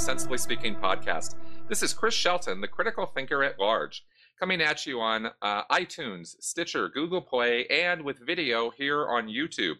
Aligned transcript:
Sensibly 0.00 0.38
Speaking 0.38 0.74
podcast. 0.74 1.34
This 1.68 1.82
is 1.82 1.92
Chris 1.92 2.14
Shelton, 2.14 2.60
the 2.60 2.66
critical 2.66 3.06
thinker 3.06 3.44
at 3.44 3.60
large, 3.60 4.04
coming 4.38 4.60
at 4.60 4.86
you 4.86 4.98
on 4.98 5.28
uh, 5.42 5.62
iTunes, 5.70 6.34
Stitcher, 6.40 6.88
Google 6.88 7.20
Play, 7.20 7.66
and 7.66 8.02
with 8.02 8.18
video 8.18 8.70
here 8.70 9.06
on 9.06 9.28
YouTube. 9.28 9.76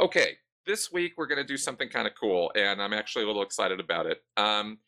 Okay, 0.00 0.32
this 0.66 0.92
week 0.92 1.12
we're 1.16 1.26
going 1.26 1.40
to 1.40 1.46
do 1.46 1.56
something 1.56 1.88
kind 1.88 2.06
of 2.06 2.12
cool, 2.20 2.50
and 2.54 2.82
I'm 2.82 2.92
actually 2.92 3.24
a 3.24 3.28
little 3.28 3.42
excited 3.42 3.80
about 3.80 4.06
it. 4.06 4.22
Um, 4.36 4.78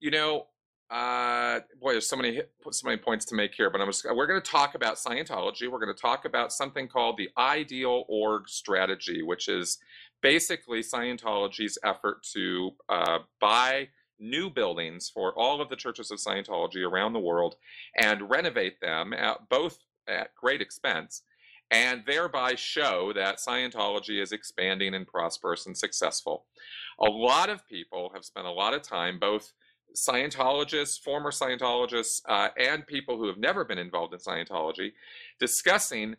you 0.00 0.10
know, 0.10 0.48
uh, 0.92 1.60
boy, 1.80 1.92
there's 1.92 2.06
so 2.06 2.16
many 2.16 2.42
so 2.70 2.86
many 2.86 2.98
points 2.98 3.24
to 3.24 3.34
make 3.34 3.54
here, 3.54 3.70
but 3.70 3.80
I'm 3.80 3.88
just, 3.88 4.04
we're 4.14 4.26
going 4.26 4.40
to 4.40 4.50
talk 4.50 4.74
about 4.74 4.96
Scientology. 4.96 5.70
We're 5.70 5.82
going 5.82 5.94
to 5.94 6.00
talk 6.00 6.26
about 6.26 6.52
something 6.52 6.86
called 6.86 7.16
the 7.16 7.30
ideal 7.38 8.04
org 8.08 8.46
strategy, 8.46 9.22
which 9.22 9.48
is 9.48 9.78
basically 10.20 10.80
Scientology's 10.80 11.78
effort 11.82 12.22
to 12.34 12.72
uh, 12.90 13.20
buy 13.40 13.88
new 14.18 14.50
buildings 14.50 15.10
for 15.12 15.32
all 15.36 15.62
of 15.62 15.70
the 15.70 15.76
churches 15.76 16.10
of 16.10 16.18
Scientology 16.18 16.86
around 16.86 17.14
the 17.14 17.18
world 17.20 17.56
and 17.96 18.28
renovate 18.28 18.80
them 18.82 19.14
at 19.14 19.48
both 19.48 19.78
at 20.06 20.34
great 20.34 20.60
expense 20.60 21.22
and 21.70 22.02
thereby 22.06 22.54
show 22.54 23.12
that 23.14 23.38
Scientology 23.38 24.20
is 24.20 24.32
expanding 24.32 24.94
and 24.94 25.06
prosperous 25.06 25.64
and 25.64 25.76
successful. 25.76 26.44
A 27.00 27.10
lot 27.10 27.48
of 27.48 27.66
people 27.66 28.10
have 28.14 28.26
spent 28.26 28.46
a 28.46 28.52
lot 28.52 28.74
of 28.74 28.82
time, 28.82 29.18
both 29.18 29.54
Scientologists, 29.96 31.00
former 31.00 31.30
Scientologists, 31.30 32.20
uh, 32.28 32.48
and 32.56 32.86
people 32.86 33.16
who 33.16 33.26
have 33.26 33.38
never 33.38 33.64
been 33.64 33.78
involved 33.78 34.12
in 34.12 34.20
Scientology, 34.20 34.92
discussing 35.38 36.16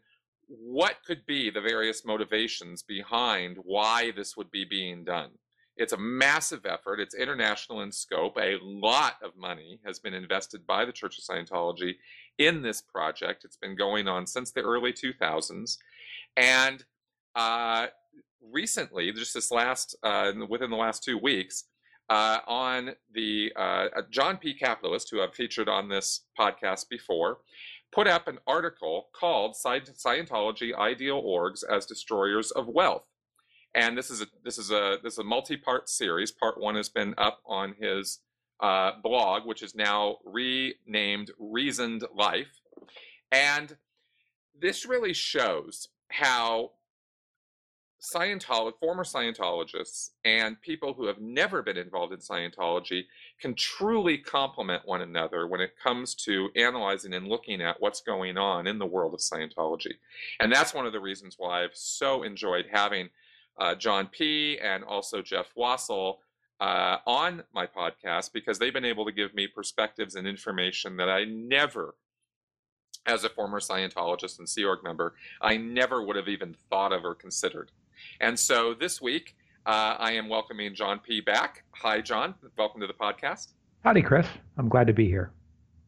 what 0.47 0.97
could 1.05 1.25
be 1.25 1.49
the 1.49 1.61
various 1.61 2.05
motivations 2.05 2.83
behind 2.83 3.57
why 3.63 4.11
this 4.11 4.35
would 4.37 4.51
be 4.51 4.65
being 4.65 5.03
done. 5.03 5.31
It's 5.75 5.93
a 5.93 5.97
massive 5.97 6.65
effort. 6.65 6.99
It's 6.99 7.15
international 7.15 7.81
in 7.81 7.91
scope. 7.91 8.37
A 8.37 8.59
lot 8.61 9.15
of 9.23 9.35
money 9.35 9.79
has 9.85 9.99
been 9.99 10.13
invested 10.13 10.67
by 10.67 10.85
the 10.85 10.91
Church 10.91 11.17
of 11.17 11.23
Scientology 11.23 11.95
in 12.37 12.61
this 12.61 12.81
project. 12.81 13.43
It's 13.43 13.57
been 13.57 13.75
going 13.75 14.07
on 14.07 14.27
since 14.27 14.51
the 14.51 14.61
early 14.61 14.93
2000s. 14.93 15.77
And 16.37 16.85
uh, 17.35 17.87
recently, 18.51 19.11
just 19.13 19.33
this 19.33 19.49
last, 19.49 19.95
uh, 20.03 20.31
within 20.47 20.69
the 20.69 20.75
last 20.75 21.03
two 21.03 21.17
weeks, 21.17 21.65
uh, 22.09 22.39
on 22.47 22.91
the 23.13 23.51
uh, 23.55 23.87
John 24.09 24.37
P. 24.37 24.53
Capitalist, 24.53 25.09
who 25.09 25.21
I've 25.21 25.33
featured 25.33 25.69
on 25.69 25.89
this 25.89 26.21
podcast 26.37 26.89
before, 26.89 27.39
put 27.91 28.07
up 28.07 28.27
an 28.27 28.39
article 28.47 29.07
called 29.13 29.55
Scientology 29.55 30.75
Ideal 30.75 31.21
Orgs 31.21 31.63
as 31.69 31.85
Destroyers 31.85 32.51
of 32.51 32.67
Wealth 32.67 33.05
and 33.75 33.97
this 33.97 34.09
is 34.09 34.21
a 34.21 34.27
this 34.43 34.57
is 34.57 34.71
a 34.71 34.97
this 35.03 35.13
is 35.13 35.19
a 35.19 35.23
multi-part 35.23 35.89
series. 35.89 36.31
Part 36.31 36.59
one 36.59 36.75
has 36.75 36.89
been 36.89 37.13
up 37.17 37.39
on 37.45 37.75
his 37.79 38.19
uh, 38.59 38.91
blog, 39.01 39.45
which 39.45 39.63
is 39.63 39.75
now 39.75 40.17
renamed 40.25 41.31
Reasoned 41.39 42.03
Life, 42.15 42.61
and 43.31 43.75
this 44.59 44.85
really 44.85 45.13
shows 45.13 45.89
how 46.09 46.71
Scientology, 48.03 48.73
former 48.79 49.03
Scientologists, 49.03 50.09
and 50.25 50.61
people 50.61 50.93
who 50.93 51.07
have 51.07 51.21
never 51.21 51.61
been 51.61 51.77
involved 51.77 52.11
in 52.11 52.19
Scientology 52.19 53.05
can 53.39 53.55
truly 53.55 54.17
complement 54.17 54.85
one 54.85 55.01
another 55.01 55.47
when 55.47 55.61
it 55.61 55.77
comes 55.81 56.13
to 56.13 56.49
analyzing 56.57 57.13
and 57.13 57.29
looking 57.29 57.61
at 57.61 57.79
what's 57.79 58.01
going 58.01 58.37
on 58.37 58.67
in 58.67 58.77
the 58.77 58.85
world 58.85 59.13
of 59.13 59.21
Scientology. 59.21 59.93
And 60.41 60.51
that's 60.51 60.73
one 60.73 60.85
of 60.85 60.91
the 60.91 60.99
reasons 60.99 61.35
why 61.37 61.63
I've 61.63 61.75
so 61.75 62.23
enjoyed 62.23 62.65
having 62.71 63.09
uh, 63.57 63.75
John 63.75 64.07
P. 64.07 64.59
and 64.59 64.83
also 64.83 65.21
Jeff 65.21 65.53
Wassel 65.57 66.17
uh, 66.59 66.97
on 67.07 67.43
my 67.53 67.67
podcast 67.67 68.33
because 68.33 68.59
they've 68.59 68.73
been 68.73 68.83
able 68.83 69.05
to 69.05 69.13
give 69.13 69.33
me 69.33 69.47
perspectives 69.47 70.15
and 70.15 70.27
information 70.27 70.97
that 70.97 71.09
I 71.09 71.23
never, 71.23 71.95
as 73.05 73.23
a 73.23 73.29
former 73.29 73.61
Scientologist 73.61 74.39
and 74.39 74.49
Sea 74.49 74.65
Org 74.65 74.83
member, 74.83 75.13
I 75.41 75.55
never 75.55 76.03
would 76.03 76.17
have 76.17 76.27
even 76.27 76.57
thought 76.69 76.91
of 76.91 77.05
or 77.05 77.15
considered. 77.15 77.71
And 78.19 78.39
so 78.39 78.73
this 78.73 79.01
week, 79.01 79.35
uh, 79.65 79.95
I 79.97 80.11
am 80.11 80.29
welcoming 80.29 80.75
John 80.75 80.99
P. 80.99 81.21
back. 81.21 81.63
Hi, 81.75 82.01
John. 82.01 82.35
Welcome 82.57 82.81
to 82.81 82.87
the 82.87 82.93
podcast. 82.93 83.53
Howdy, 83.83 84.01
Chris. 84.01 84.27
I'm 84.57 84.69
glad 84.69 84.87
to 84.87 84.93
be 84.93 85.07
here. 85.07 85.31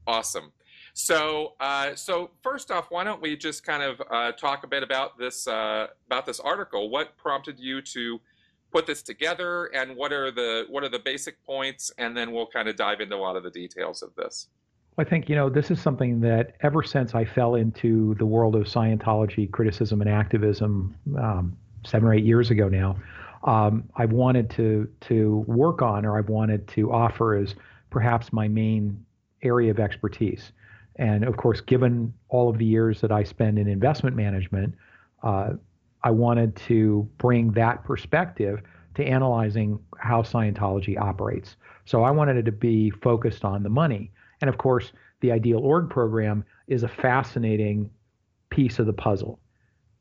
Awesome. 0.08 0.52
So, 0.94 1.56
uh, 1.60 1.94
so 1.96 2.32
first 2.42 2.72
off, 2.72 2.88
why 2.90 3.04
don't 3.04 3.22
we 3.22 3.36
just 3.36 3.66
kind 3.66 3.84
of 3.84 4.02
uh, 4.10 4.32
talk 4.32 4.64
a 4.64 4.68
bit 4.68 4.82
about 4.82 5.18
this 5.18 5.46
uh, 5.46 5.88
about 6.08 6.26
this 6.26 6.40
article? 6.40 6.90
What 6.90 7.18
prompted 7.18 7.60
you 7.60 7.82
to 7.82 8.20
put 8.72 8.86
this 8.86 9.02
together, 9.02 9.66
and 9.74 9.96
what 9.96 10.14
are 10.14 10.32
the 10.32 10.66
what 10.70 10.84
are 10.84 10.90
the 10.90 11.00
basic 11.00 11.44
points? 11.46 11.92
And 11.98 12.16
then 12.16 12.32
we'll 12.32 12.48
kind 12.48 12.70
of 12.70 12.78
dive 12.78 13.02
into 13.02 13.16
a 13.16 13.18
lot 13.18 13.36
of 13.36 13.44
the 13.44 13.52
details 13.52 14.04
of 14.04 14.16
this. 14.16 14.48
I 14.98 15.04
think 15.04 15.28
you 15.28 15.36
know 15.36 15.50
this 15.50 15.70
is 15.70 15.82
something 15.82 16.22
that 16.22 16.56
ever 16.62 16.82
since 16.82 17.14
I 17.14 17.26
fell 17.26 17.56
into 17.56 18.16
the 18.16 18.26
world 18.26 18.56
of 18.56 18.64
Scientology 18.64 19.52
criticism 19.52 20.00
and 20.00 20.10
activism 20.10 20.96
um, 21.18 21.58
seven 21.86 22.08
or 22.08 22.14
eight 22.14 22.26
years 22.26 22.52
ago 22.52 22.68
now, 22.68 22.98
um, 23.46 23.88
I've 23.96 24.12
wanted 24.12 24.50
to 24.52 24.88
to 25.02 25.44
work 25.48 25.82
on, 25.82 26.06
or 26.06 26.18
I've 26.18 26.30
wanted 26.30 26.68
to 26.70 26.92
offer 26.92 27.36
as 27.36 27.56
perhaps 27.90 28.34
my 28.34 28.48
main 28.48 29.06
area 29.44 29.72
of 29.72 29.80
expertise. 29.80 30.52
And 30.98 31.24
of 31.26 31.38
course, 31.38 31.62
given 31.62 32.14
all 32.30 32.50
of 32.50 32.58
the 32.58 32.66
years 32.66 33.02
that 33.02 33.12
I 33.12 33.24
spend 33.24 33.60
in 33.60 33.68
investment 33.68 34.16
management, 34.16 34.76
uh, 35.24 35.54
I 36.04 36.12
wanted 36.12 36.56
to 36.68 37.08
bring 37.18 37.52
that 37.52 37.84
perspective 37.84 38.62
to 38.96 39.04
analyzing 39.04 39.80
how 39.98 40.22
Scientology 40.22 41.00
operates. 41.00 41.58
So 41.86 42.04
I 42.04 42.12
wanted 42.12 42.38
it 42.38 42.44
to 42.44 42.52
be 42.52 42.90
focused 42.90 43.44
on 43.44 43.62
the 43.62 43.70
money. 43.70 44.12
And 44.42 44.50
of 44.50 44.58
course, 44.58 44.94
the 45.20 45.32
Ideal 45.32 45.60
Org 45.60 45.90
program 45.90 46.46
is 46.68 46.84
a 46.84 46.88
fascinating 46.88 47.90
piece 48.50 48.80
of 48.80 48.86
the 48.86 48.94
puzzle 48.94 49.40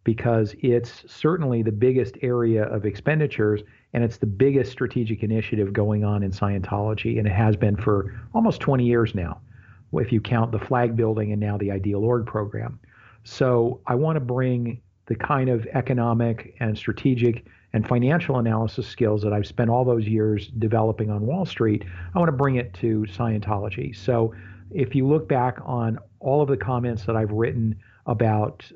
because 0.04 0.54
it's 0.60 1.04
certainly 1.10 1.62
the 1.62 1.72
biggest 1.72 2.16
area 2.22 2.65
of 2.65 2.84
expenditures 2.84 3.62
and 3.94 4.04
it's 4.04 4.19
the 4.19 4.26
biggest 4.26 4.70
strategic 4.70 5.22
initiative 5.22 5.72
going 5.72 6.04
on 6.04 6.22
in 6.22 6.31
Scientology. 6.31 7.19
And 7.19 7.26
it 7.26 7.32
has 7.32 7.56
been 7.56 7.76
for 7.76 8.14
almost 8.34 8.60
20 8.60 8.84
years 8.84 9.14
now 9.14 9.41
if 9.94 10.12
you 10.12 10.20
count 10.20 10.53
the 10.53 10.59
flag 10.59 10.97
building 10.97 11.32
and 11.32 11.41
now 11.41 11.56
the 11.56 11.70
Ideal 11.70 12.04
Org 12.04 12.26
program. 12.26 12.78
So 13.22 13.81
I 13.87 13.94
want 13.94 14.16
to 14.16 14.20
bring 14.20 14.81
the 15.06 15.14
kind 15.14 15.48
of 15.48 15.66
economic 15.72 16.54
and 16.60 16.76
strategic 16.76 17.47
and 17.72 17.87
financial 17.87 18.38
analysis 18.38 18.87
skills 18.87 19.22
that 19.22 19.32
I've 19.32 19.47
spent 19.47 19.70
all 19.70 19.84
those 19.84 20.06
years 20.06 20.48
developing 20.59 21.10
on 21.10 21.26
Wall 21.26 21.44
Street. 21.44 21.84
I 22.14 22.19
want 22.19 22.28
to 22.28 22.37
bring 22.37 22.56
it 22.56 22.72
to 22.75 23.06
Scientology. 23.09 23.94
So 23.97 24.34
if 24.70 24.94
you 24.94 25.06
look 25.06 25.28
back 25.28 25.59
on 25.64 25.98
all 26.20 26.43
of 26.43 26.48
the 26.48 26.56
comments 26.56 27.04
that 27.04 27.16
I've 27.16 27.31
written 27.31 27.76
about 28.06 28.70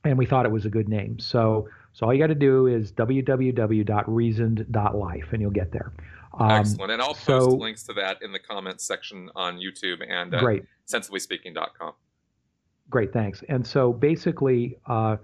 and 0.04 0.18
we 0.18 0.26
thought 0.26 0.46
it 0.46 0.52
was 0.52 0.66
a 0.66 0.70
good 0.70 0.88
name. 0.88 1.20
So, 1.20 1.68
so 1.94 2.06
all 2.06 2.14
you 2.14 2.20
got 2.20 2.28
to 2.28 2.36
do 2.36 2.68
is 2.68 2.92
www.reasoned.life 2.92 5.28
and 5.32 5.42
you'll 5.42 5.52
get 5.52 5.72
there. 5.72 5.92
Um, 6.40 6.52
Excellent. 6.52 6.92
And 6.92 7.02
I'll 7.02 7.14
post 7.14 7.26
so, 7.26 7.48
links 7.48 7.84
to 7.84 7.94
that 7.94 8.22
in 8.22 8.32
the 8.32 8.40
comments 8.40 8.86
section 8.86 9.30
on 9.36 9.58
YouTube 9.58 10.04
and 10.08 10.36
uh, 10.36 10.40
great. 10.40 10.66
sensiblyspeaking.com. 10.88 11.94
Great, 12.90 13.14
thanks. 13.14 13.44
And 13.50 13.66
so 13.66 13.94
basically, 13.94 14.78
uh, 14.88 15.18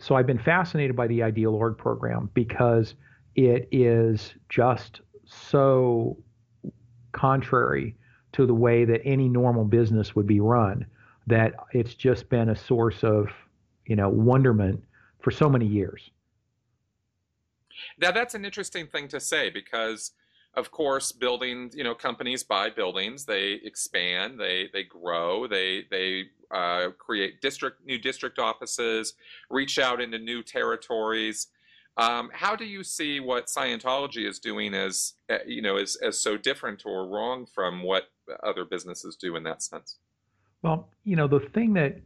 so 0.00 0.16
I've 0.16 0.26
been 0.26 0.38
fascinated 0.38 0.96
by 0.96 1.06
the 1.06 1.22
Ideal 1.22 1.54
Org 1.54 1.78
program 1.78 2.30
because 2.34 2.94
it 3.36 3.68
is 3.70 4.34
just 4.48 5.00
so 5.24 6.16
contrary 7.12 7.96
to 8.32 8.46
the 8.46 8.54
way 8.54 8.84
that 8.84 9.00
any 9.04 9.28
normal 9.28 9.64
business 9.64 10.16
would 10.16 10.26
be 10.26 10.40
run 10.40 10.84
that 11.26 11.54
it's 11.72 11.94
just 11.94 12.28
been 12.28 12.50
a 12.50 12.56
source 12.56 13.02
of 13.02 13.28
you 13.86 13.96
know 13.96 14.08
wonderment 14.08 14.82
for 15.20 15.30
so 15.30 15.48
many 15.48 15.66
years 15.66 16.10
now 18.00 18.10
that's 18.10 18.34
an 18.34 18.44
interesting 18.44 18.86
thing 18.86 19.08
to 19.08 19.20
say 19.20 19.48
because 19.50 20.12
of 20.56 20.70
course 20.70 21.12
building 21.12 21.70
you 21.74 21.84
know 21.84 21.94
companies 21.94 22.42
buy 22.42 22.70
buildings 22.70 23.24
they 23.24 23.60
expand 23.64 24.38
they 24.38 24.68
they 24.72 24.84
grow 24.84 25.46
they 25.46 25.84
they 25.90 26.24
uh, 26.50 26.90
create 26.98 27.40
district 27.40 27.84
new 27.84 27.98
district 27.98 28.38
offices 28.38 29.14
reach 29.50 29.78
out 29.78 30.00
into 30.00 30.18
new 30.18 30.42
territories 30.42 31.48
Um, 31.96 32.30
how 32.32 32.56
do 32.56 32.64
you 32.64 32.82
see 32.82 33.20
what 33.20 33.46
Scientology 33.46 34.26
is 34.28 34.40
doing 34.40 34.74
as 34.74 35.14
uh, 35.30 35.38
you 35.46 35.62
know 35.62 35.76
as 35.76 35.96
as 36.02 36.18
so 36.18 36.36
different 36.36 36.82
or 36.84 37.06
wrong 37.06 37.46
from 37.46 37.82
what 37.82 38.04
other 38.42 38.64
businesses 38.64 39.16
do 39.16 39.36
in 39.36 39.44
that 39.44 39.62
sense? 39.62 39.98
Well, 40.62 40.88
you 41.04 41.14
know, 41.14 41.28
the 41.28 41.40
thing 41.40 41.74
that 41.74 42.00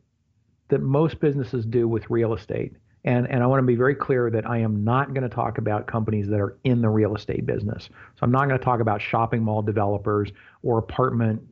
that 0.69 0.83
most 0.83 1.21
businesses 1.21 1.65
do 1.65 1.89
with 1.89 2.11
real 2.11 2.35
estate, 2.35 2.77
and 3.05 3.29
and 3.31 3.43
I 3.43 3.47
want 3.47 3.62
to 3.62 3.67
be 3.67 3.77
very 3.77 3.95
clear 3.95 4.31
that 4.31 4.49
I 4.49 4.59
am 4.59 4.85
not 4.85 5.15
going 5.15 5.23
to 5.23 5.35
talk 5.35 5.59
about 5.59 5.87
companies 5.87 6.29
that 6.29 6.41
are 6.41 6.59
in 6.65 6.83
the 6.83 6.89
real 6.89 7.15
estate 7.15 7.47
business. 7.47 7.89
So 8.17 8.21
I'm 8.23 8.33
not 8.33 8.49
going 8.49 8.59
to 8.59 8.65
talk 8.65 8.81
about 8.81 9.00
shopping 9.00 9.43
mall 9.43 9.62
developers 9.62 10.31
or 10.62 10.79
apartment 10.79 11.43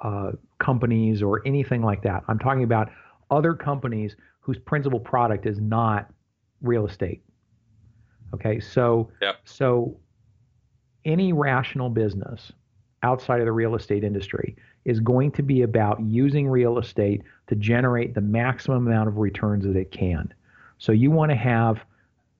uh, 0.00 0.32
companies 0.58 1.22
or 1.22 1.42
anything 1.46 1.82
like 1.82 2.02
that. 2.02 2.22
I'm 2.28 2.38
talking 2.38 2.62
about 2.62 2.90
other 3.30 3.54
companies 3.54 4.16
whose 4.40 4.58
principal 4.58 5.00
product 5.00 5.46
is 5.46 5.60
not 5.60 6.10
real 6.62 6.86
estate. 6.86 7.22
Okay, 8.34 8.60
so 8.60 9.10
yep. 9.20 9.36
so 9.44 9.96
any 11.04 11.32
rational 11.32 11.90
business 11.90 12.52
outside 13.02 13.40
of 13.40 13.46
the 13.46 13.52
real 13.52 13.74
estate 13.74 14.04
industry 14.04 14.56
is 14.84 15.00
going 15.00 15.30
to 15.32 15.42
be 15.42 15.62
about 15.62 16.00
using 16.00 16.48
real 16.48 16.78
estate 16.78 17.22
to 17.46 17.54
generate 17.54 18.14
the 18.14 18.20
maximum 18.20 18.86
amount 18.86 19.08
of 19.08 19.18
returns 19.18 19.64
that 19.64 19.76
it 19.76 19.90
can. 19.90 20.32
So 20.78 20.92
you 20.92 21.10
want 21.10 21.30
to 21.30 21.36
have 21.36 21.84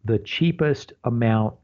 the 0.05 0.19
cheapest 0.19 0.93
amount 1.05 1.55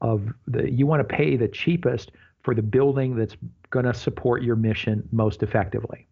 of 0.00 0.32
the 0.46 0.70
you 0.70 0.86
want 0.86 1.06
to 1.06 1.16
pay 1.16 1.36
the 1.36 1.48
cheapest 1.48 2.12
for 2.42 2.54
the 2.54 2.62
building 2.62 3.16
that's 3.16 3.36
going 3.70 3.84
to 3.84 3.92
support 3.94 4.42
your 4.42 4.56
mission 4.56 5.06
most 5.12 5.42
effectively. 5.42 6.06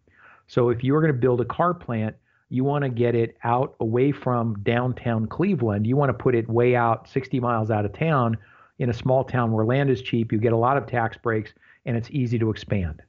So 0.47 0.69
if 0.69 0.83
you're 0.83 1.01
going 1.01 1.13
to 1.13 1.19
build 1.19 1.41
a 1.41 1.45
car 1.45 1.73
plant, 1.73 2.15
you 2.49 2.63
want 2.63 2.83
to 2.83 2.89
get 2.89 3.15
it 3.15 3.37
out 3.43 3.75
away 3.79 4.11
from 4.11 4.55
downtown 4.63 5.27
Cleveland. 5.27 5.85
You 5.85 5.95
want 5.95 6.09
to 6.09 6.13
put 6.13 6.35
it 6.35 6.49
way 6.49 6.75
out 6.75 7.07
60 7.07 7.39
miles 7.39 7.71
out 7.71 7.85
of 7.85 7.93
town 7.93 8.37
in 8.79 8.89
a 8.89 8.93
small 8.93 9.23
town 9.23 9.51
where 9.51 9.65
land 9.65 9.89
is 9.89 10.01
cheap, 10.01 10.31
you 10.31 10.39
get 10.39 10.53
a 10.53 10.57
lot 10.57 10.77
of 10.77 10.87
tax 10.87 11.17
breaks, 11.17 11.53
and 11.85 11.95
it's 11.95 12.09
easy 12.11 12.39
to 12.39 12.49
expand. 12.49 13.01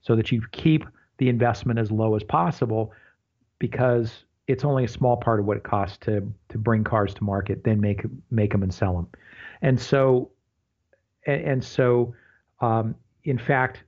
So 0.00 0.16
that 0.16 0.32
you 0.32 0.42
keep 0.50 0.84
the 1.18 1.28
investment 1.28 1.78
as 1.78 1.90
low 1.90 2.16
as 2.16 2.24
possible 2.24 2.92
because 3.58 4.24
it's 4.52 4.64
only 4.64 4.84
a 4.84 4.88
small 4.88 5.16
part 5.16 5.40
of 5.40 5.46
what 5.46 5.56
it 5.56 5.64
costs 5.64 5.96
to 6.02 6.30
to 6.50 6.58
bring 6.58 6.84
cars 6.84 7.14
to 7.14 7.24
market, 7.24 7.64
then 7.64 7.80
make 7.80 8.02
make 8.30 8.52
them 8.52 8.62
and 8.62 8.72
sell 8.72 8.94
them. 8.94 9.08
And 9.62 9.80
so 9.80 10.30
and, 11.26 11.64
so 11.64 12.14
um, 12.60 12.94
in 13.24 13.38
fact, 13.38 13.84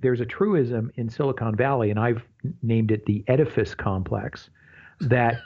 there's 0.00 0.20
a 0.20 0.26
truism 0.26 0.90
in 0.96 1.08
Silicon 1.08 1.54
Valley, 1.54 1.90
and 1.90 2.00
I've 2.00 2.22
named 2.62 2.90
it 2.90 3.04
the 3.04 3.22
edifice 3.28 3.74
complex, 3.74 4.50
that 5.02 5.36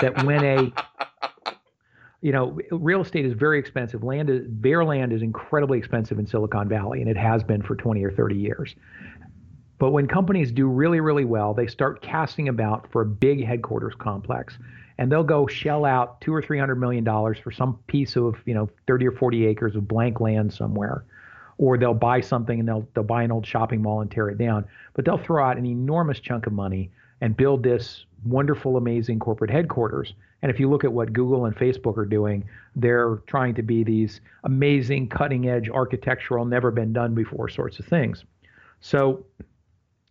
that 0.00 0.24
when 0.24 0.44
a 0.44 0.72
you 2.20 2.32
know 2.32 2.58
real 2.70 3.00
estate 3.00 3.26
is 3.26 3.32
very 3.32 3.58
expensive. 3.58 4.04
Land 4.04 4.30
is 4.30 4.46
bare 4.46 4.84
land 4.84 5.12
is 5.12 5.22
incredibly 5.22 5.78
expensive 5.78 6.18
in 6.20 6.26
Silicon 6.26 6.68
Valley, 6.68 7.00
and 7.00 7.10
it 7.10 7.16
has 7.16 7.42
been 7.42 7.62
for 7.62 7.74
20 7.74 8.04
or 8.04 8.12
30 8.12 8.36
years. 8.36 8.76
But 9.78 9.90
when 9.90 10.06
companies 10.06 10.52
do 10.52 10.66
really, 10.66 11.00
really 11.00 11.24
well, 11.24 11.52
they 11.52 11.66
start 11.66 12.00
casting 12.00 12.48
about 12.48 12.90
for 12.92 13.02
a 13.02 13.06
big 13.06 13.44
headquarters 13.44 13.94
complex, 13.98 14.56
and 14.98 15.10
they'll 15.10 15.24
go 15.24 15.46
shell 15.46 15.84
out 15.84 16.20
two 16.20 16.32
or 16.32 16.40
three 16.40 16.58
hundred 16.58 16.76
million 16.76 17.04
dollars 17.04 17.38
for 17.38 17.50
some 17.50 17.78
piece 17.86 18.16
of 18.16 18.36
you 18.46 18.54
know 18.54 18.68
30 18.86 19.08
or 19.08 19.12
40 19.12 19.46
acres 19.46 19.76
of 19.76 19.88
blank 19.88 20.20
land 20.20 20.52
somewhere 20.52 21.04
or 21.58 21.78
they'll 21.78 21.94
buy 21.94 22.20
something 22.20 22.60
and 22.60 22.68
they'll 22.68 22.86
they'll 22.94 23.04
buy 23.04 23.22
an 23.22 23.32
old 23.32 23.46
shopping 23.46 23.82
mall 23.82 24.00
and 24.00 24.10
tear 24.10 24.28
it 24.28 24.38
down. 24.38 24.64
But 24.94 25.04
they'll 25.04 25.18
throw 25.18 25.44
out 25.44 25.56
an 25.56 25.66
enormous 25.66 26.20
chunk 26.20 26.46
of 26.46 26.52
money 26.52 26.90
and 27.20 27.36
build 27.36 27.62
this 27.62 28.04
wonderful, 28.24 28.76
amazing 28.76 29.18
corporate 29.18 29.50
headquarters. 29.50 30.14
And 30.42 30.50
if 30.50 30.60
you 30.60 30.68
look 30.68 30.84
at 30.84 30.92
what 30.92 31.12
Google 31.12 31.46
and 31.46 31.56
Facebook 31.56 31.96
are 31.96 32.04
doing, 32.04 32.44
they're 32.76 33.16
trying 33.26 33.54
to 33.54 33.62
be 33.62 33.82
these 33.82 34.20
amazing, 34.44 35.08
cutting 35.08 35.48
edge 35.48 35.70
architectural, 35.70 36.44
never 36.44 36.70
been 36.70 36.92
done 36.92 37.14
before 37.14 37.48
sorts 37.48 37.78
of 37.78 37.86
things. 37.86 38.24
So, 38.80 39.24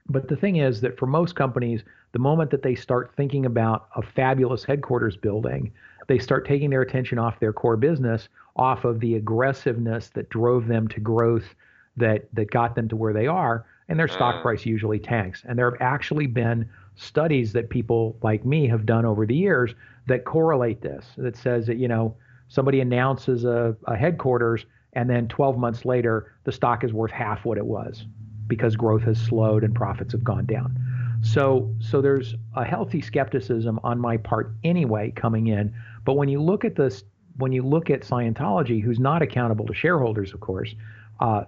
but 0.08 0.28
the 0.28 0.36
thing 0.36 0.58
is 0.58 0.82
that 0.82 0.98
for 0.98 1.06
most 1.06 1.36
companies, 1.36 1.84
the 2.12 2.20
moment 2.20 2.52
that 2.52 2.62
they 2.62 2.76
start 2.76 3.14
thinking 3.16 3.46
about 3.46 3.88
a 3.96 4.02
fabulous 4.02 4.64
headquarters 4.64 5.16
building, 5.16 5.72
they 6.08 6.20
start 6.20 6.46
taking 6.46 6.70
their 6.70 6.82
attention 6.82 7.18
off 7.18 7.40
their 7.40 7.54
core 7.54 7.78
business 7.78 8.30
off 8.56 8.86
of 8.86 9.00
the 9.00 9.16
aggressiveness 9.16 10.10
that 10.10 10.30
drove 10.30 10.68
them 10.68 10.88
to 10.90 11.00
growth 11.00 11.56
that 11.98 12.28
that 12.34 12.52
got 12.52 12.76
them 12.76 12.88
to 12.88 12.96
where 12.96 13.14
they 13.14 13.28
are 13.28 13.66
and 13.90 14.00
their 14.00 14.08
stock 14.08 14.36
mm. 14.36 14.42
price 14.42 14.66
usually 14.66 15.00
tanks 15.00 15.44
and 15.48 15.58
there 15.58 15.70
have 15.70 15.82
actually 15.82 16.28
been 16.28 16.68
studies 16.96 17.54
that 17.54 17.70
people 17.70 18.16
like 18.22 18.46
me 18.46 18.68
have 18.68 18.86
done 18.86 19.06
over 19.06 19.26
the 19.26 19.36
years 19.36 19.74
that 20.08 20.26
correlate 20.26 20.82
this 20.82 21.06
that 21.18 21.36
says 21.36 21.68
that 21.68 21.78
you 21.78 21.88
know 21.88 22.16
somebody 22.48 22.80
announces 22.80 23.46
a, 23.46 23.76
a 23.88 23.96
headquarters 23.96 24.66
and 24.94 25.10
then 25.10 25.28
12 25.28 25.58
months 25.58 25.86
later 25.86 26.34
the 26.44 26.52
stock 26.52 26.84
is 26.84 26.94
worth 26.94 27.12
half 27.12 27.46
what 27.46 27.58
it 27.58 27.66
was 27.66 28.06
because 28.48 28.76
growth 28.76 29.04
has 29.04 29.20
slowed 29.20 29.64
and 29.64 29.74
profits 29.74 30.12
have 30.12 30.24
gone 30.24 30.46
down. 30.46 30.78
So 31.22 31.74
so 31.80 32.02
there's 32.02 32.36
a 32.56 32.66
healthy 32.66 33.02
skepticism 33.02 33.80
on 33.84 34.00
my 34.00 34.18
part 34.18 34.54
anyway 34.64 35.12
coming 35.12 35.48
in. 35.48 35.74
But 36.06 36.16
when 36.16 36.30
you 36.30 36.42
look 36.42 36.66
at 36.66 36.76
this 36.76 37.04
when 37.38 37.52
you 37.52 37.64
look 37.64 37.90
at 37.90 38.02
Scientology, 38.02 38.82
who's 38.82 39.00
not 39.00 39.22
accountable 39.22 39.66
to 39.66 39.74
shareholders, 39.74 40.34
of 40.34 40.40
course, 40.40 40.76
uh, 41.20 41.46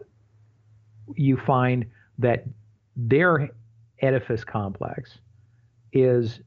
you 1.14 1.38
find 1.38 1.86
that 2.18 2.46
their 2.96 3.50
edifice 4.02 4.44
complex 4.44 5.20
is 5.94 6.40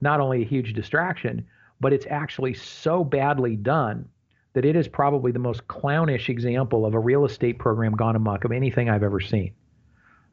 not 0.00 0.20
only 0.20 0.42
a 0.42 0.44
huge 0.44 0.72
distraction, 0.72 1.46
but 1.80 1.92
it's 1.92 2.06
actually 2.08 2.54
so 2.54 3.04
badly 3.04 3.56
done 3.56 4.08
that 4.56 4.64
it 4.64 4.74
is 4.74 4.88
probably 4.88 5.32
the 5.32 5.38
most 5.38 5.68
clownish 5.68 6.30
example 6.30 6.86
of 6.86 6.94
a 6.94 6.98
real 6.98 7.26
estate 7.26 7.58
program 7.58 7.92
gone 7.92 8.16
amok 8.16 8.42
of 8.46 8.52
anything 8.52 8.88
I've 8.88 9.02
ever 9.02 9.20
seen. 9.20 9.52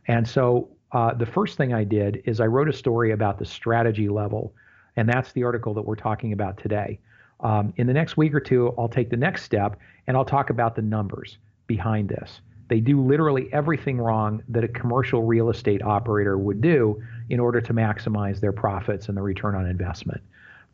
And 0.07 0.25
so 0.25 0.69
uh, 0.93 1.13
the 1.13 1.25
first 1.25 1.57
thing 1.57 1.73
I 1.73 1.83
did 1.83 2.21
is 2.23 2.39
I 2.39 2.45
wrote 2.45 2.69
a 2.69 2.73
story 2.73 3.11
about 3.11 3.37
the 3.37 3.43
strategy 3.43 4.07
level, 4.07 4.53
and 4.95 5.09
that's 5.09 5.33
the 5.33 5.43
article 5.43 5.73
that 5.73 5.81
we're 5.81 5.97
talking 5.97 6.31
about 6.31 6.55
today. 6.55 7.01
Um, 7.41 7.73
in 7.75 7.85
the 7.85 7.91
next 7.91 8.15
week 8.15 8.33
or 8.33 8.39
two, 8.39 8.73
I'll 8.77 8.87
take 8.87 9.09
the 9.09 9.17
next 9.17 9.43
step 9.43 9.77
and 10.07 10.15
I'll 10.15 10.23
talk 10.23 10.49
about 10.49 10.77
the 10.77 10.81
numbers 10.81 11.37
behind 11.67 12.07
this. 12.07 12.39
They 12.69 12.79
do 12.79 13.01
literally 13.01 13.49
everything 13.51 13.97
wrong 13.97 14.41
that 14.47 14.63
a 14.63 14.69
commercial 14.69 15.23
real 15.23 15.49
estate 15.49 15.83
operator 15.83 16.37
would 16.37 16.61
do 16.61 17.03
in 17.29 17.41
order 17.41 17.59
to 17.59 17.73
maximize 17.73 18.39
their 18.39 18.53
profits 18.53 19.09
and 19.09 19.17
the 19.17 19.21
return 19.21 19.53
on 19.53 19.65
investment. 19.65 20.21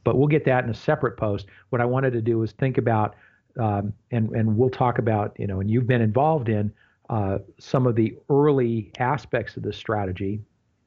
But 0.03 0.19
we'll 0.19 0.27
get 0.27 0.45
that 0.45 0.63
in 0.63 0.69
a 0.69 0.75
separate 0.75 1.17
post. 1.17 1.47
What 1.71 1.81
I 1.81 1.85
wanted 1.85 2.13
to 2.13 2.21
do 2.21 2.43
is 2.43 2.51
think 2.51 2.77
about, 2.77 3.15
um, 3.57 3.93
and 4.11 4.29
and 4.31 4.57
we'll 4.57 4.69
talk 4.69 4.99
about, 4.99 5.35
you 5.39 5.47
know, 5.47 5.59
and 5.59 5.69
you've 5.69 5.87
been 5.87 6.01
involved 6.01 6.49
in 6.49 6.71
uh, 7.09 7.39
some 7.57 7.87
of 7.87 7.95
the 7.95 8.15
early 8.29 8.91
aspects 8.99 9.57
of 9.57 9.63
this 9.63 9.77
strategy. 9.77 10.41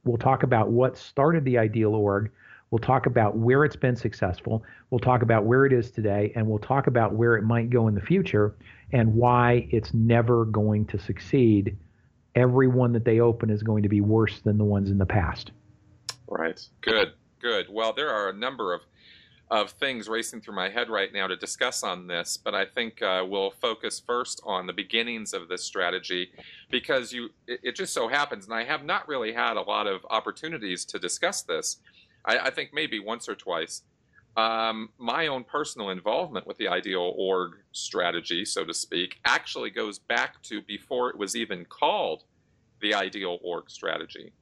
We'll 0.05 0.19
talk 0.19 0.43
about 0.43 0.71
what 0.71 0.97
started 0.97 1.45
the 1.45 1.59
Ideal 1.59 1.95
Org 1.95 2.31
We'll 2.73 2.79
talk 2.79 3.05
about 3.05 3.37
where 3.37 3.67
it's 3.67 3.77
been 3.77 3.97
successful. 3.97 4.65
We'll 4.89 4.99
talk 4.99 5.21
about 5.21 5.45
where 5.45 5.67
it 5.67 5.75
is 5.75 5.91
today, 5.91 6.33
and 6.35 6.47
we'll 6.47 6.59
talk 6.59 6.87
about 6.87 7.13
where 7.13 7.37
it 7.37 7.43
might 7.43 7.69
go 7.69 7.87
in 7.87 7.95
the 7.95 8.01
future 8.01 8.57
and 8.93 9.15
why 9.15 9.69
it's 9.71 9.93
never 9.93 10.47
going 10.47 10.87
to 10.87 10.99
succeed. 10.99 11.77
Every 12.35 12.69
one 12.69 12.95
that 12.95 13.05
they 13.05 13.21
open 13.21 13.51
is 13.51 13.63
going 13.63 13.83
to 13.83 13.91
be 13.91 14.01
worse 14.01 14.41
than 14.41 14.57
the 14.57 14.65
ones 14.65 14.91
in 14.91 14.97
the 14.97 15.05
past. 15.05 15.53
Right. 16.27 16.59
Good. 16.81 17.13
Good. 17.43 17.67
Well, 17.69 17.93
there 17.93 18.09
are 18.09 18.31
a 18.31 18.33
number 18.33 18.73
of 18.73 18.81
of 19.53 19.71
things 19.73 20.09
racing 20.09 20.41
through 20.41 20.55
my 20.55 20.71
head 20.71 20.89
right 20.89 21.13
now 21.13 21.27
to 21.27 21.37
discuss 21.37 21.83
on 21.83 22.07
this, 22.07 22.39
but 22.43 22.55
I 22.55 22.65
think 22.65 23.03
uh, 23.03 23.23
we'll 23.29 23.51
focus 23.51 24.01
first 24.05 24.41
on 24.47 24.67
the 24.67 24.73
beginnings 24.73 25.35
of 25.35 25.47
this 25.47 25.63
strategy 25.63 26.33
because 26.71 27.13
you 27.13 27.29
it, 27.47 27.61
it, 27.63 27.77
just 27.77 27.93
so 27.93 28.09
happens, 28.09 28.47
and 28.47 28.55
I 28.55 28.65
have 28.65 28.83
not 28.83 29.07
really 29.07 29.31
had 29.31 29.59
a 29.59 29.61
lot 29.61 29.87
of 29.87 30.07
opportunities 30.09 30.87
to 30.87 30.99
discuss 30.99 31.43
this. 31.43 31.81
I, 32.25 32.39
I 32.39 32.51
think 32.51 32.71
maybe 32.73 32.99
once 32.99 33.29
or 33.29 33.35
twice. 33.35 33.83
Um, 34.39 34.89
my 34.97 35.27
own 35.27 35.45
personal 35.45 35.91
involvement 35.91 36.47
with 36.47 36.57
the 36.57 36.69
ideal 36.69 37.13
org 37.19 37.53
strategy, 37.73 38.47
so 38.47 38.65
to 38.65 38.73
speak, 38.73 39.21
actually 39.27 39.69
goes 39.69 39.99
back 39.99 40.43
to 40.45 40.63
before 40.63 41.11
it 41.11 41.19
was 41.19 41.37
even 41.37 41.67
called 41.67 42.25
the 42.81 42.95
ideal 42.95 43.39
org 43.43 43.69
strategy. 43.69 44.33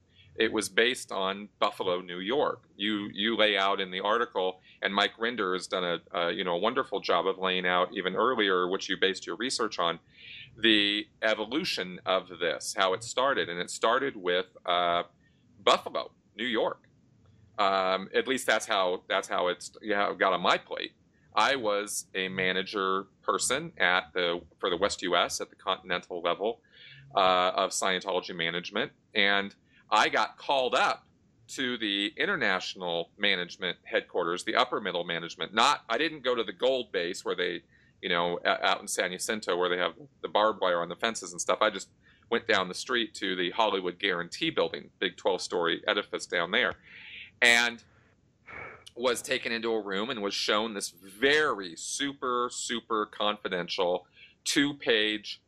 It 0.40 0.52
was 0.52 0.68
based 0.68 1.12
on 1.12 1.49
Buffalo, 1.61 2.00
New 2.00 2.18
York. 2.18 2.62
You 2.76 3.11
you 3.12 3.37
lay 3.37 3.56
out 3.56 3.80
in 3.80 3.90
the 3.90 4.00
article, 4.00 4.61
and 4.82 4.94
Mike 4.94 5.12
Rinder 5.20 5.54
has 5.54 5.66
done 5.66 5.85
a, 5.85 6.18
a 6.18 6.32
you 6.32 6.44
know 6.44 6.54
a 6.54 6.59
wonderful 6.59 7.00
job 7.00 7.26
of 7.26 7.38
laying 7.38 7.66
out 7.66 7.90
even 7.92 8.16
earlier, 8.16 8.68
which 8.68 8.88
you 8.88 8.97
based 9.00 9.26
your 9.26 9.37
research 9.37 9.78
on, 9.78 10.00
the 10.56 11.06
evolution 11.23 12.00
of 12.06 12.28
this, 12.40 12.75
how 12.76 12.94
it 12.94 13.04
started, 13.04 13.49
and 13.49 13.61
it 13.61 13.70
started 13.70 14.16
with 14.16 14.47
uh, 14.66 15.04
Buffalo, 15.62 16.11
New 16.37 16.47
York 16.47 16.88
um, 17.61 18.09
at 18.14 18.26
least 18.26 18.47
that's 18.47 18.66
how 18.66 19.02
that's 19.09 19.28
how 19.28 19.49
it's 19.49 19.73
yeah, 19.82 20.12
got 20.18 20.32
on 20.32 20.40
my 20.40 20.56
plate. 20.56 20.92
I 21.35 21.56
was 21.56 22.06
a 22.14 22.28
manager 22.28 23.04
person 23.23 23.73
at 23.78 24.12
the 24.14 24.40
for 24.59 24.70
the 24.70 24.78
West 24.78 25.02
U.S. 25.02 25.40
at 25.40 25.50
the 25.50 25.56
continental 25.56 26.23
level 26.23 26.61
uh, 27.14 27.52
of 27.54 27.70
Scientology 27.70 28.35
management, 28.35 28.92
and 29.14 29.54
I 29.90 30.09
got 30.09 30.37
called 30.37 30.75
up 30.75 31.06
to 31.49 31.76
the 31.78 32.12
international 32.16 33.11
management 33.18 33.76
headquarters, 33.85 34.44
the 34.44 34.54
upper 34.54 34.80
middle 34.80 35.04
management. 35.04 35.52
Not, 35.52 35.82
I 35.88 35.99
didn't 35.99 36.23
go 36.23 36.35
to 36.35 36.44
the 36.44 36.52
gold 36.52 36.92
base 36.92 37.25
where 37.25 37.35
they, 37.35 37.62
you 38.00 38.09
know, 38.09 38.38
out 38.44 38.80
in 38.80 38.87
San 38.87 39.11
Jacinto 39.11 39.56
where 39.56 39.68
they 39.68 39.78
have 39.78 39.94
the 40.23 40.28
barbed 40.28 40.61
wire 40.61 40.80
on 40.80 40.88
the 40.88 40.97
fences 40.97 41.32
and 41.32 41.40
stuff. 41.40 41.59
I 41.61 41.70
just 41.70 41.88
went 42.30 42.47
down 42.47 42.68
the 42.68 42.75
street 42.75 43.14
to 43.14 43.35
the 43.35 43.50
Hollywood 43.50 43.99
Guarantee 43.99 44.50
Building, 44.50 44.90
big 45.00 45.16
12 45.16 45.40
story 45.40 45.82
edifice 45.88 46.26
down 46.26 46.52
there, 46.52 46.75
and 47.42 47.82
was 48.94 49.20
taken 49.20 49.50
into 49.50 49.73
a 49.73 49.80
room 49.80 50.11
and 50.11 50.23
was 50.23 50.35
shown 50.35 50.75
this 50.75 50.90
very 50.90 51.75
super, 51.75 52.49
super 52.52 53.06
confidential 53.06 54.06
two 54.44 54.75
page 54.75 55.40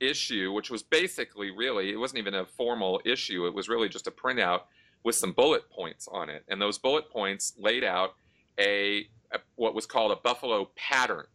issue, 0.00 0.52
which 0.52 0.70
was 0.70 0.82
basically 0.82 1.50
really, 1.50 1.92
it 1.92 1.96
wasn't 1.96 2.18
even 2.18 2.34
a 2.34 2.46
formal 2.46 3.00
issue. 3.04 3.46
It 3.46 3.54
was 3.54 3.68
really 3.68 3.88
just 3.88 4.06
a 4.06 4.10
printout 4.10 4.62
with 5.04 5.14
some 5.14 5.32
bullet 5.32 5.70
points 5.70 6.08
on 6.10 6.28
it. 6.28 6.44
And 6.48 6.60
those 6.60 6.78
bullet 6.78 7.10
points 7.10 7.52
laid 7.58 7.84
out 7.84 8.14
a, 8.58 9.06
a 9.32 9.38
what 9.56 9.74
was 9.74 9.86
called 9.86 10.12
a 10.12 10.16
Buffalo 10.16 10.70
pattern. 10.76 11.26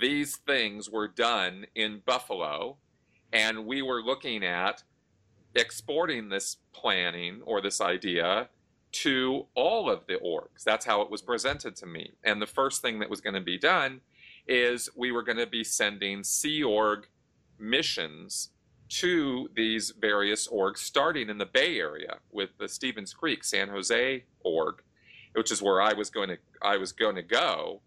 These 0.00 0.36
things 0.36 0.88
were 0.88 1.08
done 1.08 1.66
in 1.74 2.00
Buffalo, 2.06 2.78
and 3.32 3.66
we 3.66 3.82
were 3.82 4.02
looking 4.02 4.42
at 4.42 4.82
exporting 5.54 6.28
this 6.30 6.56
planning 6.72 7.42
or 7.44 7.60
this 7.60 7.80
idea 7.80 8.48
to 8.90 9.46
all 9.54 9.90
of 9.90 10.06
the 10.06 10.14
orgs. 10.14 10.64
That's 10.64 10.86
how 10.86 11.02
it 11.02 11.10
was 11.10 11.22
presented 11.22 11.76
to 11.76 11.86
me. 11.86 12.12
And 12.24 12.40
the 12.40 12.46
first 12.46 12.82
thing 12.82 12.98
that 13.00 13.10
was 13.10 13.20
going 13.20 13.34
to 13.34 13.40
be 13.40 13.58
done 13.58 14.00
is 14.46 14.88
we 14.96 15.12
were 15.12 15.22
going 15.22 15.38
to 15.38 15.46
be 15.46 15.64
sending 15.64 16.24
Sea 16.24 16.62
Org 16.62 17.06
missions 17.58 18.50
to 18.88 19.48
these 19.56 19.92
various 19.98 20.46
orgs, 20.48 20.78
starting 20.78 21.30
in 21.30 21.38
the 21.38 21.46
Bay 21.46 21.78
Area 21.78 22.18
with 22.30 22.50
the 22.58 22.68
Stevens 22.68 23.14
Creek 23.14 23.42
San 23.42 23.68
Jose 23.68 24.24
org, 24.40 24.82
which 25.34 25.50
is 25.50 25.62
where 25.62 25.80
I 25.80 25.94
was 25.94 26.10
going 26.10 26.28
to 26.28 26.38
I 26.60 26.76
was 26.76 26.92
going 26.92 27.16
to 27.16 27.22
go 27.22 27.80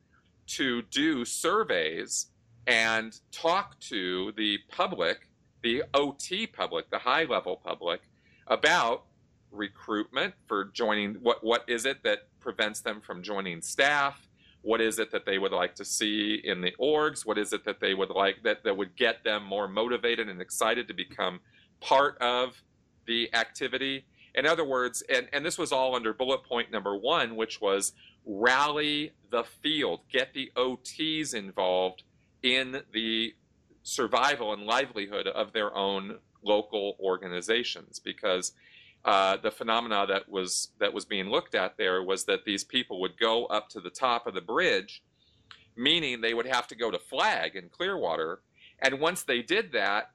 to 0.48 0.81
do 0.84 1.24
surveys 1.24 2.27
and 2.67 3.19
talk 3.31 3.79
to 3.81 4.31
the 4.36 4.57
public, 4.69 5.29
the 5.62 5.84
OT 5.93 6.48
public, 6.48 6.89
the 6.89 7.00
high 7.00 7.25
level 7.25 7.62
public, 7.63 8.01
about 8.48 9.03
recruitment 9.51 10.34
for 10.48 10.65
joining. 10.65 11.15
What 11.15 11.43
what 11.43 11.63
is 11.67 11.86
it 11.86 12.03
that 12.03 12.27
prevents 12.39 12.81
them 12.81 13.00
from 13.00 13.22
joining 13.22 13.62
staff? 13.62 14.25
What 14.65 14.81
is 14.81 15.00
it 15.00 15.12
that 15.12 15.25
they 15.25 15.38
would 15.38 15.51
like 15.51 15.75
to 15.75 15.86
see 15.86 16.41
in 16.43 16.62
the 16.62 16.74
orgs? 16.79 17.25
What 17.25 17.38
is 17.38 17.53
it 17.53 17.63
that 17.65 17.79
they 17.79 17.93
would 17.93 18.10
like 18.10 18.43
that, 18.43 18.63
that 18.63 18.75
would 18.75 18.95
get 18.95 19.24
them 19.24 19.43
more 19.43 19.67
motivated 19.67 20.27
and 20.27 20.41
excited 20.41 20.88
to 20.88 20.93
become 20.93 21.39
part 21.79 22.17
of 22.19 22.62
the 23.05 23.34
activity? 23.34 24.05
In 24.34 24.45
other 24.45 24.65
words 24.65 25.03
and, 25.07 25.27
and 25.31 25.45
this 25.45 25.57
was 25.57 25.72
all 25.72 25.95
under 25.95 26.13
bullet 26.13 26.43
point 26.43 26.69
number 26.69 26.98
one 26.98 27.38
which 27.38 27.62
was 27.62 27.93
rally 28.25 29.13
the 29.31 29.43
field 29.43 30.01
get 30.12 30.34
the 30.34 30.51
ots 30.57 31.34
involved 31.34 32.03
in 32.43 32.81
the 32.91 33.34
survival 33.86 34.51
and 34.51 34.63
livelihood 34.63 35.27
of 35.27 35.53
their 35.53 35.74
own 35.75 36.17
local 36.43 36.95
organizations. 37.00 38.00
Because 38.00 38.53
uh, 39.05 39.38
the 39.38 39.51
phenomena 39.51 40.05
that 40.07 40.27
was 40.27 40.69
that 40.79 40.91
was 40.91 41.05
being 41.05 41.29
looked 41.29 41.53
at 41.53 41.77
there 41.77 42.01
was 42.01 42.25
that 42.25 42.43
these 42.43 42.63
people 42.63 43.00
would 43.00 43.17
go 43.19 43.45
up 43.45 43.69
to 43.69 43.79
the 43.79 43.91
top 43.91 44.25
of 44.25 44.33
the 44.33 44.41
bridge, 44.41 45.03
meaning 45.75 46.19
they 46.19 46.33
would 46.33 46.47
have 46.47 46.67
to 46.67 46.75
go 46.75 46.89
to 46.89 46.97
Flag 46.97 47.55
in 47.55 47.69
Clearwater, 47.69 48.41
and 48.79 49.00
once 49.00 49.21
they 49.21 49.43
did 49.43 49.71
that, 49.74 50.09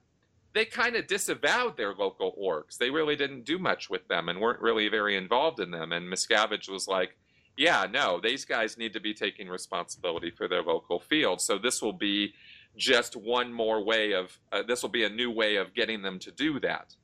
they 0.53 0.65
kind 0.65 0.97
of 0.97 1.07
disavowed 1.07 1.77
their 1.77 1.93
local 1.93 2.35
orgs. 2.37 2.77
They 2.77 2.89
really 2.89 3.15
didn't 3.15 3.45
do 3.45 3.57
much 3.57 3.89
with 3.89 4.09
them 4.09 4.27
and 4.27 4.41
weren't 4.41 4.59
really 4.59 4.89
very 4.89 5.15
involved 5.15 5.61
in 5.61 5.71
them. 5.71 5.93
And 5.93 6.11
Miscavige 6.11 6.67
was 6.67 6.89
like, 6.89 7.15
"Yeah, 7.55 7.87
no, 7.89 8.19
these 8.21 8.43
guys 8.43 8.77
need 8.77 8.91
to 8.91 8.99
be 8.99 9.13
taking 9.13 9.47
responsibility 9.47 10.31
for 10.31 10.49
their 10.49 10.63
local 10.63 10.99
field. 10.99 11.41
So 11.41 11.57
this 11.57 11.81
will 11.81 11.93
be." 11.93 12.33
just 12.77 13.17
one 13.17 13.51
more 13.51 13.83
way 13.83 14.13
of 14.13 14.39
uh, 14.53 14.63
this 14.63 14.81
will 14.81 14.89
be 14.89 15.03
a 15.03 15.09
new 15.09 15.29
way 15.29 15.57
of 15.57 15.73
getting 15.73 16.01
them 16.01 16.17
to 16.17 16.31
do 16.31 16.57
that 16.57 16.95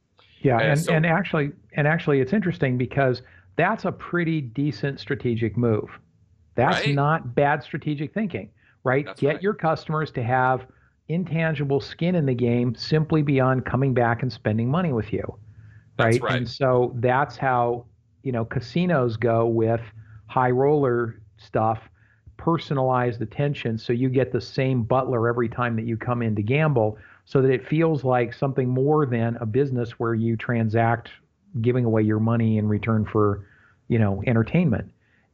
yeah, 0.41 0.57
uh, 0.57 0.61
and, 0.61 0.79
so, 0.79 0.93
and 0.93 1.05
actually, 1.05 1.51
and 1.73 1.87
actually, 1.87 2.19
it's 2.19 2.33
interesting 2.33 2.77
because 2.77 3.21
that's 3.55 3.85
a 3.85 3.91
pretty 3.91 4.41
decent 4.41 4.99
strategic 4.99 5.57
move. 5.57 5.89
That's 6.55 6.85
right? 6.85 6.95
not 6.95 7.35
bad 7.35 7.63
strategic 7.63 8.13
thinking, 8.13 8.49
right? 8.83 9.05
That's 9.05 9.19
Get 9.19 9.27
right. 9.27 9.41
your 9.41 9.53
customers 9.53 10.11
to 10.11 10.23
have 10.23 10.65
intangible 11.09 11.79
skin 11.79 12.15
in 12.15 12.25
the 12.25 12.33
game 12.33 12.75
simply 12.75 13.21
beyond 13.21 13.65
coming 13.65 13.93
back 13.93 14.21
and 14.23 14.31
spending 14.31 14.69
money 14.69 14.91
with 14.91 15.13
you, 15.13 15.37
right? 15.97 16.21
right? 16.21 16.35
And 16.35 16.49
so 16.49 16.93
that's 16.95 17.37
how 17.37 17.85
you 18.23 18.31
know 18.31 18.45
casinos 18.45 19.17
go 19.17 19.47
with 19.47 19.81
high 20.27 20.51
roller 20.51 21.21
stuff, 21.37 21.79
personalized 22.37 23.21
attention, 23.21 23.77
so 23.77 23.93
you 23.93 24.09
get 24.09 24.31
the 24.31 24.41
same 24.41 24.83
butler 24.83 25.27
every 25.27 25.49
time 25.49 25.75
that 25.75 25.85
you 25.85 25.97
come 25.97 26.21
in 26.21 26.35
to 26.35 26.43
gamble 26.43 26.97
so 27.27 27.41
that 27.41 27.51
it 27.51 27.67
feels 27.67 28.05
like 28.05 28.33
something 28.33 28.69
more 28.69 29.05
than 29.05 29.35
a 29.41 29.45
business 29.45 29.91
where 29.99 30.15
you 30.15 30.37
transact 30.37 31.09
giving 31.61 31.83
away 31.83 32.01
your 32.01 32.21
money 32.21 32.57
in 32.57 32.69
return 32.69 33.03
for, 33.03 33.45
you 33.89 33.99
know, 33.99 34.23
entertainment. 34.25 34.89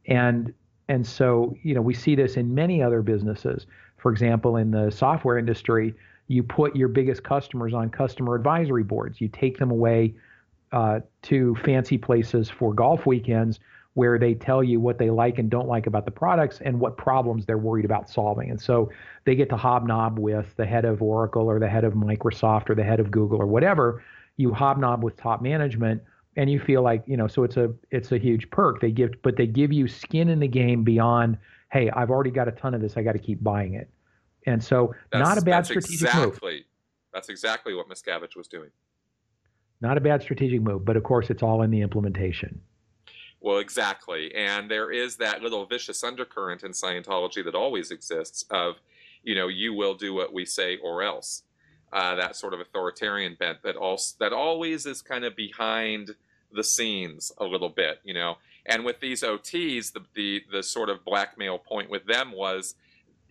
And 0.08 0.52
and 0.88 1.06
so, 1.06 1.56
you 1.62 1.72
know, 1.72 1.80
we 1.80 1.94
see 1.94 2.16
this 2.16 2.36
in 2.36 2.52
many 2.52 2.82
other 2.82 3.00
businesses. 3.00 3.66
For 3.96 4.10
example, 4.10 4.56
in 4.56 4.72
the 4.72 4.90
software 4.90 5.38
industry, 5.38 5.94
you 6.26 6.42
put 6.42 6.74
your 6.74 6.88
biggest 6.88 7.22
customers 7.22 7.72
on 7.72 7.88
customer 7.90 8.34
advisory 8.34 8.82
boards. 8.82 9.20
You 9.20 9.28
take 9.28 9.56
them 9.56 9.70
away 9.70 10.14
uh, 10.72 10.98
to 11.22 11.54
fancy 11.64 11.96
places 11.96 12.50
for 12.50 12.74
golf 12.74 13.06
weekends 13.06 13.60
where 13.94 14.18
they 14.18 14.34
tell 14.34 14.62
you 14.62 14.80
what 14.80 14.98
they 14.98 15.08
like 15.08 15.38
and 15.38 15.48
don't 15.48 15.68
like 15.68 15.86
about 15.86 16.04
the 16.04 16.10
products 16.10 16.60
and 16.64 16.78
what 16.78 16.96
problems 16.96 17.46
they're 17.46 17.58
worried 17.58 17.84
about 17.84 18.10
solving. 18.10 18.50
And 18.50 18.60
so 18.60 18.90
they 19.24 19.36
get 19.36 19.48
to 19.50 19.56
hobnob 19.56 20.18
with 20.18 20.54
the 20.56 20.66
head 20.66 20.84
of 20.84 21.00
Oracle 21.00 21.48
or 21.48 21.60
the 21.60 21.68
head 21.68 21.84
of 21.84 21.94
Microsoft 21.94 22.68
or 22.68 22.74
the 22.74 22.82
head 22.82 22.98
of 22.98 23.10
Google 23.10 23.40
or 23.40 23.46
whatever. 23.46 24.02
You 24.36 24.52
hobnob 24.52 25.04
with 25.04 25.16
top 25.16 25.42
management 25.42 26.02
and 26.36 26.50
you 26.50 26.58
feel 26.58 26.82
like, 26.82 27.04
you 27.06 27.16
know, 27.16 27.28
so 27.28 27.44
it's 27.44 27.56
a 27.56 27.72
it's 27.92 28.10
a 28.10 28.18
huge 28.18 28.50
perk. 28.50 28.80
They 28.80 28.90
give 28.90 29.10
but 29.22 29.36
they 29.36 29.46
give 29.46 29.72
you 29.72 29.86
skin 29.86 30.28
in 30.28 30.40
the 30.40 30.48
game 30.48 30.82
beyond, 30.82 31.38
hey, 31.70 31.88
I've 31.90 32.10
already 32.10 32.32
got 32.32 32.48
a 32.48 32.52
ton 32.52 32.74
of 32.74 32.80
this, 32.80 32.96
I 32.96 33.02
got 33.02 33.12
to 33.12 33.20
keep 33.20 33.44
buying 33.44 33.74
it. 33.74 33.88
And 34.46 34.62
so 34.62 34.92
that's, 35.12 35.22
not 35.22 35.38
a 35.38 35.42
bad 35.42 35.66
strategic 35.66 36.08
exactly, 36.08 36.54
move. 36.54 36.64
That's 37.12 37.28
exactly 37.28 37.74
what 37.74 37.88
Miscavige 37.88 38.36
was 38.36 38.48
doing. 38.48 38.70
Not 39.80 39.96
a 39.96 40.00
bad 40.00 40.20
strategic 40.20 40.62
move, 40.62 40.84
but 40.84 40.96
of 40.96 41.04
course 41.04 41.30
it's 41.30 41.44
all 41.44 41.62
in 41.62 41.70
the 41.70 41.80
implementation. 41.80 42.60
Well, 43.44 43.58
exactly. 43.58 44.34
And 44.34 44.70
there 44.70 44.90
is 44.90 45.16
that 45.16 45.42
little 45.42 45.66
vicious 45.66 46.02
undercurrent 46.02 46.62
in 46.62 46.72
Scientology 46.72 47.44
that 47.44 47.54
always 47.54 47.90
exists 47.90 48.46
of, 48.50 48.76
you 49.22 49.34
know, 49.34 49.48
you 49.48 49.74
will 49.74 49.92
do 49.92 50.14
what 50.14 50.32
we 50.32 50.46
say 50.46 50.78
or 50.78 51.02
else. 51.02 51.42
Uh, 51.92 52.14
that 52.14 52.36
sort 52.36 52.54
of 52.54 52.60
authoritarian 52.60 53.36
bent 53.38 53.62
that 53.62 53.76
also 53.76 54.16
that 54.18 54.32
always 54.32 54.86
is 54.86 55.02
kind 55.02 55.26
of 55.26 55.36
behind 55.36 56.14
the 56.52 56.64
scenes 56.64 57.32
a 57.36 57.44
little 57.44 57.68
bit, 57.68 58.00
you 58.02 58.14
know. 58.14 58.38
And 58.64 58.82
with 58.82 59.00
these 59.00 59.22
OTs, 59.22 59.92
the 59.92 60.00
the 60.14 60.42
the 60.50 60.62
sort 60.62 60.88
of 60.88 61.04
blackmail 61.04 61.58
point 61.58 61.90
with 61.90 62.06
them 62.06 62.32
was 62.32 62.76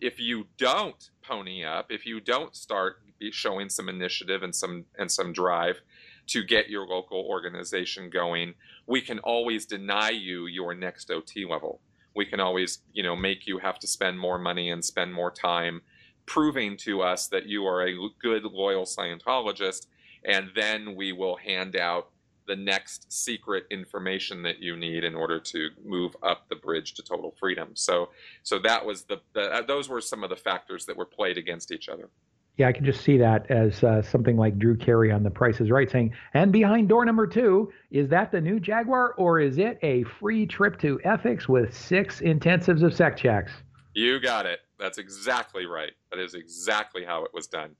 if 0.00 0.20
you 0.20 0.46
don't 0.58 1.10
pony 1.22 1.64
up, 1.64 1.90
if 1.90 2.06
you 2.06 2.20
don't 2.20 2.54
start 2.54 3.00
showing 3.32 3.68
some 3.68 3.88
initiative 3.88 4.44
and 4.44 4.54
some 4.54 4.84
and 4.96 5.10
some 5.10 5.32
drive, 5.32 5.80
to 6.28 6.42
get 6.42 6.70
your 6.70 6.86
local 6.86 7.20
organization 7.28 8.10
going. 8.10 8.54
We 8.86 9.00
can 9.00 9.18
always 9.20 9.66
deny 9.66 10.10
you 10.10 10.46
your 10.46 10.74
next 10.74 11.10
OT 11.10 11.44
level. 11.44 11.80
We 12.14 12.26
can 12.26 12.40
always, 12.40 12.78
you 12.92 13.02
know, 13.02 13.16
make 13.16 13.46
you 13.46 13.58
have 13.58 13.78
to 13.80 13.86
spend 13.86 14.18
more 14.18 14.38
money 14.38 14.70
and 14.70 14.84
spend 14.84 15.12
more 15.12 15.30
time 15.30 15.82
proving 16.26 16.76
to 16.78 17.02
us 17.02 17.28
that 17.28 17.46
you 17.46 17.66
are 17.66 17.86
a 17.86 17.94
good, 18.20 18.44
loyal 18.44 18.84
Scientologist, 18.84 19.86
and 20.24 20.50
then 20.54 20.94
we 20.94 21.12
will 21.12 21.36
hand 21.36 21.76
out 21.76 22.08
the 22.46 22.56
next 22.56 23.10
secret 23.12 23.64
information 23.70 24.42
that 24.42 24.60
you 24.60 24.76
need 24.76 25.02
in 25.02 25.14
order 25.14 25.40
to 25.40 25.70
move 25.84 26.14
up 26.22 26.48
the 26.48 26.56
bridge 26.56 26.94
to 26.94 27.02
total 27.02 27.34
freedom. 27.38 27.70
So, 27.74 28.10
so 28.42 28.58
that 28.60 28.84
was 28.84 29.04
the, 29.04 29.20
the 29.32 29.64
those 29.66 29.88
were 29.88 30.00
some 30.00 30.22
of 30.22 30.30
the 30.30 30.36
factors 30.36 30.84
that 30.86 30.96
were 30.96 31.06
played 31.06 31.38
against 31.38 31.72
each 31.72 31.88
other. 31.88 32.10
Yeah, 32.56 32.68
I 32.68 32.72
can 32.72 32.84
just 32.84 33.02
see 33.02 33.18
that 33.18 33.50
as 33.50 33.82
uh, 33.82 34.00
something 34.00 34.36
like 34.36 34.58
Drew 34.58 34.76
Carey 34.76 35.10
on 35.10 35.24
The 35.24 35.30
Price 35.30 35.60
is 35.60 35.70
Right 35.70 35.90
saying, 35.90 36.14
and 36.34 36.52
behind 36.52 36.88
door 36.88 37.04
number 37.04 37.26
two, 37.26 37.72
is 37.90 38.08
that 38.10 38.30
the 38.30 38.40
new 38.40 38.60
Jaguar 38.60 39.14
or 39.14 39.40
is 39.40 39.58
it 39.58 39.78
a 39.82 40.04
free 40.04 40.46
trip 40.46 40.78
to 40.80 41.00
ethics 41.02 41.48
with 41.48 41.76
six 41.76 42.20
intensives 42.20 42.84
of 42.84 42.94
sec 42.94 43.16
checks? 43.16 43.50
You 43.94 44.20
got 44.20 44.46
it. 44.46 44.60
That's 44.78 44.98
exactly 44.98 45.66
right. 45.66 45.92
That 46.10 46.20
is 46.20 46.34
exactly 46.34 47.04
how 47.04 47.24
it 47.24 47.32
was 47.34 47.48
done. 47.48 47.74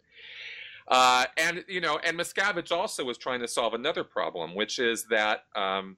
Uh, 0.89 1.27
and, 1.37 1.65
you 1.69 1.81
know, 1.81 1.99
and 2.05 2.19
Miscavige 2.19 2.73
also 2.73 3.05
was 3.05 3.17
trying 3.17 3.41
to 3.41 3.49
solve 3.49 3.75
another 3.75 4.05
problem, 4.05 4.55
which 4.55 4.79
is 4.79 5.07
that 5.07 5.45
um, 5.57 5.97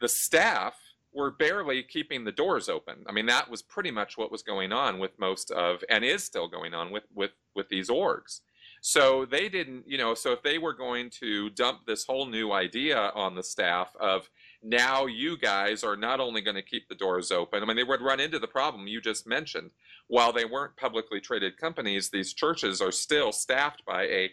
the 0.00 0.08
staff 0.08 0.74
were 1.12 1.30
barely 1.30 1.82
keeping 1.82 2.24
the 2.24 2.32
doors 2.32 2.68
open. 2.68 3.04
I 3.06 3.12
mean, 3.12 3.26
that 3.26 3.50
was 3.50 3.62
pretty 3.62 3.90
much 3.90 4.16
what 4.16 4.32
was 4.32 4.42
going 4.42 4.72
on 4.72 4.98
with 4.98 5.18
most 5.18 5.50
of, 5.50 5.84
and 5.88 6.04
is 6.04 6.24
still 6.24 6.48
going 6.48 6.74
on 6.74 6.90
with 6.90 7.04
with 7.14 7.32
with 7.54 7.68
these 7.68 7.88
orgs. 7.88 8.40
So 8.84 9.24
they 9.24 9.48
didn't, 9.48 9.84
you 9.86 9.96
know, 9.96 10.12
so 10.14 10.32
if 10.32 10.42
they 10.42 10.58
were 10.58 10.72
going 10.72 11.08
to 11.20 11.50
dump 11.50 11.86
this 11.86 12.04
whole 12.04 12.26
new 12.26 12.50
idea 12.50 13.12
on 13.14 13.36
the 13.36 13.42
staff 13.42 13.94
of, 14.00 14.28
now 14.60 15.06
you 15.06 15.38
guys 15.38 15.84
are 15.84 15.94
not 15.94 16.18
only 16.18 16.40
going 16.40 16.56
to 16.56 16.62
keep 16.62 16.88
the 16.88 16.96
doors 16.96 17.30
open, 17.30 17.62
I 17.62 17.66
mean, 17.66 17.76
they 17.76 17.84
would 17.84 18.00
run 18.00 18.18
into 18.18 18.40
the 18.40 18.48
problem 18.48 18.88
you 18.88 19.00
just 19.00 19.24
mentioned. 19.24 19.70
While 20.08 20.32
they 20.32 20.44
weren't 20.44 20.76
publicly 20.76 21.20
traded 21.20 21.58
companies, 21.58 22.10
these 22.10 22.32
churches 22.32 22.80
are 22.80 22.90
still 22.90 23.30
staffed 23.30 23.84
by 23.84 24.02
a, 24.02 24.32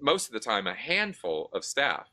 most 0.00 0.28
of 0.28 0.32
the 0.32 0.40
time, 0.40 0.66
a 0.66 0.74
handful 0.74 1.50
of 1.52 1.62
staff. 1.62 2.08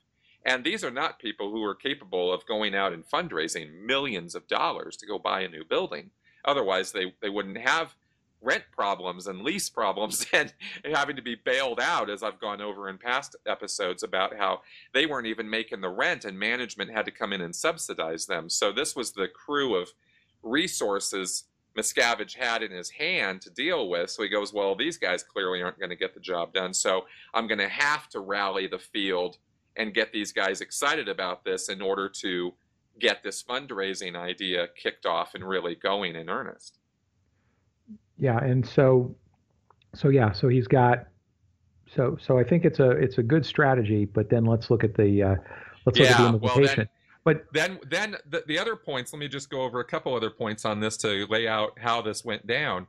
And 0.45 0.63
these 0.63 0.83
are 0.83 0.91
not 0.91 1.19
people 1.19 1.51
who 1.51 1.63
are 1.63 1.75
capable 1.75 2.31
of 2.31 2.45
going 2.45 2.75
out 2.75 2.93
and 2.93 3.05
fundraising 3.05 3.85
millions 3.85 4.35
of 4.35 4.47
dollars 4.47 4.97
to 4.97 5.05
go 5.05 5.17
buy 5.17 5.41
a 5.41 5.49
new 5.49 5.63
building. 5.63 6.11
Otherwise, 6.45 6.91
they, 6.91 7.13
they 7.21 7.29
wouldn't 7.29 7.57
have 7.57 7.95
rent 8.41 8.63
problems 8.71 9.27
and 9.27 9.41
lease 9.41 9.69
problems 9.69 10.25
and 10.33 10.53
having 10.83 11.15
to 11.15 11.21
be 11.21 11.35
bailed 11.35 11.79
out, 11.79 12.09
as 12.09 12.21
I've 12.23 12.41
gone 12.41 12.61
over 12.61 12.89
in 12.89 12.97
past 12.97 13.35
episodes 13.45 14.03
about 14.03 14.35
how 14.35 14.61
they 14.93 15.05
weren't 15.05 15.27
even 15.27 15.49
making 15.49 15.81
the 15.81 15.89
rent 15.89 16.25
and 16.25 16.37
management 16.37 16.91
had 16.91 17.05
to 17.05 17.11
come 17.11 17.33
in 17.33 17.41
and 17.41 17.55
subsidize 17.55 18.25
them. 18.25 18.49
So 18.49 18.71
this 18.71 18.95
was 18.95 19.13
the 19.13 19.29
crew 19.29 19.75
of 19.75 19.89
resources 20.41 21.45
Miscavige 21.77 22.37
had 22.37 22.61
in 22.61 22.71
his 22.71 22.89
hand 22.91 23.41
to 23.41 23.49
deal 23.49 23.89
with. 23.89 24.09
So 24.09 24.23
he 24.23 24.29
goes, 24.29 24.53
Well, 24.53 24.75
these 24.75 24.97
guys 24.97 25.23
clearly 25.23 25.61
aren't 25.61 25.79
going 25.79 25.89
to 25.89 25.95
get 25.95 26.13
the 26.13 26.19
job 26.19 26.53
done. 26.53 26.73
So 26.73 27.05
I'm 27.33 27.47
going 27.47 27.59
to 27.59 27.69
have 27.69 28.09
to 28.09 28.19
rally 28.19 28.67
the 28.67 28.79
field 28.79 29.37
and 29.75 29.93
get 29.93 30.11
these 30.11 30.31
guys 30.31 30.61
excited 30.61 31.07
about 31.09 31.43
this 31.43 31.69
in 31.69 31.81
order 31.81 32.07
to 32.07 32.53
get 32.99 33.23
this 33.23 33.41
fundraising 33.41 34.15
idea 34.15 34.67
kicked 34.75 35.05
off 35.05 35.33
and 35.33 35.43
really 35.43 35.75
going 35.75 36.15
in 36.15 36.29
earnest 36.29 36.77
yeah, 38.17 38.37
and 38.43 38.65
so, 38.65 39.15
so 39.93 40.09
yeah, 40.09 40.31
so 40.31 40.47
he's 40.47 40.67
got, 40.67 41.07
so 41.95 42.17
so 42.19 42.39
I 42.39 42.43
think 42.43 42.65
it's 42.65 42.79
a 42.79 42.91
it's 42.91 43.17
a 43.17 43.23
good 43.23 43.45
strategy. 43.45 44.05
But 44.05 44.29
then 44.29 44.45
let's 44.45 44.69
look 44.69 44.83
at 44.83 44.95
the 44.95 45.23
uh, 45.23 45.35
let's 45.85 45.99
yeah, 45.99 46.05
look 46.05 46.11
at 46.11 46.17
the 46.17 46.25
implementation. 46.25 46.89
Well, 47.25 47.35
then, 47.35 47.79
but 47.81 47.89
then 47.89 48.11
then 48.11 48.15
the, 48.29 48.43
the 48.47 48.59
other 48.59 48.75
points. 48.75 49.13
Let 49.13 49.19
me 49.19 49.27
just 49.27 49.49
go 49.49 49.61
over 49.61 49.79
a 49.79 49.85
couple 49.85 50.15
other 50.15 50.29
points 50.29 50.65
on 50.65 50.79
this 50.79 50.97
to 50.97 51.25
lay 51.29 51.47
out 51.47 51.77
how 51.79 52.01
this 52.01 52.23
went 52.23 52.47
down. 52.47 52.87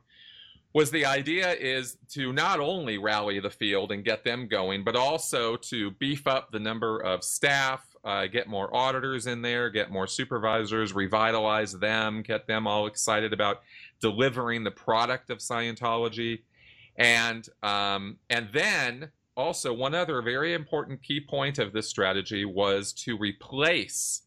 Was 0.75 0.91
the 0.91 1.05
idea 1.05 1.53
is 1.53 1.97
to 2.09 2.33
not 2.33 2.59
only 2.59 2.97
rally 2.97 3.39
the 3.39 3.49
field 3.49 3.93
and 3.93 4.03
get 4.03 4.25
them 4.25 4.45
going, 4.45 4.83
but 4.83 4.97
also 4.97 5.55
to 5.55 5.91
beef 5.91 6.27
up 6.27 6.51
the 6.51 6.59
number 6.59 6.99
of 6.99 7.23
staff, 7.23 7.81
uh, 8.03 8.27
get 8.27 8.49
more 8.49 8.75
auditors 8.75 9.25
in 9.25 9.41
there, 9.41 9.69
get 9.69 9.89
more 9.89 10.05
supervisors, 10.05 10.91
revitalize 10.91 11.71
them, 11.79 12.21
get 12.23 12.45
them 12.45 12.67
all 12.67 12.87
excited 12.87 13.31
about 13.31 13.61
delivering 14.01 14.65
the 14.65 14.71
product 14.71 15.29
of 15.29 15.37
Scientology, 15.37 16.41
and 16.97 17.47
um, 17.63 18.17
and 18.29 18.49
then 18.51 19.11
also 19.37 19.71
one 19.71 19.95
other 19.95 20.21
very 20.21 20.53
important 20.53 21.01
key 21.01 21.21
point 21.21 21.57
of 21.57 21.71
this 21.71 21.87
strategy 21.87 22.43
was 22.43 22.91
to 22.91 23.17
replace 23.17 24.23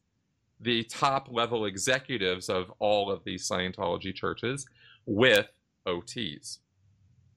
the 0.62 0.82
top 0.84 1.28
level 1.30 1.66
executives 1.66 2.48
of 2.48 2.72
all 2.78 3.10
of 3.10 3.22
these 3.24 3.46
Scientology 3.46 4.14
churches 4.14 4.66
with 5.04 5.50
OTs. 5.88 6.58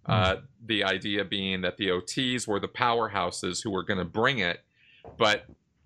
Mm-hmm. 0.08 0.12
Uh, 0.12 0.36
the 0.66 0.84
idea 0.84 1.24
being 1.24 1.62
that 1.62 1.78
the 1.78 1.90
OTs 1.90 2.48
were 2.48 2.60
the 2.60 2.68
powerhouses 2.68 3.64
who 3.64 3.72
were 3.72 3.84
going 3.84 4.00
to 4.00 4.06
bring 4.06 4.40
it, 4.40 4.62
but 5.18 5.46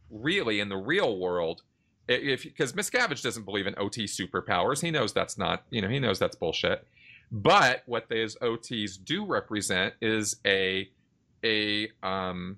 really 0.09 0.59
in 0.59 0.69
the 0.69 0.77
real 0.77 1.17
world, 1.17 1.63
if 2.07 2.43
because 2.43 2.73
Miscavige 2.73 3.23
doesn't 3.23 3.43
believe 3.43 3.67
in 3.67 3.75
OT 3.77 4.05
superpowers, 4.05 4.81
he 4.81 4.91
knows 4.91 5.11
that's 5.11 5.37
not, 5.37 5.63
you 5.69 5.81
know, 5.81 5.89
he 5.89 5.99
knows 5.99 6.19
that's 6.19 6.35
bullshit. 6.35 6.85
But 7.31 7.83
what 7.87 8.09
those 8.09 8.35
OTs 8.37 9.03
do 9.03 9.25
represent 9.25 9.95
is 10.01 10.37
a 10.45 10.89
a 11.43 11.89
um, 12.03 12.57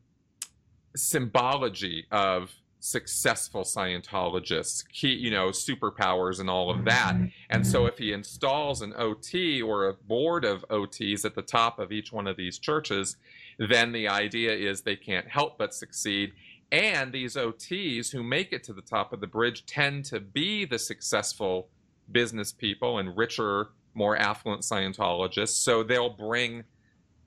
symbology 0.95 2.05
of 2.11 2.53
successful 2.79 3.63
Scientologists, 3.63 4.87
key, 4.89 5.13
you 5.13 5.31
know, 5.31 5.49
superpowers 5.49 6.39
and 6.39 6.49
all 6.49 6.69
of 6.69 6.85
that. 6.85 7.15
And 7.49 7.65
so 7.65 7.85
if 7.85 7.97
he 7.97 8.13
installs 8.13 8.81
an 8.81 8.93
OT 8.97 9.61
or 9.61 9.87
a 9.87 9.93
board 9.93 10.45
of 10.45 10.65
OTs 10.69 11.25
at 11.25 11.35
the 11.35 11.41
top 11.41 11.79
of 11.79 11.91
each 11.91 12.11
one 12.11 12.27
of 12.27 12.37
these 12.37 12.59
churches, 12.59 13.17
then 13.57 13.91
the 13.91 14.07
idea 14.07 14.53
is 14.53 14.81
they 14.81 14.95
can't 14.95 15.27
help 15.27 15.57
but 15.57 15.73
succeed. 15.73 16.33
And 16.71 17.11
these 17.11 17.35
OTs 17.35 18.11
who 18.11 18.23
make 18.23 18.51
it 18.51 18.63
to 18.65 18.73
the 18.73 18.81
top 18.81 19.13
of 19.13 19.21
the 19.21 19.27
bridge 19.27 19.65
tend 19.65 20.05
to 20.05 20.19
be 20.19 20.65
the 20.65 20.79
successful 20.79 21.69
business 22.11 22.51
people 22.51 22.99
and 22.99 23.17
richer, 23.17 23.69
more 23.93 24.17
affluent 24.17 24.61
Scientologists. 24.61 25.55
So 25.55 25.83
they'll 25.83 26.09
bring, 26.09 26.63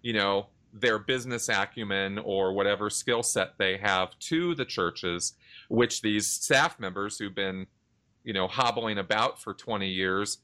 you 0.03 0.13
know, 0.13 0.47
their 0.73 0.99
business 0.99 1.49
acumen 1.49 2.19
or 2.19 2.53
whatever 2.53 2.91
skill 2.91 3.23
set 3.23 3.59
they 3.59 3.77
have 3.79 4.17
to 4.21 4.55
the 4.55 4.65
churches, 4.65 5.35
which 5.71 6.03
these 6.03 6.27
staff 6.27 6.81
members 6.81 7.17
who've 7.17 7.35
been, 7.35 7.67
you 8.25 8.33
know, 8.33 8.49
hobbling 8.49 8.99
about 8.99 9.41
for 9.41 9.55
20 9.55 9.89
years, 9.89 10.39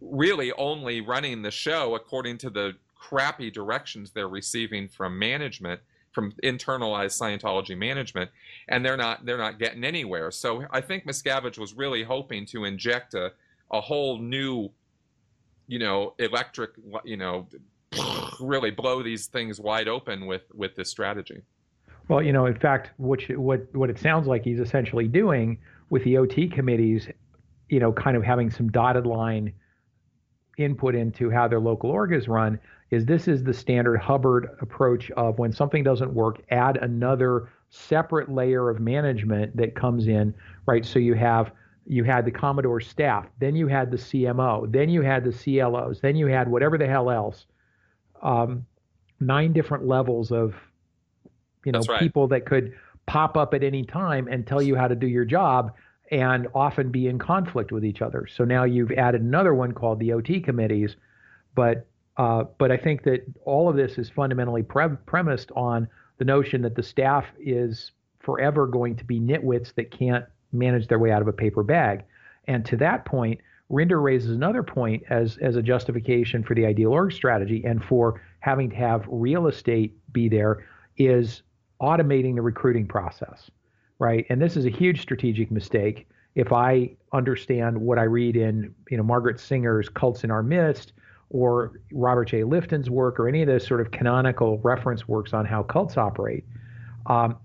really 0.00 0.52
only 0.52 1.02
running 1.02 1.42
the 1.42 1.50
show 1.50 1.94
according 1.94 2.38
to 2.38 2.48
the 2.48 2.72
crappy 2.96 3.50
directions 3.50 4.10
they're 4.10 4.26
receiving 4.26 4.88
from 4.88 5.18
management 5.18 5.80
from 6.12 6.32
internalized 6.44 7.20
Scientology 7.20 7.76
management, 7.76 8.30
and 8.68 8.86
they're 8.86 8.96
not 8.96 9.26
they're 9.26 9.36
not 9.36 9.58
getting 9.58 9.84
anywhere. 9.84 10.30
So 10.30 10.64
I 10.70 10.80
think 10.80 11.06
Miscavige 11.06 11.58
was 11.58 11.74
really 11.74 12.04
hoping 12.04 12.46
to 12.46 12.64
inject 12.64 13.14
a 13.14 13.32
a 13.72 13.80
whole 13.80 14.18
new, 14.18 14.70
you 15.66 15.80
know, 15.80 16.14
electric, 16.20 16.70
you 17.04 17.16
know, 17.16 17.48
really 18.40 18.70
blow 18.70 19.02
these 19.02 19.26
things 19.26 19.60
wide 19.60 19.88
open 19.88 20.26
with 20.26 20.44
with 20.54 20.76
this 20.76 20.88
strategy. 20.88 21.42
Well, 22.08 22.22
you 22.22 22.32
know, 22.32 22.46
in 22.46 22.58
fact, 22.58 22.90
what 22.98 23.22
what 23.36 23.66
what 23.74 23.90
it 23.90 23.98
sounds 23.98 24.26
like 24.26 24.44
he's 24.44 24.60
essentially 24.60 25.08
doing 25.08 25.58
with 25.90 26.04
the 26.04 26.18
OT 26.18 26.48
committees, 26.48 27.08
you 27.68 27.80
know, 27.80 27.92
kind 27.92 28.16
of 28.16 28.22
having 28.22 28.50
some 28.50 28.70
dotted 28.70 29.06
line 29.06 29.52
input 30.58 30.94
into 30.94 31.30
how 31.30 31.48
their 31.48 31.60
local 31.60 31.90
org 31.90 32.12
is 32.12 32.28
run 32.28 32.58
is 32.90 33.06
this 33.06 33.26
is 33.26 33.42
the 33.42 33.52
standard 33.52 33.98
Hubbard 33.98 34.56
approach 34.60 35.10
of 35.12 35.38
when 35.38 35.52
something 35.52 35.82
doesn't 35.82 36.12
work, 36.12 36.42
add 36.50 36.76
another 36.76 37.48
separate 37.70 38.30
layer 38.30 38.70
of 38.70 38.78
management 38.78 39.56
that 39.56 39.74
comes 39.74 40.06
in, 40.06 40.34
right? 40.66 40.84
So 40.84 40.98
you 40.98 41.14
have 41.14 41.52
you 41.86 42.04
had 42.04 42.24
the 42.24 42.30
Commodore 42.30 42.80
staff, 42.80 43.26
then 43.40 43.54
you 43.54 43.66
had 43.66 43.90
the 43.90 43.96
CMO, 43.96 44.70
then 44.70 44.88
you 44.88 45.02
had 45.02 45.24
the 45.24 45.32
CLOs, 45.32 46.00
then 46.00 46.16
you 46.16 46.26
had 46.26 46.48
whatever 46.48 46.78
the 46.78 46.86
hell 46.86 47.10
else. 47.10 47.46
Um, 48.22 48.64
nine 49.20 49.52
different 49.52 49.86
levels 49.86 50.32
of 50.32 50.54
you 51.64 51.72
know 51.72 51.80
right. 51.88 52.00
people 52.00 52.28
that 52.28 52.46
could 52.46 52.72
pop 53.06 53.36
up 53.36 53.54
at 53.54 53.62
any 53.62 53.84
time 53.84 54.28
and 54.28 54.46
tell 54.46 54.62
you 54.62 54.76
how 54.76 54.88
to 54.88 54.94
do 54.94 55.06
your 55.06 55.24
job 55.24 55.72
and 56.10 56.46
often 56.54 56.90
be 56.90 57.06
in 57.08 57.18
conflict 57.18 57.72
with 57.72 57.84
each 57.84 58.02
other. 58.02 58.26
So 58.26 58.44
now 58.44 58.64
you've 58.64 58.92
added 58.92 59.22
another 59.22 59.54
one 59.54 59.72
called 59.72 59.98
the 59.98 60.12
OT 60.12 60.40
committees, 60.40 60.96
but 61.54 61.86
uh, 62.16 62.44
but 62.58 62.70
I 62.70 62.76
think 62.76 63.02
that 63.04 63.24
all 63.44 63.68
of 63.68 63.76
this 63.76 63.98
is 63.98 64.08
fundamentally 64.08 64.62
pre- 64.62 64.96
premised 65.06 65.50
on 65.56 65.88
the 66.18 66.24
notion 66.24 66.62
that 66.62 66.76
the 66.76 66.82
staff 66.82 67.26
is 67.40 67.90
forever 68.20 68.66
going 68.66 68.96
to 68.96 69.04
be 69.04 69.18
nitwits 69.18 69.74
that 69.74 69.90
can't 69.90 70.24
manage 70.52 70.86
their 70.86 70.98
way 70.98 71.10
out 71.10 71.22
of 71.22 71.28
a 71.28 71.32
paper 71.32 71.62
bag. 71.62 72.04
And 72.46 72.64
to 72.66 72.76
that 72.76 73.04
point, 73.04 73.40
Rinder 73.70 74.02
raises 74.02 74.30
another 74.30 74.62
point 74.62 75.02
as, 75.10 75.38
as 75.38 75.56
a 75.56 75.62
justification 75.62 76.44
for 76.44 76.54
the 76.54 76.66
ideal 76.66 76.92
org 76.92 77.12
strategy 77.12 77.64
and 77.64 77.82
for 77.84 78.22
having 78.40 78.70
to 78.70 78.76
have 78.76 79.04
real 79.08 79.46
estate 79.48 79.96
be 80.12 80.28
there 80.28 80.64
is 80.96 81.42
automating 81.84 82.34
the 82.34 82.42
recruiting 82.42 82.86
process, 82.86 83.50
right? 83.98 84.24
And 84.30 84.40
this 84.40 84.56
is 84.56 84.64
a 84.64 84.70
huge 84.70 85.02
strategic 85.02 85.50
mistake. 85.50 86.08
If 86.34 86.52
I 86.52 86.90
understand 87.12 87.78
what 87.78 87.98
I 87.98 88.04
read 88.04 88.36
in, 88.36 88.74
you 88.90 88.96
know, 88.96 89.02
Margaret 89.02 89.38
Singer's 89.38 89.88
Cults 89.88 90.24
in 90.24 90.30
Our 90.30 90.42
Midst, 90.42 90.92
or 91.30 91.80
Robert 91.92 92.26
J. 92.26 92.44
Lifton's 92.44 92.88
work 92.88 93.18
or 93.18 93.28
any 93.28 93.42
of 93.42 93.48
those 93.48 93.66
sort 93.66 93.80
of 93.80 93.90
canonical 93.90 94.58
reference 94.58 95.08
works 95.08 95.32
on 95.32 95.44
how 95.44 95.62
cults 95.62 95.96
operate, 95.96 96.44
um, 97.06 97.36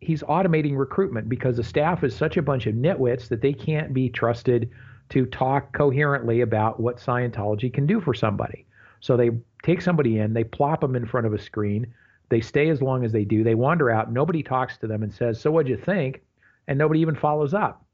he's 0.00 0.22
automating 0.24 0.76
recruitment 0.76 1.28
because 1.28 1.56
the 1.56 1.64
staff 1.64 2.02
is 2.04 2.14
such 2.14 2.36
a 2.36 2.42
bunch 2.42 2.66
of 2.66 2.74
nitwits 2.74 3.28
that 3.28 3.40
they 3.40 3.52
can't 3.52 3.92
be 3.92 4.08
trusted 4.08 4.70
to 5.08 5.26
talk 5.26 5.72
coherently 5.72 6.40
about 6.40 6.80
what 6.80 6.98
Scientology 6.98 7.72
can 7.72 7.86
do 7.86 8.00
for 8.00 8.14
somebody. 8.14 8.66
So 9.00 9.16
they 9.16 9.30
take 9.62 9.80
somebody 9.80 10.18
in, 10.18 10.32
they 10.32 10.44
plop 10.44 10.80
them 10.80 10.96
in 10.96 11.06
front 11.06 11.26
of 11.26 11.32
a 11.32 11.38
screen, 11.38 11.86
they 12.28 12.40
stay 12.40 12.68
as 12.68 12.82
long 12.82 13.04
as 13.04 13.12
they 13.12 13.24
do, 13.24 13.44
they 13.44 13.54
wander 13.54 13.90
out, 13.90 14.12
nobody 14.12 14.42
talks 14.42 14.76
to 14.78 14.86
them 14.86 15.02
and 15.02 15.12
says, 15.12 15.40
"So 15.40 15.50
what'd 15.50 15.68
you 15.68 15.76
think?" 15.76 16.22
and 16.68 16.78
nobody 16.78 17.00
even 17.00 17.14
follows 17.14 17.54
up. 17.54 17.84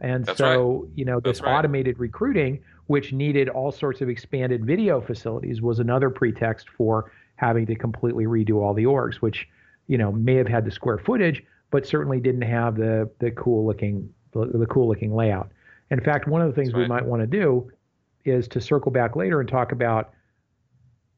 And 0.00 0.24
That's 0.24 0.38
so, 0.38 0.72
right. 0.72 0.90
you 0.94 1.04
know, 1.04 1.20
this 1.20 1.40
right. 1.40 1.58
automated 1.58 1.98
recruiting 1.98 2.60
which 2.90 3.12
needed 3.12 3.48
all 3.48 3.70
sorts 3.70 4.00
of 4.00 4.08
expanded 4.08 4.66
video 4.66 5.00
facilities, 5.00 5.62
was 5.62 5.78
another 5.78 6.10
pretext 6.10 6.68
for 6.70 7.12
having 7.36 7.64
to 7.64 7.76
completely 7.76 8.24
redo 8.24 8.56
all 8.56 8.74
the 8.74 8.82
orgs, 8.82 9.14
which 9.18 9.48
you 9.86 9.96
know 9.96 10.10
may 10.10 10.34
have 10.34 10.48
had 10.48 10.64
the 10.64 10.72
square 10.72 10.98
footage, 10.98 11.40
but 11.70 11.86
certainly 11.86 12.18
didn't 12.18 12.42
have 12.42 12.74
the 12.74 13.08
the 13.20 13.30
cool 13.30 13.64
looking 13.64 14.12
the, 14.32 14.44
the 14.46 14.66
cool 14.66 14.88
looking 14.88 15.14
layout. 15.14 15.52
In 15.92 16.00
fact, 16.00 16.26
one 16.26 16.42
of 16.42 16.48
the 16.48 16.52
things 16.60 16.74
right. 16.74 16.80
we 16.80 16.88
might 16.88 17.04
want 17.04 17.22
to 17.22 17.28
do 17.28 17.70
is 18.24 18.48
to 18.48 18.60
circle 18.60 18.90
back 18.90 19.14
later 19.14 19.38
and 19.38 19.48
talk 19.48 19.70
about 19.70 20.10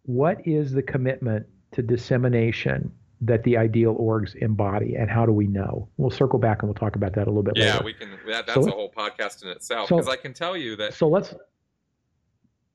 what 0.02 0.46
is 0.46 0.72
the 0.72 0.82
commitment 0.82 1.46
to 1.72 1.82
dissemination 1.82 2.92
that 3.20 3.44
the 3.44 3.56
ideal 3.56 3.94
orgs 3.96 4.34
embody, 4.36 4.96
and 4.96 5.08
how 5.08 5.24
do 5.24 5.32
we 5.32 5.46
know? 5.46 5.88
We'll 5.96 6.10
circle 6.10 6.38
back 6.38 6.62
and 6.62 6.68
we'll 6.68 6.74
talk 6.74 6.96
about 6.96 7.14
that 7.14 7.26
a 7.26 7.30
little 7.30 7.42
bit 7.42 7.56
yeah, 7.56 7.64
later. 7.64 7.78
Yeah, 7.78 7.84
we 7.84 7.94
can. 7.94 8.10
That, 8.26 8.46
that's 8.46 8.64
so, 8.64 8.68
a 8.68 8.74
whole 8.74 8.90
podcast 8.90 9.42
in 9.42 9.48
itself 9.48 9.88
because 9.88 10.06
so, 10.06 10.12
I 10.12 10.16
can 10.16 10.34
tell 10.34 10.56
you 10.56 10.76
that. 10.76 10.94
So 10.94 11.08
let's 11.08 11.34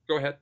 go 0.07 0.17
ahead. 0.17 0.37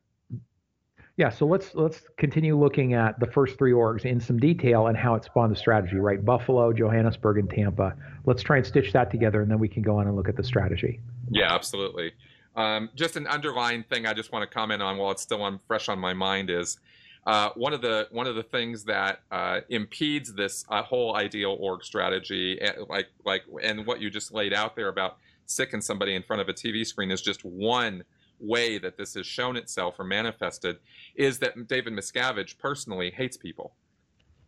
Yeah, 1.18 1.30
so 1.30 1.46
let's 1.46 1.74
let's 1.76 2.04
continue 2.18 2.60
looking 2.60 2.94
at 2.94 3.20
the 3.20 3.28
first 3.28 3.58
three 3.58 3.72
orgs 3.72 4.04
in 4.04 4.20
some 4.20 4.38
detail 4.38 4.88
and 4.88 4.98
how 4.98 5.15
it 5.15 5.24
spawned 5.24 5.52
the 5.52 5.56
strategy, 5.56 5.96
right? 5.96 6.24
Buffalo, 6.24 6.74
Johannesburg, 6.74 7.38
and 7.38 7.50
Tampa. 7.50 7.96
Let's 8.26 8.44
try 8.44 8.58
and 8.58 8.65
stitch 8.65 8.91
that 8.94 9.10
together, 9.10 9.41
and 9.41 9.50
then 9.50 9.60
we 9.60 9.70
can 9.70 9.82
go 9.82 9.98
on 9.98 10.08
and 10.08 10.15
look 10.15 10.28
at 10.28 10.36
the 10.36 10.44
strategy. 10.44 11.00
Yeah, 11.30 11.54
absolutely. 11.54 12.12
Um, 12.56 12.89
just 12.96 13.15
an 13.15 13.28
underlying 13.28 13.84
thing 13.84 14.06
I 14.06 14.13
just 14.13 14.32
want 14.32 14.50
to 14.50 14.54
comment 14.54 14.82
on 14.82 14.98
while 14.98 15.12
it's 15.12 15.22
still 15.22 15.41
on 15.41 15.60
fresh 15.68 15.89
on 15.89 16.00
my 16.00 16.13
mind 16.13 16.50
is 16.50 16.80
uh, 17.26 17.50
one 17.56 17.74
of 17.74 17.82
the 17.82 18.08
one 18.12 18.28
of 18.28 18.36
the 18.36 18.44
things 18.44 18.84
that 18.84 19.20
uh, 19.32 19.62
impedes 19.70 20.34
this 20.34 20.64
uh, 20.70 20.84
whole 20.84 21.16
ideal 21.16 21.58
org 21.60 21.84
strategy, 21.84 22.60
eh, 22.62 22.74
like 22.88 23.08
like 23.26 23.44
and 23.64 23.86
what 23.86 24.00
you 24.00 24.10
just 24.10 24.34
laid 24.34 24.54
out 24.54 24.76
there 24.76 24.90
about 24.90 25.18
sicking 25.46 25.82
somebody 25.82 26.16
in 26.16 26.24
front 26.24 26.42
of 26.42 26.50
a 26.50 26.54
TV 26.54 26.86
screen 26.86 27.12
is 27.12 27.22
just 27.22 27.44
one 27.44 28.04
way 28.40 28.78
that 28.78 28.98
this 28.98 29.14
has 29.14 29.26
shown 29.26 29.56
itself 29.56 29.96
or 30.00 30.04
manifested 30.04 30.78
is 31.16 31.40
that 31.40 31.68
David 31.68 31.94
Miscavige 31.94 32.58
personally 32.58 33.12
hates 33.12 33.38
people 33.38 33.74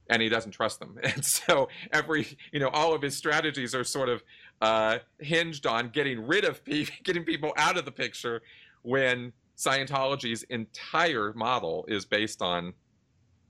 and 0.10 0.22
he 0.22 0.30
doesn't 0.30 0.52
trust 0.52 0.80
them. 0.80 0.98
And 1.04 1.24
so 1.24 1.70
every, 1.92 2.38
you 2.52 2.60
know, 2.60 2.70
all 2.70 2.94
of 2.94 3.02
his 3.02 3.18
strategies 3.18 3.74
are 3.74 3.84
sort 3.84 4.10
of 4.10 4.24
uh, 4.62 5.00
hinged 5.20 5.66
on 5.66 5.90
getting 5.90 6.26
rid 6.26 6.44
of 6.44 6.64
people, 6.64 6.94
getting 7.04 7.24
people 7.24 7.54
out 7.58 7.78
of 7.78 7.86
the 7.86 7.92
picture 7.92 8.42
when 8.82 9.34
Scientology's 9.58 10.44
entire 10.44 11.34
model 11.34 11.86
is 11.88 12.06
based 12.06 12.42
on 12.42 12.74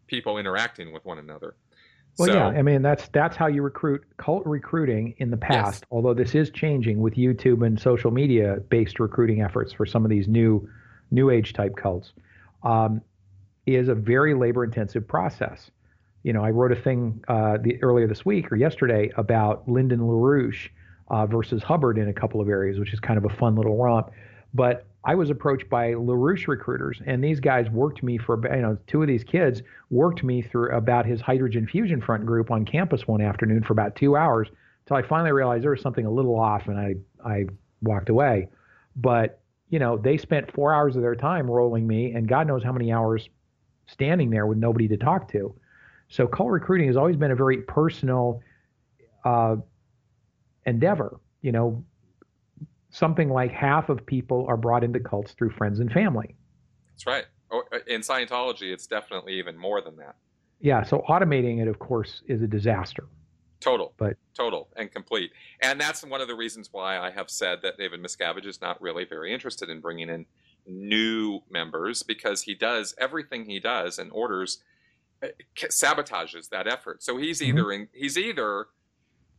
people 0.08 0.38
interacting 0.38 0.94
with 0.94 1.04
one 1.06 1.20
another. 1.20 1.56
Well, 2.18 2.30
so, 2.30 2.34
yeah, 2.34 2.48
I 2.48 2.62
mean 2.64 2.82
that's 2.82 3.10
that's 3.10 3.36
how 3.36 3.48
you 3.48 3.62
recruit 3.62 4.04
cult 4.18 4.44
recruiting 4.46 5.14
in 5.18 5.30
the 5.30 5.38
past. 5.38 5.84
Yes. 5.84 5.88
Although 5.92 6.16
this 6.16 6.34
is 6.34 6.50
changing 6.50 7.00
with 7.00 7.14
YouTube 7.14 7.66
and 7.66 7.80
social 7.80 8.10
media 8.10 8.58
based 8.70 9.00
recruiting 9.00 9.42
efforts 9.42 9.72
for 9.72 9.86
some 9.86 10.04
of 10.04 10.10
these 10.10 10.28
new 10.28 10.68
new 11.12 11.30
age 11.30 11.54
type 11.54 11.76
cults, 11.76 12.14
um, 12.64 13.02
is 13.68 13.88
a 13.88 13.96
very 13.96 14.34
labor 14.34 14.64
intensive 14.64 15.08
process. 15.08 15.70
You 16.24 16.34
know, 16.34 16.44
I 16.44 16.50
wrote 16.50 16.72
a 16.72 16.76
thing 16.76 17.24
uh, 17.28 17.58
the, 17.62 17.82
earlier 17.84 18.08
this 18.08 18.26
week 18.26 18.52
or 18.52 18.56
yesterday 18.56 19.12
about 19.16 19.68
Lyndon 19.70 20.00
LaRouche 20.00 20.70
uh, 21.10 21.26
versus 21.28 21.62
Hubbard 21.64 21.98
in 21.98 22.10
a 22.10 22.14
couple 22.14 22.42
of 22.42 22.50
areas, 22.50 22.80
which 22.80 22.94
is 22.94 23.00
kind 23.00 23.18
of 23.18 23.26
a 23.26 23.36
fun 23.36 23.56
little 23.56 23.78
romp. 23.78 24.12
But 24.58 24.88
I 25.04 25.14
was 25.14 25.30
approached 25.30 25.70
by 25.70 25.94
LaRouche 25.94 26.48
recruiters, 26.48 27.00
and 27.06 27.24
these 27.24 27.40
guys 27.40 27.70
worked 27.70 28.02
me 28.02 28.18
for, 28.18 28.42
you 28.54 28.62
know, 28.64 28.76
two 28.88 29.04
of 29.04 29.08
these 29.08 29.24
kids 29.24 29.62
worked 29.92 30.24
me 30.24 30.42
through 30.42 30.76
about 30.76 31.06
his 31.06 31.22
hydrogen 31.22 31.68
fusion 31.68 32.02
front 32.02 32.26
group 32.26 32.50
on 32.50 32.66
campus 32.66 33.08
one 33.08 33.22
afternoon 33.22 33.64
for 33.64 33.74
about 33.74 33.96
two 33.96 34.18
hours 34.18 34.50
until 34.84 34.98
I 34.98 35.08
finally 35.08 35.32
realized 35.32 35.64
there 35.64 35.70
was 35.72 35.82
something 35.82 36.08
a 36.08 36.12
little 36.12 36.38
off, 36.38 36.68
and 36.68 36.80
I 36.80 36.96
I 37.24 37.46
walked 37.84 38.10
away. 38.10 38.48
But 38.96 39.40
you 39.70 39.78
know, 39.78 39.96
they 39.96 40.18
spent 40.18 40.52
four 40.52 40.74
hours 40.74 40.96
of 40.96 41.04
their 41.04 41.16
time 41.16 41.50
rolling 41.50 41.86
me, 41.86 42.14
and 42.14 42.28
God 42.28 42.48
knows 42.48 42.64
how 42.64 42.72
many 42.72 42.92
hours 42.92 43.30
standing 43.86 44.32
there 44.32 44.48
with 44.48 44.58
nobody 44.58 44.88
to 44.88 44.98
talk 44.98 45.32
to. 45.34 45.54
So 46.10 46.26
cult 46.26 46.50
recruiting 46.50 46.88
has 46.88 46.98
always 46.98 47.16
been 47.16 47.32
a 47.32 47.36
very 47.36 47.58
personal 47.62 48.42
uh, 49.24 49.58
endeavor. 50.66 51.20
You 51.44 51.52
know, 51.52 51.84
something 52.90 53.30
like 53.30 53.52
half 53.52 53.90
of 53.90 54.06
people 54.06 54.46
are 54.48 54.58
brought 54.58 54.84
into 54.84 55.00
cults 55.00 55.34
through 55.34 55.52
friends 55.52 55.80
and 55.80 55.92
family. 55.92 56.36
That's 56.92 57.06
right. 57.06 57.26
Oh, 57.52 57.64
uh, 57.74 57.80
in 57.88 58.02
Scientology, 58.02 58.74
it's 58.74 58.88
definitely 58.88 59.34
even 59.34 59.58
more 59.58 59.82
than 59.82 59.96
that. 59.98 60.16
Yeah. 60.60 60.84
So 60.84 61.04
automating 61.08 61.62
it, 61.62 61.68
of 61.68 61.80
course, 61.80 62.22
is 62.28 62.42
a 62.42 62.48
disaster. 62.48 63.06
Total, 63.60 63.94
but 63.98 64.18
total 64.36 64.70
and 64.76 64.92
complete. 64.92 65.32
And 65.62 65.82
that's 65.82 66.04
one 66.04 66.22
of 66.22 66.28
the 66.28 66.36
reasons 66.36 66.70
why 66.72 67.00
I 67.00 67.10
have 67.10 67.30
said 67.30 67.60
that 67.64 67.78
David 67.78 68.04
Miscavige 68.04 68.46
is 68.46 68.62
not 68.62 68.80
really 68.82 69.04
very 69.04 69.34
interested 69.34 69.70
in 69.70 69.82
bringing 69.82 70.10
in 70.10 70.26
new 70.68 71.42
members 71.50 72.04
because 72.04 72.44
he 72.44 72.54
does 72.54 72.94
everything 73.00 73.46
he 73.46 73.60
does 73.60 73.98
and 73.98 74.12
orders 74.12 74.60
uh, 75.24 75.28
sabotages 75.56 76.50
that 76.50 76.68
effort. 76.68 77.02
So 77.02 77.18
he's 77.18 77.42
mm-hmm. 77.42 77.58
either 77.58 77.72
in, 77.72 77.88
he's 77.94 78.18
either 78.18 78.68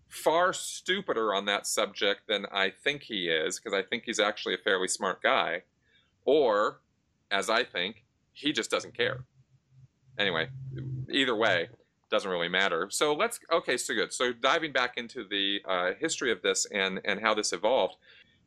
far 0.09 0.53
stupider 0.53 1.35
on 1.35 1.44
that 1.47 1.66
subject 1.66 2.23
than 2.29 2.47
I 2.53 2.71
think 2.71 3.03
he 3.03 3.29
is, 3.29 3.59
because 3.59 3.77
I 3.77 3.83
think 3.83 4.05
he's 4.07 4.21
actually 4.21 4.55
a 4.55 4.59
fairly 4.59 4.88
smart 4.88 5.23
guy, 5.23 5.62
or, 6.25 6.81
as 7.31 7.51
I 7.51 7.64
think, 7.64 8.05
he 8.33 8.53
just 8.53 8.71
doesn't 8.71 8.97
care. 8.97 9.25
Anyway, 10.18 10.49
either 11.11 11.37
way, 11.37 11.68
doesn't 12.11 12.31
really 12.31 12.49
matter. 12.49 12.88
So 12.90 13.14
let's 13.14 13.38
okay, 13.53 13.77
so 13.77 13.94
good. 13.94 14.12
So 14.12 14.33
diving 14.33 14.73
back 14.73 14.97
into 14.97 15.25
the 15.29 15.59
uh, 15.68 15.90
history 15.99 16.33
of 16.33 16.42
this 16.42 16.66
and 16.73 17.01
and 17.05 17.21
how 17.21 17.35
this 17.35 17.53
evolved 17.53 17.97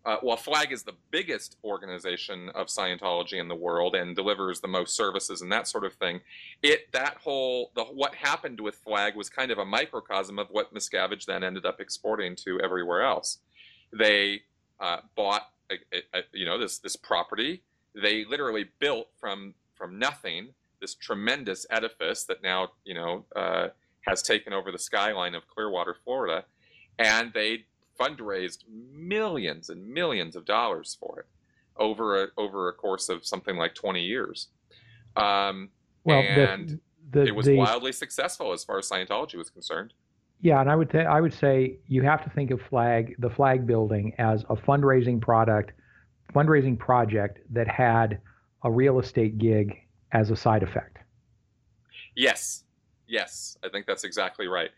uh, 0.05 0.17
while 0.21 0.37
Flag 0.37 0.71
is 0.71 0.83
the 0.83 0.95
biggest 1.11 1.57
organization 1.63 2.49
of 2.55 2.67
Scientology 2.67 3.39
in 3.39 3.47
the 3.47 3.55
world 3.55 3.95
and 3.95 4.15
delivers 4.15 4.59
the 4.59 4.67
most 4.67 4.95
services 4.95 5.41
and 5.41 5.51
that 5.51 5.67
sort 5.67 5.85
of 5.85 5.93
thing, 5.93 6.21
it 6.63 6.91
that 6.91 7.17
whole 7.17 7.71
the 7.75 7.83
what 7.83 8.15
happened 8.15 8.59
with 8.59 8.75
Flag 8.75 9.15
was 9.15 9.29
kind 9.29 9.51
of 9.51 9.59
a 9.59 9.65
microcosm 9.65 10.39
of 10.39 10.47
what 10.49 10.73
Miscavige 10.73 11.25
then 11.25 11.43
ended 11.43 11.65
up 11.65 11.79
exporting 11.79 12.35
to 12.37 12.59
everywhere 12.61 13.03
else. 13.03 13.39
They 13.93 14.41
uh, 14.79 14.97
bought 15.15 15.49
a, 15.69 15.75
a, 15.95 16.19
a, 16.19 16.21
you 16.33 16.45
know 16.45 16.57
this 16.57 16.79
this 16.79 16.95
property. 16.95 17.61
They 17.93 18.25
literally 18.25 18.65
built 18.79 19.09
from 19.19 19.53
from 19.75 19.99
nothing 19.99 20.53
this 20.79 20.95
tremendous 20.95 21.65
edifice 21.69 22.23
that 22.23 22.41
now 22.41 22.69
you 22.83 22.95
know 22.95 23.25
uh, 23.35 23.67
has 24.07 24.23
taken 24.23 24.51
over 24.51 24.71
the 24.71 24.79
skyline 24.79 25.35
of 25.35 25.47
Clearwater, 25.47 25.95
Florida, 26.03 26.45
and 26.97 27.31
they 27.33 27.65
fundraised 28.01 28.59
millions 28.67 29.69
and 29.69 29.87
millions 29.87 30.35
of 30.35 30.45
dollars 30.45 30.97
for 30.99 31.19
it 31.19 31.25
over 31.77 32.23
a, 32.23 32.27
over 32.37 32.69
a 32.69 32.73
course 32.73 33.09
of 33.09 33.25
something 33.25 33.57
like 33.57 33.75
20 33.75 34.01
years. 34.01 34.47
Um, 35.15 35.69
well, 36.03 36.21
and 36.21 36.79
the, 37.11 37.19
the, 37.19 37.25
it 37.25 37.35
was 37.35 37.45
the, 37.45 37.57
wildly 37.57 37.91
successful 37.91 38.53
as 38.53 38.63
far 38.63 38.79
as 38.79 38.89
Scientology 38.89 39.35
was 39.35 39.49
concerned. 39.49 39.93
Yeah, 40.41 40.59
and 40.59 40.71
I 40.71 40.75
would 40.75 40.89
th- 40.89 41.05
I 41.05 41.21
would 41.21 41.33
say 41.33 41.77
you 41.87 42.01
have 42.01 42.23
to 42.23 42.29
think 42.31 42.49
of 42.49 42.59
flag 42.61 43.15
the 43.19 43.29
flag 43.29 43.67
building 43.67 44.13
as 44.17 44.43
a 44.49 44.55
fundraising 44.55 45.21
product, 45.21 45.71
fundraising 46.33 46.79
project 46.79 47.39
that 47.51 47.67
had 47.67 48.19
a 48.63 48.71
real 48.71 48.99
estate 48.99 49.37
gig 49.37 49.75
as 50.13 50.31
a 50.31 50.35
side 50.35 50.63
effect. 50.63 50.97
Yes, 52.15 52.63
yes, 53.07 53.57
I 53.63 53.69
think 53.69 53.85
that's 53.85 54.03
exactly 54.03 54.47
right. 54.47 54.71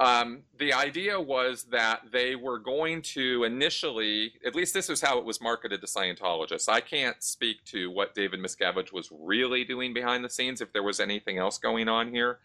Um, 0.00 0.44
the 0.58 0.72
idea 0.72 1.20
was 1.20 1.64
that 1.64 2.00
they 2.10 2.34
were 2.34 2.58
going 2.58 3.02
to 3.02 3.44
initially, 3.44 4.32
at 4.46 4.54
least 4.54 4.72
this 4.72 4.88
is 4.88 5.02
how 5.02 5.18
it 5.18 5.26
was 5.26 5.42
marketed 5.42 5.82
to 5.82 5.86
Scientologists. 5.86 6.70
I 6.70 6.80
can't 6.80 7.22
speak 7.22 7.62
to 7.66 7.90
what 7.90 8.14
David 8.14 8.40
Miscavige 8.40 8.94
was 8.94 9.10
really 9.12 9.62
doing 9.62 9.92
behind 9.92 10.24
the 10.24 10.30
scenes, 10.30 10.62
if 10.62 10.72
there 10.72 10.82
was 10.82 11.00
anything 11.00 11.36
else 11.36 11.58
going 11.58 11.86
on 11.86 12.08
here. 12.08 12.38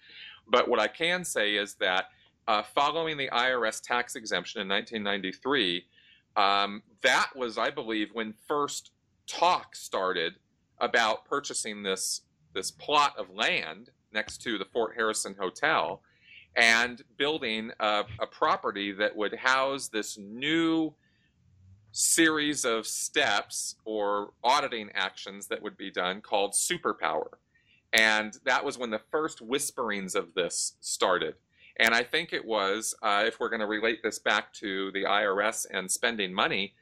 But 0.46 0.68
what 0.68 0.82
I 0.82 0.88
can 0.88 1.24
say 1.24 1.56
is 1.56 1.76
that 1.76 2.10
uh, 2.46 2.62
following 2.62 3.16
the 3.16 3.30
IRS 3.30 3.82
tax 3.82 4.18
exemption 4.18 4.60
in 4.62 4.68
1993, 4.68 5.86
um, 6.36 6.84
that 7.04 7.30
was, 7.38 7.58
I 7.58 7.70
believe, 7.70 8.10
when 8.12 8.34
first 8.50 8.92
talk 9.28 9.78
started 9.78 10.34
about 10.80 11.24
purchasing 11.24 11.84
this 11.84 12.22
this 12.54 12.72
plot 12.72 13.14
of 13.18 13.30
land 13.30 13.92
next 14.14 14.42
to 14.42 14.58
the 14.58 14.66
Fort 14.66 14.96
Harrison 14.96 15.36
Hotel 15.38 16.02
and 16.56 17.04
building 17.18 17.72
a, 17.80 18.04
a 18.20 18.28
property 18.28 18.92
that 18.94 19.16
would 19.16 19.36
house 19.36 19.88
this 19.88 20.18
new 20.18 20.94
series 21.92 22.66
of 22.66 22.86
steps 22.86 23.76
or 23.86 24.32
auditing 24.44 24.90
actions 24.94 25.48
that 25.48 25.62
would 25.62 25.78
be 25.78 25.90
done 25.92 26.22
called 26.22 26.54
superpower. 26.54 27.28
And 27.94 28.38
that 28.46 28.66
was 28.66 28.78
when 28.78 28.90
the 28.90 29.02
first 29.12 29.42
whisperings 29.42 30.16
of 30.16 30.34
this 30.34 30.74
started. 30.82 31.36
And 31.78 31.94
I 31.94 32.04
think 32.04 32.34
it 32.34 32.46
was, 32.46 32.96
uh, 33.02 33.24
if 33.26 33.40
we're 33.40 33.50
going 33.50 33.62
to 33.62 33.68
relate 33.68 34.02
this 34.04 34.20
back 34.20 34.54
to 34.56 34.92
the 34.92 35.04
IRS 35.04 35.66
and 35.72 35.90
spending 35.90 36.34
money, 36.34 36.74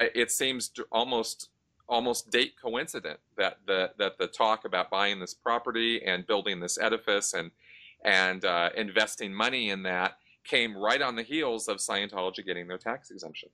it 0.00 0.30
seems 0.30 0.70
almost 0.90 1.50
almost 1.88 2.30
date 2.30 2.54
coincident 2.60 3.18
that 3.36 3.58
the 3.66 3.90
that 3.98 4.16
the 4.16 4.28
talk 4.28 4.64
about 4.64 4.90
buying 4.90 5.18
this 5.18 5.34
property 5.34 6.00
and 6.04 6.26
building 6.26 6.60
this 6.60 6.78
edifice 6.78 7.34
and 7.34 7.50
and 8.04 8.44
uh, 8.44 8.70
investing 8.76 9.32
money 9.32 9.70
in 9.70 9.82
that 9.84 10.16
came 10.44 10.76
right 10.76 11.02
on 11.02 11.16
the 11.16 11.22
heels 11.22 11.68
of 11.68 11.78
Scientology 11.78 12.44
getting 12.44 12.66
their 12.66 12.78
tax 12.78 13.10
exemption. 13.10 13.50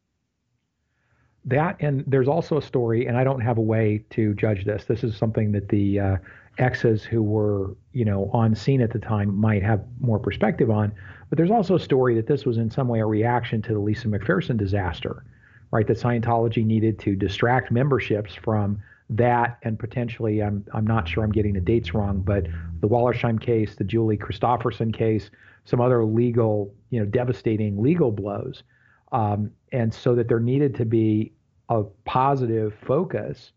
That 1.45 1.77
and 1.81 2.03
there's 2.07 2.29
also 2.29 2.59
a 2.59 2.63
story, 2.63 3.07
and 3.07 3.17
I 3.17 3.23
don't 3.23 3.41
have 3.41 3.59
a 3.59 3.63
way 3.63 4.05
to 4.11 4.35
judge 4.35 4.65
this. 4.65 4.85
This 4.85 5.05
is 5.05 5.17
something 5.17 5.53
that 5.53 5.69
the 5.69 6.01
uh, 6.01 6.17
exes 6.59 7.05
who 7.05 7.23
were, 7.23 7.77
you 7.93 8.05
know, 8.05 8.31
on 8.33 8.55
scene 8.55 8.81
at 8.81 8.93
the 8.93 8.99
time 8.99 9.35
might 9.35 9.63
have 9.63 9.85
more 10.01 10.19
perspective 10.19 10.71
on. 10.71 10.93
But 11.29 11.37
there's 11.37 11.51
also 11.51 11.77
a 11.77 11.81
story 11.81 12.15
that 12.17 12.27
this 12.27 12.45
was 12.45 12.57
in 12.57 12.71
some 12.71 12.89
way 12.89 13.01
a 13.01 13.07
reaction 13.07 13.63
to 13.63 13.73
the 13.73 13.79
Lisa 13.79 14.09
McPherson 14.09 14.57
disaster, 14.57 15.25
right? 15.71 15.87
That 15.87 15.99
Scientology 15.99 16.65
needed 16.65 16.99
to 17.01 17.15
distract 17.15 17.71
memberships 17.71 18.35
from 18.35 18.83
that 19.11 19.59
and 19.63 19.79
potentially 19.79 20.43
I'm 20.43 20.65
I'm 20.73 20.87
not 20.87 21.09
sure 21.09 21.23
I'm 21.23 21.33
getting 21.33 21.55
the 21.55 21.61
dates 21.61 21.95
wrong, 21.95 22.21
but 22.21 22.47
the 22.81 22.89
Wollersheim 22.89 23.41
case, 23.41 23.77
the 23.77 23.85
Julie 23.85 24.17
Christofferson 24.17 24.93
case, 24.93 25.31
some 25.65 25.81
other 25.81 26.05
legal, 26.05 26.75
you 26.91 27.01
know, 27.01 27.07
devastating 27.07 27.81
legal 27.81 28.11
blows, 28.11 28.65
um, 29.13 29.51
and 29.73 29.93
so 29.95 30.15
that 30.15 30.29
there 30.29 30.41
needed 30.41 30.75
to 30.77 30.85
be 30.85 31.33
a 31.69 31.85
positive 32.05 32.75
focus 32.85 33.53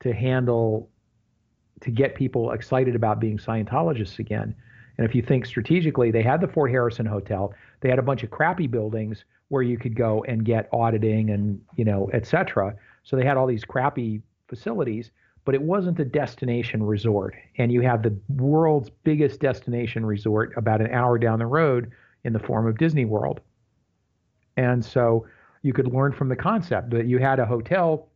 to 0.00 0.12
handle 0.12 0.88
to 1.80 1.90
get 1.90 2.14
people 2.14 2.52
excited 2.52 2.94
about 2.94 3.20
being 3.20 3.36
Scientologists 3.36 4.18
again. 4.18 4.54
And 4.96 5.06
if 5.06 5.14
you 5.14 5.20
think 5.20 5.44
strategically, 5.44 6.10
they 6.10 6.22
had 6.22 6.40
the 6.40 6.48
Fort 6.48 6.70
Harrison 6.70 7.04
Hotel, 7.04 7.52
they 7.80 7.90
had 7.90 7.98
a 7.98 8.02
bunch 8.02 8.22
of 8.22 8.30
crappy 8.30 8.66
buildings 8.66 9.26
where 9.48 9.62
you 9.62 9.76
could 9.76 9.94
go 9.94 10.24
and 10.26 10.42
get 10.42 10.70
auditing 10.72 11.30
and 11.30 11.60
you 11.76 11.84
know, 11.84 12.10
et 12.14 12.26
cetera. 12.26 12.74
So 13.04 13.14
they 13.14 13.24
had 13.24 13.36
all 13.36 13.46
these 13.46 13.64
crappy 13.64 14.22
facilities, 14.48 15.10
but 15.44 15.54
it 15.54 15.62
wasn't 15.62 16.00
a 16.00 16.04
destination 16.04 16.82
resort. 16.82 17.34
And 17.58 17.70
you 17.72 17.80
have 17.82 18.02
the 18.02 18.16
world's 18.28 18.90
biggest 19.04 19.40
destination 19.40 20.04
resort 20.04 20.52
about 20.56 20.80
an 20.80 20.90
hour 20.92 21.18
down 21.18 21.38
the 21.38 21.46
road 21.46 21.92
in 22.24 22.32
the 22.32 22.38
form 22.38 22.66
of 22.66 22.78
Disney 22.78 23.04
World. 23.04 23.40
And 24.56 24.84
so 24.84 25.26
you 25.62 25.72
could 25.72 25.92
learn 25.92 26.12
from 26.12 26.28
the 26.28 26.36
concept 26.36 26.90
that 26.90 27.06
you 27.06 27.18
had 27.18 27.38
a 27.38 27.46
hotel 27.46 28.08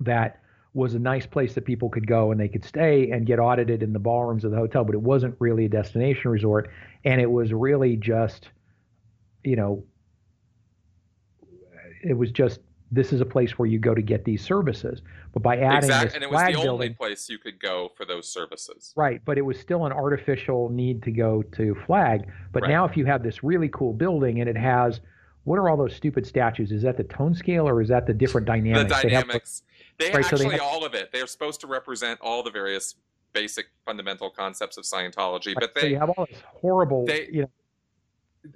that 0.00 0.40
was 0.74 0.94
a 0.94 0.98
nice 0.98 1.26
place 1.26 1.54
that 1.54 1.64
people 1.64 1.88
could 1.88 2.06
go 2.06 2.30
and 2.30 2.38
they 2.38 2.48
could 2.48 2.64
stay 2.64 3.10
and 3.10 3.26
get 3.26 3.38
audited 3.38 3.82
in 3.82 3.92
the 3.92 3.98
ballrooms 3.98 4.44
of 4.44 4.50
the 4.50 4.56
hotel, 4.56 4.84
but 4.84 4.94
it 4.94 5.02
wasn't 5.02 5.34
really 5.38 5.64
a 5.64 5.68
destination 5.68 6.30
resort. 6.30 6.70
And 7.04 7.20
it 7.20 7.30
was 7.30 7.52
really 7.52 7.96
just, 7.96 8.48
you 9.42 9.56
know, 9.56 9.84
it 12.04 12.16
was 12.16 12.30
just 12.30 12.60
this 12.90 13.12
is 13.12 13.20
a 13.20 13.24
place 13.24 13.58
where 13.58 13.68
you 13.68 13.78
go 13.78 13.94
to 13.94 14.02
get 14.02 14.24
these 14.24 14.42
services. 14.42 15.02
But 15.32 15.42
by 15.42 15.56
adding 15.58 15.90
exactly. 15.90 16.06
this 16.06 16.14
and 16.14 16.24
it 16.24 16.30
was 16.30 16.40
the 16.40 16.52
building, 16.52 16.68
only 16.68 16.90
place 16.90 17.28
you 17.28 17.38
could 17.38 17.60
go 17.60 17.90
for 17.96 18.04
those 18.04 18.28
services. 18.28 18.92
Right, 18.96 19.20
but 19.24 19.36
it 19.36 19.42
was 19.42 19.58
still 19.58 19.84
an 19.86 19.92
artificial 19.92 20.70
need 20.70 21.02
to 21.02 21.10
go 21.10 21.42
to 21.42 21.74
flag. 21.86 22.28
But 22.52 22.62
right. 22.62 22.70
now, 22.70 22.84
if 22.84 22.96
you 22.96 23.04
have 23.04 23.22
this 23.22 23.44
really 23.44 23.68
cool 23.68 23.92
building 23.92 24.40
and 24.40 24.48
it 24.48 24.56
has 24.56 25.00
what 25.48 25.58
are 25.58 25.68
all 25.70 25.76
those 25.76 25.94
stupid 25.94 26.26
statues? 26.26 26.70
Is 26.70 26.82
that 26.82 26.98
the 26.98 27.04
tone 27.04 27.34
scale 27.34 27.66
or 27.66 27.80
is 27.80 27.88
that 27.88 28.06
the 28.06 28.12
different 28.12 28.46
dynamics? 28.46 28.94
The 28.94 29.08
dynamics. 29.08 29.62
They, 29.98 30.04
have, 30.06 30.12
they 30.12 30.18
right, 30.18 30.24
actually 30.24 30.44
so 30.44 30.48
they 30.50 30.54
have, 30.56 30.62
all 30.62 30.84
of 30.84 30.94
it. 30.94 31.10
They're 31.10 31.26
supposed 31.26 31.60
to 31.62 31.66
represent 31.66 32.20
all 32.20 32.42
the 32.42 32.50
various 32.50 32.96
basic 33.32 33.66
fundamental 33.84 34.30
concepts 34.30 34.76
of 34.76 34.84
Scientology. 34.84 35.48
Right, 35.48 35.56
but 35.60 35.74
they 35.74 35.94
so 35.94 35.98
have 36.00 36.10
all 36.10 36.26
this 36.26 36.40
horrible. 36.44 37.06
They, 37.06 37.28
you 37.32 37.42
know, 37.42 37.50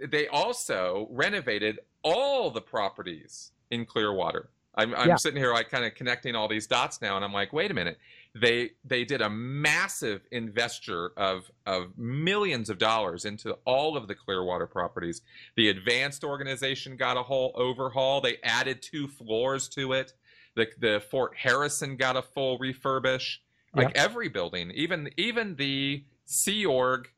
they 0.06 0.28
also 0.28 1.08
renovated 1.10 1.80
all 2.02 2.50
the 2.50 2.60
properties 2.60 3.52
in 3.72 3.86
Clearwater. 3.86 4.50
I'm, 4.74 4.94
I'm 4.94 5.08
yeah. 5.08 5.16
sitting 5.16 5.38
here 5.38 5.52
like 5.52 5.68
kind 5.70 5.84
of 5.84 5.94
connecting 5.94 6.34
all 6.34 6.48
these 6.48 6.66
dots 6.66 7.02
now, 7.02 7.16
and 7.16 7.24
I'm 7.24 7.32
like, 7.32 7.52
wait 7.52 7.70
a 7.70 7.74
minute. 7.74 7.98
They 8.34 8.70
they 8.84 9.04
did 9.04 9.20
a 9.20 9.28
massive 9.28 10.22
investure 10.30 11.12
of 11.16 11.50
of 11.66 11.98
millions 11.98 12.70
of 12.70 12.78
dollars 12.78 13.26
into 13.26 13.58
all 13.66 13.96
of 13.98 14.08
the 14.08 14.14
Clearwater 14.14 14.66
properties. 14.66 15.20
The 15.56 15.68
advanced 15.68 16.24
organization 16.24 16.96
got 16.96 17.18
a 17.18 17.22
whole 17.22 17.52
overhaul. 17.54 18.22
They 18.22 18.38
added 18.42 18.80
two 18.80 19.08
floors 19.08 19.68
to 19.70 19.92
it. 19.92 20.14
The 20.54 20.68
the 20.78 21.02
Fort 21.10 21.36
Harrison 21.36 21.96
got 21.96 22.16
a 22.16 22.22
full 22.22 22.58
refurbish. 22.58 23.38
Like 23.74 23.92
every 23.94 24.28
building, 24.28 24.70
even 24.72 25.10
even 25.16 25.56
the 25.56 26.04
Sea 26.26 26.66
Org 26.66 27.08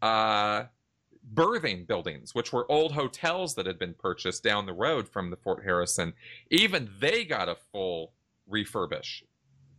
uh, 0.00 0.64
berthing 1.32 1.84
buildings, 1.84 2.34
which 2.34 2.52
were 2.52 2.70
old 2.70 2.92
hotels 2.92 3.54
that 3.54 3.66
had 3.66 3.78
been 3.78 3.94
purchased 3.94 4.42
down 4.42 4.66
the 4.66 4.72
road 4.72 5.08
from 5.08 5.30
the 5.30 5.36
Fort 5.36 5.64
Harrison, 5.64 6.12
even 6.50 6.90
they 7.00 7.24
got 7.24 7.48
a 7.48 7.56
full 7.72 8.12
refurbish. 8.50 9.22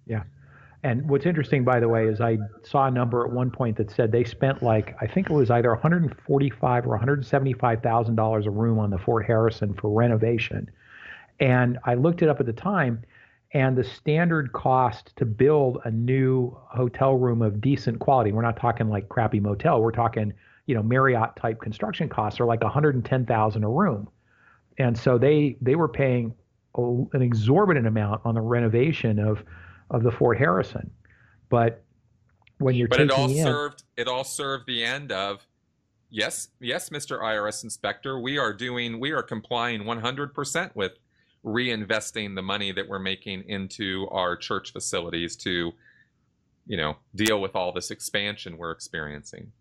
Yeah. 0.05 0.23
And 0.83 1.09
what's 1.09 1.25
interesting, 1.25 1.63
by 1.63 1.79
the 1.79 1.89
way, 1.89 2.05
is 2.05 2.21
I 2.21 2.37
saw 2.63 2.85
a 2.85 2.91
number 2.91 3.25
at 3.25 3.31
one 3.31 3.49
point 3.49 3.77
that 3.77 3.89
said 3.89 4.11
they 4.11 4.23
spent 4.23 4.61
like 4.61 4.95
I 5.01 5.07
think 5.07 5.29
it 5.29 5.33
was 5.33 5.49
either 5.49 5.71
145 5.71 6.85
or 6.85 6.89
175 6.89 7.81
thousand 7.81 8.15
dollars 8.15 8.45
a 8.45 8.51
room 8.51 8.77
on 8.77 8.91
the 8.91 8.99
Fort 8.99 9.25
Harrison 9.25 9.73
for 9.73 9.89
renovation. 9.89 10.69
And 11.39 11.79
I 11.85 11.95
looked 11.95 12.21
it 12.21 12.29
up 12.29 12.39
at 12.39 12.45
the 12.45 12.53
time, 12.53 13.03
and 13.51 13.75
the 13.75 13.83
standard 13.83 14.53
cost 14.53 15.11
to 15.15 15.25
build 15.25 15.79
a 15.85 15.91
new 15.91 16.55
hotel 16.69 17.15
room 17.15 17.41
of 17.41 17.61
decent 17.61 17.99
quality. 17.99 18.31
We're 18.31 18.43
not 18.43 18.57
talking 18.57 18.87
like 18.87 19.09
crappy 19.09 19.39
motel. 19.39 19.81
We're 19.81 19.91
talking 19.91 20.33
you 20.65 20.75
know 20.75 20.83
Marriott 20.83 21.35
type 21.35 21.61
construction 21.61 22.09
costs 22.09 22.39
are 22.39 22.45
like 22.45 22.61
110,000 22.61 23.63
a 23.63 23.69
room, 23.69 24.09
and 24.77 24.97
so 24.97 25.17
they 25.17 25.57
they 25.61 25.75
were 25.75 25.87
paying 25.87 26.33
a, 26.75 26.81
an 26.81 27.21
exorbitant 27.21 27.87
amount 27.87 28.21
on 28.25 28.35
the 28.35 28.41
renovation 28.41 29.19
of 29.19 29.43
of 29.91 30.03
the 30.03 30.11
Fort 30.11 30.37
Harrison, 30.37 30.89
but 31.49 31.83
when 32.57 32.75
you're 32.75 32.87
but 32.87 33.01
it 33.01 33.11
all 33.11 33.29
in, 33.29 33.43
served 33.43 33.83
it 33.97 34.07
all 34.07 34.23
served 34.23 34.65
the 34.67 34.83
end 34.83 35.11
of 35.11 35.45
yes 36.09 36.49
yes 36.59 36.89
Mr. 36.89 37.21
IRS 37.21 37.63
inspector 37.63 38.19
we 38.19 38.37
are 38.37 38.53
doing 38.53 38.99
we 38.99 39.11
are 39.11 39.23
complying 39.23 39.83
100% 39.83 40.75
with 40.75 40.93
reinvesting 41.43 42.35
the 42.35 42.41
money 42.41 42.71
that 42.71 42.87
we're 42.87 42.99
making 42.99 43.43
into 43.47 44.07
our 44.09 44.35
church 44.35 44.71
facilities 44.71 45.35
to 45.35 45.71
you 46.65 46.77
know 46.77 46.95
deal 47.13 47.41
with 47.41 47.55
all 47.55 47.71
this 47.71 47.91
expansion 47.91 48.57
we're 48.57 48.71
experiencing 48.71 49.51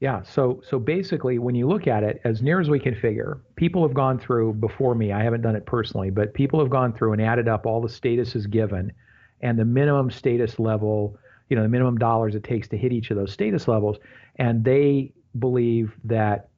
yeah. 0.00 0.22
So 0.22 0.62
so 0.68 0.78
basically, 0.78 1.38
when 1.38 1.54
you 1.54 1.66
look 1.66 1.86
at 1.86 2.02
it, 2.02 2.20
as 2.24 2.42
near 2.42 2.60
as 2.60 2.68
we 2.68 2.78
can 2.78 2.94
figure, 2.94 3.40
people 3.56 3.82
have 3.82 3.94
gone 3.94 4.18
through 4.18 4.54
before 4.54 4.94
me. 4.94 5.12
I 5.12 5.22
haven't 5.22 5.42
done 5.42 5.56
it 5.56 5.64
personally, 5.64 6.10
but 6.10 6.34
people 6.34 6.60
have 6.60 6.70
gone 6.70 6.92
through 6.92 7.12
and 7.12 7.22
added 7.22 7.48
up 7.48 7.66
all 7.66 7.80
the 7.80 7.88
statuses 7.88 8.48
given, 8.48 8.92
and 9.40 9.58
the 9.58 9.64
minimum 9.64 10.10
status 10.10 10.58
level. 10.58 11.18
You 11.48 11.56
know, 11.56 11.62
the 11.62 11.68
minimum 11.68 11.96
dollars 11.96 12.34
it 12.34 12.44
takes 12.44 12.68
to 12.68 12.76
hit 12.76 12.92
each 12.92 13.10
of 13.10 13.16
those 13.16 13.32
status 13.32 13.68
levels, 13.68 13.96
and 14.36 14.64
they 14.64 15.12
believe 15.38 15.94
that 16.04 16.48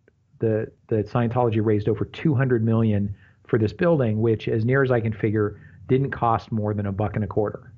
the 0.40 0.70
the 0.88 1.04
Scientology 1.04 1.64
raised 1.64 1.88
over 1.88 2.04
200 2.04 2.64
million 2.64 3.14
for 3.46 3.58
this 3.58 3.72
building, 3.72 4.20
which, 4.20 4.48
as 4.48 4.64
near 4.64 4.82
as 4.82 4.90
I 4.90 5.00
can 5.00 5.12
figure, 5.12 5.60
didn't 5.88 6.10
cost 6.10 6.50
more 6.50 6.74
than 6.74 6.86
a 6.86 6.92
buck 6.92 7.14
and 7.14 7.24
a 7.24 7.26
quarter. 7.26 7.72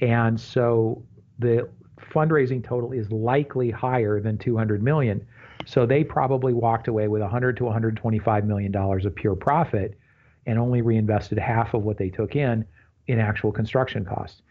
And 0.00 0.38
so 0.40 1.02
the 1.38 1.68
fundraising 2.00 2.62
total 2.64 2.92
is 2.92 3.10
likely 3.10 3.70
higher 3.70 4.20
than 4.20 4.38
200 4.38 4.82
million. 4.82 5.26
So 5.66 5.86
they 5.86 6.04
probably 6.04 6.52
walked 6.52 6.88
away 6.88 7.08
with 7.08 7.22
100 7.22 7.56
to 7.58 7.64
125 7.64 8.44
million 8.44 8.72
dollars 8.72 9.06
of 9.06 9.14
pure 9.14 9.34
profit 9.36 9.98
and 10.46 10.58
only 10.58 10.82
reinvested 10.82 11.38
half 11.38 11.74
of 11.74 11.84
what 11.84 11.96
they 11.96 12.10
took 12.10 12.36
in 12.36 12.64
in 13.06 13.18
actual 13.18 13.52
construction 13.52 14.04
costs. 14.04 14.42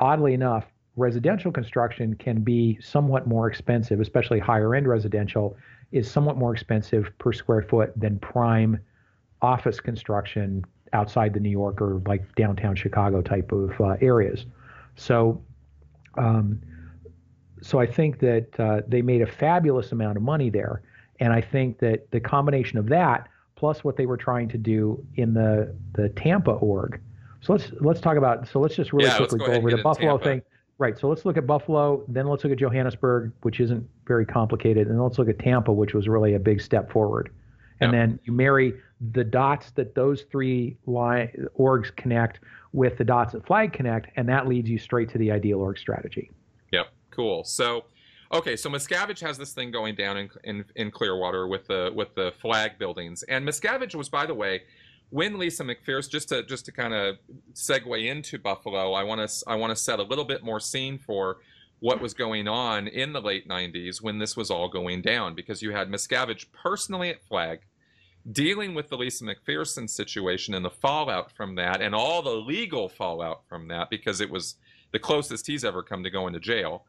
Oddly 0.00 0.34
enough, 0.34 0.64
residential 0.96 1.52
construction 1.52 2.14
can 2.14 2.40
be 2.42 2.78
somewhat 2.80 3.26
more 3.26 3.48
expensive, 3.48 4.00
especially 4.00 4.38
higher 4.38 4.74
end 4.74 4.88
residential 4.88 5.56
is 5.90 6.10
somewhat 6.10 6.36
more 6.38 6.52
expensive 6.54 7.10
per 7.18 7.32
square 7.32 7.62
foot 7.62 7.92
than 7.96 8.18
prime 8.18 8.78
office 9.42 9.78
construction 9.80 10.64
outside 10.92 11.34
the 11.34 11.40
New 11.40 11.50
York 11.50 11.80
or 11.80 12.02
like 12.06 12.34
downtown 12.34 12.74
Chicago 12.74 13.22
type 13.22 13.52
of 13.52 13.78
uh, 13.80 13.96
areas. 14.00 14.46
So 14.96 15.42
um, 16.16 16.60
so 17.62 17.78
I 17.78 17.86
think 17.86 18.18
that 18.20 18.60
uh, 18.60 18.82
they 18.86 19.02
made 19.02 19.22
a 19.22 19.26
fabulous 19.26 19.92
amount 19.92 20.16
of 20.16 20.22
money 20.22 20.50
there, 20.50 20.82
and 21.20 21.32
I 21.32 21.40
think 21.40 21.78
that 21.78 22.10
the 22.10 22.20
combination 22.20 22.78
of 22.78 22.88
that 22.88 23.28
plus 23.56 23.84
what 23.84 23.96
they 23.96 24.06
were 24.06 24.16
trying 24.16 24.48
to 24.48 24.58
do 24.58 25.04
in 25.14 25.34
the 25.34 25.74
the 25.94 26.08
Tampa 26.10 26.50
org. 26.50 27.00
So 27.40 27.52
let's 27.52 27.72
let's 27.80 28.00
talk 28.00 28.16
about. 28.16 28.48
So 28.48 28.60
let's 28.60 28.74
just 28.74 28.92
really 28.92 29.08
yeah, 29.08 29.16
quickly 29.16 29.38
go, 29.38 29.46
go 29.46 29.52
over 29.52 29.70
the 29.70 29.82
Buffalo 29.82 30.18
Tampa. 30.18 30.24
thing. 30.24 30.42
Right. 30.78 30.98
So 30.98 31.08
let's 31.08 31.24
look 31.24 31.36
at 31.36 31.46
Buffalo, 31.46 32.02
then 32.08 32.26
let's 32.26 32.42
look 32.42 32.52
at 32.52 32.58
Johannesburg, 32.58 33.32
which 33.42 33.60
isn't 33.60 33.88
very 34.04 34.26
complicated, 34.26 34.88
and 34.88 35.00
let's 35.00 35.16
look 35.16 35.28
at 35.28 35.38
Tampa, 35.38 35.72
which 35.72 35.94
was 35.94 36.08
really 36.08 36.34
a 36.34 36.40
big 36.40 36.60
step 36.60 36.90
forward. 36.90 37.30
And 37.80 37.92
then 37.92 38.18
you 38.24 38.32
marry 38.32 38.74
the 39.12 39.24
dots 39.24 39.72
that 39.72 39.94
those 39.94 40.22
three 40.22 40.76
line, 40.86 41.48
orgs 41.58 41.94
connect 41.94 42.40
with 42.72 42.96
the 42.96 43.04
dots 43.04 43.32
that 43.32 43.44
Flag 43.46 43.72
connect, 43.72 44.08
and 44.16 44.28
that 44.28 44.46
leads 44.46 44.70
you 44.70 44.78
straight 44.78 45.08
to 45.10 45.18
the 45.18 45.30
ideal 45.30 45.60
org 45.60 45.78
strategy. 45.78 46.30
Yep. 46.72 46.88
Cool. 47.12 47.44
So, 47.44 47.84
okay, 48.32 48.56
so 48.56 48.68
Miscavige 48.68 49.20
has 49.20 49.38
this 49.38 49.52
thing 49.52 49.70
going 49.70 49.94
down 49.94 50.16
in, 50.16 50.30
in, 50.44 50.64
in 50.74 50.90
Clearwater 50.90 51.46
with 51.46 51.66
the 51.68 51.92
with 51.94 52.14
the 52.14 52.32
flag 52.40 52.78
buildings, 52.78 53.22
and 53.24 53.46
Miscavige 53.46 53.94
was, 53.94 54.08
by 54.08 54.26
the 54.26 54.34
way, 54.34 54.62
when 55.10 55.38
Lisa 55.38 55.62
McPherson, 55.62 56.10
just 56.10 56.30
to 56.30 56.42
just 56.42 56.64
to 56.66 56.72
kind 56.72 56.94
of 56.94 57.18
segue 57.54 58.06
into 58.06 58.38
Buffalo, 58.38 58.94
I 58.94 59.04
want 59.04 59.28
to 59.28 59.44
I 59.46 59.54
want 59.56 59.70
to 59.70 59.76
set 59.76 59.98
a 60.00 60.02
little 60.02 60.24
bit 60.24 60.42
more 60.42 60.58
scene 60.58 60.98
for 60.98 61.36
what 61.80 62.00
was 62.00 62.14
going 62.14 62.46
on 62.46 62.86
in 62.86 63.12
the 63.12 63.20
late 63.20 63.48
90s 63.48 64.00
when 64.00 64.18
this 64.20 64.36
was 64.36 64.52
all 64.52 64.68
going 64.68 65.02
down 65.02 65.34
because 65.34 65.60
you 65.60 65.72
had 65.72 65.90
Miscavige 65.90 66.46
personally 66.52 67.10
at 67.10 67.20
Flag 67.24 67.58
dealing 68.30 68.72
with 68.72 68.88
the 68.88 68.96
Lisa 68.96 69.24
McPherson 69.24 69.90
situation 69.90 70.54
and 70.54 70.64
the 70.64 70.70
fallout 70.70 71.32
from 71.32 71.56
that 71.56 71.82
and 71.82 71.92
all 71.92 72.22
the 72.22 72.30
legal 72.30 72.88
fallout 72.88 73.42
from 73.48 73.66
that 73.66 73.90
because 73.90 74.20
it 74.20 74.30
was 74.30 74.54
the 74.92 74.98
closest 75.00 75.48
he's 75.48 75.64
ever 75.64 75.82
come 75.82 76.04
to 76.04 76.10
going 76.10 76.32
to 76.32 76.38
jail 76.38 76.84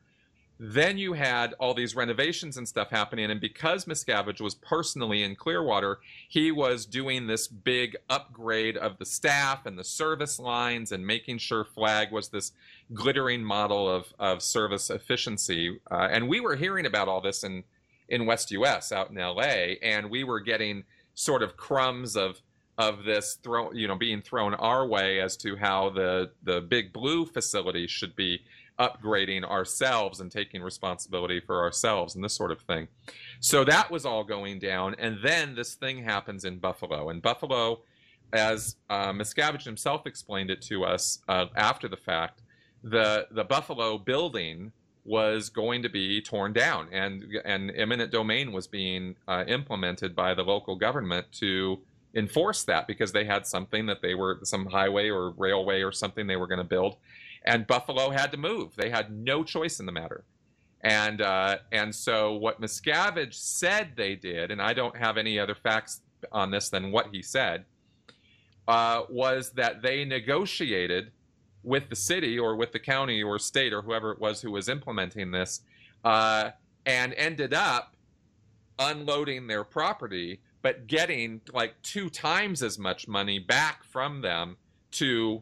then 0.60 0.98
you 0.98 1.14
had 1.14 1.54
all 1.60 1.74
these 1.74 1.96
renovations 1.96 2.58
and 2.58 2.68
stuff 2.68 2.90
happening. 2.90 3.30
And 3.32 3.42
because 3.42 3.86
Miscavige 3.86 4.40
was 4.40 4.56
personally 4.56 5.24
in 5.24 5.36
Clearwater, 5.36 6.00
he 6.30 6.52
was 6.52 6.86
doing 6.86 7.28
this 7.28 7.48
big 7.48 7.96
upgrade 8.10 8.78
of 8.78 8.98
the 8.98 9.06
staff 9.06 9.66
and 9.66 9.78
the 9.78 9.84
service 9.84 10.40
lines 10.40 10.92
and 10.92 11.06
making 11.06 11.40
sure 11.40 11.66
Flag 11.66 12.12
was 12.12 12.30
this 12.30 12.52
glittering 12.94 13.44
model 13.44 13.90
of, 13.90 14.14
of 14.20 14.42
service 14.42 14.90
efficiency. 14.90 15.80
Uh, 15.90 16.08
and 16.12 16.30
we 16.30 16.40
were 16.40 16.56
hearing 16.56 16.86
about 16.86 17.08
all 17.08 17.22
this 17.22 17.44
in, 17.44 17.64
in 18.08 18.26
West 18.26 18.52
US 18.52 18.92
out 18.92 19.10
in 19.10 19.16
LA, 19.16 19.76
and 19.82 20.10
we 20.10 20.24
were 20.24 20.40
getting 20.40 20.84
sort 21.16 21.44
of 21.44 21.58
crumbs 21.58 22.16
of 22.16 22.42
of 22.76 23.04
this 23.04 23.36
thrown 23.44 23.76
you 23.76 23.88
know 23.88 23.96
being 23.96 24.22
thrown 24.22 24.56
our 24.56 24.88
way 24.88 25.22
as 25.22 25.38
to 25.38 25.56
how 25.56 25.92
the 25.92 26.32
the 26.42 26.60
big 26.60 26.92
blue 26.92 27.24
facility 27.24 27.86
should 27.86 28.16
be 28.16 28.42
upgrading 28.80 29.44
ourselves 29.44 30.20
and 30.20 30.32
taking 30.32 30.62
responsibility 30.62 31.40
for 31.40 31.62
ourselves 31.62 32.16
and 32.16 32.24
this 32.24 32.34
sort 32.34 32.52
of 32.52 32.62
thing. 32.62 32.88
So 33.40 33.64
that 33.66 33.92
was 33.92 34.06
all 34.06 34.24
going 34.24 34.60
down. 34.60 34.96
And 34.98 35.18
then 35.24 35.56
this 35.56 35.76
thing 35.76 36.04
happens 36.04 36.46
in 36.46 36.58
Buffalo. 36.58 37.10
And 37.10 37.22
Buffalo, 37.22 37.82
as 38.32 38.78
uh, 38.90 39.12
Miscavige 39.12 39.64
himself 39.64 40.08
explained 40.08 40.50
it 40.50 40.62
to 40.64 40.84
us 40.86 41.20
uh, 41.28 41.46
after 41.56 41.88
the 41.88 41.98
fact, 41.98 42.42
the, 42.84 43.28
the 43.32 43.44
Buffalo 43.44 43.98
building 43.98 44.72
was 45.06 45.50
going 45.50 45.82
to 45.84 45.90
be 45.90 46.22
torn 46.22 46.54
down 46.54 46.88
and, 46.92 47.26
and 47.44 47.72
eminent 47.76 48.12
domain 48.12 48.52
was 48.54 48.68
being 48.68 49.16
uh, 49.28 49.44
implemented 49.48 50.16
by 50.16 50.34
the 50.34 50.44
local 50.44 50.76
government 50.76 51.26
to 51.34 51.78
enforce 52.16 52.64
that 52.64 52.88
because 52.88 53.12
they 53.12 53.26
had 53.26 53.46
something 53.46 53.86
that 53.86 54.02
they 54.02 54.16
were 54.16 54.40
some 54.44 54.66
highway 54.66 55.10
or 55.10 55.32
railway 55.32 55.82
or 55.82 55.92
something 55.92 56.28
they 56.28 56.36
were 56.36 56.48
going 56.48 56.60
to 56.60 56.64
build 56.64 56.96
and 57.46 57.68
Buffalo 57.68 58.10
had 58.10 58.32
to 58.32 58.38
move. 58.38 58.76
They 58.76 58.90
had 58.90 59.12
no 59.12 59.44
choice 59.44 59.80
in 59.80 59.86
the 59.86 59.92
matter. 59.92 60.24
And 60.82 61.22
uh, 61.22 61.58
and 61.72 61.94
so 61.96 62.34
what 62.34 62.62
Miscavige 62.62 63.34
said 63.34 63.92
they 63.96 64.16
did, 64.16 64.52
and 64.52 64.62
I 64.62 64.74
don't 64.74 64.96
have 64.98 65.18
any 65.18 65.40
other 65.40 65.56
facts 65.56 66.02
on 66.32 66.52
this 66.52 66.70
than 66.70 66.92
what 66.92 67.08
he 67.12 67.22
said, 67.22 67.66
uh, 68.68 69.04
was 69.10 69.52
that 69.52 69.82
they 69.82 70.04
negotiated 70.04 71.12
with 71.64 71.90
the 71.90 71.96
city 71.96 72.38
or 72.38 72.58
with 72.58 72.74
the 72.74 72.80
county 72.80 73.24
or 73.24 73.40
state 73.40 73.72
or 73.72 73.82
whoever 73.82 74.12
it 74.12 74.20
was 74.20 74.42
who 74.42 74.52
was 74.52 74.68
implementing 74.68 75.32
this, 75.32 75.62
uh, 76.04 76.52
and 76.86 77.14
ended 77.14 77.54
up 77.54 77.96
unloading 78.80 79.48
their 79.48 79.64
property, 79.64 80.42
but 80.62 80.88
getting 80.88 81.40
like 81.54 81.82
two 81.82 82.10
times 82.10 82.62
as 82.62 82.78
much 82.78 83.08
money 83.08 83.40
back 83.40 83.86
from 83.86 84.22
them 84.22 84.58
to 84.92 85.42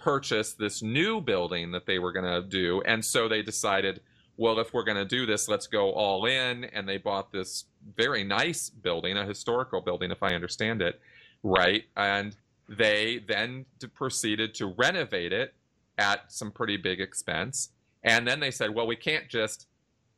purchase 0.00 0.54
this 0.54 0.82
new 0.82 1.20
building 1.20 1.72
that 1.72 1.86
they 1.86 1.98
were 1.98 2.12
going 2.12 2.24
to 2.24 2.42
do. 2.42 2.82
And 2.84 3.04
so 3.04 3.28
they 3.28 3.42
decided, 3.42 4.00
well, 4.36 4.58
if 4.58 4.72
we're 4.72 4.84
going 4.84 4.96
to 4.96 5.04
do 5.04 5.26
this, 5.26 5.48
let's 5.48 5.66
go 5.66 5.92
all 5.92 6.26
in. 6.26 6.64
And 6.64 6.88
they 6.88 6.96
bought 6.96 7.30
this 7.30 7.66
very 7.96 8.24
nice 8.24 8.70
building, 8.70 9.16
a 9.16 9.24
historical 9.24 9.80
building, 9.80 10.10
if 10.10 10.22
I 10.22 10.34
understand 10.34 10.82
it 10.82 11.00
right. 11.42 11.84
And 11.96 12.36
they 12.68 13.22
then 13.26 13.66
proceeded 13.94 14.54
to 14.54 14.66
renovate 14.66 15.32
it 15.32 15.54
at 15.98 16.32
some 16.32 16.50
pretty 16.50 16.76
big 16.76 17.00
expense. 17.00 17.70
And 18.02 18.26
then 18.26 18.40
they 18.40 18.50
said, 18.50 18.74
well, 18.74 18.86
we 18.86 18.96
can't 18.96 19.28
just 19.28 19.66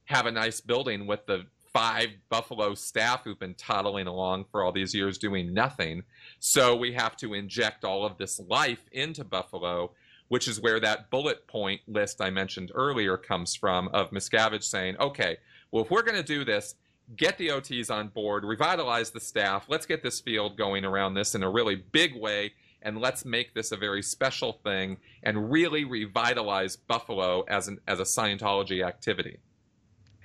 have 0.05 0.27
a 0.27 0.31
nice 0.31 0.61
building 0.61 1.07
with 1.07 1.27
the 1.27 1.47
five 1.73 2.11
Buffalo 2.29 2.75
staff 2.75 3.25
who've 3.25 3.39
been 3.39 3.55
toddling 3.55 4.07
along 4.07 4.45
for 4.51 4.63
all 4.63 4.73
these 4.73 4.95
years 4.95 5.19
doing 5.19 5.55
nothing. 5.55 6.03
So 6.39 6.77
we 6.77 6.93
have 6.93 7.17
to 7.19 7.35
inject 7.35 7.85
all 7.85 8.05
of 8.05 8.19
this 8.19 8.41
life 8.41 8.89
into 8.93 9.25
Buffalo, 9.25 9.93
which 10.29 10.49
is 10.49 10.61
where 10.61 10.81
that 10.81 11.11
bullet 11.11 11.47
point 11.47 11.81
list 11.87 12.21
I 12.21 12.31
mentioned 12.31 12.73
earlier 12.75 13.17
comes 13.17 13.55
from 13.55 13.89
of 13.89 14.11
Miscavige 14.11 14.65
saying, 14.65 14.97
okay, 14.99 15.39
well, 15.71 15.85
if 15.85 15.91
we're 15.91 16.03
going 16.03 16.17
to 16.17 16.23
do 16.23 16.45
this, 16.45 16.75
get 17.17 17.39
the 17.39 17.49
OTs 17.49 17.91
on 17.91 18.09
board, 18.09 18.45
revitalize 18.45 19.11
the 19.11 19.21
staff, 19.21 19.67
let's 19.69 19.87
get 19.87 20.03
this 20.03 20.21
field 20.21 20.57
going 20.57 20.85
around 20.85 21.15
this 21.15 21.35
in 21.35 21.43
a 21.43 21.51
really 21.51 21.77
big 21.77 22.15
way, 22.15 22.53
and 22.83 23.01
let's 23.01 23.25
make 23.25 23.55
this 23.55 23.73
a 23.73 23.77
very 23.77 24.03
special 24.03 24.61
thing 24.65 24.99
and 25.23 25.51
really 25.51 25.85
revitalize 25.85 26.77
Buffalo 26.77 27.43
as, 27.49 27.69
an, 27.69 27.79
as 27.87 28.01
a 28.01 28.05
Scientology 28.05 28.87
activity. 28.87 29.39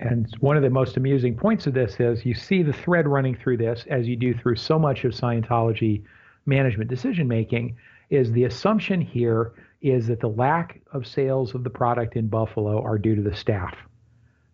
And 0.00 0.32
one 0.40 0.56
of 0.56 0.62
the 0.62 0.70
most 0.70 0.96
amusing 0.96 1.36
points 1.36 1.66
of 1.66 1.74
this 1.74 1.98
is 1.98 2.24
you 2.24 2.34
see 2.34 2.62
the 2.62 2.72
thread 2.72 3.08
running 3.08 3.34
through 3.34 3.56
this, 3.56 3.84
as 3.90 4.06
you 4.06 4.16
do 4.16 4.32
through 4.32 4.56
so 4.56 4.78
much 4.78 5.04
of 5.04 5.12
Scientology 5.12 6.02
management 6.46 6.88
decision 6.88 7.26
making, 7.26 7.76
is 8.10 8.30
the 8.32 8.44
assumption 8.44 9.00
here 9.00 9.52
is 9.82 10.06
that 10.06 10.20
the 10.20 10.28
lack 10.28 10.80
of 10.92 11.06
sales 11.06 11.54
of 11.54 11.64
the 11.64 11.70
product 11.70 12.16
in 12.16 12.28
Buffalo 12.28 12.82
are 12.82 12.98
due 12.98 13.16
to 13.16 13.22
the 13.22 13.34
staff. 13.34 13.74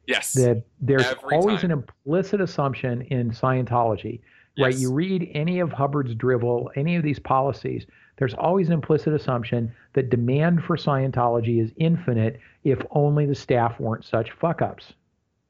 Yes. 0.06 0.32
That 0.32 0.64
there's 0.80 1.06
Every 1.06 1.36
always 1.36 1.60
time. 1.60 1.70
an 1.70 1.78
implicit 1.78 2.40
assumption 2.40 3.02
in 3.02 3.30
Scientology, 3.30 4.20
right? 4.58 4.74
You 4.74 4.92
read 4.92 5.30
any 5.34 5.60
of 5.60 5.72
Hubbard's 5.72 6.14
drivel, 6.14 6.70
any 6.76 6.96
of 6.96 7.02
these 7.02 7.18
policies, 7.18 7.86
there's 8.16 8.34
always 8.34 8.68
an 8.68 8.74
implicit 8.74 9.12
assumption 9.12 9.72
that 9.94 10.10
demand 10.10 10.62
for 10.62 10.76
Scientology 10.76 11.62
is 11.62 11.72
infinite 11.76 12.40
if 12.62 12.78
only 12.90 13.26
the 13.26 13.34
staff 13.34 13.80
weren't 13.80 14.04
such 14.04 14.30
fuck 14.32 14.62
ups. 14.62 14.94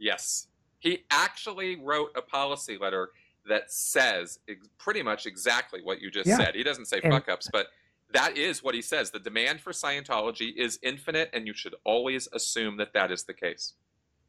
Yes. 0.05 0.49
He 0.81 1.05
actually 1.11 1.77
wrote 1.81 2.11
a 2.14 2.21
policy 2.23 2.77
letter 2.79 3.09
that 3.49 3.73
says 3.73 4.38
ex- 4.49 4.69
pretty 4.79 5.03
much 5.03 5.25
exactly 5.27 5.81
what 5.83 6.01
you 6.01 6.11
just 6.11 6.29
Yeah. 6.29 6.37
said. 6.37 6.55
He 6.55 6.62
doesn't 6.62 6.85
say 6.87 7.01
And- 7.03 7.12
fuck 7.12 7.29
ups, 7.29 7.49
but 7.53 7.69
that 8.12 8.37
is 8.37 8.62
what 8.62 8.75
he 8.75 8.83
says. 8.83 9.11
The 9.11 9.19
demand 9.19 9.61
for 9.61 9.73
Scientology 9.73 10.55
is 10.55 10.79
infinite, 10.83 11.31
and 11.33 11.47
you 11.47 11.55
should 11.55 11.75
always 11.85 12.29
assume 12.33 12.77
that 12.77 12.93
that 12.93 13.11
is 13.11 13.25
the 13.25 13.33
case. 13.35 13.75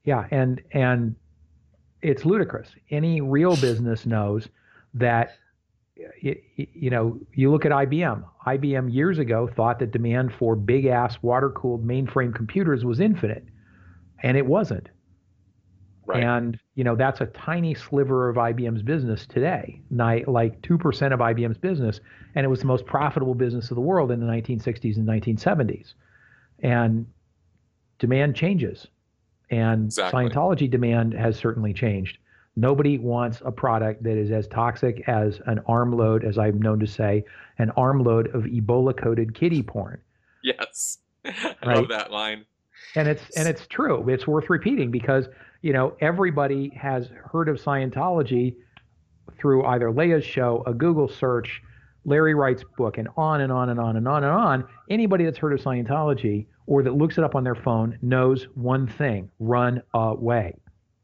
Yeah, 0.05 0.27
and 0.31 0.61
and 0.71 1.15
it's 2.01 2.23
ludicrous. 2.25 2.69
Any 2.89 3.19
real 3.21 3.55
business 3.57 4.05
knows 4.05 4.47
that 4.93 5.37
you 6.21 6.89
know, 6.89 7.17
you 7.33 7.49
look 7.49 7.65
at 7.65 7.71
IBM. 7.71 8.25
IBM 8.45 8.89
years 8.93 9.17
ago 9.17 9.47
thought 9.47 9.79
that 9.79 9.91
demand 9.91 10.33
for 10.33 10.53
big 10.55 10.85
ass 10.87 11.21
water 11.23 11.49
cooled 11.51 11.87
mainframe 11.87 12.35
computers 12.35 12.83
was 12.83 12.99
infinite, 12.99 13.45
and 14.21 14.35
it 14.37 14.45
wasn't. 14.45 14.89
Right. 16.07 16.23
And 16.23 16.59
you 16.75 16.83
know 16.83 16.95
that's 16.95 17.21
a 17.21 17.25
tiny 17.27 17.73
sliver 17.73 18.29
of 18.29 18.35
IBM's 18.35 18.83
business 18.83 19.25
today, 19.25 19.81
like 19.89 20.61
two 20.61 20.77
percent 20.77 21.13
of 21.13 21.19
IBM's 21.19 21.57
business, 21.57 21.99
and 22.35 22.45
it 22.45 22.49
was 22.49 22.59
the 22.59 22.67
most 22.67 22.85
profitable 22.85 23.33
business 23.33 23.71
of 23.71 23.75
the 23.75 23.81
world 23.81 24.11
in 24.11 24.19
the 24.19 24.25
1960s 24.27 24.97
and 24.97 25.07
1970s. 25.07 25.93
And 26.59 27.05
demand 27.99 28.35
changes, 28.35 28.87
and 29.49 29.85
Exactly. 29.85 30.25
Scientology 30.29 30.69
demand 30.69 31.13
has 31.13 31.37
certainly 31.37 31.73
changed. 31.73 32.17
Nobody 32.55 32.97
wants 32.97 33.41
a 33.43 33.51
product 33.51 34.03
that 34.03 34.15
is 34.17 34.31
as 34.31 34.47
toxic 34.47 35.03
as 35.09 35.41
an 35.47 35.59
armload, 35.67 36.23
as 36.23 36.37
I'm 36.37 36.61
known 36.61 36.79
to 36.79 36.87
say, 36.87 37.25
an 37.57 37.71
armload 37.71 38.33
of 38.33 38.43
Ebola-coated 38.43 39.33
kitty 39.33 39.61
porn. 39.63 39.99
yes. 40.43 40.99
I 41.25 41.55
Right. 41.65 41.75
love 41.77 41.87
that 41.89 42.11
line. 42.11 42.45
and 42.95 43.07
it's 43.07 43.29
and 43.35 43.47
it's 43.47 43.65
true 43.67 44.07
it's 44.09 44.27
worth 44.27 44.49
repeating 44.49 44.91
because 44.91 45.27
you 45.65 45.73
know 45.73 45.95
everybody 45.99 46.69
has 46.79 47.09
heard 47.31 47.49
of 47.49 47.59
scientology 47.59 48.55
through 49.39 49.65
either 49.65 49.91
Leah's 49.91 50.23
show 50.23 50.63
a 50.67 50.73
google 50.73 51.07
search 51.07 51.59
larry 52.05 52.35
wright's 52.35 52.63
book 52.77 52.99
and 52.99 53.09
on 53.17 53.41
and 53.41 53.51
on 53.51 53.69
and 53.69 53.79
on 53.79 53.97
and 53.97 54.07
on 54.07 54.23
and 54.23 54.31
on 54.31 54.63
anybody 54.91 55.25
that's 55.25 55.39
heard 55.39 55.53
of 55.53 55.59
scientology 55.59 56.45
or 56.67 56.83
that 56.83 56.93
looks 56.93 57.17
it 57.17 57.23
up 57.23 57.33
on 57.33 57.43
their 57.43 57.55
phone 57.55 57.97
knows 58.03 58.43
one 58.53 58.85
thing 58.85 59.27
run 59.39 59.81
away 59.95 60.53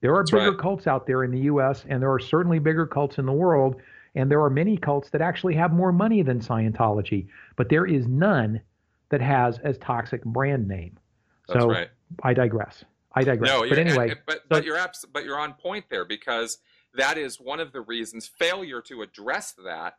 there 0.02 0.14
are 0.14 0.22
That's 0.22 0.30
bigger 0.30 0.52
right. 0.52 0.60
cults 0.60 0.86
out 0.86 1.08
there 1.08 1.24
in 1.24 1.32
the 1.32 1.40
us 1.40 1.84
and 1.90 2.00
there 2.00 2.14
are 2.14 2.20
certainly 2.20 2.60
bigger 2.60 2.86
cults 2.86 3.18
in 3.18 3.26
the 3.26 3.34
world 3.34 3.78
and 4.14 4.30
there 4.30 4.44
are 4.44 4.50
many 4.52 4.78
cults 4.78 5.10
that 5.10 5.22
actually 5.22 5.56
have 5.56 5.74
more 5.74 5.92
money 5.92 6.22
than 6.22 6.40
scientology 6.40 7.26
but 7.56 7.68
there 7.70 7.88
is 7.88 8.06
none 8.08 8.62
that 9.10 9.22
has 9.22 9.58
as 9.64 9.80
toxic 9.80 10.24
brand 10.24 10.68
name 10.68 11.00
That's 11.48 11.62
so 11.62 11.68
right. 11.68 11.90
I 12.22 12.36
digress. 12.36 12.86
I 13.14 13.24
digress. 13.24 13.50
No, 13.50 13.68
but 13.68 13.78
anyway, 13.78 14.16
but 14.26 14.38
so- 14.38 14.42
but 14.50 14.66
you're 14.66 14.78
abs- 14.78 15.06
but 15.12 15.26
you're 15.26 15.40
on 15.40 15.54
point 15.54 15.86
there 15.90 16.06
because 16.06 16.60
that 16.94 17.18
is 17.18 17.40
one 17.40 17.60
of 17.60 17.72
the 17.72 17.82
reasons 17.82 18.28
failure 18.28 18.82
to 18.82 19.02
address 19.02 19.54
that 19.64 19.98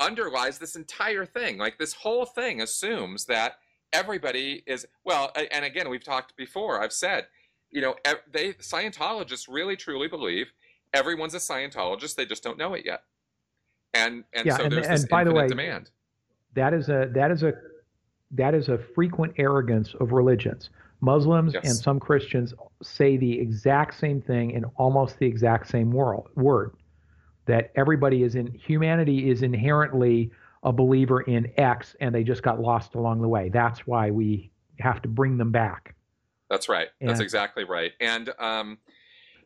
underlies 0.00 0.58
this 0.58 0.76
entire 0.76 1.24
thing. 1.24 1.58
Like 1.58 1.78
this 1.78 1.94
whole 1.94 2.24
thing 2.26 2.60
assumes 2.60 3.26
that 3.26 3.58
everybody 3.92 4.62
is 4.66 4.86
well, 5.04 5.32
and 5.50 5.64
again, 5.64 5.88
we've 5.88 6.04
talked 6.04 6.36
before. 6.36 6.82
I've 6.82 6.92
said, 6.92 7.26
you 7.70 7.80
know, 7.80 7.94
they 8.30 8.52
Scientologists 8.54 9.46
really 9.48 9.76
truly 9.76 10.08
believe 10.08 10.52
everyone's 10.92 11.34
a 11.34 11.38
Scientologist. 11.38 12.14
They 12.16 12.26
just 12.26 12.42
don't 12.42 12.58
know 12.58 12.74
it 12.74 12.84
yet. 12.84 13.02
And 13.94 14.24
and 14.32 14.46
Yeah, 14.46 14.56
so 14.56 14.64
and- 14.64 14.72
there's 14.72 14.86
and 14.86 14.96
this 14.98 15.06
by 15.06 15.24
the 15.24 15.32
way, 15.32 15.46
demand. 15.48 15.90
that 16.54 16.74
is 16.74 16.88
a 16.88 17.08
that 17.14 17.30
is 17.30 17.42
a 17.42 17.52
that 18.32 18.54
is 18.54 18.68
a 18.68 18.78
frequent 18.94 19.34
arrogance 19.38 19.94
of 20.00 20.12
religions. 20.12 20.70
Muslims 21.00 21.54
Yes. 21.54 21.64
and 21.64 21.74
some 21.74 22.00
Christians 22.00 22.54
say 22.82 23.16
the 23.16 23.38
exact 23.38 23.94
same 23.94 24.20
thing 24.20 24.50
in 24.52 24.64
almost 24.76 25.18
the 25.18 25.26
exact 25.26 25.68
same 25.68 25.90
world, 25.90 26.28
word. 26.34 26.74
That 27.46 27.70
everybody 27.76 28.22
is 28.22 28.34
in 28.34 28.52
humanity 28.52 29.30
is 29.30 29.42
inherently 29.42 30.32
a 30.62 30.72
believer 30.72 31.20
in 31.20 31.52
X 31.58 31.94
and 32.00 32.14
they 32.14 32.24
just 32.24 32.42
got 32.42 32.60
lost 32.60 32.94
along 32.94 33.20
the 33.20 33.28
way. 33.28 33.50
That's 33.50 33.86
why 33.86 34.10
we 34.10 34.50
have 34.80 35.00
to 35.02 35.08
bring 35.08 35.36
them 35.38 35.52
back. 35.52 35.94
That's 36.50 36.68
right. 36.68 36.88
And, 37.00 37.08
That's 37.08 37.20
exactly 37.20 37.64
right. 37.64 37.92
And 38.00 38.30
um, 38.38 38.78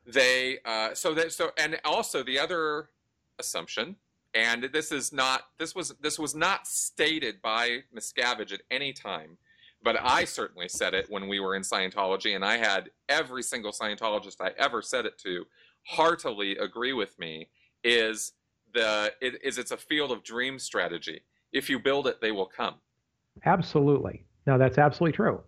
they 0.06 0.58
uh, 0.64 0.94
so 0.94 1.14
that 1.14 1.32
so 1.32 1.50
and 1.56 1.78
also 1.84 2.22
the 2.22 2.38
other 2.38 2.90
assumption, 3.38 3.96
and 4.34 4.64
this 4.72 4.92
is 4.92 5.12
not 5.12 5.42
this 5.58 5.74
was 5.74 5.94
this 6.00 6.18
was 6.18 6.34
not 6.34 6.66
stated 6.66 7.40
by 7.42 7.84
Miscavige 7.94 8.52
at 8.52 8.60
any 8.70 8.92
time, 8.92 9.38
but 9.82 9.96
I 10.00 10.24
certainly 10.24 10.68
said 10.68 10.94
it 10.94 11.06
when 11.08 11.28
we 11.28 11.40
were 11.40 11.54
in 11.54 11.62
Scientology, 11.62 12.34
and 12.34 12.44
I 12.44 12.56
had 12.56 12.90
every 13.08 13.42
single 13.42 13.72
Scientologist 13.72 14.36
I 14.40 14.52
ever 14.58 14.82
said 14.82 15.06
it 15.06 15.18
to 15.18 15.44
heartily 15.84 16.56
agree 16.58 16.92
with 16.92 17.18
me. 17.18 17.48
Is 17.82 18.32
the 18.74 19.12
it 19.20 19.42
is 19.42 19.58
it's 19.58 19.70
a 19.70 19.76
field 19.76 20.12
of 20.12 20.22
dream 20.22 20.58
strategy. 20.58 21.22
If 21.52 21.70
you 21.70 21.78
build 21.78 22.06
it, 22.06 22.20
they 22.20 22.30
will 22.30 22.46
come. 22.46 22.74
Absolutely. 23.44 24.24
No, 24.46 24.58
that's 24.58 24.78
absolutely 24.78 25.16
true. 25.16 25.40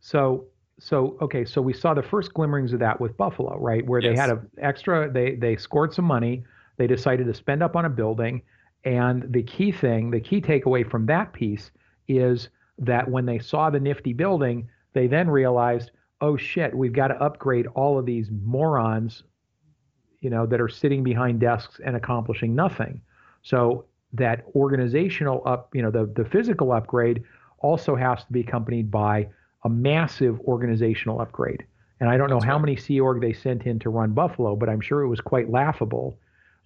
So 0.00 0.46
so 0.78 1.16
okay, 1.20 1.44
so 1.44 1.60
we 1.60 1.72
saw 1.72 1.94
the 1.94 2.02
first 2.02 2.32
glimmerings 2.34 2.72
of 2.72 2.80
that 2.80 3.00
with 3.00 3.16
Buffalo, 3.16 3.58
right? 3.58 3.86
Where 3.86 4.00
yes. 4.00 4.10
they 4.10 4.20
had 4.20 4.30
an 4.30 4.50
extra, 4.60 5.10
they 5.10 5.34
they 5.34 5.56
scored 5.56 5.92
some 5.92 6.04
money, 6.04 6.44
they 6.76 6.86
decided 6.86 7.26
to 7.26 7.34
spend 7.34 7.62
up 7.62 7.76
on 7.76 7.84
a 7.84 7.90
building, 7.90 8.42
and 8.84 9.32
the 9.32 9.42
key 9.42 9.70
thing, 9.70 10.10
the 10.10 10.20
key 10.20 10.40
takeaway 10.40 10.88
from 10.88 11.06
that 11.06 11.32
piece 11.32 11.70
is 12.08 12.48
that 12.82 13.08
when 13.08 13.26
they 13.26 13.38
saw 13.38 13.70
the 13.70 13.80
nifty 13.80 14.12
building, 14.12 14.68
they 14.92 15.06
then 15.06 15.30
realized, 15.30 15.90
oh 16.20 16.36
shit, 16.36 16.74
we've 16.74 16.92
got 16.92 17.08
to 17.08 17.22
upgrade 17.22 17.66
all 17.68 17.98
of 17.98 18.06
these 18.06 18.28
morons, 18.44 19.22
you 20.20 20.30
know, 20.30 20.46
that 20.46 20.60
are 20.60 20.68
sitting 20.68 21.02
behind 21.02 21.40
desks 21.40 21.80
and 21.84 21.96
accomplishing 21.96 22.54
nothing. 22.54 23.00
So 23.42 23.86
that 24.12 24.44
organizational 24.54 25.42
up, 25.46 25.70
you 25.74 25.82
know, 25.82 25.90
the 25.90 26.06
the 26.14 26.28
physical 26.28 26.72
upgrade 26.72 27.22
also 27.58 27.96
has 27.96 28.24
to 28.24 28.32
be 28.32 28.40
accompanied 28.40 28.90
by 28.90 29.28
a 29.64 29.68
massive 29.68 30.38
organizational 30.40 31.20
upgrade. 31.20 31.64
And 32.00 32.10
I 32.10 32.16
don't 32.16 32.30
know 32.30 32.40
how 32.40 32.58
many 32.58 32.76
Sea 32.76 33.00
Org 33.00 33.20
they 33.20 33.32
sent 33.32 33.62
in 33.62 33.78
to 33.78 33.90
run 33.90 34.12
Buffalo, 34.12 34.56
but 34.56 34.68
I'm 34.68 34.80
sure 34.80 35.02
it 35.02 35.08
was 35.08 35.20
quite 35.20 35.50
laughable. 35.50 36.18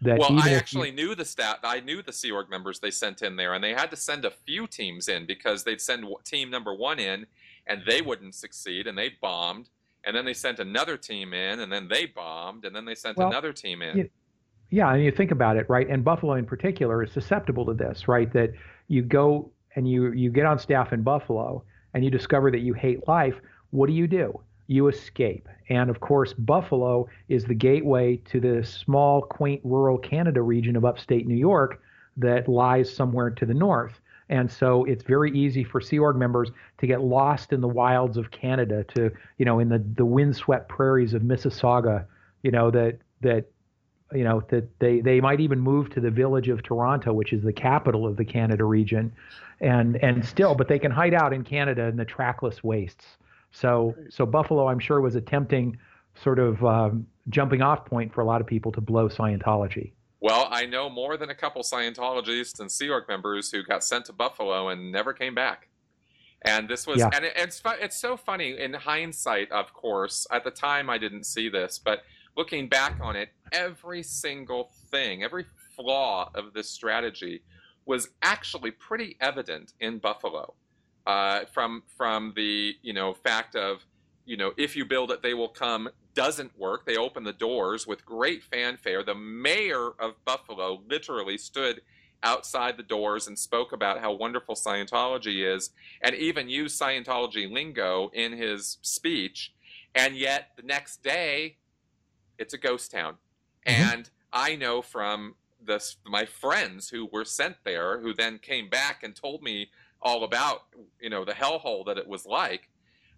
That 0.02 0.18
well, 0.18 0.38
I 0.38 0.50
actually 0.50 0.90
you, 0.90 0.94
knew 0.96 1.14
the 1.14 1.24
stat. 1.24 1.60
I 1.64 1.80
knew 1.80 2.02
the 2.02 2.12
Sea 2.12 2.30
Org 2.30 2.50
members 2.50 2.80
they 2.80 2.90
sent 2.90 3.22
in 3.22 3.36
there, 3.36 3.54
and 3.54 3.64
they 3.64 3.72
had 3.72 3.90
to 3.90 3.96
send 3.96 4.26
a 4.26 4.30
few 4.30 4.66
teams 4.66 5.08
in 5.08 5.24
because 5.24 5.64
they'd 5.64 5.80
send 5.80 6.04
team 6.24 6.50
number 6.50 6.74
one 6.74 6.98
in, 6.98 7.26
and 7.66 7.82
they 7.86 8.02
wouldn't 8.02 8.34
succeed, 8.34 8.86
and 8.86 8.96
they 8.96 9.12
bombed. 9.20 9.70
And 10.04 10.14
then 10.14 10.24
they 10.24 10.34
sent 10.34 10.60
another 10.60 10.96
team 10.96 11.32
in, 11.32 11.60
and 11.60 11.72
then 11.72 11.88
they 11.88 12.06
bombed, 12.06 12.64
and 12.64 12.76
then 12.76 12.84
they 12.84 12.94
sent 12.94 13.16
well, 13.16 13.28
another 13.28 13.52
team 13.52 13.82
in. 13.82 13.96
You, 13.96 14.10
yeah, 14.70 14.92
and 14.92 15.02
you 15.02 15.10
think 15.10 15.30
about 15.30 15.56
it, 15.56 15.68
right? 15.68 15.88
And 15.88 16.04
Buffalo 16.04 16.34
in 16.34 16.44
particular 16.44 17.02
is 17.02 17.10
susceptible 17.10 17.64
to 17.66 17.74
this, 17.74 18.06
right? 18.06 18.32
That 18.32 18.52
you 18.88 19.02
go 19.02 19.50
and 19.74 19.88
you 19.88 20.12
you 20.12 20.30
get 20.30 20.46
on 20.46 20.58
staff 20.58 20.92
in 20.92 21.02
Buffalo, 21.02 21.64
and 21.94 22.04
you 22.04 22.10
discover 22.10 22.50
that 22.50 22.60
you 22.60 22.74
hate 22.74 23.08
life, 23.08 23.34
what 23.70 23.86
do 23.86 23.94
you 23.94 24.06
do? 24.06 24.38
You 24.66 24.88
escape. 24.88 25.48
And 25.68 25.90
of 25.90 26.00
course, 26.00 26.32
Buffalo 26.32 27.08
is 27.28 27.44
the 27.44 27.54
gateway 27.54 28.16
to 28.30 28.40
the 28.40 28.64
small, 28.64 29.22
quaint 29.22 29.60
rural 29.64 29.98
Canada 29.98 30.42
region 30.42 30.76
of 30.76 30.84
upstate 30.84 31.26
New 31.26 31.36
York 31.36 31.80
that 32.16 32.48
lies 32.48 32.92
somewhere 32.92 33.30
to 33.30 33.46
the 33.46 33.54
north. 33.54 34.00
And 34.28 34.50
so 34.50 34.84
it's 34.84 35.04
very 35.04 35.30
easy 35.38 35.62
for 35.62 35.80
Sea 35.80 36.00
Org 36.00 36.16
members 36.16 36.50
to 36.78 36.86
get 36.86 37.00
lost 37.00 37.52
in 37.52 37.60
the 37.60 37.68
wilds 37.68 38.16
of 38.16 38.30
Canada, 38.30 38.84
to 38.94 39.12
you 39.38 39.44
know, 39.44 39.60
in 39.60 39.68
the 39.68 39.78
the 39.96 40.04
windswept 40.04 40.68
prairies 40.68 41.14
of 41.14 41.22
Mississauga, 41.22 42.06
you 42.42 42.50
know 42.50 42.70
that 42.72 42.98
that 43.20 43.46
you 44.12 44.24
know 44.24 44.42
that 44.48 44.78
they 44.80 45.00
they 45.00 45.20
might 45.20 45.40
even 45.40 45.60
move 45.60 45.90
to 45.90 46.00
the 46.00 46.10
village 46.10 46.48
of 46.48 46.62
Toronto, 46.62 47.12
which 47.12 47.32
is 47.32 47.42
the 47.42 47.52
capital 47.52 48.06
of 48.06 48.16
the 48.16 48.24
Canada 48.24 48.64
region, 48.64 49.12
and 49.60 49.96
and 50.02 50.24
still, 50.24 50.56
but 50.56 50.66
they 50.66 50.78
can 50.78 50.90
hide 50.90 51.14
out 51.14 51.32
in 51.32 51.44
Canada 51.44 51.84
in 51.84 51.96
the 51.96 52.04
trackless 52.04 52.64
wastes. 52.64 53.04
So 53.56 53.94
so 54.10 54.26
Buffalo, 54.26 54.68
I'm 54.68 54.78
sure, 54.78 55.00
was 55.00 55.14
a 55.14 55.20
tempting 55.20 55.78
sort 56.22 56.38
of 56.38 56.62
um, 56.64 57.06
jumping 57.28 57.62
off 57.62 57.84
point 57.84 58.12
for 58.12 58.20
a 58.20 58.24
lot 58.24 58.40
of 58.40 58.46
people 58.46 58.72
to 58.72 58.80
blow 58.80 59.08
Scientology. 59.08 59.92
Well, 60.20 60.48
I 60.50 60.66
know 60.66 60.88
more 60.88 61.16
than 61.16 61.30
a 61.30 61.34
couple 61.34 61.62
Scientologists 61.62 62.60
and 62.60 62.70
Sea 62.70 62.90
Org 62.90 63.04
members 63.08 63.50
who 63.50 63.62
got 63.62 63.84
sent 63.84 64.06
to 64.06 64.12
Buffalo 64.12 64.68
and 64.68 64.90
never 64.90 65.12
came 65.12 65.34
back. 65.34 65.68
And 66.42 66.68
this 66.68 66.86
was, 66.86 66.98
yeah. 66.98 67.10
and 67.14 67.24
it, 67.24 67.32
it's 67.34 67.62
it's 67.80 67.96
so 67.96 68.16
funny 68.16 68.58
in 68.58 68.74
hindsight. 68.74 69.50
Of 69.50 69.72
course, 69.72 70.26
at 70.30 70.44
the 70.44 70.50
time 70.50 70.90
I 70.90 70.98
didn't 70.98 71.24
see 71.24 71.48
this, 71.48 71.78
but 71.78 72.02
looking 72.36 72.68
back 72.68 72.98
on 73.00 73.16
it, 73.16 73.30
every 73.52 74.02
single 74.02 74.70
thing, 74.90 75.22
every 75.22 75.46
flaw 75.74 76.30
of 76.34 76.52
this 76.52 76.68
strategy 76.68 77.42
was 77.86 78.10
actually 78.22 78.72
pretty 78.72 79.16
evident 79.20 79.72
in 79.80 79.98
Buffalo. 79.98 80.54
Uh, 81.06 81.44
from 81.52 81.82
from 81.96 82.32
the 82.34 82.74
you 82.82 82.92
know 82.92 83.14
fact 83.14 83.54
of 83.54 83.86
you 84.24 84.36
know 84.36 84.52
if 84.56 84.74
you 84.74 84.84
build 84.84 85.12
it 85.12 85.22
they 85.22 85.34
will 85.34 85.48
come 85.48 85.88
doesn't 86.16 86.58
work. 86.58 86.86
They 86.86 86.96
open 86.96 87.22
the 87.22 87.32
doors 87.32 87.86
with 87.86 88.04
great 88.04 88.42
fanfare. 88.42 89.04
The 89.04 89.14
mayor 89.14 89.90
of 90.00 90.24
Buffalo 90.24 90.82
literally 90.88 91.38
stood 91.38 91.82
outside 92.22 92.76
the 92.76 92.82
doors 92.82 93.28
and 93.28 93.38
spoke 93.38 93.72
about 93.72 94.00
how 94.00 94.12
wonderful 94.12 94.56
Scientology 94.56 95.46
is, 95.46 95.70
and 96.00 96.14
even 96.16 96.48
used 96.48 96.80
Scientology 96.80 97.52
lingo 97.52 98.10
in 98.14 98.32
his 98.32 98.78
speech. 98.80 99.52
And 99.94 100.16
yet 100.16 100.52
the 100.56 100.62
next 100.62 101.02
day, 101.02 101.58
it's 102.38 102.54
a 102.54 102.58
ghost 102.58 102.90
town. 102.90 103.16
Mm-hmm. 103.66 103.82
And 103.82 104.10
I 104.32 104.56
know 104.56 104.80
from 104.82 105.34
this 105.62 105.96
my 106.06 106.24
friends 106.24 106.88
who 106.88 107.06
were 107.06 107.24
sent 107.24 107.56
there 107.64 108.00
who 108.00 108.14
then 108.14 108.38
came 108.38 108.68
back 108.68 109.02
and 109.02 109.14
told 109.14 109.42
me 109.42 109.68
all 110.02 110.24
about 110.24 110.64
you 111.00 111.10
know 111.10 111.24
the 111.24 111.32
hellhole 111.32 111.84
that 111.86 111.98
it 111.98 112.06
was 112.06 112.26
like 112.26 112.68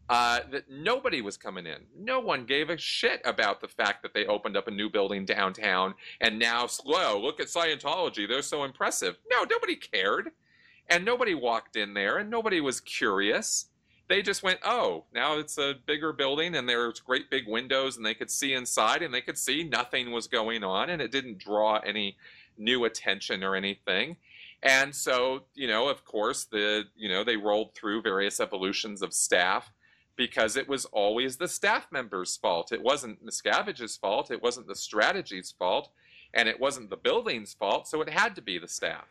uh, 0.08 0.40
that 0.50 0.70
nobody 0.70 1.20
was 1.20 1.36
coming 1.36 1.66
in. 1.66 1.78
No 1.96 2.18
one 2.18 2.46
gave 2.46 2.70
a 2.70 2.78
shit 2.78 3.20
about 3.24 3.60
the 3.60 3.68
fact 3.68 4.02
that 4.02 4.14
they 4.14 4.24
opened 4.24 4.56
up 4.56 4.66
a 4.66 4.70
new 4.70 4.88
building 4.88 5.26
downtown 5.26 5.94
and 6.20 6.38
now 6.38 6.66
slow. 6.66 7.20
Look 7.20 7.40
at 7.40 7.48
Scientology; 7.48 8.26
they're 8.26 8.42
so 8.42 8.64
impressive. 8.64 9.18
No, 9.30 9.44
nobody 9.44 9.76
cared, 9.76 10.30
and 10.88 11.04
nobody 11.04 11.34
walked 11.34 11.76
in 11.76 11.94
there, 11.94 12.18
and 12.18 12.30
nobody 12.30 12.60
was 12.60 12.80
curious. 12.80 13.66
They 14.08 14.22
just 14.22 14.42
went, 14.42 14.60
oh, 14.64 15.04
now 15.12 15.38
it's 15.38 15.58
a 15.58 15.74
bigger 15.84 16.14
building, 16.14 16.54
and 16.56 16.66
there's 16.66 16.98
great 16.98 17.28
big 17.28 17.46
windows, 17.46 17.98
and 17.98 18.06
they 18.06 18.14
could 18.14 18.30
see 18.30 18.54
inside, 18.54 19.02
and 19.02 19.12
they 19.12 19.20
could 19.20 19.36
see 19.36 19.64
nothing 19.64 20.12
was 20.12 20.26
going 20.26 20.64
on, 20.64 20.88
and 20.88 21.02
it 21.02 21.12
didn't 21.12 21.36
draw 21.36 21.78
any 21.80 22.16
new 22.56 22.86
attention 22.86 23.44
or 23.44 23.54
anything. 23.54 24.16
And 24.62 24.94
so, 24.94 25.44
you 25.54 25.68
know, 25.68 25.88
of 25.88 26.04
course, 26.04 26.44
the 26.44 26.84
you 26.96 27.09
know 27.09 27.24
they 27.24 27.36
rolled 27.36 27.74
through 27.74 28.02
various 28.02 28.40
evolutions 28.40 29.02
of 29.02 29.12
staff 29.14 29.72
because 30.16 30.56
it 30.56 30.68
was 30.68 30.84
always 30.86 31.36
the 31.36 31.48
staff 31.48 31.86
members' 31.92 32.36
fault. 32.36 32.72
It 32.72 32.82
wasn't 32.82 33.24
Miscavige's 33.24 33.96
fault. 33.96 34.30
It 34.30 34.42
wasn't 34.42 34.66
the 34.66 34.74
strategy's 34.74 35.52
fault, 35.52 35.90
and 36.34 36.48
it 36.48 36.59
wasn't 36.59 36.90
the 36.90 36.96
building's 36.96 37.54
fault. 37.54 37.86
So 37.86 38.02
it 38.02 38.11
had 38.11 38.34
to 38.34 38.42
be 38.42 38.59
the 38.59 38.68
staff. 38.68 39.06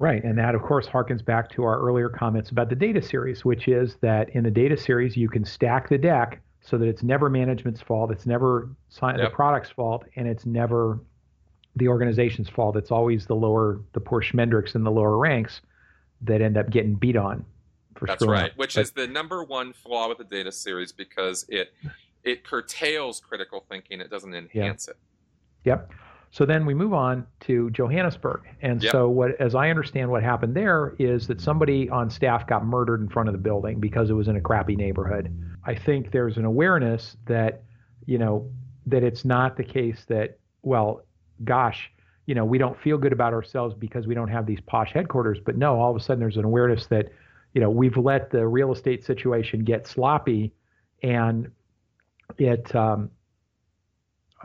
Right, 0.00 0.22
and 0.22 0.38
that 0.38 0.54
of 0.54 0.62
course 0.62 0.86
harkens 0.86 1.24
back 1.24 1.50
to 1.50 1.64
our 1.64 1.80
earlier 1.80 2.08
comments 2.08 2.50
about 2.50 2.68
the 2.68 2.76
data 2.76 3.02
series, 3.02 3.44
which 3.44 3.68
is 3.68 3.96
that 4.00 4.30
in 4.30 4.44
the 4.44 4.50
data 4.50 4.76
series 4.76 5.16
you 5.16 5.28
can 5.28 5.44
stack 5.44 5.88
the 5.88 5.98
deck 5.98 6.40
so 6.60 6.78
that 6.78 6.86
it's 6.86 7.02
never 7.02 7.28
management's 7.28 7.80
fault, 7.80 8.12
it's 8.12 8.26
never 8.26 8.70
yep. 9.02 9.16
the 9.16 9.30
product's 9.30 9.70
fault, 9.70 10.04
and 10.16 10.28
it's 10.28 10.46
never 10.46 11.00
the 11.78 11.88
organization's 11.88 12.48
fault. 12.48 12.76
It's 12.76 12.90
always 12.90 13.26
the 13.26 13.34
lower, 13.34 13.80
the 13.92 14.00
poor 14.00 14.22
schmendricks 14.22 14.74
in 14.74 14.84
the 14.84 14.90
lower 14.90 15.16
ranks 15.16 15.60
that 16.22 16.42
end 16.42 16.56
up 16.56 16.70
getting 16.70 16.94
beat 16.94 17.16
on. 17.16 17.44
That's 18.00 18.24
right, 18.24 18.52
up. 18.52 18.56
which 18.56 18.74
but, 18.74 18.82
is 18.82 18.90
the 18.92 19.06
number 19.06 19.42
one 19.42 19.72
flaw 19.72 20.08
with 20.08 20.18
the 20.18 20.24
data 20.24 20.52
series 20.52 20.92
because 20.92 21.44
it 21.48 21.72
it 22.22 22.44
curtails 22.44 23.20
critical 23.20 23.64
thinking. 23.68 24.00
It 24.00 24.10
doesn't 24.10 24.34
enhance 24.34 24.88
yeah. 24.88 24.92
it. 24.92 24.98
Yep. 25.64 25.92
So 26.30 26.44
then 26.44 26.66
we 26.66 26.74
move 26.74 26.92
on 26.92 27.26
to 27.40 27.70
Johannesburg. 27.70 28.42
And 28.60 28.82
yep. 28.82 28.92
so 28.92 29.08
what 29.08 29.40
as 29.40 29.54
I 29.54 29.70
understand 29.70 30.10
what 30.10 30.22
happened 30.22 30.54
there 30.54 30.94
is 30.98 31.26
that 31.26 31.40
somebody 31.40 31.88
on 31.88 32.10
staff 32.10 32.46
got 32.46 32.64
murdered 32.64 33.00
in 33.00 33.08
front 33.08 33.28
of 33.28 33.32
the 33.32 33.38
building 33.40 33.80
because 33.80 34.10
it 34.10 34.14
was 34.14 34.28
in 34.28 34.36
a 34.36 34.40
crappy 34.40 34.76
neighborhood. 34.76 35.34
I 35.64 35.74
think 35.74 36.12
there's 36.12 36.36
an 36.36 36.44
awareness 36.44 37.16
that, 37.26 37.62
you 38.06 38.18
know, 38.18 38.48
that 38.86 39.02
it's 39.02 39.24
not 39.24 39.56
the 39.56 39.64
case 39.64 40.04
that 40.08 40.38
well, 40.62 41.02
gosh, 41.44 41.90
you 42.26 42.34
know, 42.34 42.44
we 42.44 42.58
don't 42.58 42.78
feel 42.78 42.98
good 42.98 43.12
about 43.12 43.32
ourselves 43.32 43.74
because 43.74 44.06
we 44.06 44.14
don't 44.14 44.28
have 44.28 44.44
these 44.44 44.60
posh 44.66 44.92
headquarters. 44.92 45.38
But 45.44 45.56
no, 45.56 45.80
all 45.80 45.90
of 45.90 45.96
a 45.96 46.00
sudden 46.00 46.20
there's 46.20 46.36
an 46.36 46.44
awareness 46.44 46.86
that, 46.88 47.08
you 47.54 47.60
know, 47.60 47.70
we've 47.70 47.96
let 47.96 48.30
the 48.30 48.46
real 48.46 48.70
estate 48.72 49.04
situation 49.04 49.64
get 49.64 49.86
sloppy, 49.86 50.52
and 51.02 51.50
it, 52.36 52.74
um, 52.76 53.10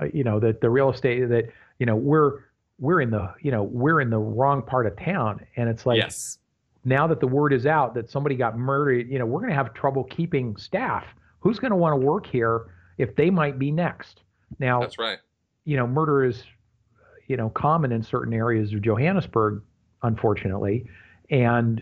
uh, 0.01 0.05
you 0.13 0.23
know, 0.23 0.39
that 0.39 0.61
the 0.61 0.69
real 0.69 0.89
estate 0.91 1.27
that 1.27 1.49
you 1.77 1.85
know 1.85 1.95
we're 1.95 2.39
we're 2.79 3.01
in 3.01 3.11
the 3.11 3.33
you 3.41 3.51
know 3.51 3.63
we're 3.63 3.99
in 3.99 4.09
the 4.09 4.17
wrong 4.17 4.61
part 4.61 4.87
of 4.87 4.95
town, 4.97 5.45
and 5.55 5.69
it's 5.69 5.85
like. 5.85 5.97
Yes. 5.97 6.37
Now 6.85 7.07
that 7.07 7.21
the 7.21 7.27
word 7.27 7.53
is 7.53 7.65
out 7.65 7.93
that 7.93 8.09
somebody 8.09 8.35
got 8.35 8.57
murdered, 8.57 9.07
you 9.09 9.17
know, 9.17 9.25
we're 9.25 9.39
going 9.39 9.51
to 9.51 9.55
have 9.55 9.73
trouble 9.73 10.03
keeping 10.03 10.57
staff. 10.57 11.05
Who's 11.39 11.57
going 11.57 11.71
to 11.71 11.77
want 11.77 11.93
to 11.93 12.05
work 12.05 12.25
here 12.25 12.65
if 12.97 13.15
they 13.15 13.29
might 13.29 13.57
be 13.57 13.71
next? 13.71 14.19
Now, 14.59 14.81
that's 14.81 14.99
right. 14.99 15.19
You 15.63 15.77
know, 15.77 15.87
murder 15.87 16.25
is 16.25 16.43
you 17.27 17.37
know 17.37 17.49
common 17.49 17.91
in 17.91 18.03
certain 18.03 18.33
areas 18.33 18.73
of 18.73 18.81
Johannesburg, 18.81 19.61
unfortunately, 20.01 20.87
and 21.29 21.81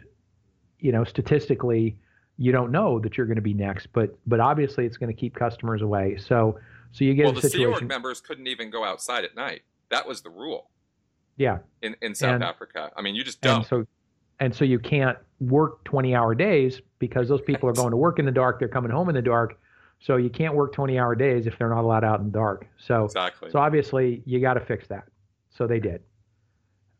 you 0.80 0.92
know 0.92 1.04
statistically, 1.04 1.98
you 2.38 2.52
don't 2.52 2.72
know 2.72 3.00
that 3.00 3.18
you're 3.18 3.28
going 3.28 3.36
to 3.36 3.42
be 3.42 3.54
next, 3.54 3.88
but 3.94 4.18
but 4.28 4.40
obviously 4.40 4.86
it's 4.86 4.98
going 4.98 5.14
to 5.14 5.20
keep 5.20 5.36
customers 5.36 5.82
away. 5.82 6.18
So 6.18 6.60
so 6.92 7.06
you 7.06 7.14
get 7.14 7.26
well, 7.26 7.32
a 7.32 7.36
the 7.36 7.42
Sea 7.42 7.50
situation. 7.50 7.84
Org 7.84 7.88
members 7.88 8.22
couldn't 8.22 8.48
even 8.48 8.70
go 8.70 8.84
outside 8.84 9.24
at 9.24 9.36
night. 9.36 9.62
That 9.90 10.08
was 10.08 10.22
the 10.22 10.30
rule 10.30 10.72
yeah, 11.38 11.58
in, 11.82 11.96
in 12.02 12.16
South 12.16 12.36
And- 12.36 12.44
Africa. 12.44 12.92
I 12.96 13.02
mean, 13.02 13.16
you 13.16 13.24
just 13.24 13.42
don't. 13.42 13.58
and 13.58 13.66
so 13.66 13.88
and 14.40 14.56
so 14.56 14.66
you 14.66 14.80
can't 14.80 15.18
work 15.40 15.84
20 15.84 16.16
hour 16.16 16.34
days 16.34 16.82
because 17.00 17.28
those 17.30 17.42
people 17.42 17.70
are 17.70 17.74
going 17.74 17.92
to 17.92 17.98
work 17.98 18.20
in 18.20 18.26
the 18.26 18.32
dark. 18.32 18.60
They're 18.60 18.68
coming 18.68 18.92
home 18.92 19.10
in 19.10 19.16
the 19.16 19.22
dark. 19.22 19.60
So 20.00 20.18
you 20.18 20.32
can't 20.32 20.56
work 20.56 20.74
20 20.74 20.98
hour 20.98 21.14
days 21.14 21.46
if 21.46 21.60
they're 21.60 21.70
not 21.70 21.82
allowed 21.82 22.04
out 22.04 22.20
in 22.20 22.28
the 22.28 22.32
dark. 22.32 22.68
So 22.78 23.06
exactly. 23.06 23.52
so 23.52 23.60
obviously 23.60 24.24
you 24.26 24.40
got 24.40 24.56
to 24.56 24.60
fix 24.60 24.88
that. 24.88 25.04
So 25.52 25.68
they 25.68 25.80
did. 25.80 26.02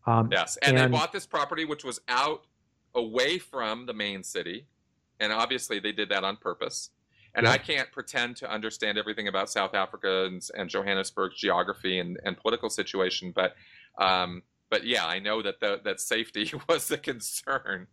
Um, 0.06 0.30
yes, 0.32 0.58
and, 0.62 0.78
and- 0.78 0.94
they 0.94 0.98
bought 0.98 1.12
this 1.12 1.26
property, 1.26 1.66
which 1.66 1.84
was 1.84 2.00
out 2.08 2.46
away 2.96 3.38
from 3.38 3.86
the 3.86 3.94
main 3.94 4.24
city, 4.24 4.68
and 5.20 5.32
obviously 5.32 5.80
they 5.80 5.92
did 5.92 6.10
that 6.10 6.24
on 6.24 6.38
purpose. 6.38 6.90
And 7.34 7.46
Yeah. 7.46 7.54
I 7.54 7.58
can't 7.58 7.90
pretend 7.94 8.36
to 8.38 8.52
understand 8.52 8.98
everything 8.98 9.30
about 9.30 9.50
South 9.50 9.74
Africa 9.74 10.26
and, 10.26 10.46
and 10.54 10.70
Johannesburg's 10.70 11.38
geography 11.38 12.00
and, 12.00 12.20
and 12.26 12.36
political 12.38 12.70
situation, 12.70 13.32
but 13.34 13.56
um, 13.98 14.44
but 14.70 14.86
yeah, 14.86 15.06
I 15.06 15.20
know 15.20 15.42
that 15.42 15.60
the, 15.60 15.82
that 15.84 16.00
safety 16.00 16.52
was 16.70 16.90
a 16.92 16.98
concern. 16.98 17.88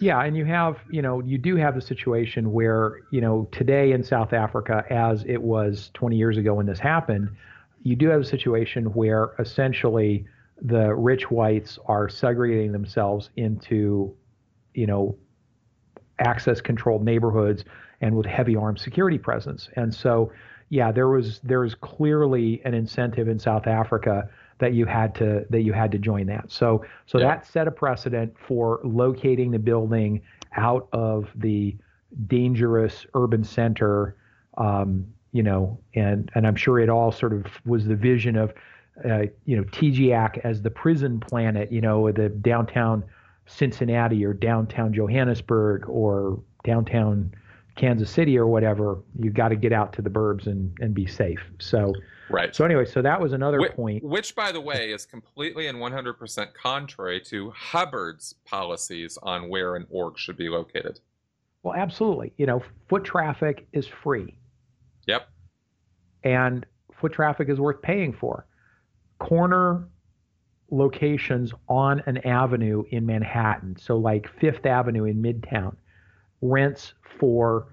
Yeah, 0.00 0.22
and 0.22 0.36
you 0.36 0.44
have, 0.44 0.76
you 0.90 1.02
know, 1.02 1.20
you 1.20 1.38
do 1.38 1.56
have 1.56 1.74
the 1.74 1.80
situation 1.80 2.52
where, 2.52 2.98
you 3.10 3.20
know, 3.20 3.48
today 3.50 3.92
in 3.92 4.02
South 4.04 4.32
Africa, 4.32 4.84
as 4.90 5.24
it 5.26 5.40
was 5.42 5.90
20 5.94 6.16
years 6.16 6.36
ago 6.36 6.54
when 6.54 6.66
this 6.66 6.78
happened, 6.78 7.30
you 7.82 7.96
do 7.96 8.08
have 8.08 8.20
a 8.20 8.24
situation 8.24 8.86
where 8.86 9.34
essentially 9.38 10.26
the 10.60 10.94
rich 10.94 11.30
whites 11.30 11.78
are 11.86 12.08
segregating 12.08 12.72
themselves 12.72 13.30
into, 13.36 14.14
you 14.74 14.86
know, 14.86 15.16
access 16.18 16.60
controlled 16.60 17.02
neighborhoods 17.02 17.64
and 18.02 18.14
with 18.14 18.26
heavy 18.26 18.56
armed 18.56 18.78
security 18.78 19.18
presence. 19.18 19.68
And 19.76 19.94
so, 19.94 20.30
yeah, 20.68 20.92
there 20.92 21.08
was 21.08 21.40
there 21.40 21.60
was 21.60 21.74
clearly 21.74 22.60
an 22.64 22.74
incentive 22.74 23.28
in 23.28 23.38
South 23.38 23.66
Africa 23.66 24.28
that 24.58 24.74
you 24.74 24.84
had 24.84 25.14
to 25.16 25.46
that 25.48 25.62
you 25.62 25.72
had 25.72 25.90
to 25.92 25.98
join 25.98 26.26
that. 26.26 26.50
So 26.50 26.84
so 27.06 27.18
Yeah. 27.18 27.28
that 27.28 27.46
set 27.46 27.66
a 27.66 27.70
precedent 27.70 28.34
for 28.38 28.80
locating 28.84 29.50
the 29.50 29.58
building 29.58 30.20
out 30.56 30.88
of 30.92 31.30
the 31.36 31.76
dangerous 32.26 33.06
urban 33.14 33.42
center. 33.44 34.16
Um, 34.58 35.06
you 35.32 35.42
know, 35.42 35.78
and 35.94 36.30
and 36.34 36.46
I'm 36.46 36.56
sure 36.56 36.78
it 36.78 36.88
all 36.88 37.12
sort 37.12 37.32
of 37.32 37.46
was 37.64 37.86
the 37.86 37.96
vision 37.96 38.36
of, 38.36 38.52
uh, 39.04 39.22
you 39.44 39.56
know, 39.56 39.64
Teegeeack 39.64 40.38
as 40.44 40.62
the 40.62 40.70
prison 40.70 41.20
planet. 41.20 41.70
You 41.70 41.80
know, 41.80 42.10
the 42.12 42.28
downtown 42.28 43.04
Cincinnati 43.46 44.24
or 44.24 44.32
downtown 44.32 44.92
Johannesburg 44.92 45.88
or 45.88 46.40
downtown 46.64 47.32
Kansas 47.76 48.10
City 48.10 48.36
or 48.38 48.46
whatever. 48.46 48.98
You've 49.18 49.34
got 49.34 49.48
to 49.48 49.56
get 49.56 49.72
out 49.72 49.92
to 49.94 50.02
the 50.02 50.10
burbs 50.10 50.46
and 50.46 50.76
and 50.80 50.94
be 50.94 51.06
safe. 51.06 51.40
So 51.58 51.92
Right. 52.30 52.54
so 52.54 52.64
anyway, 52.64 52.84
so 52.84 53.02
that 53.02 53.20
was 53.20 53.32
another 53.32 53.58
Whi- 53.58 53.68
point. 53.70 54.04
Which, 54.04 54.36
by 54.36 54.52
the 54.52 54.60
way, 54.60 54.92
is 54.92 55.04
completely 55.04 55.66
and 55.66 55.78
100% 55.78 56.54
contrary 56.54 57.20
to 57.22 57.50
Hubbard's 57.50 58.34
policies 58.44 59.18
on 59.22 59.48
where 59.48 59.74
an 59.74 59.86
org 59.90 60.16
should 60.16 60.36
be 60.36 60.48
located. 60.48 61.00
Well, 61.64 61.74
absolutely. 61.74 62.32
You 62.36 62.46
know, 62.46 62.62
foot 62.88 63.02
traffic 63.04 63.66
is 63.72 63.86
free. 63.86 64.36
Yep. 65.06 65.28
and 66.24 66.66
foot 66.92 67.12
traffic 67.12 67.48
is 67.48 67.58
worth 67.58 67.80
paying 67.82 68.12
for. 68.12 68.46
Corner 69.18 69.88
locations 70.70 71.52
on 71.68 72.02
an 72.06 72.18
avenue 72.18 72.84
in 72.90 73.04
Manhattan, 73.06 73.76
so 73.78 73.96
like 73.96 74.28
Fifth 74.40 74.66
Avenue 74.66 75.04
in 75.04 75.20
Midtown, 75.22 75.76
rents 76.42 76.94
for 77.18 77.68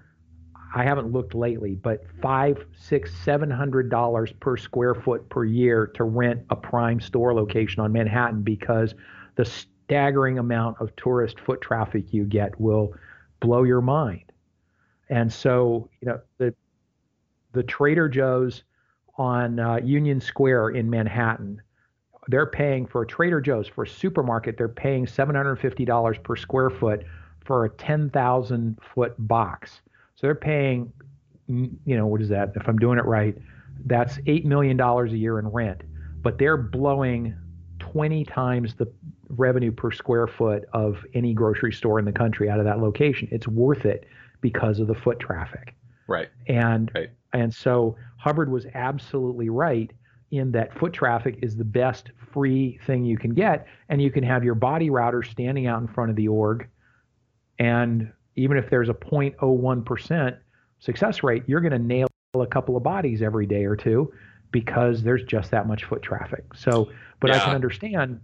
I 0.74 0.84
haven't 0.84 1.12
looked 1.12 1.34
lately, 1.34 1.74
but 1.76 2.04
five, 2.20 2.62
six, 2.76 3.14
seven 3.24 3.50
hundred 3.50 3.90
dollars 3.90 4.32
per 4.32 4.56
square 4.56 4.94
foot 4.94 5.28
per 5.30 5.44
year 5.44 5.86
to 5.94 6.04
rent 6.04 6.42
a 6.50 6.56
prime 6.56 7.00
store 7.00 7.32
location 7.32 7.80
on 7.80 7.92
Manhattan 7.92 8.42
because 8.42 8.94
the 9.36 9.44
staggering 9.46 10.38
amount 10.38 10.76
of 10.80 10.94
tourist 10.96 11.40
foot 11.40 11.60
traffic 11.62 12.12
you 12.12 12.24
get 12.24 12.60
will 12.60 12.92
blow 13.40 13.62
your 13.62 13.80
mind. 13.80 14.30
And 15.08 15.32
so, 15.32 15.88
you 16.02 16.08
know, 16.08 16.20
the 16.36 16.54
the 17.58 17.64
Trader 17.64 18.08
Joe's 18.08 18.62
on 19.16 19.58
uh, 19.58 19.80
Union 19.82 20.20
Square 20.20 20.70
in 20.70 20.88
Manhattan, 20.88 21.60
they're 22.28 22.46
paying 22.46 22.86
for 22.86 23.02
a 23.02 23.06
Trader 23.06 23.40
Joe's 23.40 23.66
for 23.66 23.82
a 23.82 23.88
supermarket. 23.88 24.56
They're 24.56 24.68
paying 24.68 25.08
seven 25.08 25.34
hundred 25.34 25.56
fifty 25.56 25.84
dollars 25.84 26.18
per 26.22 26.36
square 26.36 26.70
foot 26.70 27.04
for 27.44 27.64
a 27.64 27.70
ten 27.70 28.10
thousand 28.10 28.78
foot 28.94 29.14
box. 29.18 29.80
So 30.14 30.28
they're 30.28 30.36
paying, 30.36 30.92
mm, 31.50 31.72
you 31.84 31.96
know, 31.96 32.06
what 32.06 32.22
is 32.22 32.28
that? 32.28 32.52
If 32.54 32.68
I'm 32.68 32.78
doing 32.78 32.96
it 32.96 33.04
right, 33.06 33.36
that's 33.86 34.20
eight 34.26 34.46
million 34.46 34.76
dollars 34.76 35.12
a 35.12 35.16
year 35.16 35.40
in 35.40 35.48
rent. 35.48 35.82
But 36.22 36.38
they're 36.38 36.56
blowing 36.56 37.34
twenty 37.80 38.24
times 38.24 38.76
the 38.76 38.86
revenue 39.30 39.72
per 39.72 39.90
square 39.90 40.28
foot 40.28 40.64
of 40.72 41.04
any 41.12 41.34
grocery 41.34 41.72
store 41.72 41.98
in 41.98 42.04
the 42.04 42.12
country 42.12 42.48
out 42.48 42.60
of 42.60 42.66
that 42.66 42.78
location. 42.78 43.26
It's 43.32 43.48
worth 43.48 43.84
it 43.84 44.06
because 44.42 44.78
of 44.78 44.86
the 44.86 44.94
foot 44.94 45.18
traffic. 45.18 45.74
Right. 46.06 46.28
And 46.46 46.92
Right. 46.94 47.10
And 47.32 47.52
so 47.52 47.96
Hubbard 48.16 48.50
was 48.50 48.66
absolutely 48.74 49.48
right 49.48 49.92
in 50.30 50.52
that 50.52 50.76
foot 50.78 50.92
traffic 50.92 51.38
is 51.42 51.56
the 51.56 51.64
best 51.64 52.10
free 52.32 52.78
thing 52.86 53.04
you 53.04 53.16
can 53.16 53.32
get, 53.32 53.66
and 53.88 54.00
you 54.02 54.10
can 54.10 54.22
have 54.22 54.44
your 54.44 54.54
body 54.54 54.90
router 54.90 55.22
standing 55.22 55.66
out 55.66 55.80
in 55.80 55.88
front 55.88 56.10
of 56.10 56.16
the 56.16 56.28
org, 56.28 56.68
and 57.58 58.12
even 58.36 58.56
if 58.56 58.70
there's 58.70 58.88
a 58.88 58.94
0.01% 58.94 60.38
success 60.78 61.22
rate, 61.22 61.42
you're 61.46 61.60
going 61.60 61.72
to 61.72 61.78
nail 61.78 62.06
a 62.34 62.46
couple 62.46 62.76
of 62.76 62.82
bodies 62.82 63.20
every 63.22 63.46
day 63.46 63.64
or 63.64 63.74
two 63.74 64.12
because 64.52 65.02
there's 65.02 65.24
just 65.24 65.50
that 65.50 65.66
much 65.66 65.84
foot 65.84 66.02
traffic. 66.02 66.44
So, 66.54 66.90
but 67.20 67.30
I 67.30 67.38
can 67.38 67.54
understand, 67.54 68.20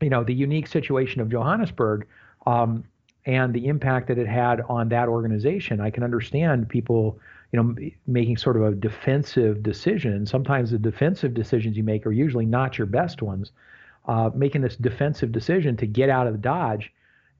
you 0.00 0.10
know, 0.10 0.22
the 0.22 0.34
unique 0.34 0.68
situation 0.68 1.20
of 1.20 1.28
Johannesburg. 1.28 2.06
Um, 2.46 2.84
and 3.24 3.54
the 3.54 3.66
impact 3.66 4.08
that 4.08 4.18
it 4.18 4.26
had 4.26 4.60
on 4.68 4.88
that 4.88 5.08
organization. 5.08 5.80
I 5.80 5.90
can 5.90 6.02
understand 6.02 6.68
people, 6.68 7.18
you 7.52 7.62
know, 7.62 7.74
making 8.06 8.36
sort 8.38 8.56
of 8.56 8.62
a 8.62 8.74
defensive 8.74 9.62
decision. 9.62 10.26
Sometimes 10.26 10.70
the 10.70 10.78
defensive 10.78 11.34
decisions 11.34 11.76
you 11.76 11.82
make 11.84 12.06
are 12.06 12.12
usually 12.12 12.46
not 12.46 12.78
your 12.78 12.86
best 12.86 13.22
ones. 13.22 13.52
Uh, 14.06 14.30
making 14.34 14.62
this 14.62 14.74
defensive 14.74 15.30
decision 15.30 15.76
to 15.76 15.86
get 15.86 16.10
out 16.10 16.26
of 16.26 16.32
the 16.32 16.38
Dodge, 16.38 16.92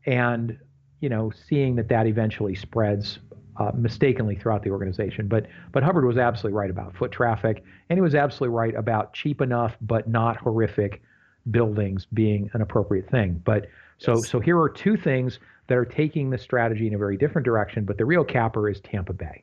and 0.06 0.56
you 1.00 1.08
know, 1.08 1.30
seeing 1.30 1.74
that 1.76 1.88
that 1.88 2.06
eventually 2.06 2.54
spreads 2.54 3.18
uh, 3.56 3.72
mistakenly 3.74 4.36
throughout 4.36 4.62
the 4.62 4.70
organization. 4.70 5.26
But 5.26 5.46
but 5.72 5.82
Hubbard 5.82 6.04
was 6.04 6.18
absolutely 6.18 6.56
right 6.56 6.70
about 6.70 6.94
foot 6.94 7.10
traffic, 7.10 7.64
and 7.88 7.96
he 7.96 8.00
was 8.00 8.14
absolutely 8.14 8.54
right 8.54 8.74
about 8.76 9.12
cheap 9.12 9.40
enough 9.40 9.76
but 9.80 10.08
not 10.08 10.36
horrific 10.36 11.02
buildings 11.50 12.06
being 12.12 12.48
an 12.52 12.60
appropriate 12.60 13.10
thing. 13.10 13.40
But 13.44 13.66
so 13.98 14.22
Yes. 14.22 14.28
so 14.28 14.38
here 14.40 14.60
are 14.60 14.68
two 14.68 14.96
things 14.96 15.40
that 15.66 15.76
are 15.76 15.84
taking 15.84 16.30
the 16.30 16.38
strategy 16.38 16.86
in 16.86 16.94
a 16.94 16.98
very 16.98 17.16
different 17.16 17.44
direction, 17.44 17.84
but 17.84 17.98
the 17.98 18.04
real 18.04 18.24
capper 18.24 18.68
is 18.68 18.80
Tampa 18.80 19.12
Bay. 19.12 19.42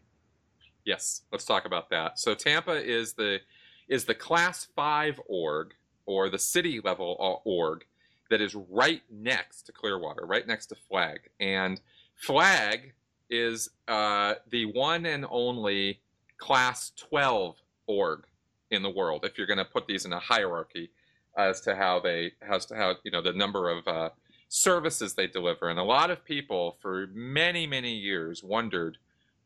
Yes, 0.89 1.21
let's 1.31 1.45
talk 1.45 1.65
about 1.65 1.91
that. 1.91 2.17
So 2.17 2.33
Tampa 2.33 2.73
is 2.73 3.13
the 3.13 3.41
is 3.87 4.05
the 4.05 4.15
class 4.15 4.65
5 4.75 5.21
org 5.27 5.75
or 6.07 6.31
the 6.31 6.39
city 6.39 6.81
level 6.83 7.41
org 7.45 7.85
that 8.31 8.41
is 8.41 8.55
right 8.55 9.03
next 9.11 9.67
to 9.67 9.71
Clearwater, 9.71 10.25
right 10.25 10.47
next 10.47 10.65
to 10.67 10.75
Flag. 10.75 11.29
And 11.39 11.79
Flag 12.15 12.93
is 13.29 13.69
uh, 13.87 14.33
the 14.49 14.65
one 14.65 15.05
and 15.05 15.27
only 15.29 15.99
class 16.39 16.91
12 16.97 17.57
org 17.85 18.23
in 18.71 18.81
the 18.81 18.89
world 18.89 19.25
if 19.25 19.37
you're 19.37 19.45
going 19.45 19.57
to 19.57 19.65
put 19.65 19.85
these 19.85 20.05
in 20.05 20.13
a 20.13 20.19
hierarchy 20.19 20.89
as 21.37 21.61
to 21.61 21.75
how 21.75 21.99
they 21.99 22.31
as 22.41 22.65
to 22.65 22.75
how 22.75 22.95
you 23.03 23.11
know 23.11 23.21
the 23.21 23.33
number 23.33 23.69
of 23.69 23.87
uh, 23.87 24.09
services 24.47 25.13
they 25.13 25.27
deliver 25.27 25.69
and 25.69 25.77
a 25.77 25.83
lot 25.83 26.09
of 26.09 26.25
people 26.25 26.77
for 26.81 27.05
many 27.13 27.67
many 27.67 27.93
years 27.93 28.43
wondered 28.43 28.97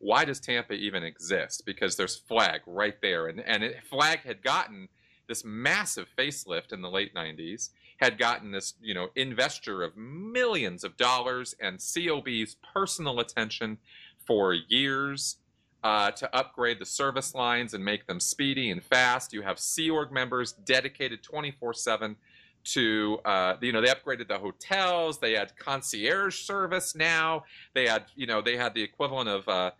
why 0.03 0.25
does 0.25 0.39
Tampa 0.39 0.73
even 0.73 1.03
exist? 1.03 1.65
Because 1.65 1.95
there's 1.95 2.17
Flag 2.17 2.61
right 2.67 2.99
there, 3.01 3.27
and 3.27 3.39
and 3.39 3.63
it, 3.63 3.83
Flag 3.89 4.19
had 4.19 4.43
gotten 4.43 4.89
this 5.27 5.45
massive 5.45 6.07
facelift 6.17 6.73
in 6.73 6.81
the 6.81 6.89
late 6.89 7.15
'90s, 7.15 7.69
had 7.97 8.17
gotten 8.17 8.51
this 8.51 8.73
you 8.81 8.93
know 8.93 9.07
investor 9.15 9.81
of 9.81 9.95
millions 9.95 10.83
of 10.83 10.97
dollars 10.97 11.55
and 11.61 11.79
COB's 11.79 12.57
personal 12.73 13.19
attention 13.19 13.77
for 14.25 14.53
years 14.53 15.37
uh, 15.83 16.11
to 16.11 16.35
upgrade 16.35 16.79
the 16.79 16.85
service 16.85 17.33
lines 17.33 17.73
and 17.73 17.83
make 17.83 18.05
them 18.05 18.19
speedy 18.19 18.71
and 18.71 18.83
fast. 18.83 19.33
You 19.33 19.41
have 19.41 19.57
Sea 19.57 19.89
Org 19.89 20.11
members 20.11 20.51
dedicated 20.51 21.23
24/7 21.23 22.17
to 22.65 23.19
uh, 23.23 23.55
you 23.61 23.71
know 23.71 23.79
they 23.79 23.87
upgraded 23.87 24.27
the 24.27 24.39
hotels. 24.39 25.19
They 25.19 25.33
had 25.33 25.55
concierge 25.57 26.41
service 26.41 26.93
now. 26.93 27.45
They 27.73 27.87
had 27.87 28.05
you 28.15 28.27
know 28.27 28.41
they 28.41 28.57
had 28.57 28.73
the 28.73 28.83
equivalent 28.83 29.29
of 29.29 29.47
uh, 29.47 29.71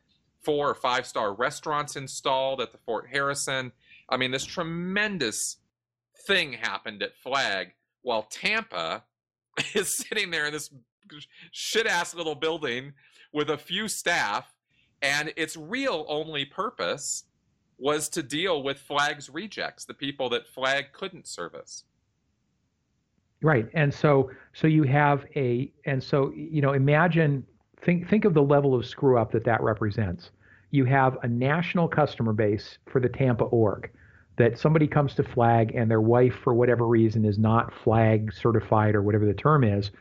four 0.43 0.69
or 0.69 0.75
five 0.75 1.05
star 1.05 1.33
restaurants 1.33 1.95
installed 1.95 2.61
at 2.61 2.71
the 2.71 2.77
Fort 2.79 3.07
Harrison. 3.09 3.71
I 4.09 4.17
mean, 4.17 4.31
this 4.31 4.45
tremendous 4.45 5.57
thing 6.27 6.53
happened 6.53 7.01
at 7.01 7.15
Flag 7.15 7.73
while 8.01 8.23
Tampa 8.23 9.03
is 9.73 9.97
sitting 9.97 10.31
there 10.31 10.45
in 10.45 10.53
this 10.53 10.69
shit 11.51 11.87
ass 11.87 12.13
little 12.13 12.35
building 12.35 12.93
with 13.31 13.49
a 13.49 13.57
few 13.57 13.87
staff, 13.87 14.53
and 15.01 15.33
its 15.35 15.57
real 15.57 16.05
only 16.07 16.45
purpose 16.45 17.25
was 17.77 18.07
to 18.09 18.23
deal 18.23 18.63
with 18.63 18.77
Flag's 18.77 19.29
rejects, 19.29 19.85
the 19.85 19.93
people 19.93 20.29
that 20.29 20.47
Flag 20.47 20.93
couldn't 20.93 21.27
service. 21.27 21.83
Right, 23.41 23.67
and 23.73 23.93
so 23.93 24.31
so 24.53 24.67
you 24.67 24.83
have 24.83 25.25
a, 25.35 25.71
and 25.85 26.01
so 26.01 26.31
you 26.33 26.61
know, 26.61 26.73
imagine 26.73 27.45
think 27.83 28.09
think 28.09 28.25
of 28.25 28.33
the 28.33 28.43
level 28.43 28.75
of 28.75 28.85
screw 28.85 29.17
up 29.17 29.31
that 29.31 29.45
that 29.45 29.61
represents. 29.61 30.31
You 30.71 30.85
have 30.85 31.17
a 31.23 31.27
national 31.27 31.87
customer 31.87 32.33
base 32.33 32.77
for 32.91 32.99
the 32.99 33.09
Tampa 33.09 33.45
org 33.45 33.91
that 34.37 34.57
somebody 34.57 34.87
comes 34.87 35.13
to 35.15 35.23
flag 35.23 35.75
and 35.75 35.89
their 35.89 36.01
wife 36.01 36.33
for 36.43 36.53
whatever 36.53 36.87
reason 36.87 37.25
is 37.25 37.37
not 37.37 37.73
flag 37.83 38.33
certified 38.33 38.95
or 38.95 39.01
whatever 39.03 39.25
the 39.25 39.33
term 39.33 39.63
is 39.63 39.91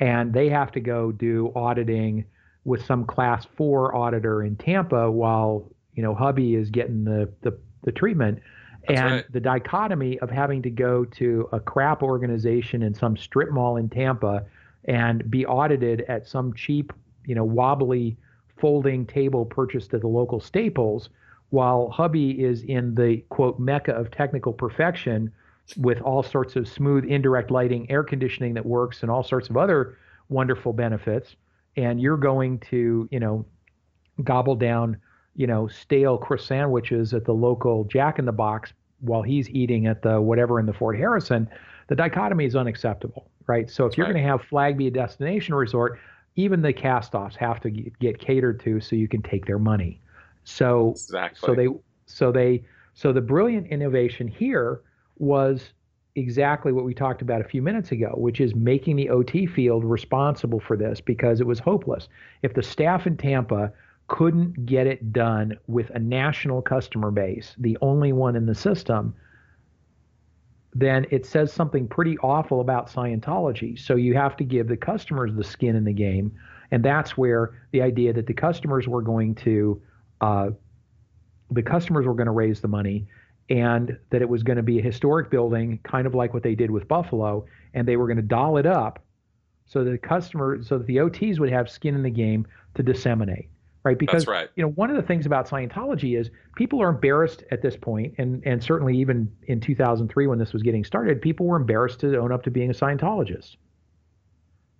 and 0.00 0.32
they 0.32 0.48
have 0.48 0.72
to 0.72 0.80
go 0.80 1.12
do 1.12 1.52
auditing 1.54 2.24
with 2.64 2.84
some 2.84 3.04
class 3.04 3.46
4 3.56 3.94
auditor 3.94 4.42
in 4.42 4.56
Tampa 4.56 5.10
while 5.10 5.70
you 5.94 6.02
know 6.02 6.14
hubby 6.14 6.54
is 6.54 6.70
getting 6.70 7.04
the 7.04 7.30
the, 7.42 7.56
the 7.82 7.92
treatment 7.92 8.40
That's 8.88 9.00
and 9.00 9.12
right. 9.12 9.32
the 9.32 9.40
dichotomy 9.40 10.18
of 10.20 10.30
having 10.30 10.62
to 10.62 10.70
go 10.70 11.04
to 11.04 11.48
a 11.52 11.60
crap 11.60 12.02
organization 12.02 12.82
in 12.82 12.94
some 12.94 13.16
strip 13.16 13.50
mall 13.50 13.76
in 13.76 13.88
Tampa 13.88 14.44
and 14.86 15.30
be 15.30 15.46
audited 15.46 16.04
at 16.08 16.26
some 16.26 16.54
cheap 16.54 16.92
you 17.26 17.34
know 17.34 17.44
wobbly 17.44 18.16
folding 18.58 19.06
table 19.06 19.44
purchased 19.44 19.92
at 19.94 20.00
the 20.00 20.06
local 20.08 20.40
Staples 20.40 21.08
while 21.50 21.90
hubby 21.90 22.42
is 22.42 22.62
in 22.62 22.94
the 22.94 23.18
quote 23.28 23.58
mecca 23.58 23.92
of 23.92 24.10
technical 24.10 24.52
perfection 24.52 25.30
with 25.76 26.00
all 26.00 26.22
sorts 26.22 26.56
of 26.56 26.66
smooth 26.66 27.04
indirect 27.04 27.50
lighting, 27.50 27.90
air 27.90 28.02
conditioning 28.02 28.54
that 28.54 28.64
works, 28.64 29.02
and 29.02 29.10
all 29.10 29.22
sorts 29.22 29.50
of 29.50 29.56
other 29.56 29.98
wonderful 30.28 30.72
benefits, 30.72 31.36
and 31.76 32.00
you're 32.00 32.16
going 32.16 32.58
to, 32.58 33.08
you 33.10 33.20
know, 33.20 33.44
gobble 34.24 34.54
down, 34.54 34.96
you 35.36 35.46
know, 35.46 35.68
stale 35.68 36.18
croissant 36.18 36.46
sandwiches 36.46 37.14
at 37.14 37.24
the 37.24 37.34
local 37.34 37.84
Jack 37.84 38.18
in 38.18 38.24
the 38.24 38.32
Box 38.32 38.72
while 39.00 39.22
he's 39.22 39.48
eating 39.50 39.86
at 39.86 40.02
the 40.02 40.20
whatever 40.20 40.60
in 40.60 40.66
the 40.66 40.72
Fort 40.72 40.96
Harrison, 40.96 41.48
the 41.88 41.96
dichotomy 41.96 42.44
is 42.44 42.56
unacceptable, 42.56 43.28
right? 43.46 43.68
So 43.70 43.84
if 43.84 43.90
That's 43.90 43.98
you're 43.98 44.06
right. 44.06 44.12
going 44.14 44.24
to 44.24 44.30
have 44.30 44.42
Flag 44.42 44.78
be 44.78 44.86
a 44.86 44.90
destination 44.90 45.54
resort, 45.54 45.98
even 46.36 46.62
the 46.62 46.72
cast-offs 46.72 47.36
have 47.36 47.60
to 47.60 47.70
get 47.70 48.18
catered 48.18 48.60
to 48.60 48.80
so 48.80 48.96
you 48.96 49.08
can 49.08 49.22
take 49.22 49.46
their 49.46 49.58
money. 49.58 50.00
So 50.44 50.90
Exactly. 50.90 51.46
so 51.46 51.54
they 51.54 51.68
so 52.06 52.32
they 52.32 52.64
so 52.94 53.12
the 53.12 53.20
brilliant 53.20 53.68
innovation 53.68 54.28
here 54.28 54.82
was 55.18 55.72
exactly 56.14 56.72
what 56.72 56.84
we 56.84 56.92
talked 56.94 57.22
about 57.22 57.40
a 57.40 57.44
few 57.44 57.62
minutes 57.62 57.92
ago, 57.92 58.12
which 58.16 58.40
is 58.40 58.54
making 58.54 58.96
the 58.96 59.08
OT 59.08 59.46
field 59.46 59.84
responsible 59.84 60.60
for 60.60 60.76
this 60.76 61.00
because 61.00 61.40
it 61.40 61.46
was 61.46 61.58
hopeless. 61.58 62.08
If 62.42 62.54
the 62.54 62.62
staff 62.62 63.06
in 63.06 63.16
Tampa 63.16 63.72
couldn't 64.08 64.66
get 64.66 64.86
it 64.86 65.12
done 65.12 65.58
with 65.68 65.88
a 65.90 65.98
national 65.98 66.60
customer 66.60 67.10
base, 67.10 67.54
the 67.58 67.78
only 67.80 68.12
one 68.12 68.36
in 68.36 68.44
the 68.46 68.54
system, 68.54 69.14
then 70.74 71.06
it 71.10 71.26
says 71.26 71.52
something 71.52 71.86
pretty 71.86 72.16
awful 72.18 72.60
about 72.60 72.90
Scientology. 72.90 73.78
So 73.78 73.94
you 73.96 74.14
have 74.14 74.36
to 74.36 74.44
give 74.44 74.68
the 74.68 74.76
customers 74.76 75.34
the 75.34 75.44
skin 75.44 75.76
in 75.76 75.84
the 75.84 75.92
game. 75.92 76.32
And 76.70 76.82
that's 76.82 77.16
where 77.16 77.60
the 77.72 77.82
idea 77.82 78.12
that 78.14 78.26
the 78.26 78.32
customers 78.32 78.88
were 78.88 79.02
going 79.02 79.34
to 79.36 79.82
uh, 80.20 80.50
the 81.50 81.62
customers 81.62 82.06
were 82.06 82.14
going 82.14 82.26
to 82.26 82.32
raise 82.32 82.60
the 82.60 82.68
money 82.68 83.06
and 83.50 83.98
that 84.10 84.22
it 84.22 84.28
was 84.28 84.42
going 84.42 84.56
to 84.56 84.62
be 84.62 84.78
a 84.78 84.82
historic 84.82 85.30
building, 85.30 85.78
kind 85.82 86.06
of 86.06 86.14
like 86.14 86.32
what 86.32 86.42
they 86.42 86.54
did 86.54 86.70
with 86.70 86.88
Buffalo, 86.88 87.44
and 87.74 87.86
they 87.86 87.96
were 87.96 88.06
going 88.06 88.16
to 88.16 88.22
doll 88.22 88.56
it 88.56 88.66
up 88.66 89.04
so 89.66 89.84
that 89.84 89.90
the 89.90 89.98
customer, 89.98 90.62
so 90.62 90.78
that 90.78 90.86
the 90.86 90.96
OTs 90.96 91.38
would 91.38 91.50
have 91.50 91.68
skin 91.68 91.94
in 91.94 92.02
the 92.02 92.10
game 92.10 92.46
to 92.74 92.82
disseminate, 92.82 93.50
right? 93.84 93.98
Because 93.98 94.26
right. 94.26 94.48
you 94.56 94.62
know 94.62 94.70
one 94.70 94.90
of 94.90 94.96
the 94.96 95.02
things 95.02 95.26
about 95.26 95.48
Scientology 95.48 96.18
is 96.18 96.30
people 96.56 96.80
are 96.82 96.88
embarrassed 96.88 97.44
at 97.50 97.62
this 97.62 97.76
point, 97.76 98.14
and 98.18 98.42
and 98.46 98.62
certainly 98.62 98.96
even 98.96 99.30
in 99.44 99.60
2003 99.60 100.26
when 100.26 100.38
this 100.38 100.52
was 100.52 100.62
getting 100.62 100.84
started, 100.84 101.20
people 101.20 101.46
were 101.46 101.56
embarrassed 101.56 102.00
to 102.00 102.16
own 102.16 102.32
up 102.32 102.42
to 102.44 102.50
being 102.50 102.70
a 102.70 102.74
Scientologist. 102.74 103.56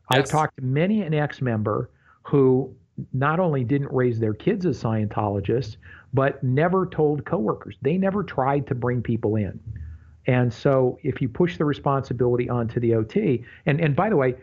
I've 0.08 0.28
talked 0.28 0.56
to 0.56 0.62
many 0.62 1.02
an 1.02 1.14
ex-member 1.14 1.90
who 2.22 2.74
not 3.12 3.40
only 3.40 3.64
didn't 3.64 3.90
raise 3.92 4.20
their 4.20 4.34
kids 4.34 4.66
as 4.66 4.82
Scientologists, 4.82 5.76
but 6.12 6.42
never 6.42 6.86
told 6.86 7.24
coworkers. 7.24 7.76
They 7.80 7.96
never 7.96 8.22
tried 8.22 8.66
to 8.66 8.74
bring 8.74 9.02
people 9.02 9.36
in. 9.36 9.58
And 10.26 10.52
so 10.52 10.98
if 11.02 11.20
you 11.20 11.28
push 11.28 11.56
the 11.56 11.64
responsibility 11.64 12.48
onto 12.48 12.78
the 12.78 12.94
OT, 12.94 13.44
and, 13.66 13.80
and 13.80 13.96
by 13.96 14.08
the 14.08 14.16
way, 14.16 14.36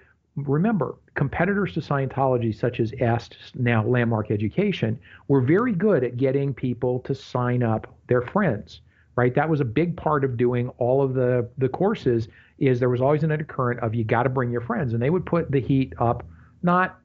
remember, 0.48 0.96
competitors 1.16 1.74
to 1.74 1.80
Scientology, 1.82 2.54
such 2.58 2.80
as 2.80 2.94
EST, 3.00 3.38
now 3.56 3.86
Landmark 3.86 4.32
Education, 4.32 5.00
were 5.28 5.42
very 5.42 5.74
good 5.74 6.04
at 6.04 6.18
getting 6.18 6.54
people 6.54 7.00
to 7.02 7.16
sign 7.16 7.64
up 7.64 7.94
their 8.08 8.22
friends, 8.22 8.82
right? 9.16 9.34
That 9.36 9.50
was 9.50 9.62
a 9.62 9.66
big 9.66 9.96
part 9.98 10.24
of 10.24 10.38
doing 10.38 10.70
all 10.78 11.02
of 11.02 11.14
the, 11.14 11.50
the 11.58 11.70
courses 11.70 12.28
is 12.58 12.80
there 12.80 12.90
was 12.90 13.02
always 13.02 13.24
an 13.24 13.32
undercurrent 13.32 13.80
of 13.82 13.96
you 13.96 14.04
got 14.04 14.24
to 14.24 14.30
bring 14.30 14.52
your 14.52 14.62
friends. 14.62 14.94
And 14.94 15.02
they 15.02 15.10
would 15.10 15.26
put 15.26 15.52
the 15.52 15.62
heat 15.62 15.94
up, 16.00 16.28
not 16.62 17.00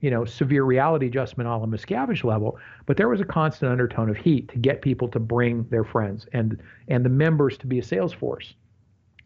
you 0.00 0.10
know, 0.10 0.24
severe 0.24 0.64
reality 0.64 1.06
adjustment 1.06 1.48
on 1.48 1.62
a 1.62 1.66
Miscavige 1.66 2.24
level, 2.24 2.58
but 2.86 2.96
there 2.96 3.08
was 3.08 3.20
a 3.20 3.24
constant 3.24 3.70
undertone 3.70 4.10
of 4.10 4.16
heat 4.16 4.48
to 4.48 4.58
get 4.58 4.82
people 4.82 5.06
to 5.08 5.20
bring 5.20 5.62
their 5.70 5.84
friends 5.84 6.26
and 6.32 6.60
and 6.88 7.04
the 7.04 7.08
members 7.08 7.56
to 7.58 7.66
be 7.68 7.78
a 7.78 7.82
sales 7.82 8.12
force. 8.12 8.54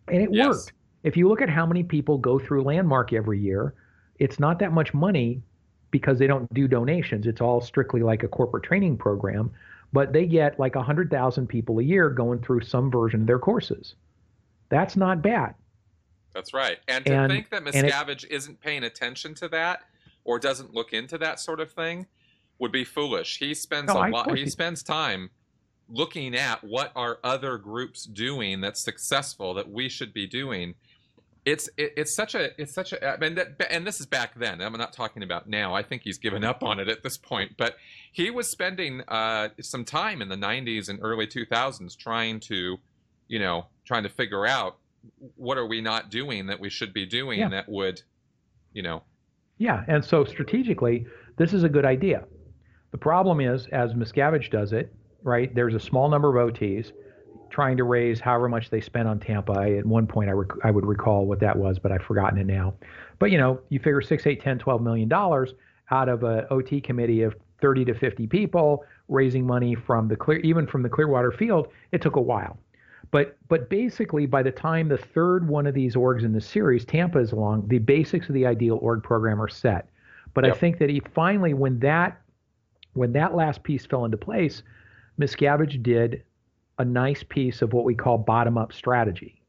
And 0.08 0.22
it 0.22 0.30
Yes. 0.32 0.46
worked. 0.48 0.72
If 1.02 1.16
you 1.16 1.28
look 1.28 1.40
at 1.42 1.48
how 1.48 1.66
many 1.66 1.82
people 1.82 2.18
go 2.18 2.38
through 2.38 2.62
Landmark 2.62 3.12
every 3.12 3.38
year, 3.38 3.74
it's 4.18 4.38
not 4.40 4.58
that 4.60 4.72
much 4.72 4.94
money 4.94 5.42
because 5.90 6.18
they 6.18 6.26
don't 6.26 6.52
do 6.52 6.66
donations. 6.66 7.26
It's 7.26 7.40
all 7.40 7.60
strictly 7.60 8.02
like 8.02 8.22
a 8.22 8.28
corporate 8.28 8.64
training 8.64 8.96
program, 8.98 9.50
but 9.92 10.12
they 10.12 10.26
get 10.26 10.58
like 10.58 10.74
100,000 10.74 11.46
people 11.46 11.78
a 11.78 11.82
year 11.82 12.10
going 12.10 12.40
through 12.40 12.62
some 12.62 12.90
version 12.90 13.22
of 13.22 13.26
their 13.26 13.38
courses. 13.38 13.94
That's 14.68 14.96
not 14.96 15.22
bad. 15.22 15.54
That's 16.34 16.52
right. 16.52 16.78
And 16.88 17.04
to 17.06 17.12
And- 17.14 17.32
think 17.32 17.50
that 17.50 17.62
Miscavige 17.64 18.26
isn't 18.28 18.60
paying 18.60 18.84
attention 18.84 19.34
to 19.36 19.48
that 19.48 19.82
or 20.24 20.38
doesn't 20.38 20.74
look 20.74 20.92
into 20.92 21.16
that 21.18 21.38
sort 21.40 21.60
of 21.60 21.70
thing 21.70 22.06
would 22.58 22.72
be 22.72 22.84
foolish. 22.84 23.38
He 23.38 23.54
spends 23.54 23.88
No, 23.88 24.04
a 24.06 24.08
lot 24.08 24.36
he 24.36 24.44
he- 24.44 24.50
spends 24.50 24.82
time 24.82 25.30
looking 25.88 26.34
at 26.34 26.62
what 26.64 26.92
are 26.96 27.18
other 27.22 27.58
groups 27.58 28.04
doing 28.04 28.60
that's 28.60 28.80
successful 28.80 29.54
that 29.54 29.70
we 29.70 29.88
should 29.88 30.12
be 30.12 30.26
doing. 30.26 30.74
It's 31.44 31.68
it, 31.76 31.92
it's 31.96 32.12
such 32.14 32.34
a 32.34 32.60
it's 32.60 32.74
such 32.74 32.92
a 32.92 33.16
mean 33.20 33.36
that 33.36 33.60
and 33.70 33.86
this 33.86 34.00
is 34.00 34.06
back 34.06 34.34
then. 34.36 34.60
I'm 34.60 34.72
not 34.72 34.92
talking 34.92 35.22
about 35.22 35.48
now. 35.48 35.74
I 35.74 35.82
think 35.82 36.02
he's 36.02 36.18
given 36.18 36.42
up 36.42 36.62
on 36.64 36.80
it 36.80 36.88
at 36.88 37.02
this 37.04 37.16
point. 37.16 37.52
But 37.56 37.76
he 38.12 38.30
was 38.30 38.48
spending 38.48 39.02
uh, 39.06 39.50
some 39.60 39.84
time 39.84 40.22
in 40.22 40.28
the 40.28 40.36
90s 40.36 40.88
and 40.88 40.98
early 41.02 41.26
2000s 41.26 41.96
trying 41.96 42.40
to, 42.40 42.78
you 43.28 43.38
know, 43.38 43.66
trying 43.84 44.02
to 44.02 44.08
figure 44.08 44.44
out 44.46 44.78
what 45.36 45.56
are 45.56 45.66
we 45.66 45.80
not 45.80 46.10
doing 46.10 46.46
that 46.46 46.58
we 46.58 46.68
should 46.68 46.92
be 46.92 47.06
doing 47.06 47.38
Yeah. 47.38 47.48
that 47.50 47.68
would, 47.68 48.02
you 48.72 48.82
know, 48.82 49.04
Yeah, 49.58 49.84
and 49.86 50.04
so 50.04 50.24
strategically, 50.24 51.06
this 51.36 51.52
is 51.52 51.62
a 51.62 51.68
good 51.68 51.84
idea. 51.84 52.24
The 52.90 52.98
problem 52.98 53.40
is, 53.40 53.68
as 53.68 53.92
Miscavige 53.94 54.50
does 54.50 54.72
it, 54.72 54.92
right? 55.26 55.52
There's 55.54 55.74
a 55.74 55.80
small 55.80 56.08
number 56.08 56.38
of 56.38 56.54
OTs 56.54 56.92
trying 57.50 57.76
to 57.76 57.84
raise 57.84 58.20
however 58.20 58.48
much 58.48 58.70
they 58.70 58.80
spent 58.80 59.08
on 59.08 59.18
Tampa. 59.18 59.52
I, 59.52 59.72
at 59.74 59.84
one 59.84 60.06
point, 60.06 60.30
I, 60.30 60.32
rec- 60.32 60.64
I 60.64 60.70
would 60.70 60.86
recall 60.86 61.26
what 61.26 61.40
that 61.40 61.56
was, 61.56 61.78
but 61.78 61.92
I've 61.92 62.02
forgotten 62.02 62.38
it 62.38 62.46
now. 62.46 62.74
But 63.18 63.30
you 63.30 63.38
know, 63.38 63.60
you 63.68 63.78
figure 63.78 64.00
six, 64.00 64.26
eight, 64.26 64.40
10, 64.40 64.58
12 64.58 64.82
million 64.82 65.08
dollars 65.08 65.54
out 65.90 66.08
of 66.08 66.22
a 66.22 66.46
OT 66.52 66.80
committee 66.80 67.22
of 67.22 67.34
30 67.60 67.84
to 67.86 67.94
50 67.94 68.26
people 68.26 68.84
raising 69.08 69.46
money 69.46 69.74
from 69.74 70.08
the 70.08 70.16
clear, 70.16 70.38
even 70.38 70.66
from 70.66 70.82
the 70.82 70.88
Clearwater 70.88 71.32
field. 71.32 71.68
It 71.92 72.00
took 72.02 72.16
a 72.16 72.20
while. 72.20 72.58
But 73.10 73.36
but 73.48 73.68
basically, 73.68 74.26
by 74.26 74.42
the 74.42 74.50
time 74.50 74.88
the 74.88 74.98
third 74.98 75.46
one 75.48 75.66
of 75.66 75.74
these 75.74 75.94
orgs 75.94 76.24
in 76.24 76.32
the 76.32 76.40
series, 76.40 76.84
Tampa 76.84 77.18
is 77.18 77.32
along, 77.32 77.68
the 77.68 77.78
basics 77.78 78.28
of 78.28 78.34
the 78.34 78.46
ideal 78.46 78.78
org 78.82 79.02
program 79.02 79.40
are 79.40 79.48
set. 79.48 79.88
But 80.34 80.44
Yep. 80.44 80.54
I 80.54 80.58
think 80.58 80.78
that 80.78 80.90
he 80.90 81.00
finally, 81.14 81.54
when 81.54 81.78
that 81.80 82.20
when 82.94 83.12
that 83.12 83.34
last 83.34 83.62
piece 83.62 83.86
fell 83.86 84.04
into 84.04 84.16
place, 84.16 84.62
Miscavige 85.18 85.82
did 85.82 86.22
a 86.78 86.84
nice 86.84 87.22
piece 87.22 87.62
of 87.62 87.72
what 87.72 87.84
we 87.84 87.94
call 87.94 88.18
bottom 88.18 88.58
up 88.58 88.72
strategy. 88.72 89.42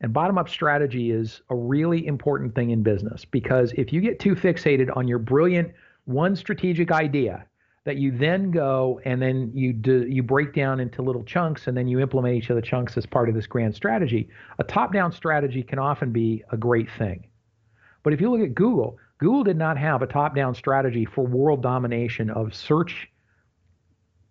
And 0.00 0.12
bottom 0.12 0.38
up 0.38 0.48
strategy 0.48 1.10
is 1.10 1.40
a 1.50 1.56
really 1.56 2.06
important 2.06 2.54
thing 2.54 2.70
in 2.70 2.82
business 2.82 3.24
because 3.24 3.72
if 3.76 3.92
you 3.92 4.00
get 4.00 4.18
too 4.18 4.34
fixated 4.34 4.94
on 4.96 5.08
your 5.08 5.18
brilliant 5.18 5.72
one 6.04 6.36
strategic 6.36 6.90
idea 6.90 7.46
that 7.84 7.96
you 7.96 8.10
then 8.10 8.50
go 8.50 9.00
and 9.04 9.20
then 9.20 9.50
you 9.54 9.72
do, 9.72 10.06
you 10.08 10.22
break 10.22 10.54
down 10.54 10.80
into 10.80 11.02
little 11.02 11.24
chunks 11.24 11.66
and 11.66 11.76
then 11.76 11.86
you 11.86 12.00
implement 12.00 12.34
each 12.34 12.50
of 12.50 12.56
the 12.56 12.62
chunks 12.62 12.96
as 12.96 13.04
part 13.06 13.28
of 13.28 13.34
this 13.34 13.46
grand 13.46 13.74
strategy, 13.74 14.28
a 14.58 14.64
top 14.64 14.92
down 14.92 15.12
strategy 15.12 15.62
can 15.62 15.78
often 15.78 16.10
be 16.10 16.42
a 16.50 16.56
great 16.56 16.90
thing. 16.98 17.26
But 18.02 18.12
if 18.12 18.20
you 18.20 18.30
look 18.30 18.40
at 18.40 18.54
Google, 18.54 18.98
Google 19.18 19.44
did 19.44 19.56
not 19.56 19.78
have 19.78 20.02
a 20.02 20.06
top 20.06 20.34
down 20.34 20.54
strategy 20.54 21.04
for 21.04 21.26
world 21.26 21.62
domination 21.62 22.30
of 22.30 22.54
search, 22.54 23.08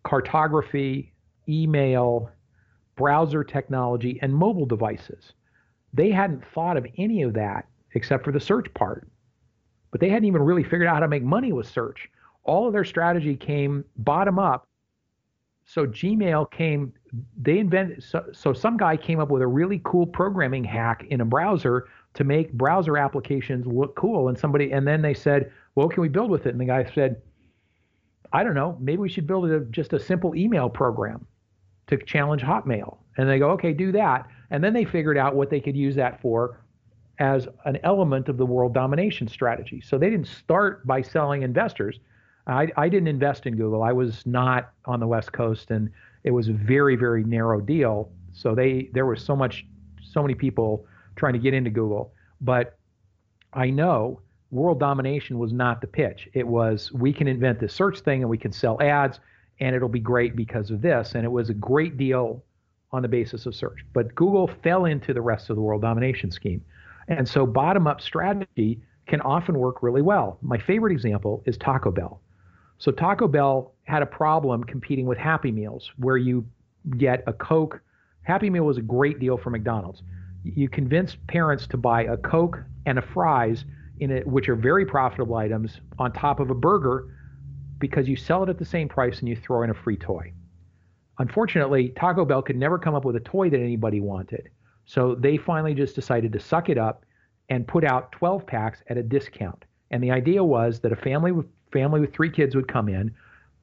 cartography, 0.04 1.14
email, 1.50 2.30
browser 2.96 3.44
technology, 3.44 4.20
and 4.22 4.34
mobile 4.34 4.66
devices. 4.66 5.34
They 5.94 6.12
hadn't 6.12 6.44
thought 6.54 6.78
of 6.78 6.86
any 6.98 7.22
of 7.24 7.34
that 7.34 7.68
except 7.94 8.24
for 8.24 8.32
the 8.32 8.40
search 8.40 8.74
part. 8.74 9.08
but 9.94 10.02
they 10.02 10.10
hadn't 10.10 10.26
even 10.26 10.42
really 10.42 10.64
figured 10.64 10.88
out 10.88 10.96
how 10.96 11.00
to 11.00 11.08
make 11.08 11.22
money 11.22 11.54
with 11.54 11.68
search. 11.68 12.10
All 12.46 12.66
of 12.66 12.74
their 12.74 12.84
strategy 12.84 13.36
came 13.36 13.86
bottom 13.98 14.40
up. 14.40 14.68
So 15.66 15.86
Gmail 15.86 16.50
came, 16.52 16.92
they 17.40 17.60
invented, 17.60 18.04
so, 18.04 18.26
so 18.34 18.54
some 18.54 18.76
guy 18.76 18.98
came 18.98 19.20
up 19.20 19.30
with 19.30 19.44
a 19.44 19.48
really 19.48 19.80
cool 19.86 20.08
programming 20.08 20.64
hack 20.64 21.06
in 21.12 21.22
a 21.22 21.26
browser 21.26 21.88
to 22.16 22.24
make 22.24 22.52
browser 22.54 22.98
applications 22.98 23.68
look 23.68 23.96
cool. 23.96 24.30
And 24.30 24.38
somebody, 24.38 24.72
and 24.72 24.86
then 24.86 25.04
they 25.04 25.14
said, 25.14 25.52
well, 25.76 25.86
what 25.86 25.94
can 25.94 26.02
we 26.02 26.10
build 26.10 26.32
with 26.32 26.48
it? 26.48 26.50
And 26.50 26.60
the 26.60 26.66
guy 26.66 26.92
said, 26.96 27.22
I 28.34 28.44
don't 28.44 28.56
know, 28.56 28.78
maybe 28.82 28.98
we 28.98 29.10
should 29.10 29.28
build 29.28 29.50
a, 29.50 29.60
just 29.66 29.94
a 29.94 30.00
simple 30.00 30.36
email 30.36 30.70
program 30.70 31.26
to 31.88 31.98
challenge 31.98 32.42
Hotmail. 32.42 32.98
And 33.18 33.30
they 33.30 33.38
go, 33.38 33.52
okay, 33.52 33.74
do 33.74 33.92
that. 33.92 34.28
And 34.50 34.64
then 34.64 34.74
they 34.74 34.86
figured 34.86 35.18
out 35.18 35.36
what 35.36 35.50
they 35.50 35.60
could 35.60 35.78
use 35.78 35.96
that 35.96 36.20
for 36.22 36.60
as 37.20 37.48
an 37.66 37.78
element 37.84 38.28
of 38.28 38.38
the 38.38 38.46
world 38.46 38.74
domination 38.74 39.28
strategy. 39.28 39.82
So 39.82 39.98
they 39.98 40.10
didn't 40.10 40.28
start 40.28 40.86
by 40.88 41.02
selling 41.04 41.44
investors. 41.44 42.00
I, 42.48 42.68
I 42.76 42.90
didn't 42.90 43.08
invest 43.08 43.46
in 43.46 43.56
Google. 43.56 43.84
I 43.84 43.94
was 43.94 44.26
not 44.26 44.72
on 44.86 45.00
the 45.00 45.08
West 45.08 45.32
Coast, 45.32 45.72
and 45.72 45.90
it 46.24 46.32
was 46.32 46.50
a 46.50 46.54
very, 46.54 46.96
very 46.96 47.24
narrow 47.24 47.62
deal. 47.62 48.12
So 48.34 48.56
they 48.56 48.90
there 48.94 49.06
was 49.06 49.24
so 49.24 49.36
much, 49.36 49.66
so 50.02 50.22
many 50.22 50.34
people 50.34 50.86
trying 51.16 51.34
to 51.34 51.40
get 51.40 51.54
into 51.54 51.70
Google. 51.70 52.14
But 52.42 52.78
I 53.54 53.70
know 53.70 54.22
world 54.54 54.80
domination 54.80 55.40
was 55.40 55.52
not 55.52 55.82
the 55.82 55.88
pitch. 55.88 56.30
It 56.34 56.48
was 56.48 56.92
we 56.94 57.12
can 57.12 57.28
invent 57.28 57.60
this 57.60 57.74
search 57.74 58.00
thing 58.02 58.22
and 58.22 58.30
we 58.30 58.38
can 58.38 58.52
sell 58.52 58.82
ads 58.82 59.20
and 59.60 59.76
it'll 59.76 59.90
be 59.90 60.00
great 60.00 60.36
because 60.36 60.70
of 60.70 60.82
this. 60.82 61.14
And 61.16 61.26
it 61.26 61.32
was 61.32 61.50
a 61.50 61.54
great 61.54 61.98
deal 61.98 62.44
on 62.92 63.02
the 63.02 63.08
basis 63.08 63.46
of 63.46 63.56
search. 63.56 63.84
But 63.94 64.14
Google 64.14 64.50
fell 64.62 64.86
into 64.86 65.14
the 65.14 65.22
rest 65.22 65.50
of 65.50 65.56
the 65.56 65.62
world 65.62 65.82
domination 65.82 66.32
scheme. 66.32 66.64
And 67.08 67.28
so 67.28 67.46
bottom 67.46 67.88
up 67.88 68.00
strategy 68.00 68.80
can 69.08 69.20
often 69.22 69.58
work 69.58 69.84
really 69.84 70.02
well. 70.02 70.38
My 70.42 70.58
favorite 70.58 70.94
example 70.94 71.44
is 71.46 71.58
Taco 71.58 71.92
Bell. 71.92 72.22
So 72.78 72.92
Taco 72.92 73.28
Bell 73.28 73.74
had 73.84 74.02
a 74.02 74.06
problem 74.06 74.64
competing 74.64 75.06
with 75.06 75.18
Happy 75.18 75.52
Meals, 75.52 75.92
where 75.98 76.18
you 76.18 76.46
get 76.98 77.24
a 77.28 77.34
Coke. 77.34 77.82
Happy 78.22 78.50
Meal 78.50 78.64
was 78.64 78.78
a 78.78 78.82
great 78.82 79.20
deal 79.20 79.38
for 79.38 79.50
McDonald's. 79.50 80.04
You 80.44 80.70
convince 80.70 81.18
parents 81.28 81.68
to 81.68 81.78
buy 81.78 82.04
a 82.04 82.18
Coke 82.18 82.60
and 82.86 83.00
a 83.00 83.02
fries 83.02 83.66
in 84.04 84.12
it, 84.12 84.28
which 84.28 84.50
are 84.50 84.56
very 84.56 84.86
profitable 84.86 85.36
items, 85.36 85.80
on 85.98 86.12
top 86.12 86.40
of 86.40 86.50
a 86.50 86.56
burger 86.56 87.08
because 87.80 88.08
you 88.08 88.16
sell 88.16 88.44
it 88.44 88.50
at 88.50 88.58
the 88.58 88.66
same 88.66 88.88
price 88.88 89.20
and 89.20 89.28
you 89.28 89.36
throw 89.36 89.64
in 89.64 89.70
a 89.70 89.74
free 89.74 89.98
toy. 89.98 90.32
Unfortunately, 91.20 91.90
Taco 91.90 92.26
Bell 92.26 92.42
could 92.42 92.56
never 92.56 92.80
come 92.80 92.96
up 92.96 93.06
with 93.06 93.16
a 93.16 93.22
toy 93.22 93.50
that 93.50 93.60
anybody 93.60 94.00
wanted. 94.00 94.50
So 94.86 95.16
they 95.16 95.38
finally 95.38 95.74
just 95.74 95.96
decided 95.96 96.32
to 96.34 96.40
suck 96.40 96.70
it 96.70 96.78
up 96.78 97.06
and 97.50 97.68
put 97.68 97.84
out 97.84 98.12
12 98.14 98.46
packs 98.48 98.82
at 98.88 98.98
a 98.98 99.04
discount. 99.04 99.66
And 99.92 100.04
the 100.04 100.12
idea 100.12 100.44
was 100.44 100.80
that 100.80 100.92
a 100.92 100.96
family 100.96 101.32
with 101.32 101.46
family 101.72 102.00
with 102.00 102.14
three 102.14 102.30
kids 102.30 102.56
would 102.56 102.68
come 102.68 102.88
in, 102.88 103.12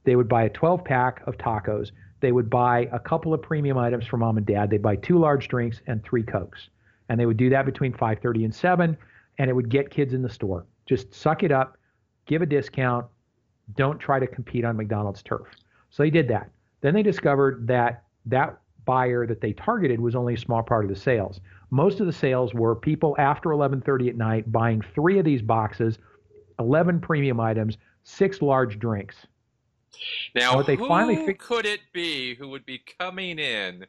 they 0.04 0.16
would 0.16 0.28
buy 0.28 0.42
a 0.42 0.50
12 0.50 0.84
pack 0.84 1.22
of 1.26 1.38
tacos, 1.38 1.90
they 2.20 2.32
would 2.32 2.50
buy 2.50 2.88
a 2.92 2.98
couple 2.98 3.32
of 3.32 3.40
premium 3.40 3.78
items 3.78 4.06
for 4.06 4.16
mom 4.16 4.36
and 4.36 4.46
dad, 4.46 4.68
they'd 4.68 4.82
buy 4.82 4.96
two 4.96 5.18
large 5.18 5.48
drinks 5.48 5.80
and 5.86 6.02
three 6.04 6.22
cokes. 6.22 6.68
And 7.08 7.18
they 7.18 7.26
would 7.26 7.36
do 7.36 7.50
that 7.50 7.66
between 7.66 7.92
5:30 7.92 8.44
and 8.44 8.54
7 8.54 8.96
and 9.38 9.48
it 9.48 9.52
would 9.54 9.68
get 9.68 9.90
kids 9.90 10.14
in 10.14 10.22
the 10.22 10.28
store. 10.28 10.66
Just 10.86 11.14
suck 11.14 11.42
it 11.42 11.52
up, 11.52 11.76
give 12.26 12.42
a 12.42 12.46
discount, 12.46 13.06
don't 13.76 13.98
try 13.98 14.18
to 14.18 14.26
compete 14.26 14.64
on 14.64 14.76
McDonald's 14.76 15.22
turf. 15.22 15.46
So 15.90 16.02
they 16.02 16.10
did 16.10 16.28
that. 16.28 16.50
Then 16.80 16.94
they 16.94 17.02
discovered 17.02 17.66
that 17.66 18.04
that 18.26 18.58
buyer 18.84 19.26
that 19.26 19.40
they 19.40 19.52
targeted 19.52 20.00
was 20.00 20.14
only 20.14 20.34
a 20.34 20.38
small 20.38 20.62
part 20.62 20.84
of 20.84 20.90
the 20.90 20.96
sales. 20.96 21.40
Most 21.70 22.00
of 22.00 22.06
the 22.06 22.12
sales 22.12 22.54
were 22.54 22.74
people 22.74 23.14
after 23.18 23.50
11:30 23.50 24.08
at 24.08 24.16
night 24.16 24.50
buying 24.50 24.80
3 24.80 25.18
of 25.18 25.24
these 25.24 25.42
boxes, 25.42 25.98
11 26.58 27.00
premium 27.00 27.38
items, 27.38 27.76
6 28.04 28.42
large 28.42 28.78
drinks. 28.78 29.26
Now, 30.34 30.56
what 30.56 30.66
they 30.66 30.76
who 30.76 30.88
finally 30.88 31.26
fig- 31.26 31.38
could 31.38 31.66
it 31.66 31.80
be 31.92 32.34
who 32.34 32.48
would 32.48 32.64
be 32.64 32.82
coming 32.98 33.38
in 33.38 33.86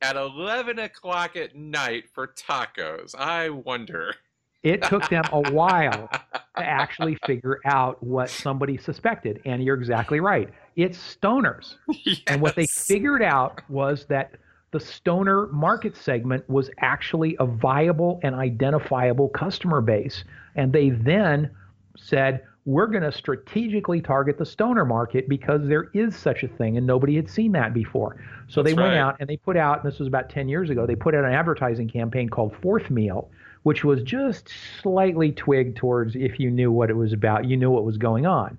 at 0.00 0.16
11 0.16 0.78
o'clock 0.78 1.36
at 1.36 1.56
night 1.56 2.04
for 2.12 2.28
tacos? 2.28 3.14
I 3.16 3.50
wonder. 3.50 4.14
It 4.62 4.82
took 4.82 5.08
them 5.08 5.24
a 5.32 5.50
while 5.52 6.08
to 6.56 6.64
actually 6.64 7.16
figure 7.26 7.60
out 7.64 8.02
what 8.02 8.28
somebody 8.28 8.76
suspected. 8.76 9.40
And 9.44 9.62
you're 9.62 9.76
exactly 9.76 10.20
right. 10.20 10.48
It's 10.76 10.98
stoners. 10.98 11.76
Yes. 12.04 12.20
And 12.26 12.40
what 12.40 12.56
they 12.56 12.66
figured 12.66 13.22
out 13.22 13.62
was 13.70 14.06
that 14.06 14.32
the 14.70 14.80
stoner 14.80 15.46
market 15.46 15.96
segment 15.96 16.48
was 16.48 16.70
actually 16.80 17.36
a 17.38 17.46
viable 17.46 18.20
and 18.22 18.34
identifiable 18.34 19.28
customer 19.28 19.80
base. 19.80 20.24
And 20.56 20.72
they 20.72 20.90
then 20.90 21.50
said, 21.96 22.42
we're 22.64 22.86
going 22.86 23.02
to 23.02 23.12
strategically 23.12 24.02
target 24.02 24.36
the 24.36 24.44
stoner 24.44 24.84
market 24.84 25.26
because 25.26 25.66
there 25.66 25.88
is 25.94 26.14
such 26.14 26.42
a 26.42 26.48
thing 26.48 26.76
and 26.76 26.86
nobody 26.86 27.16
had 27.16 27.30
seen 27.30 27.52
that 27.52 27.72
before. 27.72 28.22
So 28.48 28.62
That's 28.62 28.74
they 28.74 28.82
went 28.82 28.92
right. 28.92 28.98
out 28.98 29.16
and 29.20 29.28
they 29.28 29.38
put 29.38 29.56
out, 29.56 29.82
and 29.82 29.90
this 29.90 29.98
was 29.98 30.06
about 30.06 30.28
10 30.28 30.50
years 30.50 30.68
ago, 30.68 30.84
they 30.84 30.94
put 30.94 31.14
out 31.14 31.24
an 31.24 31.32
advertising 31.32 31.88
campaign 31.88 32.28
called 32.28 32.54
Fourth 32.60 32.90
Meal, 32.90 33.30
which 33.62 33.84
was 33.84 34.02
just 34.02 34.48
slightly 34.82 35.32
twigged 35.32 35.76
towards 35.76 36.16
if 36.16 36.38
you 36.38 36.50
knew 36.50 36.70
what 36.70 36.90
it 36.90 36.96
was 36.96 37.12
about, 37.12 37.44
you 37.44 37.56
knew 37.56 37.70
what 37.70 37.84
was 37.84 37.98
going 37.98 38.26
on. 38.26 38.58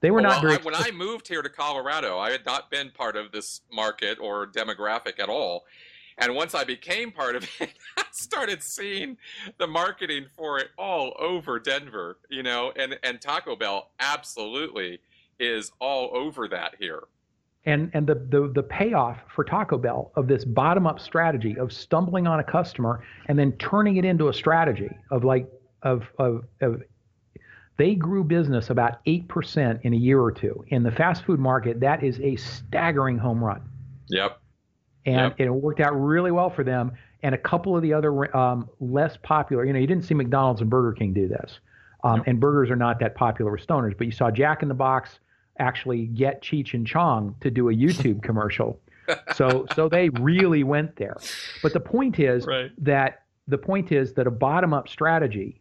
They 0.00 0.10
were 0.10 0.22
well, 0.22 0.30
not 0.30 0.42
very. 0.42 0.54
I, 0.54 0.62
when 0.62 0.74
I 0.74 0.90
moved 0.92 1.28
here 1.28 1.42
to 1.42 1.48
Colorado, 1.48 2.18
I 2.18 2.30
had 2.30 2.46
not 2.46 2.70
been 2.70 2.90
part 2.90 3.16
of 3.16 3.32
this 3.32 3.60
market 3.72 4.18
or 4.18 4.46
demographic 4.46 5.18
at 5.20 5.28
all. 5.28 5.64
And 6.18 6.34
once 6.34 6.54
I 6.54 6.64
became 6.64 7.12
part 7.12 7.36
of 7.36 7.48
it, 7.60 7.72
I 7.96 8.04
started 8.12 8.62
seeing 8.62 9.16
the 9.58 9.66
marketing 9.66 10.26
for 10.36 10.58
it 10.58 10.68
all 10.78 11.14
over 11.18 11.58
Denver, 11.58 12.18
you 12.28 12.42
know, 12.42 12.72
and, 12.76 12.98
and 13.02 13.20
Taco 13.20 13.56
Bell 13.56 13.90
absolutely 14.00 15.00
is 15.38 15.72
all 15.80 16.10
over 16.14 16.48
that 16.48 16.74
here 16.78 17.04
and 17.66 17.90
and 17.92 18.06
the, 18.06 18.14
the 18.14 18.50
the 18.54 18.62
payoff 18.62 19.18
for 19.34 19.44
Taco 19.44 19.76
Bell 19.76 20.12
of 20.16 20.28
this 20.28 20.44
bottom 20.44 20.86
up 20.86 20.98
strategy 20.98 21.58
of 21.58 21.72
stumbling 21.72 22.26
on 22.26 22.40
a 22.40 22.44
customer 22.44 23.04
and 23.26 23.38
then 23.38 23.52
turning 23.52 23.96
it 23.96 24.04
into 24.04 24.28
a 24.28 24.32
strategy 24.32 24.90
of 25.10 25.24
like 25.24 25.50
of 25.82 26.04
of, 26.18 26.44
of 26.60 26.82
they 27.80 27.94
grew 27.94 28.22
business 28.22 28.68
about 28.68 29.02
8% 29.06 29.80
in 29.84 29.94
a 29.94 29.96
year 29.96 30.20
or 30.20 30.30
two. 30.30 30.62
In 30.68 30.82
the 30.82 30.90
fast 30.90 31.24
food 31.24 31.40
market, 31.40 31.80
that 31.80 32.04
is 32.04 32.20
a 32.20 32.36
staggering 32.36 33.16
home 33.16 33.42
run. 33.42 33.62
Yep. 34.08 34.38
And 35.06 35.32
yep. 35.38 35.40
it 35.40 35.48
worked 35.48 35.80
out 35.80 35.92
really 35.92 36.30
well 36.30 36.50
for 36.50 36.62
them. 36.62 36.92
And 37.22 37.34
a 37.34 37.38
couple 37.38 37.74
of 37.74 37.80
the 37.82 37.94
other 37.94 38.36
um, 38.36 38.68
less 38.80 39.16
popular, 39.22 39.64
you 39.64 39.72
know, 39.72 39.78
you 39.78 39.86
didn't 39.86 40.04
see 40.04 40.12
McDonald's 40.12 40.60
and 40.60 40.68
Burger 40.68 40.92
King 40.92 41.14
do 41.14 41.26
this. 41.26 41.58
Um, 42.04 42.18
yep. 42.18 42.26
And 42.26 42.38
burgers 42.38 42.70
are 42.70 42.76
not 42.76 43.00
that 43.00 43.14
popular 43.14 43.50
with 43.50 43.66
stoners, 43.66 43.96
but 43.96 44.06
you 44.06 44.12
saw 44.12 44.30
Jack 44.30 44.60
in 44.60 44.68
the 44.68 44.74
Box, 44.74 45.18
actually 45.60 46.06
get 46.06 46.42
Cheech 46.42 46.74
and 46.74 46.86
Chong 46.86 47.36
to 47.40 47.50
do 47.50 47.68
a 47.68 47.72
YouTube 47.72 48.22
commercial. 48.28 48.80
so 49.34 49.66
so 49.74 49.88
they 49.88 50.08
really 50.08 50.64
went 50.64 50.96
there. 50.96 51.16
But 51.62 51.72
the 51.72 51.80
point 51.80 52.18
is 52.18 52.46
right. 52.46 52.70
that 52.78 53.22
the 53.48 53.58
point 53.58 53.92
is 53.92 54.14
that 54.14 54.26
a 54.26 54.30
bottom 54.30 54.72
up 54.72 54.88
strategy 54.88 55.60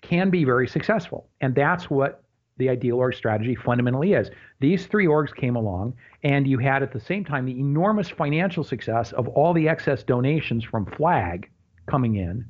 can 0.00 0.30
be 0.30 0.44
very 0.44 0.66
successful. 0.66 1.28
And 1.40 1.54
that's 1.54 1.88
what 1.88 2.24
the 2.58 2.68
ideal 2.68 2.96
org 2.96 3.14
strategy 3.14 3.54
fundamentally 3.54 4.12
is. 4.12 4.30
These 4.60 4.86
three 4.86 5.06
orgs 5.06 5.34
came 5.34 5.56
along, 5.56 5.94
and 6.22 6.46
you 6.46 6.58
had 6.58 6.82
at 6.82 6.92
the 6.92 7.00
same 7.00 7.24
time 7.24 7.46
the 7.46 7.58
enormous 7.58 8.08
financial 8.08 8.62
success 8.62 9.12
of 9.12 9.28
all 9.28 9.54
the 9.54 9.68
excess 9.68 10.02
donations 10.02 10.64
from 10.64 10.86
Flag 10.86 11.50
coming 11.86 12.16
in. 12.16 12.44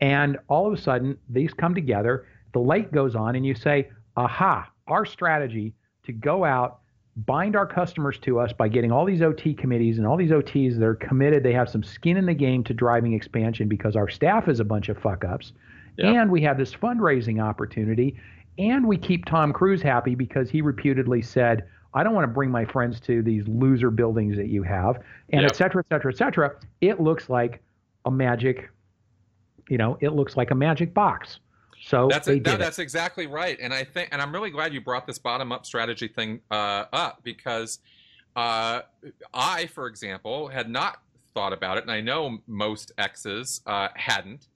And 0.00 0.38
all 0.48 0.66
of 0.66 0.72
a 0.72 0.76
sudden, 0.80 1.16
these 1.28 1.54
come 1.54 1.74
together, 1.74 2.26
the 2.52 2.58
light 2.58 2.92
goes 2.92 3.14
on, 3.14 3.36
and 3.36 3.46
you 3.46 3.54
say, 3.54 3.90
aha, 4.16 4.68
our 4.86 5.04
strategy 5.04 5.74
to 6.04 6.12
go 6.12 6.44
out, 6.44 6.80
bind 7.16 7.56
our 7.56 7.66
customers 7.66 8.18
to 8.18 8.38
us 8.38 8.52
by 8.52 8.68
getting 8.68 8.90
all 8.90 9.04
these 9.04 9.22
OT 9.22 9.54
committees 9.54 9.98
and 9.98 10.06
all 10.06 10.16
these 10.16 10.30
OTs 10.30 10.78
that 10.78 10.84
are 10.84 10.96
committed. 10.96 11.42
They 11.42 11.52
have 11.52 11.68
some 11.68 11.82
skin 11.82 12.16
in 12.16 12.26
the 12.26 12.34
game 12.34 12.64
to 12.64 12.74
driving 12.74 13.12
expansion 13.12 13.68
because 13.68 13.96
our 13.96 14.08
staff 14.08 14.48
is 14.48 14.60
a 14.60 14.64
bunch 14.64 14.88
of 14.88 14.98
fuck 14.98 15.24
ups. 15.24 15.52
Yep. 15.96 16.14
And 16.14 16.30
we 16.30 16.42
have 16.42 16.58
this 16.58 16.74
fundraising 16.74 17.42
opportunity. 17.42 18.16
And 18.58 18.86
we 18.86 18.96
keep 18.96 19.24
Tom 19.24 19.52
Cruise 19.52 19.82
happy 19.82 20.14
because 20.14 20.50
he 20.50 20.60
reputedly 20.60 21.22
said, 21.22 21.64
I 21.94 22.02
don't 22.02 22.14
want 22.14 22.24
to 22.24 22.32
bring 22.32 22.50
my 22.50 22.64
friends 22.64 22.98
to 23.00 23.22
these 23.22 23.46
loser 23.46 23.90
buildings 23.90 24.36
that 24.36 24.48
you 24.48 24.64
have, 24.64 24.96
and 25.30 25.42
yep. 25.42 25.52
et 25.52 25.56
cetera, 25.56 25.82
et 25.84 25.94
cetera, 25.94 26.12
et 26.12 26.16
cetera. 26.16 26.56
It 26.80 27.00
looks 27.00 27.28
like 27.28 27.62
a 28.04 28.10
magic, 28.10 28.68
you 29.68 29.78
know, 29.78 29.96
it 30.00 30.10
looks 30.10 30.36
like 30.36 30.50
a 30.50 30.56
magic 30.56 30.92
box. 30.92 31.38
So 31.86 32.08
that's 32.10 32.28
a, 32.28 32.38
that, 32.40 32.58
that's 32.58 32.78
exactly 32.78 33.26
right, 33.26 33.58
and 33.60 33.72
I 33.72 33.84
think, 33.84 34.08
and 34.12 34.22
I'm 34.22 34.32
really 34.32 34.50
glad 34.50 34.72
you 34.72 34.80
brought 34.80 35.06
this 35.06 35.18
bottom 35.18 35.52
up 35.52 35.66
strategy 35.66 36.08
thing 36.08 36.40
uh, 36.50 36.84
up 36.92 37.20
because 37.22 37.78
uh, 38.36 38.82
I, 39.34 39.66
for 39.66 39.86
example, 39.86 40.48
had 40.48 40.70
not 40.70 41.02
thought 41.34 41.52
about 41.52 41.76
it, 41.76 41.82
and 41.82 41.90
I 41.90 42.00
know 42.00 42.38
most 42.46 42.92
exes 42.96 43.60
uh, 43.66 43.88
hadn't. 43.94 44.48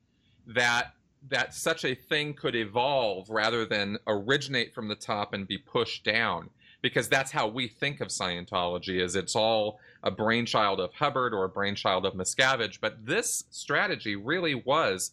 That 0.47 0.95
that 1.29 1.53
such 1.53 1.85
a 1.85 1.95
thing 1.95 2.33
could 2.33 2.55
evolve 2.55 3.29
rather 3.29 3.67
than 3.67 3.99
originate 4.07 4.73
from 4.73 4.89
the 4.89 4.95
top 4.95 5.35
and 5.35 5.47
be 5.47 5.59
pushed 5.59 6.05
down 6.05 6.49
because 6.81 7.09
that's 7.09 7.33
how 7.33 7.49
we 7.49 7.69
think 7.69 8.01
of 8.01 8.09
Scientology 8.09 9.03
is 9.03 9.17
it's 9.17 9.35
all 9.35 9.81
a 10.03 10.11
brainchild 10.11 10.81
of 10.81 10.95
Hubbard 10.95 11.35
or 11.35 11.45
a 11.45 11.49
brainchild 11.49 12.07
of 12.07 12.15
Miscavige. 12.15 12.79
But 12.81 13.05
this 13.05 13.45
strategy 13.51 14.17
really 14.17 14.55
was 14.55 15.11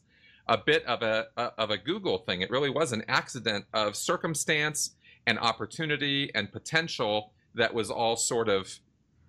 a 0.47 0.57
bit 0.57 0.85
of 0.85 1.01
a, 1.01 1.27
a 1.37 1.41
of 1.57 1.69
a 1.71 1.77
Google 1.77 2.19
thing. 2.19 2.41
It 2.41 2.49
really 2.49 2.69
was 2.69 2.91
an 2.91 3.03
accident 3.07 3.65
of 3.73 3.95
circumstance 3.95 4.91
and 5.27 5.39
opportunity 5.39 6.29
and 6.35 6.51
potential 6.51 7.33
that 7.55 7.73
was 7.73 7.89
all 7.89 8.15
sort 8.15 8.49
of, 8.49 8.79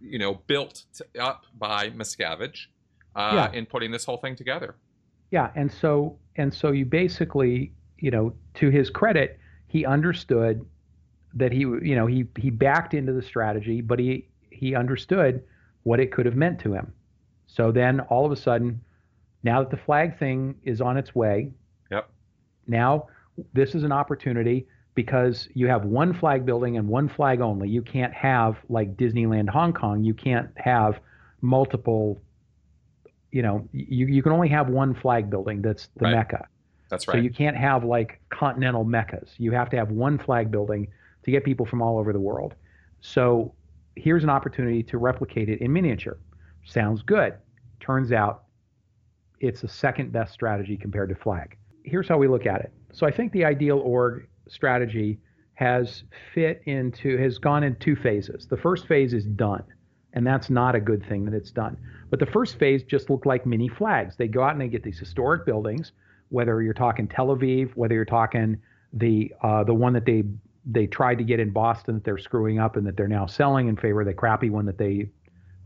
you 0.00 0.18
know, 0.18 0.34
built 0.46 0.84
to, 0.94 1.06
up 1.18 1.46
by 1.58 1.90
Miscavige 1.90 2.66
uh, 3.14 3.32
yeah. 3.34 3.58
in 3.58 3.66
putting 3.66 3.90
this 3.90 4.04
whole 4.04 4.18
thing 4.18 4.36
together. 4.36 4.76
Yeah, 5.30 5.50
and 5.54 5.72
so 5.72 6.18
and 6.36 6.52
so 6.52 6.70
you 6.72 6.84
basically, 6.84 7.72
you 7.98 8.10
know, 8.10 8.34
to 8.54 8.68
his 8.68 8.90
credit, 8.90 9.38
he 9.68 9.84
understood 9.86 10.64
that 11.34 11.52
he, 11.52 11.60
you 11.60 11.94
know, 11.96 12.06
he 12.06 12.26
he 12.38 12.50
backed 12.50 12.94
into 12.94 13.12
the 13.12 13.22
strategy, 13.22 13.80
but 13.80 13.98
he 13.98 14.28
he 14.50 14.74
understood 14.74 15.42
what 15.82 16.00
it 16.00 16.12
could 16.12 16.26
have 16.26 16.36
meant 16.36 16.58
to 16.60 16.72
him. 16.74 16.92
So 17.46 17.72
then 17.72 18.00
all 18.00 18.26
of 18.26 18.32
a 18.32 18.36
sudden, 18.36 18.80
now 19.47 19.62
that 19.62 19.70
the 19.70 19.76
flag 19.78 20.18
thing 20.18 20.57
is 20.64 20.80
on 20.80 20.97
its 20.99 21.14
way, 21.14 21.51
yep. 21.90 22.11
Now 22.66 23.07
this 23.55 23.74
is 23.74 23.84
an 23.84 23.92
opportunity 23.92 24.66
because 24.94 25.49
you 25.55 25.68
have 25.68 25.84
one 25.84 26.12
flag 26.12 26.44
building 26.44 26.76
and 26.76 26.88
one 26.88 27.09
flag 27.09 27.40
only. 27.40 27.68
You 27.68 27.82
can't 27.82 28.12
have 28.12 28.57
like 28.68 28.97
Disneyland 28.97 29.49
Hong 29.49 29.72
Kong. 29.72 30.03
You 30.03 30.14
can't 30.14 30.51
have 30.57 30.99
multiple 31.40 32.20
you 33.32 33.42
know, 33.42 33.68
you, 33.72 34.07
you 34.07 34.22
can 34.22 34.32
only 34.32 34.49
have 34.49 34.68
one 34.68 34.94
flag 34.94 35.28
building 35.28 35.61
that's 35.61 35.88
the 35.97 36.05
right. 36.05 36.14
Mecca. 36.14 36.49
That's 36.88 37.07
right. 37.07 37.16
So 37.16 37.20
you 37.20 37.30
can't 37.30 37.57
have 37.57 37.84
like 37.84 38.20
continental 38.30 38.84
Meccas. 38.84 39.34
You 39.36 39.53
have 39.53 39.68
to 39.70 39.76
have 39.76 39.90
one 39.90 40.18
flag 40.18 40.51
building 40.51 40.88
to 41.24 41.30
get 41.30 41.44
people 41.44 41.66
from 41.66 41.82
all 41.82 41.99
over 41.99 42.12
the 42.12 42.20
world. 42.20 42.55
So 43.01 43.53
here's 43.94 44.24
an 44.24 44.30
opportunity 44.30 44.82
to 44.84 44.97
replicate 44.99 45.49
it 45.49 45.61
in 45.61 45.72
miniature. 45.72 46.18
Sounds 46.64 47.03
good. 47.03 47.34
Turns 47.80 48.11
out 48.11 48.44
it's 49.41 49.61
the 49.61 49.68
second 49.68 50.12
best 50.12 50.32
strategy 50.32 50.76
compared 50.76 51.09
to 51.11 51.14
flag. 51.14 51.57
Here's 51.84 52.09
how 52.09 52.18
we 52.18 52.28
look 52.28 52.47
at 52.47 52.61
it. 52.61 52.72
So 52.93 53.07
I 53.07 53.11
think 53.11 53.32
the 53.32 53.45
ideal 53.45 53.78
org 53.78 54.28
strategy 54.49 55.18
has 55.55 56.05
fit 56.34 56.62
into 56.66 57.16
has 57.18 57.39
gone 57.39 57.62
in 57.62 57.76
two 57.76 57.97
phases. 57.97 58.47
The 58.47 58.57
first 58.57 58.87
phase 58.87 59.14
is 59.14 59.24
done, 59.24 59.64
and 60.12 60.26
that's 60.26 60.51
not 60.51 60.74
a 60.74 60.80
good 60.80 61.05
thing 61.07 61.24
that 61.24 61.34
it's 61.34 61.51
done. 61.51 61.76
But 62.11 62.20
the 62.20 62.26
first 62.26 62.59
phase 62.59 62.82
just 62.82 63.11
looked 63.11 63.26
like 63.26 63.47
mini 63.47 63.68
flags. 63.68 64.16
They 64.16 64.28
go 64.28 64.43
out 64.43 64.53
and 64.53 64.61
they 64.61 64.68
get 64.68 64.82
these 64.82 64.99
historic 64.99 65.47
buildings, 65.47 65.93
whether 66.28 66.62
you're 66.62 66.74
talking 66.74 67.09
Tel 67.09 67.28
Aviv, 67.28 67.72
whether 67.74 67.95
you're 67.95 68.05
talking 68.05 68.59
the 68.93 69.32
uh, 69.43 69.64
the 69.64 69.74
one 69.74 69.93
that 69.95 70.05
they 70.07 70.24
they 70.66 70.87
tried 70.87 71.18
to 71.18 71.24
get 71.24 71.39
in 71.41 71.51
Boston 71.51 71.95
that 71.95 72.05
they're 72.05 72.18
screwing 72.18 72.59
up 72.59 72.76
and 72.76 72.87
that 72.87 72.97
they're 72.97 73.09
now 73.09 73.26
selling 73.26 73.68
in 73.68 73.76
favor 73.76 74.01
of 74.01 74.07
the 74.07 74.14
crappy 74.14 74.51
one 74.51 74.66
that 74.66 74.78
they, 74.78 75.09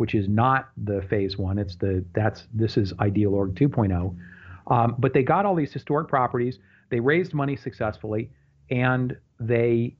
which 0.01 0.15
is 0.15 0.31
not 0.31 0.71
the 0.79 1.03
phase 1.11 1.37
one. 1.37 1.59
It's 1.59 1.77
the 1.77 2.03
that's 2.15 2.47
this 2.55 2.79
is 2.79 2.95
Ideal 3.01 3.35
Org 3.35 3.55
2.0. 3.55 4.17
Um, 4.69 4.95
but 4.99 5.13
they 5.13 5.23
got 5.23 5.45
all 5.45 5.55
these 5.55 5.75
historic 5.75 6.09
properties. 6.09 6.59
They 6.89 7.01
raised 7.01 7.35
money 7.35 7.55
successfully, 7.55 8.31
and 8.71 9.15
they 9.39 9.95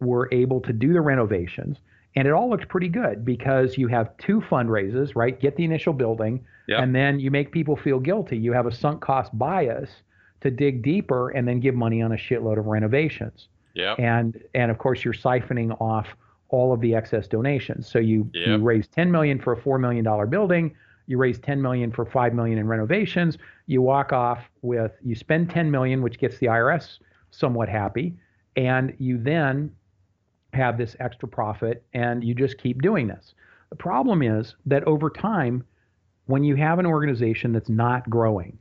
were 0.00 0.28
able 0.32 0.60
to 0.60 0.74
do 0.74 0.92
the 0.92 1.00
renovations. 1.00 1.78
And 2.14 2.28
it 2.28 2.32
all 2.32 2.50
looked 2.50 2.68
pretty 2.68 2.90
good 2.90 3.24
because 3.24 3.78
you 3.78 3.88
have 3.88 4.14
two 4.18 4.42
fundraisers, 4.42 5.16
right? 5.16 5.40
Get 5.40 5.56
the 5.56 5.64
initial 5.64 5.94
building, 5.94 6.44
yep. 6.68 6.80
and 6.82 6.94
then 6.94 7.18
you 7.18 7.30
make 7.30 7.52
people 7.52 7.74
feel 7.74 8.00
guilty. 8.00 8.36
You 8.36 8.52
have 8.52 8.66
a 8.66 8.72
sunk 8.72 9.00
cost 9.00 9.30
bias 9.38 9.88
to 10.42 10.50
dig 10.50 10.82
deeper 10.82 11.30
and 11.30 11.48
then 11.48 11.58
give 11.58 11.74
money 11.74 12.02
on 12.02 12.12
a 12.12 12.16
shitload 12.16 12.58
of 12.58 12.66
renovations. 12.66 13.48
Yeah. 13.72 13.94
And 13.94 14.38
and 14.52 14.70
of 14.70 14.76
course 14.76 15.02
you're 15.02 15.14
siphoning 15.14 15.74
off 15.80 16.08
all 16.52 16.72
of 16.72 16.80
the 16.80 16.94
excess 16.94 17.26
donations. 17.26 17.90
So 17.90 17.98
you 17.98 18.30
yep. 18.32 18.46
you 18.46 18.58
raise 18.58 18.86
10 18.86 19.10
million 19.10 19.40
for 19.40 19.54
a 19.54 19.56
4 19.56 19.78
million 19.78 20.04
dollar 20.04 20.26
building, 20.26 20.76
you 21.06 21.18
raise 21.18 21.40
10 21.40 21.60
million 21.60 21.90
for 21.90 22.06
5 22.06 22.34
million 22.34 22.58
in 22.58 22.68
renovations, 22.68 23.38
you 23.66 23.82
walk 23.82 24.12
off 24.12 24.48
with 24.60 24.92
you 25.02 25.16
spend 25.16 25.50
10 25.50 25.70
million 25.70 26.02
which 26.02 26.18
gets 26.18 26.38
the 26.38 26.46
IRS 26.46 26.98
somewhat 27.30 27.68
happy 27.68 28.14
and 28.56 28.94
you 28.98 29.18
then 29.18 29.72
have 30.52 30.76
this 30.76 30.94
extra 31.00 31.26
profit 31.26 31.84
and 31.94 32.22
you 32.22 32.34
just 32.34 32.58
keep 32.58 32.82
doing 32.82 33.08
this. 33.08 33.34
The 33.70 33.76
problem 33.76 34.22
is 34.22 34.54
that 34.66 34.84
over 34.84 35.08
time, 35.08 35.64
when 36.26 36.44
you 36.44 36.56
have 36.56 36.78
an 36.78 36.86
organization 36.86 37.52
that's 37.52 37.70
not 37.70 38.08
growing, 38.08 38.60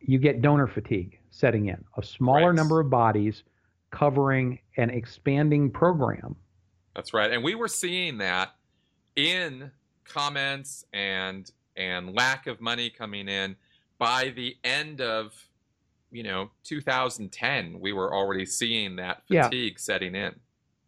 you 0.00 0.18
get 0.18 0.42
donor 0.42 0.66
fatigue 0.66 1.18
setting 1.30 1.66
in. 1.66 1.84
A 1.96 2.02
smaller 2.02 2.48
right. 2.48 2.54
number 2.54 2.80
of 2.80 2.90
bodies 2.90 3.44
covering 3.90 4.58
an 4.76 4.90
expanding 4.90 5.70
program. 5.70 6.34
That's 6.96 7.14
right. 7.14 7.30
And 7.30 7.44
we 7.44 7.54
were 7.54 7.68
seeing 7.68 8.18
that 8.18 8.54
in 9.14 9.70
comments 10.04 10.84
and 10.92 11.50
and 11.76 12.14
lack 12.14 12.46
of 12.46 12.60
money 12.60 12.90
coming 12.90 13.28
in 13.28 13.54
by 13.98 14.32
the 14.34 14.56
end 14.64 15.00
of 15.00 15.34
you 16.12 16.22
know 16.22 16.50
2010 16.62 17.80
we 17.80 17.92
were 17.92 18.14
already 18.14 18.46
seeing 18.46 18.94
that 18.94 19.22
fatigue 19.26 19.72
yeah. 19.72 19.78
setting 19.78 20.14
in 20.14 20.32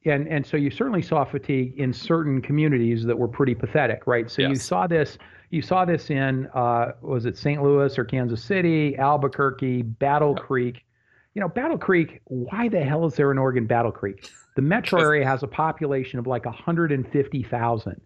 and 0.04 0.28
and 0.28 0.46
so 0.46 0.56
you 0.56 0.70
certainly 0.70 1.02
saw 1.02 1.24
fatigue 1.24 1.74
in 1.78 1.92
certain 1.92 2.40
communities 2.40 3.04
that 3.04 3.18
were 3.18 3.28
pretty 3.28 3.54
pathetic, 3.54 4.06
right? 4.06 4.30
So 4.30 4.42
yes. 4.42 4.50
you 4.50 4.56
saw 4.56 4.86
this 4.86 5.18
you 5.50 5.62
saw 5.62 5.84
this 5.84 6.11
in 6.11 6.46
uh, 6.54 6.92
was 7.00 7.26
it 7.26 7.36
St. 7.36 7.62
Louis 7.62 7.98
or 7.98 8.04
Kansas 8.04 8.42
City, 8.42 8.96
Albuquerque, 8.96 9.82
Battle 9.82 10.34
yep. 10.36 10.46
Creek. 10.46 10.84
You 11.34 11.40
know, 11.40 11.48
Battle 11.48 11.78
Creek. 11.78 12.20
Why 12.24 12.68
the 12.68 12.80
hell 12.80 13.06
is 13.06 13.14
there 13.14 13.30
an 13.30 13.38
org 13.38 13.56
in 13.56 13.66
Battle 13.66 13.92
Creek? 13.92 14.30
The 14.59 14.62
metro 14.62 15.00
area 15.00 15.24
has 15.24 15.44
a 15.44 15.46
population 15.46 16.18
of 16.18 16.26
like 16.26 16.44
150,000. 16.44 18.00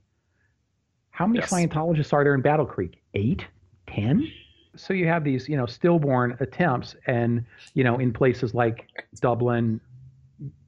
How 1.09 1.27
many 1.27 1.39
yes. 1.39 1.51
Scientologists 1.51 2.13
are 2.13 2.23
there 2.23 2.35
in 2.35 2.43
Battle 2.43 2.67
Creek? 2.67 3.01
Eight, 3.15 3.47
ten. 3.87 4.31
So 4.77 4.93
you 4.93 5.07
have 5.07 5.25
these, 5.25 5.49
you 5.49 5.57
know, 5.57 5.65
stillborn 5.65 6.37
attempts, 6.41 6.95
and 7.07 7.47
you 7.73 7.85
know, 7.85 7.99
in 7.99 8.13
places 8.13 8.53
like 8.53 8.87
Dublin, 9.23 9.81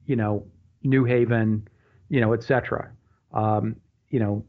you 0.07 0.15
know, 0.15 0.43
New 0.81 1.03
Haven, 1.03 1.67
you 2.09 2.19
know, 2.19 2.33
et 2.33 2.41
cetera. 2.41 2.91
Um, 3.35 3.75
you 4.09 4.19
know, 4.19 4.43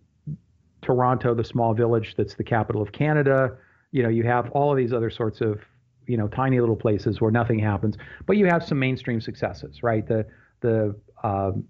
Toronto, 0.80 1.34
the 1.34 1.44
small 1.44 1.74
village 1.74 2.14
that's 2.16 2.34
the 2.34 2.44
capital 2.44 2.80
of 2.80 2.92
Canada. 2.92 3.58
You 3.90 4.02
know, 4.02 4.08
you 4.08 4.22
have 4.22 4.48
all 4.52 4.70
of 4.70 4.78
these 4.78 4.94
other 4.94 5.10
sorts 5.10 5.42
of, 5.42 5.60
you 6.06 6.16
know, 6.16 6.28
tiny 6.28 6.60
little 6.60 6.76
places 6.76 7.20
where 7.20 7.30
nothing 7.30 7.58
happens, 7.58 7.98
but 8.24 8.38
you 8.38 8.46
have 8.46 8.64
some 8.64 8.78
mainstream 8.78 9.20
successes, 9.20 9.82
right? 9.82 10.08
The 10.08 10.24
the 10.62 10.96
um, 11.22 11.64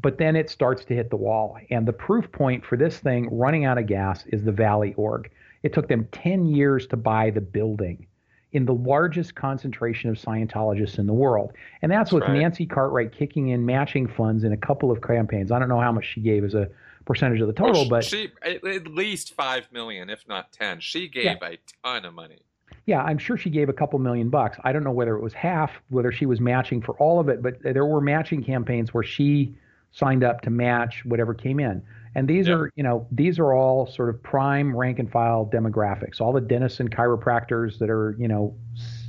but 0.00 0.18
then 0.18 0.36
it 0.36 0.50
starts 0.50 0.84
to 0.86 0.94
hit 0.94 1.10
the 1.10 1.16
wall. 1.16 1.58
And 1.70 1.86
the 1.86 1.92
proof 1.92 2.30
point 2.32 2.64
for 2.64 2.76
this 2.76 2.98
thing 2.98 3.28
running 3.30 3.64
out 3.64 3.78
of 3.78 3.86
gas 3.86 4.24
is 4.26 4.44
the 4.44 4.52
Valley 4.52 4.94
Org. 4.96 5.30
It 5.62 5.72
took 5.72 5.88
them 5.88 6.08
10 6.12 6.46
years 6.46 6.86
to 6.88 6.96
buy 6.96 7.30
the 7.30 7.40
building 7.40 8.06
in 8.52 8.64
the 8.64 8.74
largest 8.74 9.34
concentration 9.34 10.08
of 10.08 10.16
Scientologists 10.16 10.98
in 10.98 11.06
the 11.06 11.12
world. 11.12 11.52
And 11.82 11.92
that's, 11.92 12.10
that's 12.10 12.12
with 12.12 12.22
right. 12.24 12.38
Nancy 12.38 12.66
Cartwright 12.66 13.12
kicking 13.12 13.48
in 13.48 13.66
matching 13.66 14.08
funds 14.08 14.44
in 14.44 14.52
a 14.52 14.56
couple 14.56 14.90
of 14.90 15.02
campaigns. 15.02 15.52
I 15.52 15.58
don't 15.58 15.68
know 15.68 15.80
how 15.80 15.92
much 15.92 16.06
she 16.06 16.20
gave 16.20 16.44
as 16.44 16.54
a 16.54 16.68
percentage 17.04 17.40
of 17.40 17.46
the 17.46 17.52
total, 17.52 17.82
well, 17.82 17.90
but 17.90 18.04
she 18.04 18.30
at 18.42 18.86
least 18.86 19.34
5 19.34 19.68
million 19.72 20.10
if 20.10 20.26
not 20.28 20.52
10. 20.52 20.80
She 20.80 21.08
gave 21.08 21.24
yeah. 21.24 21.36
a 21.42 21.58
ton 21.84 22.04
of 22.04 22.14
money. 22.14 22.40
Yeah, 22.88 23.02
I'm 23.02 23.18
sure 23.18 23.36
she 23.36 23.50
gave 23.50 23.68
a 23.68 23.74
couple 23.74 23.98
million 23.98 24.30
bucks. 24.30 24.56
I 24.64 24.72
don't 24.72 24.82
know 24.82 24.92
whether 24.92 25.14
it 25.14 25.20
was 25.20 25.34
half, 25.34 25.72
whether 25.90 26.10
she 26.10 26.24
was 26.24 26.40
matching 26.40 26.80
for 26.80 26.96
all 26.96 27.20
of 27.20 27.28
it, 27.28 27.42
but 27.42 27.62
there 27.62 27.84
were 27.84 28.00
matching 28.00 28.42
campaigns 28.42 28.94
where 28.94 29.04
she 29.04 29.54
signed 29.92 30.24
up 30.24 30.40
to 30.40 30.48
match 30.48 31.04
whatever 31.04 31.34
came 31.34 31.60
in. 31.60 31.82
And 32.14 32.26
these 32.26 32.48
yep. 32.48 32.56
are, 32.56 32.72
you 32.76 32.82
know, 32.82 33.06
these 33.12 33.38
are 33.38 33.52
all 33.52 33.86
sort 33.86 34.08
of 34.08 34.22
prime 34.22 34.74
rank 34.74 34.98
and 34.98 35.12
file 35.12 35.50
demographics. 35.52 36.18
All 36.18 36.32
the 36.32 36.40
dentists 36.40 36.80
and 36.80 36.90
chiropractors 36.90 37.78
that 37.78 37.90
are, 37.90 38.16
you 38.18 38.26
know, 38.26 38.56
s- 38.74 39.04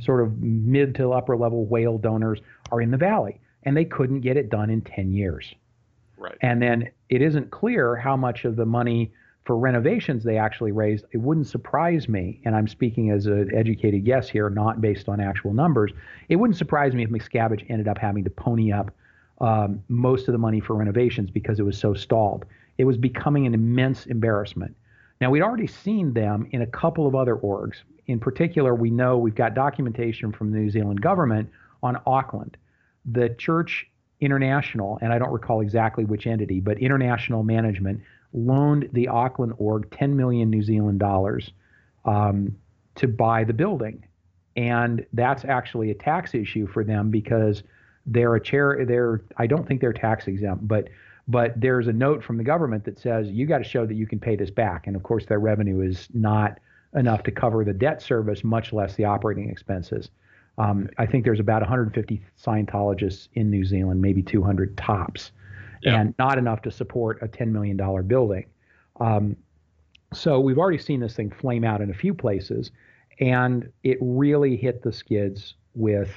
sort 0.00 0.22
of 0.22 0.40
mid 0.40 0.94
to 0.94 1.12
upper 1.12 1.36
level 1.36 1.66
whale 1.66 1.98
donors 1.98 2.40
are 2.72 2.80
in 2.80 2.90
the 2.90 2.96
valley, 2.96 3.42
and 3.64 3.76
they 3.76 3.84
couldn't 3.84 4.22
get 4.22 4.38
it 4.38 4.48
done 4.48 4.70
in 4.70 4.80
10 4.80 5.12
years. 5.12 5.54
Right. 6.16 6.38
And 6.40 6.62
then 6.62 6.88
it 7.10 7.20
isn't 7.20 7.50
clear 7.50 7.94
how 7.94 8.16
much 8.16 8.46
of 8.46 8.56
the 8.56 8.64
money 8.64 9.12
for 9.48 9.56
renovations 9.56 10.24
they 10.24 10.36
actually 10.36 10.72
raised. 10.72 11.06
It 11.12 11.16
wouldn't 11.16 11.46
surprise 11.46 12.06
me, 12.06 12.38
and 12.44 12.54
I'm 12.54 12.68
speaking 12.68 13.10
as 13.10 13.24
an 13.24 13.48
educated 13.54 14.04
guess 14.04 14.28
here, 14.28 14.50
not 14.50 14.82
based 14.82 15.08
on 15.08 15.20
actual 15.20 15.54
numbers. 15.54 15.90
It 16.28 16.36
wouldn't 16.36 16.58
surprise 16.58 16.92
me 16.92 17.02
if 17.02 17.08
Miscavige 17.08 17.64
ended 17.70 17.88
up 17.88 17.96
having 17.96 18.24
to 18.24 18.28
pony 18.28 18.72
up 18.72 18.90
um, 19.40 19.82
most 19.88 20.28
of 20.28 20.32
the 20.32 20.38
money 20.38 20.60
for 20.60 20.76
renovations 20.76 21.30
because 21.30 21.58
it 21.58 21.62
was 21.62 21.78
so 21.78 21.94
stalled. 21.94 22.44
It 22.76 22.84
was 22.84 22.98
becoming 22.98 23.46
an 23.46 23.54
immense 23.54 24.04
embarrassment. 24.04 24.76
Now, 25.22 25.30
we'd 25.30 25.40
already 25.40 25.66
seen 25.66 26.12
them 26.12 26.46
in 26.50 26.60
a 26.60 26.66
couple 26.66 27.06
of 27.06 27.14
other 27.14 27.36
orgs. 27.36 27.76
In 28.06 28.20
particular, 28.20 28.74
we 28.74 28.90
know 28.90 29.16
we've 29.16 29.34
got 29.34 29.54
documentation 29.54 30.30
from 30.30 30.52
the 30.52 30.58
New 30.58 30.68
Zealand 30.68 31.00
government 31.00 31.48
on 31.82 31.98
Auckland. 32.06 32.58
The 33.06 33.30
Church 33.30 33.86
International, 34.20 34.98
and 35.00 35.10
I 35.10 35.18
don't 35.18 35.32
recall 35.32 35.62
exactly 35.62 36.04
which 36.04 36.26
entity, 36.26 36.60
but 36.60 36.76
International 36.80 37.42
Management 37.42 38.02
loaned 38.32 38.88
the 38.92 39.08
Auckland 39.08 39.54
org 39.58 39.90
10 39.90 40.16
million 40.16 40.50
New 40.50 40.62
Zealand 40.62 40.98
dollars 40.98 41.50
um, 42.04 42.56
to 42.96 43.08
buy 43.08 43.44
the 43.44 43.52
building. 43.52 44.04
And 44.56 45.06
that's 45.12 45.44
actually 45.44 45.90
a 45.90 45.94
tax 45.94 46.34
issue 46.34 46.66
for 46.66 46.82
them 46.82 47.10
because 47.10 47.62
they're 48.06 48.34
a 48.34 48.40
chair. 48.40 48.84
They're 48.84 49.22
I 49.36 49.46
don't 49.46 49.66
think 49.66 49.80
they're 49.80 49.92
tax 49.92 50.26
exempt, 50.26 50.66
but 50.66 50.88
but 51.28 51.60
there's 51.60 51.86
a 51.86 51.92
note 51.92 52.24
from 52.24 52.38
the 52.38 52.44
government 52.44 52.84
that 52.84 52.98
says 52.98 53.28
you 53.28 53.46
got 53.46 53.58
to 53.58 53.64
show 53.64 53.86
that 53.86 53.94
you 53.94 54.06
can 54.06 54.18
pay 54.18 54.34
this 54.34 54.50
back. 54.50 54.86
And 54.86 54.96
of 54.96 55.02
course, 55.02 55.26
their 55.26 55.38
revenue 55.38 55.82
is 55.82 56.08
not 56.14 56.58
enough 56.94 57.22
to 57.24 57.30
cover 57.30 57.64
the 57.64 57.74
debt 57.74 58.00
service, 58.00 58.42
much 58.42 58.72
less 58.72 58.94
the 58.94 59.04
operating 59.04 59.50
expenses. 59.50 60.08
Um, 60.56 60.88
I 60.98 61.06
think 61.06 61.24
there's 61.24 61.38
about 61.38 61.62
150 61.62 62.20
Scientologists 62.42 63.28
in 63.34 63.50
New 63.50 63.64
Zealand, 63.64 64.00
maybe 64.00 64.22
200 64.22 64.76
tops, 64.76 65.30
yeah. 65.82 66.00
and 66.00 66.14
not 66.18 66.38
enough 66.38 66.62
to 66.62 66.70
support 66.70 67.18
a 67.22 67.28
$10 67.28 67.48
million 67.48 67.76
building. 68.06 68.46
Um, 69.00 69.36
so 70.12 70.40
we've 70.40 70.58
already 70.58 70.78
seen 70.78 71.00
this 71.00 71.14
thing 71.14 71.30
flame 71.30 71.64
out 71.64 71.80
in 71.80 71.90
a 71.90 71.94
few 71.94 72.14
places, 72.14 72.70
and 73.20 73.70
it 73.82 73.98
really 74.00 74.56
hit 74.56 74.82
the 74.82 74.92
skids 74.92 75.54
with 75.74 76.10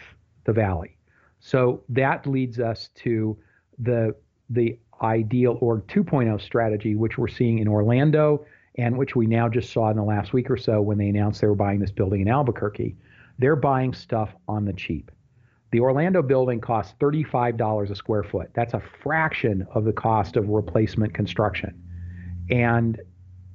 the 0.45 0.53
Valley. 0.53 0.95
So 1.39 1.83
that 1.89 2.25
leads 2.25 2.59
us 2.59 2.89
to 2.95 3.37
the 3.79 4.15
the 4.49 4.77
ideal 5.01 5.57
org 5.61 5.87
2.0 5.87 6.39
strategy, 6.41 6.95
which 6.95 7.17
we're 7.17 7.27
seeing 7.27 7.59
in 7.59 7.67
Orlando 7.67 8.45
and 8.75 8.97
which 8.97 9.15
we 9.15 9.25
now 9.25 9.49
just 9.49 9.71
saw 9.71 9.89
in 9.89 9.97
the 9.97 10.03
last 10.03 10.33
week 10.33 10.49
or 10.49 10.57
so 10.57 10.81
when 10.81 10.97
they 10.97 11.09
announced 11.09 11.41
they 11.41 11.47
were 11.47 11.55
buying 11.55 11.79
this 11.79 11.91
building 11.91 12.21
in 12.21 12.27
Albuquerque. 12.27 12.95
They're 13.39 13.55
buying 13.55 13.93
stuff 13.93 14.33
on 14.47 14.65
the 14.65 14.73
cheap. 14.73 15.11
The 15.71 15.79
Orlando 15.79 16.21
building 16.21 16.59
costs 16.59 16.95
$35 16.99 17.89
a 17.89 17.95
square 17.95 18.23
foot. 18.23 18.49
That's 18.53 18.73
a 18.73 18.81
fraction 19.01 19.65
of 19.73 19.85
the 19.85 19.93
cost 19.93 20.35
of 20.35 20.49
replacement 20.49 21.13
construction. 21.13 21.81
And 22.49 22.99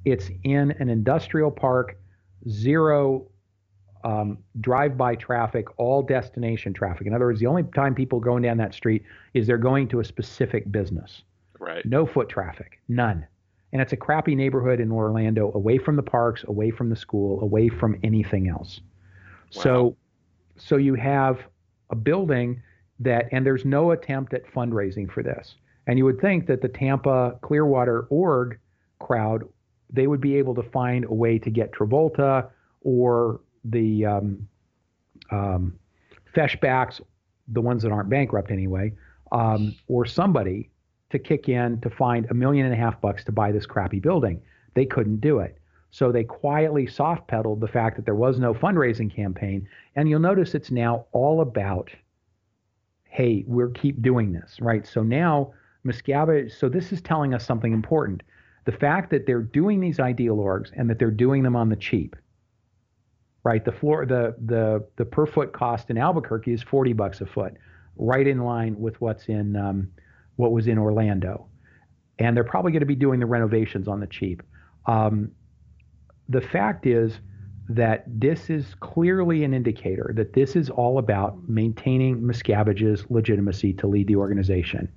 it's 0.03 0.29
in 0.43 0.71
an 0.79 0.89
industrial 0.89 1.51
park, 1.51 1.97
zero 2.49 3.27
um, 4.03 4.39
drive-by 4.61 5.15
traffic, 5.15 5.67
all 5.77 6.01
destination 6.01 6.73
traffic. 6.73 7.05
In 7.05 7.13
other 7.13 7.25
words, 7.25 7.39
the 7.39 7.47
only 7.47 7.63
time 7.63 7.93
people 7.93 8.19
going 8.19 8.41
down 8.41 8.57
that 8.57 8.73
street 8.73 9.03
is 9.33 9.45
they're 9.45 9.57
going 9.57 9.87
to 9.89 9.99
a 9.99 10.03
specific 10.03 10.71
business. 10.71 11.23
Right. 11.59 11.85
No 11.85 12.05
foot 12.05 12.29
traffic, 12.29 12.79
none. 12.87 13.27
And 13.73 13.81
it's 13.81 13.93
a 13.93 13.97
crappy 13.97 14.33
neighborhood 14.33 14.79
in 14.79 14.91
Orlando, 14.91 15.51
away 15.53 15.77
from 15.77 15.97
the 15.97 16.03
parks, 16.03 16.43
away 16.47 16.71
from 16.71 16.89
the 16.89 16.95
school, 16.95 17.41
away 17.41 17.69
from 17.69 17.97
anything 18.01 18.47
else. 18.47 18.79
Wow. 19.55 19.61
So, 19.61 19.97
so 20.55 20.77
you 20.77 20.95
have 20.95 21.39
a 21.89 21.95
building 21.95 22.61
that, 22.99 23.27
and 23.31 23.45
there's 23.45 23.65
no 23.65 23.91
attempt 23.91 24.33
at 24.33 24.45
fundraising 24.53 25.09
for 25.11 25.23
this. 25.23 25.55
And 25.87 25.97
you 25.97 26.05
would 26.05 26.19
think 26.19 26.47
that 26.47 26.61
the 26.61 26.67
Tampa 26.67 27.37
Clearwater 27.41 28.07
org 28.09 28.59
crowd, 28.99 29.43
they 29.89 30.07
would 30.07 30.21
be 30.21 30.35
able 30.35 30.53
to 30.55 30.63
find 30.63 31.05
a 31.05 31.13
way 31.13 31.39
to 31.39 31.49
get 31.49 31.71
Travolta 31.71 32.49
or 32.81 33.39
the 33.63 34.05
um, 34.05 34.47
um, 35.31 35.79
Feshbacks, 36.35 37.01
the 37.47 37.61
ones 37.61 37.83
that 37.83 37.91
aren't 37.91 38.09
bankrupt 38.09 38.51
anyway, 38.51 38.91
um, 39.31 39.75
or 39.87 40.05
somebody 40.05 40.69
to 41.09 41.19
kick 41.19 41.47
in 41.47 41.79
to 41.81 41.89
find 41.89 42.27
a 42.29 42.33
million 42.33 42.65
and 42.65 42.73
a 42.73 42.77
half 42.77 42.99
bucks 42.99 43.23
to 43.23 43.31
buy 43.31 43.51
this 43.51 43.65
crappy 43.65 43.99
building. 43.99 44.41
They 44.73 44.85
couldn't 44.85 45.21
do 45.21 45.39
it. 45.39 45.56
So 45.91 46.11
they 46.11 46.23
quietly 46.23 46.85
soft 46.85 47.27
pedaled 47.27 47.61
the 47.61 47.67
fact 47.67 47.95
that 47.95 48.05
there 48.05 48.15
was 48.15 48.39
no 48.39 48.53
fundraising 48.53 49.13
campaign. 49.13 49.67
And 49.95 50.09
you'll 50.09 50.19
notice 50.19 50.53
it's 50.53 50.71
now 50.71 51.05
all 51.11 51.41
about, 51.41 51.89
hey, 53.05 53.43
we're 53.47 53.69
keep 53.69 54.01
doing 54.01 54.33
this, 54.33 54.57
right? 54.59 54.85
So 54.85 55.01
now 55.01 55.53
Miscavige, 55.85 56.51
so 56.51 56.69
this 56.69 56.91
is 56.91 57.01
telling 57.01 57.33
us 57.33 57.45
something 57.45 57.73
important. 57.73 58.21
The 58.65 58.71
fact 58.73 59.09
that 59.11 59.25
they're 59.25 59.41
doing 59.41 59.79
these 59.79 59.99
ideal 59.99 60.37
orgs 60.37 60.71
and 60.75 60.89
that 60.89 60.99
they're 60.99 61.09
doing 61.09 61.43
them 61.43 61.55
on 61.55 61.69
the 61.69 61.77
cheap 61.77 62.15
right? 63.47 63.63
The 63.63 63.71
floor, 63.71 64.05
the 64.05 64.35
the 64.45 64.85
the 64.97 65.05
per 65.05 65.25
foot 65.25 65.53
cost 65.53 65.89
in 65.89 65.97
Albuquerque 65.97 66.51
is 66.51 66.61
40 66.61 66.91
bucks 66.91 67.21
a 67.21 67.25
foot, 67.25 67.53
right 67.95 68.27
in 68.27 68.39
line 68.39 68.77
with 68.77 68.99
what's 68.99 69.27
in 69.29 69.55
um, 69.55 69.87
what 70.35 70.51
was 70.51 70.67
in 70.67 70.77
Orlando, 70.77 71.47
and 72.19 72.35
they're 72.35 72.43
probably 72.43 72.73
going 72.73 72.81
to 72.81 72.85
be 72.85 72.95
doing 72.95 73.21
the 73.21 73.25
renovations 73.25 73.87
on 73.87 74.01
the 74.01 74.07
cheap. 74.07 74.43
Um, 74.85 75.31
the 76.29 76.41
fact 76.41 76.85
is 76.85 77.19
that 77.69 78.03
this 78.07 78.49
is 78.49 78.75
clearly 78.79 79.43
an 79.43 79.53
indicator 79.53 80.11
that 80.15 80.33
this 80.33 80.55
is 80.55 80.69
all 80.69 80.99
about 80.99 81.37
maintaining 81.49 82.21
Miscavige's 82.21 83.05
legitimacy 83.09 83.73
to 83.73 83.87
lead 83.87 84.07
the 84.07 84.15
organization. 84.15 84.89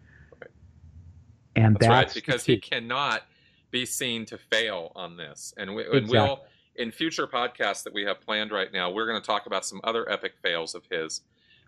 And 1.56 1.76
that's, 1.76 1.86
that's 1.86 2.06
right, 2.06 2.14
because 2.14 2.44
he 2.44 2.58
cannot 2.58 3.22
be 3.70 3.84
seen 3.84 4.24
to 4.26 4.38
fail 4.38 4.92
on 4.94 5.16
this. 5.16 5.52
And, 5.56 5.74
we, 5.74 5.82
exactly. 5.82 5.98
and 6.00 6.10
we'll 6.10 6.40
in 6.76 6.92
future 6.92 7.26
podcasts 7.26 7.82
that 7.82 7.92
we 7.92 8.04
have 8.04 8.20
planned 8.20 8.52
right 8.52 8.72
now, 8.72 8.90
we're 8.90 9.06
going 9.06 9.20
to 9.20 9.26
talk 9.26 9.46
about 9.46 9.66
some 9.66 9.80
other 9.84 10.10
epic 10.10 10.34
fails 10.42 10.74
of 10.74 10.84
his. 10.90 11.22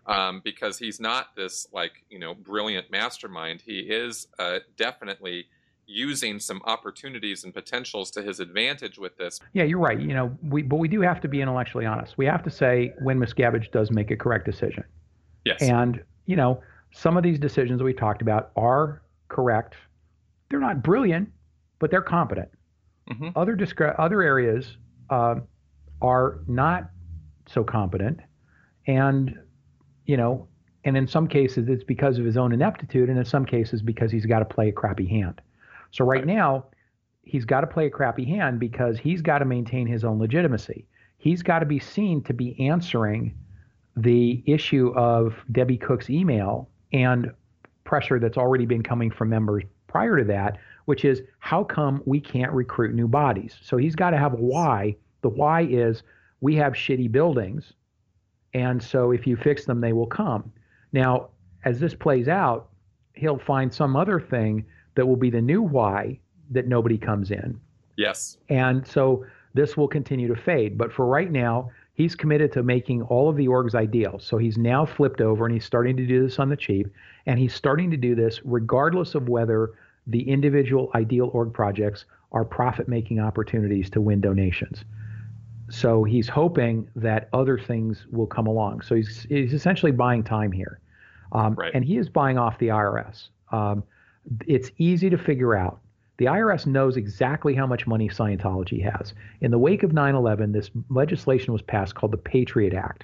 Um, 0.05 0.41
because 0.43 0.77
he's 0.77 0.99
not 0.99 1.33
this 1.33 1.65
like 1.71 2.03
you 2.09 2.19
know 2.19 2.33
brilliant 2.33 2.91
mastermind. 2.91 3.61
He 3.65 3.79
is 3.79 4.27
uh, 4.37 4.59
definitely 4.75 5.45
using 5.85 6.39
some 6.39 6.61
opportunities 6.65 7.43
and 7.43 7.53
potentials 7.53 8.11
to 8.11 8.21
his 8.21 8.39
advantage 8.39 8.97
with 8.97 9.17
this. 9.17 9.39
Yeah, 9.53 9.63
you're 9.63 9.79
right. 9.79 9.99
You 9.99 10.13
know, 10.13 10.37
we 10.41 10.61
but 10.61 10.77
we 10.77 10.87
do 10.87 11.01
have 11.01 11.21
to 11.21 11.27
be 11.27 11.41
intellectually 11.41 11.85
honest. 11.85 12.17
We 12.17 12.25
have 12.25 12.43
to 12.43 12.49
say 12.49 12.93
when 13.01 13.19
Miscavige 13.19 13.71
does 13.71 13.91
make 13.91 14.11
a 14.11 14.17
correct 14.17 14.45
decision. 14.45 14.83
Yes. 15.45 15.61
And 15.61 16.01
you 16.25 16.35
know, 16.35 16.61
some 16.93 17.17
of 17.17 17.23
these 17.23 17.39
decisions 17.39 17.83
we 17.83 17.93
talked 17.93 18.21
about 18.21 18.51
are 18.55 19.01
correct. 19.27 19.75
They're 20.49 20.59
not 20.59 20.83
brilliant, 20.83 21.29
but 21.79 21.91
they're 21.91 22.01
competent. 22.01 22.49
Mm-hmm. 23.09 23.29
Other 23.35 23.55
discre- 23.55 23.95
other 23.99 24.21
areas 24.21 24.77
uh, 25.09 25.35
are 26.01 26.39
not 26.47 26.89
so 27.47 27.63
competent, 27.63 28.19
and 28.87 29.37
you 30.05 30.15
know, 30.15 30.47
and 30.85 30.95
in 30.95 31.07
some 31.07 31.27
cases 31.27 31.67
it's 31.67 31.83
because 31.83 32.17
of 32.17 32.25
his 32.25 32.37
own 32.37 32.53
ineptitude, 32.53 33.09
and 33.09 33.17
in 33.17 33.25
some 33.25 33.45
cases 33.45 33.81
because 33.81 34.11
he's 34.11 34.25
got 34.25 34.39
to 34.39 34.45
play 34.45 34.69
a 34.69 34.71
crappy 34.71 35.07
hand. 35.07 35.41
So 35.93 36.03
right, 36.03 36.25
now, 36.25 36.65
he's 37.21 37.45
got 37.45 37.61
to 37.61 37.67
play 37.67 37.85
a 37.85 37.89
crappy 37.89 38.25
hand 38.25 38.59
because 38.59 38.97
he's 38.97 39.21
got 39.21 39.39
to 39.39 39.45
maintain 39.45 39.85
his 39.87 40.03
own 40.03 40.19
legitimacy. 40.19 40.85
He's 41.17 41.43
got 41.43 41.59
to 41.59 41.65
be 41.67 41.79
seen 41.79 42.21
to 42.23 42.33
be 42.33 42.59
answering 42.67 43.33
the 43.95 44.43
issue 44.47 44.91
of 44.95 45.35
Debbie 45.51 45.77
Cook's 45.77 46.09
email 46.09 46.67
and 46.91 47.31
pressure 47.83 48.19
that's 48.19 48.37
already 48.37 48.65
been 48.65 48.81
coming 48.81 49.11
from 49.11 49.29
members 49.29 49.63
prior 49.87 50.17
to 50.17 50.23
that, 50.23 50.57
which 50.85 51.05
is 51.05 51.21
how 51.37 51.63
come 51.63 52.01
we 52.05 52.19
can't 52.19 52.51
recruit 52.51 52.95
new 52.95 53.07
bodies? 53.07 53.55
So 53.61 53.77
he's 53.77 53.95
got 53.95 54.09
to 54.09 54.17
have 54.17 54.33
a 54.33 54.37
why. 54.37 54.95
The 55.21 55.29
why 55.29 55.61
is 55.61 56.01
we 56.41 56.55
have 56.55 56.73
shitty 56.73 57.11
buildings, 57.11 57.73
and 58.55 58.81
so 58.81 59.11
if 59.11 59.27
you 59.27 59.37
fix 59.37 59.65
them, 59.65 59.79
they 59.79 59.93
will 59.93 60.07
come. 60.07 60.51
Now, 60.91 61.29
as 61.63 61.79
this 61.79 61.93
plays 61.93 62.27
out, 62.27 62.69
he'll 63.13 63.39
find 63.39 63.71
some 63.71 63.95
other 63.95 64.19
thing 64.19 64.65
that 64.95 65.07
will 65.07 65.15
be 65.15 65.29
the 65.29 65.41
new 65.41 65.61
why 65.61 66.19
that 66.51 66.67
nobody 66.67 66.97
comes 66.97 67.31
in. 67.31 67.59
Yes. 67.97 68.37
And 68.49 68.85
so 68.85 69.25
this 69.53 69.77
will 69.77 69.87
continue 69.87 70.27
to 70.27 70.35
fade. 70.35 70.77
But 70.77 70.91
for 70.91 71.05
right 71.05 71.31
now, 71.31 71.69
he's 71.93 72.15
committed 72.15 72.51
to 72.53 72.63
making 72.63 73.03
all 73.03 73.29
of 73.29 73.37
the 73.37 73.47
orgs 73.47 73.75
ideal. 73.75 74.19
So 74.19 74.37
he's 74.37 74.57
now 74.57 74.85
flipped 74.85 75.21
over 75.21 75.45
and 75.45 75.53
he's 75.53 75.65
starting 75.65 75.95
to 75.97 76.05
do 76.05 76.23
this 76.23 76.39
on 76.39 76.49
the 76.49 76.57
cheap. 76.57 76.87
And 77.25 77.39
he's 77.39 77.53
starting 77.53 77.91
to 77.91 77.97
do 77.97 78.15
this 78.15 78.41
regardless 78.43 79.15
of 79.15 79.29
whether 79.29 79.71
the 80.07 80.27
individual 80.27 80.91
ideal 80.95 81.29
org 81.33 81.53
projects 81.53 82.05
are 82.31 82.43
profit 82.43 82.87
making 82.87 83.19
opportunities 83.19 83.89
to 83.91 84.01
win 84.01 84.19
donations. 84.21 84.83
So 85.69 86.03
he's 86.03 86.27
hoping 86.27 86.89
that 86.95 87.29
other 87.31 87.57
things 87.57 88.05
will 88.11 88.27
come 88.27 88.47
along. 88.47 88.81
So 88.81 88.95
he's, 88.95 89.25
he's 89.29 89.53
essentially 89.53 89.91
buying 89.91 90.23
time 90.23 90.51
here. 90.51 90.79
Um, 91.31 91.55
right. 91.55 91.71
And 91.73 91.85
he 91.85 91.97
is 91.97 92.09
buying 92.09 92.37
off 92.37 92.57
the 92.59 92.67
IRS. 92.67 93.29
Um, 93.51 93.83
it's 94.45 94.71
easy 94.77 95.09
to 95.09 95.17
figure 95.17 95.55
out. 95.55 95.79
The 96.17 96.25
IRS 96.25 96.65
knows 96.65 96.95
exactly 96.95 97.55
how 97.55 97.65
much 97.65 97.87
money 97.87 98.07
Scientology 98.07 98.81
has. 98.83 99.13
In 99.41 99.51
the 99.51 99.57
wake 99.57 99.83
of 99.83 99.93
9 99.93 100.15
11, 100.15 100.51
this 100.51 100.69
legislation 100.89 101.53
was 101.53 101.61
passed 101.61 101.95
called 101.95 102.11
the 102.13 102.17
Patriot 102.17 102.73
Act. 102.73 103.03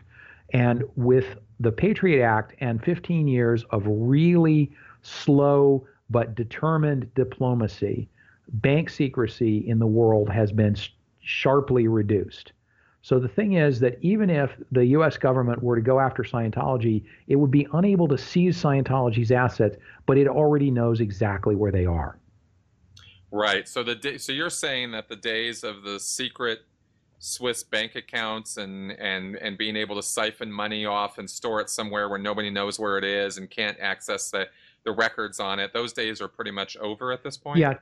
And 0.53 0.83
with 0.95 1.37
the 1.59 1.71
Patriot 1.71 2.23
Act 2.23 2.55
and 2.59 2.83
15 2.83 3.27
years 3.27 3.63
of 3.71 3.83
really 3.85 4.71
slow 5.01 5.85
but 6.09 6.35
determined 6.35 7.13
diplomacy, 7.15 8.09
bank 8.53 8.89
secrecy 8.89 9.57
in 9.67 9.79
the 9.79 9.87
world 9.87 10.29
has 10.29 10.51
been 10.51 10.75
sharply 11.19 11.87
reduced. 11.87 12.53
So 13.09 13.17
the 13.17 13.27
thing 13.27 13.53
is 13.53 13.79
that 13.79 13.97
even 14.03 14.29
if 14.29 14.51
the 14.71 14.85
U.S. 14.85 15.17
government 15.17 15.63
were 15.63 15.75
to 15.75 15.81
go 15.81 15.99
after 15.99 16.21
Scientology, 16.21 17.03
it 17.25 17.37
would 17.37 17.49
be 17.49 17.65
unable 17.73 18.07
to 18.07 18.19
seize 18.19 18.55
Scientology's 18.55 19.31
assets, 19.31 19.77
but 20.05 20.15
it 20.15 20.27
already 20.27 20.69
knows 20.69 21.01
exactly 21.01 21.55
where 21.55 21.71
they 21.71 21.87
are. 21.87 22.19
Right. 23.31 23.67
So 23.67 23.81
the 23.81 24.19
so 24.19 24.31
you're 24.31 24.51
saying 24.51 24.91
that 24.91 25.09
the 25.09 25.15
days 25.15 25.63
of 25.63 25.81
the 25.81 25.99
secret 25.99 26.59
Swiss 27.17 27.63
bank 27.63 27.95
accounts 27.95 28.57
and 28.57 28.91
and 28.91 29.37
and 29.37 29.57
being 29.57 29.75
able 29.75 29.95
to 29.95 30.03
siphon 30.03 30.51
money 30.51 30.85
off 30.85 31.17
and 31.17 31.27
store 31.27 31.61
it 31.61 31.71
somewhere 31.71 32.09
where 32.09 32.19
nobody 32.19 32.51
knows 32.51 32.79
where 32.79 32.99
it 32.99 33.03
is 33.03 33.39
and 33.39 33.49
can't 33.49 33.79
access 33.79 34.29
the 34.29 34.47
the 34.83 34.91
records 34.91 35.39
on 35.39 35.57
it. 35.57 35.73
Those 35.73 35.93
days 35.93 36.21
are 36.21 36.27
pretty 36.27 36.51
much 36.51 36.77
over 36.77 37.11
at 37.11 37.23
this 37.23 37.37
point. 37.37 37.57
Yeah, 37.57 37.73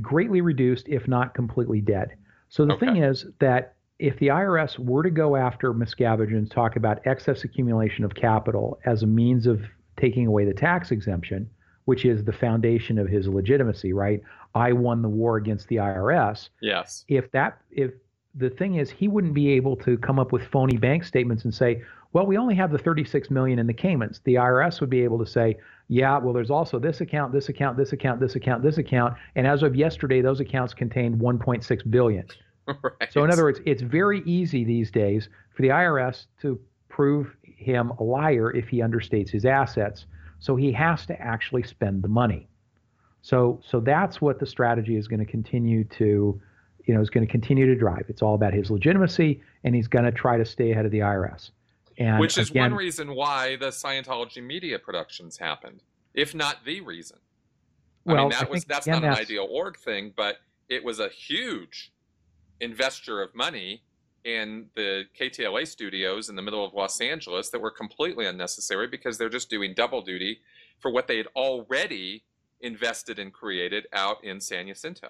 greatly 0.00 0.40
reduced, 0.40 0.88
if 0.88 1.06
not 1.06 1.34
completely 1.34 1.82
dead. 1.82 2.16
So 2.48 2.64
the 2.64 2.72
okay. 2.72 2.86
thing 2.86 2.96
is 3.02 3.26
that 3.40 3.75
if 3.98 4.18
the 4.18 4.28
IRS 4.28 4.78
were 4.78 5.02
to 5.02 5.10
go 5.10 5.36
after 5.36 5.72
Miscavige 5.72 6.32
and 6.32 6.50
talk 6.50 6.76
about 6.76 7.06
excess 7.06 7.44
accumulation 7.44 8.04
of 8.04 8.14
capital 8.14 8.78
as 8.84 9.02
a 9.02 9.06
means 9.06 9.46
of 9.46 9.62
taking 9.96 10.26
away 10.26 10.44
the 10.44 10.52
tax 10.52 10.90
exemption, 10.90 11.48
which 11.86 12.04
is 12.04 12.24
the 12.24 12.32
foundation 12.32 12.98
of 12.98 13.08
his 13.08 13.26
legitimacy, 13.26 13.92
right? 13.92 14.20
I 14.54 14.72
won 14.72 15.02
the 15.02 15.08
war 15.08 15.36
against 15.36 15.68
the 15.68 15.76
IRS. 15.76 16.50
Yes. 16.60 17.04
If 17.08 17.30
that 17.32 17.58
if 17.70 17.92
the 18.34 18.50
thing 18.50 18.74
is, 18.74 18.90
he 18.90 19.08
wouldn't 19.08 19.32
be 19.32 19.50
able 19.50 19.76
to 19.76 19.96
come 19.96 20.18
up 20.18 20.30
with 20.30 20.46
phony 20.48 20.76
bank 20.76 21.04
statements 21.04 21.44
and 21.44 21.54
say, 21.54 21.82
well, 22.12 22.26
we 22.26 22.36
only 22.36 22.54
have 22.54 22.70
the 22.70 22.78
36 22.78 23.30
million 23.30 23.58
in 23.58 23.66
the 23.66 23.72
Caymans. 23.72 24.20
The 24.24 24.34
IRS 24.34 24.80
would 24.80 24.90
be 24.90 25.02
able 25.02 25.18
to 25.18 25.26
say, 25.26 25.56
yeah, 25.88 26.18
well, 26.18 26.34
there's 26.34 26.50
also 26.50 26.78
this 26.78 27.00
account, 27.00 27.32
this 27.32 27.48
account, 27.48 27.78
this 27.78 27.92
account, 27.92 28.20
this 28.20 28.34
account, 28.34 28.62
this 28.62 28.78
account, 28.78 29.14
and 29.36 29.46
as 29.46 29.62
of 29.62 29.74
yesterday, 29.74 30.20
those 30.20 30.40
accounts 30.40 30.74
contained 30.74 31.18
1.6 31.18 31.90
billion. 31.90 32.26
Right. 32.82 33.12
So 33.12 33.22
in 33.22 33.30
other 33.30 33.44
words, 33.44 33.60
it's 33.64 33.82
very 33.82 34.22
easy 34.26 34.64
these 34.64 34.90
days 34.90 35.28
for 35.54 35.62
the 35.62 35.68
IRS 35.68 36.26
to 36.42 36.58
prove 36.88 37.36
him 37.42 37.90
a 37.98 38.02
liar 38.02 38.50
if 38.54 38.68
he 38.68 38.80
understates 38.80 39.30
his 39.30 39.44
assets. 39.44 40.06
So 40.38 40.56
he 40.56 40.72
has 40.72 41.06
to 41.06 41.20
actually 41.20 41.62
spend 41.62 42.02
the 42.02 42.08
money. 42.08 42.48
So 43.22 43.60
so 43.68 43.80
that's 43.80 44.20
what 44.20 44.38
the 44.38 44.46
strategy 44.46 44.96
is 44.96 45.08
going 45.08 45.20
to 45.20 45.26
continue 45.26 45.84
to, 45.84 46.40
you 46.84 46.94
know, 46.94 47.00
is 47.00 47.10
going 47.10 47.26
to 47.26 47.30
continue 47.30 47.66
to 47.66 47.74
drive. 47.74 48.06
It's 48.08 48.22
all 48.22 48.34
about 48.34 48.52
his 48.52 48.70
legitimacy, 48.70 49.42
and 49.64 49.74
he's 49.74 49.88
going 49.88 50.04
to 50.04 50.12
try 50.12 50.36
to 50.36 50.44
stay 50.44 50.72
ahead 50.72 50.84
of 50.84 50.92
the 50.92 51.00
IRS. 51.00 51.50
And 51.98 52.20
Which 52.20 52.38
is 52.38 52.50
again, 52.50 52.70
one 52.70 52.74
reason 52.74 53.14
why 53.14 53.56
the 53.56 53.68
Scientology 53.68 54.42
media 54.42 54.78
productions 54.78 55.38
happened, 55.38 55.82
if 56.14 56.34
not 56.34 56.64
the 56.64 56.80
reason. 56.82 57.18
Well, 58.04 58.16
I 58.16 58.20
mean, 58.20 58.28
that 58.30 58.46
I 58.46 58.50
was 58.50 58.64
that's 58.64 58.86
not 58.86 59.02
an 59.02 59.14
ideal 59.14 59.48
org 59.50 59.76
thing, 59.78 60.12
but 60.14 60.36
it 60.68 60.84
was 60.84 61.00
a 61.00 61.08
huge 61.08 61.92
investor 62.60 63.22
of 63.22 63.34
money 63.34 63.82
in 64.24 64.66
the 64.74 65.04
KTLA 65.18 65.66
studios 65.66 66.28
in 66.28 66.36
the 66.36 66.42
middle 66.42 66.64
of 66.64 66.74
Los 66.74 67.00
Angeles 67.00 67.50
that 67.50 67.60
were 67.60 67.70
completely 67.70 68.26
unnecessary 68.26 68.88
because 68.88 69.18
they're 69.18 69.28
just 69.28 69.48
doing 69.48 69.72
double 69.74 70.02
duty 70.02 70.40
for 70.80 70.90
what 70.90 71.06
they 71.06 71.16
had 71.16 71.28
already 71.36 72.24
invested 72.60 73.18
and 73.18 73.32
created 73.32 73.86
out 73.92 74.22
in 74.24 74.40
San 74.40 74.66
Jacinto. 74.66 75.08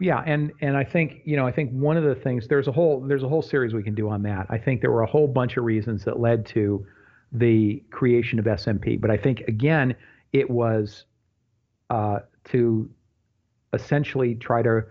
Yeah, 0.00 0.22
and 0.26 0.52
and 0.60 0.76
I 0.76 0.84
think 0.84 1.20
you 1.24 1.36
know 1.36 1.46
I 1.46 1.52
think 1.52 1.70
one 1.70 1.96
of 1.96 2.02
the 2.02 2.16
things 2.16 2.48
there's 2.48 2.66
a 2.66 2.72
whole 2.72 3.00
there's 3.00 3.22
a 3.22 3.28
whole 3.28 3.42
series 3.42 3.74
we 3.74 3.82
can 3.82 3.94
do 3.94 4.08
on 4.08 4.22
that. 4.22 4.46
I 4.48 4.58
think 4.58 4.80
there 4.80 4.90
were 4.90 5.02
a 5.02 5.06
whole 5.06 5.28
bunch 5.28 5.56
of 5.56 5.64
reasons 5.64 6.04
that 6.04 6.18
led 6.18 6.46
to 6.46 6.84
the 7.30 7.82
creation 7.90 8.38
of 8.38 8.44
SMP, 8.46 9.00
but 9.00 9.10
I 9.10 9.16
think 9.16 9.40
again 9.42 9.94
it 10.32 10.50
was 10.50 11.04
uh, 11.90 12.20
to 12.46 12.90
essentially 13.72 14.34
try 14.34 14.62
to 14.62 14.84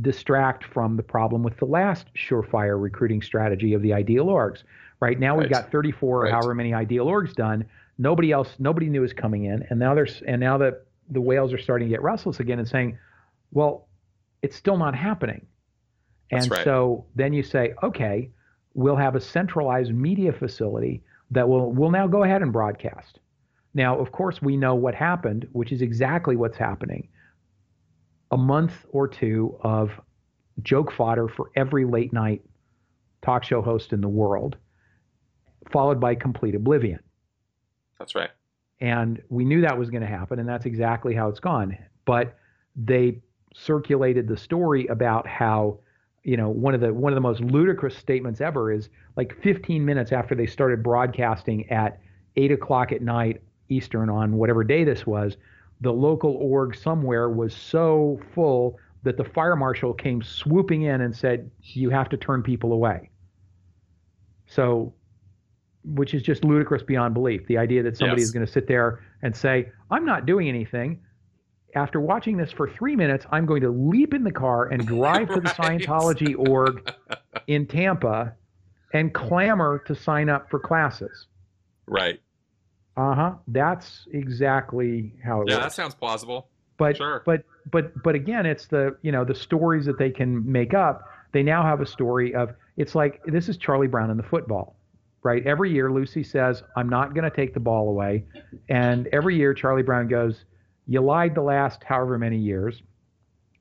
distract 0.00 0.64
from 0.64 0.96
the 0.96 1.02
problem 1.02 1.42
with 1.42 1.56
the 1.56 1.64
last 1.64 2.06
surefire 2.14 2.80
recruiting 2.80 3.20
strategy 3.20 3.74
of 3.74 3.82
the 3.82 3.92
ideal 3.92 4.26
orgs. 4.26 4.62
Right 5.00 5.18
now, 5.18 5.36
right. 5.36 5.42
we've 5.42 5.50
got 5.50 5.70
34 5.70 6.20
right. 6.20 6.28
or 6.28 6.32
however 6.32 6.54
many 6.54 6.74
ideal 6.74 7.06
orgs 7.06 7.34
done. 7.34 7.64
Nobody 7.98 8.30
else, 8.30 8.54
nobody 8.58 8.88
new 8.88 9.02
is 9.02 9.12
coming 9.12 9.44
in, 9.44 9.64
and 9.70 9.78
now 9.78 9.94
there's 9.94 10.22
and 10.26 10.40
now 10.40 10.58
that 10.58 10.84
the 11.10 11.20
whales 11.20 11.52
are 11.52 11.58
starting 11.58 11.88
to 11.88 11.90
get 11.90 12.02
restless 12.02 12.38
again 12.38 12.58
and 12.58 12.68
saying, 12.68 12.98
well, 13.50 13.88
it's 14.42 14.56
still 14.56 14.76
not 14.76 14.94
happening. 14.94 15.46
And 16.30 16.48
right. 16.50 16.62
so 16.62 17.06
then 17.16 17.32
you 17.32 17.42
say, 17.42 17.74
okay, 17.82 18.30
we'll 18.74 18.96
have 18.96 19.16
a 19.16 19.20
centralized 19.20 19.92
media 19.92 20.32
facility 20.32 21.02
that 21.30 21.48
will 21.48 21.72
will 21.72 21.90
now 21.90 22.06
go 22.06 22.22
ahead 22.22 22.42
and 22.42 22.52
broadcast. 22.52 23.18
Now, 23.74 23.98
of 23.98 24.12
course, 24.12 24.40
we 24.40 24.56
know 24.56 24.74
what 24.74 24.94
happened, 24.94 25.48
which 25.52 25.72
is 25.72 25.82
exactly 25.82 26.36
what's 26.36 26.56
happening 26.56 27.08
a 28.30 28.36
month 28.36 28.72
or 28.90 29.08
two 29.08 29.58
of 29.62 29.90
joke 30.62 30.92
fodder 30.92 31.28
for 31.28 31.50
every 31.56 31.84
late 31.84 32.12
night 32.12 32.42
talk 33.22 33.44
show 33.44 33.62
host 33.62 33.92
in 33.92 34.00
the 34.00 34.08
world, 34.08 34.56
followed 35.70 36.00
by 36.00 36.14
complete 36.14 36.54
oblivion. 36.54 37.00
That's 37.98 38.14
right. 38.14 38.30
And 38.80 39.20
we 39.28 39.44
knew 39.44 39.60
that 39.62 39.76
was 39.76 39.90
going 39.90 40.02
to 40.02 40.08
happen, 40.08 40.38
and 40.38 40.48
that's 40.48 40.66
exactly 40.66 41.14
how 41.14 41.28
it's 41.28 41.40
gone. 41.40 41.76
But 42.04 42.36
they 42.76 43.20
circulated 43.54 44.28
the 44.28 44.36
story 44.36 44.86
about 44.86 45.26
how, 45.26 45.80
you 46.22 46.36
know, 46.36 46.48
one 46.48 46.74
of 46.74 46.80
the 46.80 46.94
one 46.94 47.12
of 47.12 47.16
the 47.16 47.20
most 47.20 47.40
ludicrous 47.40 47.96
statements 47.96 48.40
ever 48.40 48.70
is 48.70 48.88
like 49.16 49.40
15 49.42 49.84
minutes 49.84 50.12
after 50.12 50.34
they 50.34 50.46
started 50.46 50.82
broadcasting 50.82 51.68
at 51.70 52.00
eight 52.36 52.52
o'clock 52.52 52.92
at 52.92 53.02
night 53.02 53.42
Eastern 53.68 54.08
on 54.08 54.36
whatever 54.36 54.62
day 54.62 54.84
this 54.84 55.06
was, 55.06 55.36
the 55.80 55.92
local 55.92 56.34
org 56.36 56.74
somewhere 56.76 57.28
was 57.28 57.54
so 57.54 58.20
full 58.34 58.78
that 59.04 59.16
the 59.16 59.24
fire 59.24 59.56
marshal 59.56 59.92
came 59.94 60.22
swooping 60.22 60.82
in 60.82 61.00
and 61.00 61.14
said, 61.14 61.50
You 61.62 61.90
have 61.90 62.08
to 62.10 62.16
turn 62.16 62.42
people 62.42 62.72
away. 62.72 63.10
So, 64.46 64.94
which 65.84 66.14
is 66.14 66.22
just 66.22 66.44
ludicrous 66.44 66.82
beyond 66.82 67.14
belief. 67.14 67.46
The 67.46 67.58
idea 67.58 67.82
that 67.84 67.96
somebody 67.96 68.22
yes. 68.22 68.28
is 68.28 68.32
going 68.32 68.44
to 68.44 68.50
sit 68.50 68.66
there 68.66 69.04
and 69.22 69.34
say, 69.34 69.70
I'm 69.90 70.04
not 70.04 70.26
doing 70.26 70.48
anything. 70.48 71.00
After 71.74 72.00
watching 72.00 72.36
this 72.36 72.50
for 72.50 72.68
three 72.68 72.96
minutes, 72.96 73.26
I'm 73.30 73.46
going 73.46 73.60
to 73.60 73.70
leap 73.70 74.14
in 74.14 74.24
the 74.24 74.32
car 74.32 74.68
and 74.68 74.86
drive 74.86 75.28
right. 75.28 75.36
to 75.36 75.40
the 75.40 75.48
Scientology 75.62 76.36
org 76.48 76.92
in 77.46 77.66
Tampa 77.66 78.34
and 78.94 79.12
clamor 79.12 79.78
to 79.86 79.94
sign 79.94 80.28
up 80.28 80.50
for 80.50 80.58
classes. 80.58 81.26
Right. 81.86 82.20
Uh 82.98 83.14
huh. 83.14 83.34
That's 83.46 84.08
exactly 84.12 85.14
how 85.22 85.42
it 85.42 85.48
yeah, 85.48 85.54
works. 85.54 85.66
that 85.66 85.72
sounds 85.72 85.94
plausible. 85.94 86.48
But 86.78 86.96
sure. 86.96 87.22
but 87.24 87.44
but 87.70 87.92
but 88.02 88.16
again, 88.16 88.44
it's 88.44 88.66
the 88.66 88.96
you 89.02 89.12
know 89.12 89.24
the 89.24 89.36
stories 89.36 89.86
that 89.86 89.98
they 89.98 90.10
can 90.10 90.50
make 90.50 90.74
up. 90.74 91.08
They 91.30 91.44
now 91.44 91.62
have 91.62 91.80
a 91.80 91.86
story 91.86 92.34
of 92.34 92.50
it's 92.76 92.96
like 92.96 93.22
this 93.24 93.48
is 93.48 93.56
Charlie 93.56 93.86
Brown 93.86 94.10
in 94.10 94.16
the 94.16 94.24
football, 94.24 94.74
right? 95.22 95.46
Every 95.46 95.70
year 95.70 95.92
Lucy 95.92 96.24
says 96.24 96.64
I'm 96.76 96.88
not 96.88 97.14
going 97.14 97.22
to 97.22 97.34
take 97.34 97.54
the 97.54 97.60
ball 97.60 97.88
away, 97.88 98.24
and 98.68 99.06
every 99.08 99.36
year 99.36 99.54
Charlie 99.54 99.84
Brown 99.84 100.08
goes, 100.08 100.44
"You 100.88 101.00
lied 101.00 101.36
the 101.36 101.42
last 101.42 101.84
however 101.84 102.18
many 102.18 102.36
years." 102.36 102.82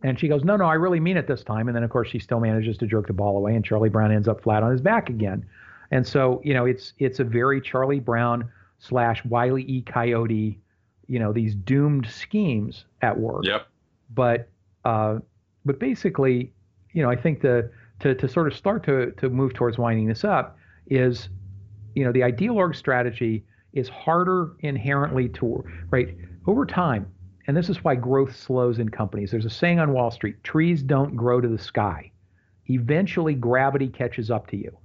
And 0.04 0.20
she 0.20 0.28
goes, 0.28 0.44
no, 0.44 0.56
no, 0.56 0.66
I 0.66 0.76
really 0.76 1.00
mean 1.00 1.18
it 1.18 1.28
this 1.28 1.44
time. 1.44 1.68
And 1.68 1.76
then, 1.76 1.84
of 1.84 1.90
course, 1.90 2.08
she 2.08 2.20
still 2.20 2.40
manages 2.40 2.78
to 2.78 2.86
jerk 2.86 3.08
the 3.08 3.14
ball 3.14 3.36
away, 3.36 3.56
and 3.56 3.66
Charlie 3.66 3.90
Brown 3.90 4.12
ends 4.12 4.28
up 4.28 4.44
flat 4.44 4.62
on 4.62 4.72
his 4.72 4.80
back 4.80 5.10
again. 5.10 5.44
And 5.90 6.06
so, 6.06 6.40
you 6.44 6.54
know, 6.54 6.66
it's 6.66 6.94
it's 7.00 7.20
a 7.20 7.24
very 7.24 7.60
Charlie 7.60 8.00
Brown 8.00 8.48
slash 8.80 9.24
Wile 9.26 9.58
E. 9.58 9.84
Coyote, 9.86 10.60
you 11.08 11.20
know, 11.20 11.34
these 11.34 11.56
doomed 11.56 12.08
schemes 12.08 12.86
at 13.02 13.18
work. 13.18 13.46
Yep. 13.46 13.68
But 14.14 14.50
uh, 14.86 15.20
but 15.66 15.80
basically, 15.80 16.54
you 16.94 17.02
know, 17.02 17.10
I 17.10 17.16
think 17.16 17.42
the 17.42 17.70
to 18.00 18.16
to 18.16 18.28
sort 18.28 18.48
of 18.48 18.56
start 18.56 18.84
to 18.86 19.12
to 19.12 19.30
move 19.30 19.54
towards 19.54 19.78
winding 19.78 20.08
this 20.08 20.24
up 20.24 20.58
is, 20.88 21.30
you 21.96 22.04
know, 22.04 22.12
the 22.12 22.24
ideal 22.24 22.56
org 22.58 22.76
strategy 22.76 23.44
is 23.74 23.90
harder 23.90 24.54
inherently 24.60 25.30
to 25.30 25.64
right 25.90 26.16
over 26.48 26.66
time. 26.66 27.12
And 27.48 27.56
this 27.56 27.70
is 27.70 27.84
why 27.84 27.96
growth 27.96 28.36
slows 28.36 28.80
in 28.80 28.90
companies. 28.90 29.32
There's 29.32 29.46
a 29.46 29.50
saying 29.50 29.80
on 29.80 29.94
Wall 29.94 30.12
Street 30.12 30.44
trees 30.44 30.84
don't 30.84 31.16
grow 31.16 31.40
to 31.40 31.48
the 31.48 31.58
sky. 31.58 32.12
Eventually, 32.66 33.34
gravity 33.34 33.88
catches 33.88 34.30
up 34.30 34.48
to 34.48 34.58
you 34.58 34.78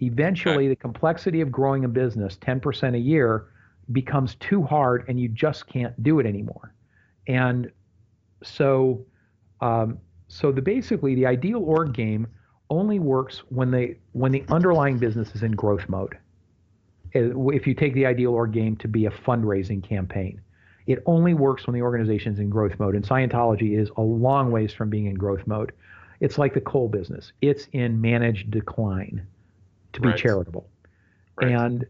eventually 0.00 0.64
okay. 0.64 0.68
the 0.68 0.76
complexity 0.76 1.40
of 1.40 1.50
growing 1.50 1.84
a 1.84 1.88
business 1.88 2.36
10% 2.40 2.94
a 2.94 2.98
year 2.98 3.48
becomes 3.92 4.34
too 4.36 4.62
hard 4.62 5.04
and 5.08 5.18
you 5.18 5.28
just 5.28 5.66
can't 5.66 6.00
do 6.02 6.20
it 6.20 6.26
anymore. 6.26 6.74
And 7.26 7.70
so 8.42 9.04
um, 9.60 9.98
so 10.28 10.52
the 10.52 10.62
basically 10.62 11.14
the 11.14 11.26
ideal 11.26 11.62
org 11.64 11.92
game 11.92 12.26
only 12.70 12.98
works 12.98 13.38
when 13.48 13.70
they 13.70 13.96
when 14.12 14.30
the 14.30 14.44
underlying 14.50 14.98
business 14.98 15.34
is 15.34 15.42
in 15.42 15.52
growth 15.52 15.88
mode. 15.88 16.16
If 17.12 17.66
you 17.66 17.74
take 17.74 17.94
the 17.94 18.04
ideal 18.06 18.32
org 18.32 18.52
game 18.52 18.76
to 18.76 18.88
be 18.88 19.06
a 19.06 19.10
fundraising 19.10 19.82
campaign 19.82 20.40
it 20.88 21.02
only 21.04 21.34
works 21.34 21.66
when 21.66 21.74
the 21.74 21.82
organization 21.82 22.32
is 22.32 22.38
in 22.38 22.48
growth 22.48 22.78
mode 22.78 22.96
and 22.96 23.04
scientology 23.04 23.78
is 23.78 23.90
a 23.98 24.00
long 24.00 24.50
ways 24.50 24.72
from 24.72 24.88
being 24.88 25.04
in 25.04 25.14
growth 25.14 25.46
mode. 25.46 25.72
It's 26.20 26.38
like 26.38 26.54
the 26.54 26.62
coal 26.62 26.88
business. 26.88 27.30
It's 27.42 27.68
in 27.72 28.00
managed 28.00 28.50
decline 28.50 29.24
to 29.92 30.00
be 30.00 30.08
right. 30.08 30.18
charitable. 30.18 30.68
Right. 31.40 31.52
And 31.52 31.86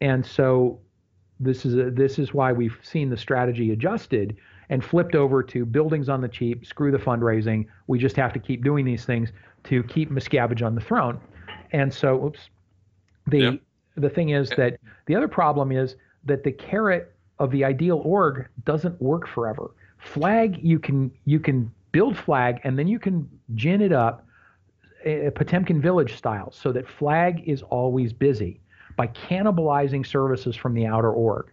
and 0.00 0.24
so 0.24 0.80
this 1.38 1.64
is 1.64 1.76
a, 1.76 1.90
this 1.90 2.18
is 2.18 2.34
why 2.34 2.52
we've 2.52 2.78
seen 2.82 3.10
the 3.10 3.16
strategy 3.16 3.72
adjusted 3.72 4.36
and 4.68 4.84
flipped 4.84 5.14
over 5.14 5.42
to 5.42 5.64
buildings 5.64 6.08
on 6.08 6.20
the 6.20 6.28
cheap, 6.28 6.64
screw 6.64 6.92
the 6.92 6.98
fundraising. 6.98 7.66
We 7.86 7.98
just 7.98 8.16
have 8.16 8.32
to 8.34 8.38
keep 8.38 8.62
doing 8.62 8.84
these 8.84 9.04
things 9.04 9.32
to 9.64 9.82
keep 9.84 10.10
Miscavige 10.10 10.64
on 10.64 10.74
the 10.74 10.80
throne. 10.80 11.20
And 11.72 11.92
so, 11.92 12.24
oops, 12.24 12.50
the 13.26 13.60
the 13.96 14.10
thing 14.10 14.30
is 14.30 14.50
that 14.50 14.78
the 15.06 15.14
other 15.14 15.28
problem 15.28 15.72
is 15.72 15.96
that 16.24 16.44
the 16.44 16.52
carrot 16.52 17.12
of 17.38 17.50
the 17.50 17.64
ideal 17.64 18.00
org 18.04 18.48
doesn't 18.64 19.00
work 19.00 19.26
forever. 19.26 19.70
Flag 19.98 20.58
you 20.62 20.78
can 20.78 21.10
you 21.24 21.40
can 21.40 21.70
build 21.92 22.16
flag 22.16 22.60
and 22.64 22.78
then 22.78 22.86
you 22.86 22.98
can 22.98 23.28
gin 23.54 23.80
it 23.80 23.92
up 23.92 24.24
Potemkin 25.04 25.80
Village 25.80 26.16
style, 26.16 26.52
so 26.52 26.72
that 26.72 26.88
Flag 26.88 27.42
is 27.46 27.62
always 27.62 28.12
busy 28.12 28.60
by 28.96 29.06
cannibalizing 29.06 30.06
services 30.06 30.56
from 30.56 30.74
the 30.74 30.86
outer 30.86 31.10
org, 31.10 31.50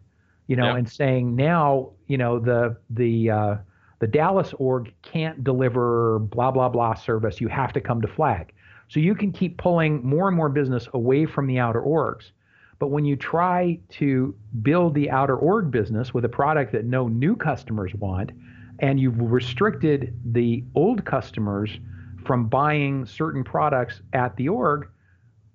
you 0.48 0.56
know, 0.56 0.76
and 0.76 0.90
saying 0.90 1.36
now, 1.36 1.91
you 2.07 2.18
know, 2.18 2.40
the 2.40 2.78
the 2.90 3.30
uh, 3.30 3.56
the 3.99 4.07
Dallas 4.07 4.53
org 4.57 4.94
can't 5.02 5.44
deliver 5.44 6.19
blah 6.19 6.52
blah 6.52 6.69
blah 6.69 6.94
service. 6.94 7.40
You 7.40 7.48
have 7.48 7.74
to 7.74 7.82
come 7.82 8.02
to 8.02 8.07
Flag, 8.07 8.53
so 8.90 8.99
you 8.99 9.15
can 9.15 9.32
keep 9.32 9.57
pulling 9.57 10.06
more 10.06 10.28
and 10.28 10.36
more 10.36 10.49
business 10.49 10.88
away 10.94 11.26
from 11.26 11.48
the 11.48 11.60
outer 11.60 11.82
orgs. 11.82 12.32
But 12.80 12.88
when 12.88 13.06
you 13.06 13.15
try 13.15 13.80
to 13.91 14.36
build 14.61 14.94
the 14.94 15.10
outer 15.10 15.36
org 15.36 15.72
business 15.72 16.14
with 16.14 16.26
a 16.26 16.30
product 16.30 16.72
that 16.74 16.86
no 16.86 17.07
new 17.07 17.36
customers 17.36 17.94
want, 17.95 18.32
and 18.80 18.99
you've 18.99 19.19
restricted 19.19 20.14
the 20.26 20.64
old 20.76 21.03
customers 21.06 21.80
from 22.26 22.48
buying 22.48 23.06
certain 23.06 23.44
products 23.44 24.02
at 24.14 24.35
the 24.35 24.49
org, 24.49 24.88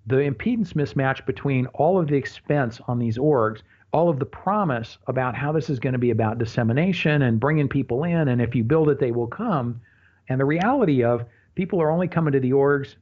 the 0.06 0.16
impedance 0.16 0.72
mismatch 0.72 1.24
between 1.26 1.66
all 1.66 1.98
of 1.98 2.09
the 2.09 2.16
expense 2.16 2.80
on 2.89 2.98
these 2.98 3.18
orgs, 3.18 3.62
all 3.93 4.09
of 4.09 4.18
the 4.18 4.26
promise 4.26 4.98
about 5.06 5.34
how 5.36 5.52
this 5.52 5.68
is 5.68 5.78
going 5.78 5.93
to 5.93 5.98
be 5.98 6.10
about 6.10 6.39
dissemination 6.39 7.22
and 7.22 7.39
bringing 7.39 7.68
people 7.68 8.05
in, 8.05 8.28
and 8.28 8.40
if 8.40 8.55
you 8.55 8.64
build 8.64 8.89
it, 8.89 8.98
they 8.98 9.12
will 9.12 9.26
come, 9.26 9.80
and 10.28 10.40
the 10.40 10.44
reality 10.44 11.05
of 11.05 11.24
people 11.55 11.80
are 11.80 11.90
only 11.90 12.09
coming 12.09 12.32
to 12.32 12.40
the 12.40 12.52
orgs 12.52 12.97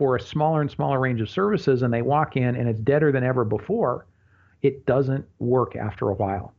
for 0.00 0.16
a 0.16 0.20
smaller 0.20 0.62
and 0.62 0.70
smaller 0.70 0.98
range 0.98 1.20
of 1.20 1.28
services, 1.28 1.82
and 1.82 1.92
they 1.92 2.02
walk 2.02 2.36
in 2.36 2.56
and 2.56 2.68
it's 2.68 2.80
deader 2.80 3.12
than 3.12 3.22
ever 3.22 3.44
before. 3.44 4.06
It 4.62 4.86
doesn't 4.86 5.26
work 5.38 5.76
after 5.76 6.08
a 6.08 6.14
while. 6.14 6.54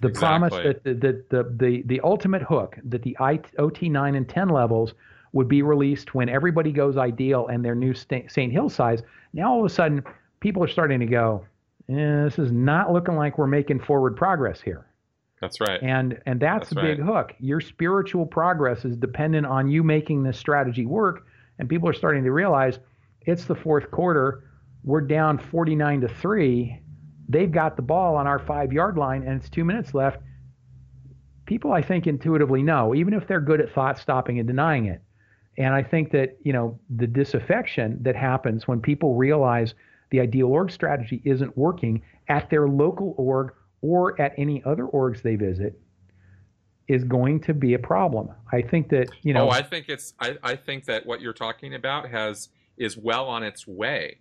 The 0.00 0.08
exactly. 0.08 0.48
promise 0.48 0.64
that 0.64 0.84
the, 0.84 0.94
the, 0.94 1.24
the, 1.30 1.56
the, 1.56 1.82
the 1.82 2.00
ultimate 2.00 2.42
hook 2.42 2.78
that 2.84 3.02
the 3.02 3.16
OT 3.58 3.88
9 3.88 4.14
and 4.14 4.28
10 4.28 4.48
levels 4.48 4.94
would 5.32 5.48
be 5.48 5.62
released 5.62 6.14
when 6.14 6.28
everybody 6.28 6.72
goes 6.72 6.96
ideal 6.96 7.46
and 7.48 7.64
their 7.64 7.74
new 7.74 7.94
St. 7.94 8.52
Hill 8.52 8.68
size. 8.68 9.02
Now 9.32 9.52
all 9.52 9.60
of 9.60 9.70
a 9.70 9.74
sudden, 9.74 10.02
people 10.40 10.62
are 10.64 10.68
starting 10.68 11.00
to 11.00 11.06
go, 11.06 11.44
eh, 11.88 12.24
this 12.24 12.38
is 12.38 12.50
not 12.50 12.92
looking 12.92 13.16
like 13.16 13.38
we're 13.38 13.46
making 13.46 13.80
forward 13.80 14.16
progress 14.16 14.60
here. 14.60 14.86
That's 15.40 15.60
right. 15.60 15.82
And 15.82 16.20
and 16.26 16.38
that's, 16.38 16.68
that's 16.68 16.70
the 16.70 16.82
big 16.82 16.98
right. 16.98 17.06
hook. 17.06 17.34
Your 17.38 17.60
spiritual 17.60 18.26
progress 18.26 18.84
is 18.84 18.96
dependent 18.96 19.46
on 19.46 19.70
you 19.70 19.82
making 19.82 20.22
this 20.22 20.38
strategy 20.38 20.84
work. 20.84 21.26
And 21.58 21.68
people 21.68 21.88
are 21.88 21.94
starting 21.94 22.24
to 22.24 22.32
realize 22.32 22.78
it's 23.22 23.44
the 23.44 23.54
fourth 23.54 23.90
quarter. 23.90 24.44
We're 24.82 25.02
down 25.02 25.38
49 25.38 26.02
to 26.02 26.08
three. 26.08 26.80
They've 27.28 27.50
got 27.50 27.76
the 27.76 27.82
ball 27.82 28.16
on 28.16 28.26
our 28.26 28.38
five 28.38 28.72
yard 28.72 28.98
line, 28.98 29.22
and 29.22 29.40
it's 29.40 29.48
two 29.48 29.64
minutes 29.64 29.94
left. 29.94 30.20
People, 31.46 31.72
I 31.72 31.82
think, 31.82 32.06
intuitively 32.06 32.62
know, 32.62 32.94
even 32.94 33.14
if 33.14 33.26
they're 33.26 33.40
good 33.40 33.60
at 33.60 33.72
thought 33.72 33.98
stopping 33.98 34.38
and 34.38 34.48
denying 34.48 34.86
it, 34.86 35.02
and 35.58 35.74
I 35.74 35.82
think 35.82 36.12
that, 36.12 36.38
you 36.42 36.52
know, 36.52 36.78
the 36.96 37.06
disaffection 37.06 37.98
that 38.02 38.16
happens 38.16 38.68
when 38.68 38.80
people 38.80 39.14
realize 39.14 39.74
the 40.10 40.20
ideal 40.20 40.48
org 40.48 40.70
strategy 40.70 41.20
isn't 41.24 41.56
working 41.56 42.02
at 42.28 42.50
their 42.50 42.68
local 42.68 43.14
org 43.16 43.52
or 43.82 44.20
at 44.20 44.32
any 44.38 44.62
other 44.64 44.84
orgs 44.84 45.22
they 45.22 45.36
visit 45.36 45.80
is 46.88 47.04
going 47.04 47.40
to 47.40 47.54
be 47.54 47.74
a 47.74 47.78
problem. 47.78 48.30
I 48.52 48.62
think 48.62 48.88
that, 48.90 49.08
you 49.22 49.32
know. 49.32 49.46
Oh, 49.46 49.50
I 49.50 49.62
think 49.62 49.88
it's, 49.88 50.14
I, 50.18 50.36
I 50.42 50.56
think 50.56 50.86
that 50.86 51.06
what 51.06 51.20
you're 51.20 51.32
talking 51.32 51.74
about 51.74 52.10
has, 52.10 52.48
is 52.76 52.96
well 52.96 53.26
on 53.26 53.42
its 53.42 53.66
way. 53.66 54.18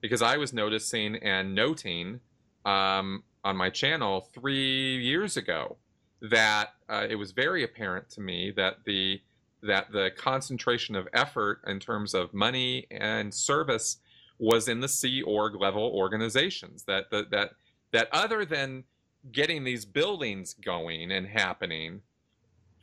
Because 0.00 0.22
I 0.22 0.36
was 0.36 0.52
noticing 0.52 1.16
and 1.16 1.56
noting 1.56 2.20
um, 2.64 3.24
on 3.42 3.56
my 3.56 3.68
channel 3.68 4.28
three 4.32 4.96
years 4.98 5.36
ago 5.36 5.76
that 6.22 6.74
uh, 6.88 7.06
it 7.10 7.16
was 7.16 7.32
very 7.32 7.64
apparent 7.64 8.08
to 8.10 8.20
me 8.20 8.52
that 8.56 8.76
the 8.84 9.20
that 9.62 9.90
the 9.92 10.10
concentration 10.16 10.94
of 10.94 11.08
effort 11.12 11.60
in 11.66 11.80
terms 11.80 12.14
of 12.14 12.32
money 12.32 12.86
and 12.90 13.34
service 13.34 13.98
was 14.38 14.68
in 14.68 14.80
the 14.80 14.88
Sea 14.88 15.22
Org 15.22 15.54
level 15.60 15.90
organizations. 15.94 16.84
That, 16.84 17.10
that, 17.10 17.30
that, 17.30 17.50
that 17.92 18.08
other 18.12 18.44
than 18.44 18.84
getting 19.32 19.64
these 19.64 19.84
buildings 19.84 20.54
going 20.54 21.10
and 21.10 21.26
happening, 21.26 22.02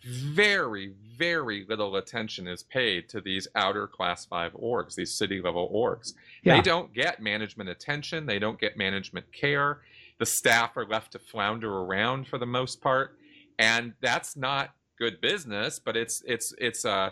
very, 0.06 0.94
very 1.18 1.66
little 1.68 1.96
attention 1.96 2.48
is 2.48 2.64
paid 2.64 3.10
to 3.10 3.22
these 3.22 3.48
outer 3.56 3.88
class 3.88 4.26
five 4.26 4.54
orgs, 4.54 4.96
these 4.96 5.18
city 5.18 5.42
level 5.42 5.72
orgs. 5.74 6.14
Yeah. 6.44 6.58
They 6.58 6.62
don't 6.62 6.94
get 6.94 7.22
management 7.22 7.70
attention, 7.70 8.26
they 8.26 8.40
don't 8.40 8.60
get 8.60 8.78
management 8.78 9.32
care. 9.34 9.82
The 10.20 10.26
staff 10.26 10.78
are 10.78 10.86
left 10.86 11.14
to 11.14 11.20
flounder 11.20 11.72
around 11.72 12.28
for 12.28 12.38
the 12.38 12.46
most 12.46 12.82
part. 12.82 13.18
And 13.58 13.94
that's 14.02 14.38
not 14.38 14.72
good 14.98 15.22
business, 15.22 15.80
but 15.80 15.96
it's 15.96 16.24
it's 16.26 16.54
it's 16.58 16.86
uh 16.86 17.12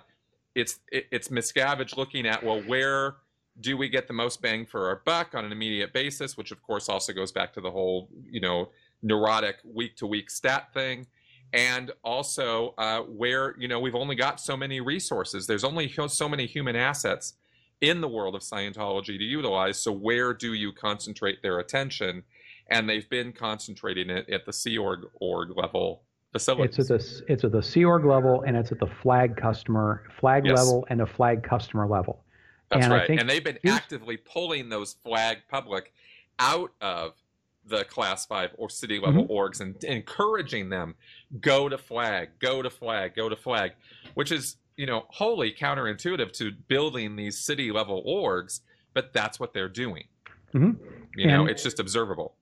it's 0.56 0.80
it's 0.92 1.30
Miscavige 1.30 1.98
looking 1.98 2.26
at 2.26 2.44
well 2.44 2.62
where 2.62 3.16
do 3.60 3.78
we 3.78 3.88
get 3.88 4.08
the 4.08 4.14
most 4.14 4.42
bang 4.42 4.66
for 4.66 4.88
our 4.88 5.02
buck 5.06 5.36
on 5.36 5.46
an 5.46 5.52
immediate 5.52 5.94
basis, 5.94 6.36
which 6.38 6.52
of 6.52 6.62
course 6.64 6.90
also 6.90 7.14
goes 7.14 7.32
back 7.32 7.54
to 7.54 7.62
the 7.62 7.72
whole 7.72 8.10
you 8.30 8.42
know 8.42 8.70
neurotic 9.02 9.58
week 9.64 9.96
to 9.98 10.08
week 10.08 10.30
stat 10.30 10.74
thing, 10.74 11.06
and 11.52 11.92
also 12.04 12.74
uh, 12.78 13.02
where 13.02 13.56
you 13.60 13.68
know 13.68 13.80
we've 13.80 13.96
only 13.96 14.16
got 14.16 14.40
so 14.40 14.58
many 14.58 14.82
resources. 14.82 15.48
There's 15.48 15.64
only 15.64 15.92
so 16.08 16.28
many 16.28 16.46
human 16.46 16.76
assets 16.76 17.34
in 17.82 18.00
the 18.00 18.08
world 18.08 18.34
of 18.34 18.42
Scientology 18.42 19.18
to 19.18 19.24
utilize. 19.24 19.78
So 19.78 19.92
where 19.92 20.34
do 20.34 20.54
you 20.54 20.72
concentrate 20.72 21.42
their 21.42 21.60
attention? 21.60 22.24
And 22.70 22.90
they've 22.90 23.10
been 23.10 23.34
concentrating 23.34 24.10
it 24.10 24.30
at 24.30 24.46
the 24.46 24.54
Sea 24.54 24.78
Org 24.78 25.02
org 25.20 25.56
level 25.56 26.04
facilities. 26.34 26.78
It's 26.78 26.92
at 26.92 27.00
the 27.00 27.34
it's 27.34 27.44
at 27.46 27.52
the 27.54 27.64
Sea 27.64 27.86
Org 27.86 28.04
level 28.04 28.44
and 28.46 28.58
it's 28.58 28.72
at 28.72 28.80
the 28.80 28.88
flag 28.88 29.38
customer 29.38 30.04
flag 30.20 30.46
yes. 30.46 30.58
level 30.58 30.86
and 30.90 31.02
a 31.02 31.06
flag 31.06 31.44
customer 31.44 31.88
level. 31.88 32.24
That's 32.70 32.86
and 32.86 32.94
right. 32.94 33.10
and 33.10 33.30
they've 33.30 33.44
been 33.44 33.60
actively 33.66 34.18
pulling 34.18 34.68
those 34.68 34.94
flag 35.04 35.38
public 35.50 35.94
out 36.40 36.72
of 36.82 37.14
the 37.66 37.86
class 37.86 38.26
five 38.26 38.50
or 38.58 38.70
city 38.70 39.00
level 39.00 39.24
mm-hmm. 39.24 39.32
orgs 39.32 39.62
and 39.62 39.82
encouraging 39.86 40.70
them 40.70 40.96
go 41.40 41.70
to 41.70 41.78
flag, 41.78 42.30
go 42.40 42.62
to 42.62 42.70
flag, 42.70 43.16
go 43.16 43.30
to 43.30 43.36
flag, 43.36 43.72
which 44.16 44.32
is 44.32 44.58
you 44.76 44.86
know 44.86 45.06
wholly 45.10 45.54
counterintuitive 45.54 46.34
to 46.34 46.52
building 46.68 47.16
these 47.16 47.38
city 47.38 47.72
level 47.72 48.04
orgs, 48.06 48.62
but 48.94 49.14
that's 49.14 49.40
what 49.40 49.54
they're 49.54 49.70
doing. 49.70 50.06
Mm-hmm. 50.54 50.84
You 51.16 51.28
know, 51.28 51.46
it's 51.46 51.64
just 51.64 51.80
observable. 51.80 52.36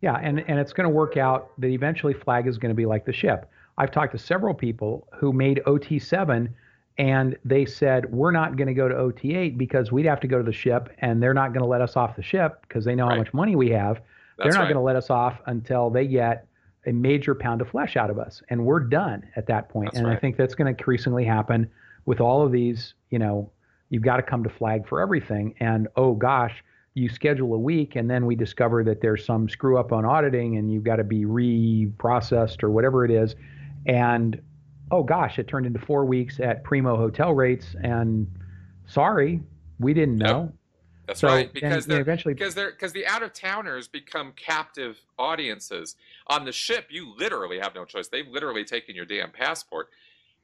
Yeah, 0.00 0.14
and, 0.22 0.40
and 0.48 0.58
it's 0.58 0.72
going 0.72 0.84
to 0.84 0.94
work 0.94 1.16
out 1.16 1.50
that 1.58 1.68
eventually 1.68 2.14
flag 2.14 2.46
is 2.46 2.58
going 2.58 2.70
to 2.70 2.76
be 2.76 2.86
like 2.86 3.04
the 3.04 3.12
ship. 3.12 3.50
I've 3.78 3.90
talked 3.90 4.12
to 4.12 4.18
several 4.18 4.54
people 4.54 5.08
who 5.14 5.32
made 5.32 5.60
OT7 5.66 6.48
and 6.98 7.36
they 7.44 7.64
said, 7.64 8.12
we're 8.12 8.32
not 8.32 8.56
going 8.56 8.66
to 8.66 8.74
go 8.74 8.88
to 8.88 8.94
OT8 8.94 9.56
because 9.56 9.92
we'd 9.92 10.06
have 10.06 10.20
to 10.20 10.26
go 10.26 10.38
to 10.38 10.44
the 10.44 10.52
ship 10.52 10.90
and 10.98 11.22
they're 11.22 11.34
not 11.34 11.52
going 11.52 11.62
to 11.62 11.68
let 11.68 11.80
us 11.80 11.96
off 11.96 12.16
the 12.16 12.22
ship 12.22 12.62
because 12.62 12.84
they 12.84 12.94
know 12.94 13.06
right. 13.06 13.12
how 13.12 13.18
much 13.18 13.32
money 13.32 13.54
we 13.54 13.70
have. 13.70 14.00
That's 14.36 14.46
they're 14.46 14.52
not 14.54 14.60
right. 14.60 14.64
going 14.66 14.76
to 14.76 14.82
let 14.82 14.96
us 14.96 15.10
off 15.10 15.40
until 15.46 15.90
they 15.90 16.06
get 16.06 16.46
a 16.86 16.92
major 16.92 17.34
pound 17.34 17.60
of 17.60 17.68
flesh 17.68 17.96
out 17.96 18.10
of 18.10 18.18
us. 18.18 18.42
And 18.50 18.64
we're 18.64 18.80
done 18.80 19.24
at 19.36 19.46
that 19.46 19.68
point. 19.68 19.86
That's 19.86 19.98
and 19.98 20.08
right. 20.08 20.16
I 20.16 20.20
think 20.20 20.36
that's 20.36 20.54
going 20.54 20.66
to 20.66 20.76
increasingly 20.76 21.24
happen 21.24 21.70
with 22.04 22.20
all 22.20 22.44
of 22.44 22.50
these, 22.50 22.94
you 23.10 23.18
know, 23.18 23.50
you've 23.90 24.02
got 24.02 24.16
to 24.16 24.22
come 24.22 24.42
to 24.42 24.50
flag 24.50 24.88
for 24.88 25.00
everything. 25.00 25.54
And 25.60 25.86
oh 25.96 26.14
gosh, 26.14 26.64
you 26.98 27.08
schedule 27.08 27.54
a 27.54 27.58
week 27.58 27.96
and 27.96 28.10
then 28.10 28.26
we 28.26 28.34
discover 28.34 28.82
that 28.84 29.00
there's 29.00 29.24
some 29.24 29.48
screw 29.48 29.78
up 29.78 29.92
on 29.92 30.04
auditing 30.04 30.56
and 30.56 30.70
you've 30.72 30.84
got 30.84 30.96
to 30.96 31.04
be 31.04 31.24
reprocessed 31.24 32.62
or 32.62 32.70
whatever 32.70 33.04
it 33.04 33.10
is. 33.10 33.36
And 33.86 34.40
oh 34.90 35.02
gosh 35.02 35.38
it 35.38 35.46
turned 35.46 35.66
into 35.66 35.78
four 35.78 36.04
weeks 36.04 36.40
at 36.40 36.64
primo 36.64 36.96
hotel 36.96 37.34
rates 37.34 37.76
and 37.82 38.26
sorry 38.86 39.40
we 39.78 39.94
didn't 39.94 40.16
know. 40.16 40.40
Yep. 40.40 40.54
that's 41.06 41.20
so, 41.20 41.28
right 41.28 41.52
because 41.52 41.86
they're, 41.86 42.00
eventually 42.00 42.34
because 42.34 42.54
they're 42.54 42.72
because 42.72 42.92
the 42.92 43.06
out 43.06 43.22
of 43.22 43.32
towners 43.32 43.86
become 43.86 44.32
captive 44.32 44.98
audiences. 45.18 45.94
On 46.26 46.44
the 46.44 46.52
ship 46.52 46.86
you 46.90 47.14
literally 47.16 47.60
have 47.60 47.74
no 47.74 47.84
choice. 47.84 48.08
They've 48.08 48.28
literally 48.28 48.64
taken 48.64 48.96
your 48.96 49.06
damn 49.06 49.30
passport 49.30 49.88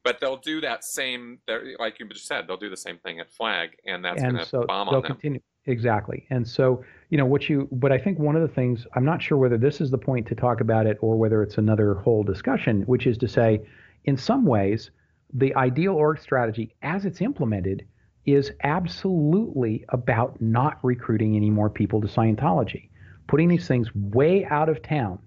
but 0.04 0.20
they'll 0.20 0.36
do 0.36 0.60
that 0.60 0.84
same 0.84 1.38
like 1.80 1.98
you 1.98 2.06
just 2.10 2.26
said 2.26 2.46
they'll 2.46 2.56
do 2.56 2.70
the 2.70 2.76
same 2.76 2.98
thing 2.98 3.18
at 3.18 3.32
flag 3.32 3.70
and 3.86 4.04
that's 4.04 4.22
going 4.22 4.36
to 4.36 4.44
so 4.44 4.64
bomb 4.64 4.88
on 4.88 4.94
them. 4.94 5.02
continue 5.02 5.40
Exactly. 5.66 6.26
And 6.30 6.46
so, 6.46 6.84
you 7.08 7.16
know, 7.16 7.24
what 7.24 7.48
you, 7.48 7.68
but 7.72 7.90
I 7.90 7.98
think 7.98 8.18
one 8.18 8.36
of 8.36 8.42
the 8.42 8.54
things, 8.54 8.86
I'm 8.94 9.04
not 9.04 9.22
sure 9.22 9.38
whether 9.38 9.56
this 9.56 9.80
is 9.80 9.90
the 9.90 9.98
point 9.98 10.26
to 10.28 10.34
talk 10.34 10.60
about 10.60 10.86
it 10.86 10.98
or 11.00 11.16
whether 11.16 11.42
it's 11.42 11.56
another 11.56 11.94
whole 11.94 12.22
discussion, 12.22 12.82
which 12.82 13.06
is 13.06 13.16
to 13.18 13.28
say, 13.28 13.60
in 14.04 14.16
some 14.16 14.44
ways, 14.44 14.90
the 15.32 15.54
ideal 15.54 15.94
org 15.94 16.20
strategy 16.20 16.74
as 16.82 17.06
it's 17.06 17.20
implemented 17.20 17.86
is 18.26 18.52
absolutely 18.62 19.84
about 19.90 20.40
not 20.40 20.78
recruiting 20.82 21.36
any 21.36 21.50
more 21.50 21.70
people 21.70 22.00
to 22.00 22.06
Scientology, 22.06 22.88
putting 23.26 23.48
these 23.48 23.66
things 23.66 23.94
way 23.94 24.44
out 24.44 24.68
of 24.68 24.82
town, 24.82 25.18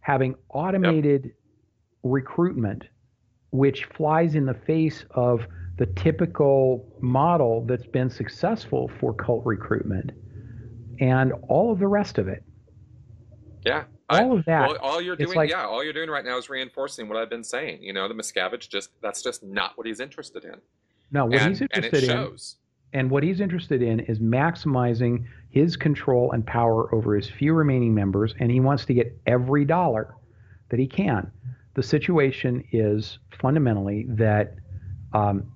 having 0.00 0.34
automated 0.50 1.24
yep. 1.24 1.34
recruitment, 2.02 2.84
which 3.50 3.84
flies 3.84 4.34
in 4.34 4.46
the 4.46 4.54
face 4.54 5.04
of 5.10 5.46
the 5.78 5.86
typical 5.86 6.86
model 7.00 7.64
that's 7.66 7.86
been 7.86 8.10
successful 8.10 8.90
for 9.00 9.14
cult 9.14 9.44
recruitment 9.44 10.12
and 11.00 11.32
all 11.48 11.72
of 11.72 11.78
the 11.78 11.88
rest 11.88 12.18
of 12.18 12.28
it. 12.28 12.44
Yeah. 13.64 13.84
All 14.08 14.32
I, 14.32 14.38
of 14.38 14.44
that. 14.44 14.68
Well, 14.68 14.78
all 14.78 15.00
you're 15.00 15.16
doing, 15.16 15.34
like, 15.34 15.50
yeah, 15.50 15.64
all 15.64 15.82
you're 15.82 15.92
doing 15.92 16.10
right 16.10 16.24
now 16.24 16.36
is 16.36 16.50
reinforcing 16.50 17.08
what 17.08 17.16
I've 17.16 17.30
been 17.30 17.44
saying. 17.44 17.82
You 17.82 17.92
know, 17.92 18.08
the 18.08 18.14
Miscavige 18.14 18.68
just 18.68 18.90
that's 19.00 19.22
just 19.22 19.42
not 19.42 19.76
what 19.76 19.86
he's 19.86 20.00
interested 20.00 20.44
in. 20.44 20.56
No, 21.10 21.26
what 21.26 21.40
and, 21.40 21.48
he's 21.50 21.62
interested 21.62 22.04
in, 22.04 22.36
and 22.92 23.10
what 23.10 23.22
he's 23.22 23.40
interested 23.40 23.82
in 23.82 24.00
is 24.00 24.18
maximizing 24.18 25.24
his 25.50 25.76
control 25.76 26.32
and 26.32 26.46
power 26.46 26.94
over 26.94 27.14
his 27.14 27.28
few 27.28 27.54
remaining 27.54 27.94
members, 27.94 28.34
and 28.38 28.50
he 28.50 28.60
wants 28.60 28.84
to 28.86 28.94
get 28.94 29.18
every 29.26 29.64
dollar 29.64 30.14
that 30.70 30.78
he 30.78 30.86
can. 30.86 31.30
The 31.74 31.82
situation 31.82 32.64
is 32.72 33.18
fundamentally 33.40 34.06
that 34.10 34.56
um, 35.14 35.51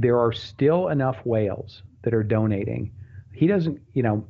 there 0.00 0.18
are 0.18 0.32
still 0.32 0.88
enough 0.88 1.18
whales 1.24 1.82
that 2.02 2.14
are 2.14 2.22
donating. 2.22 2.92
He 3.32 3.46
doesn't, 3.46 3.80
you 3.94 4.02
know, 4.02 4.24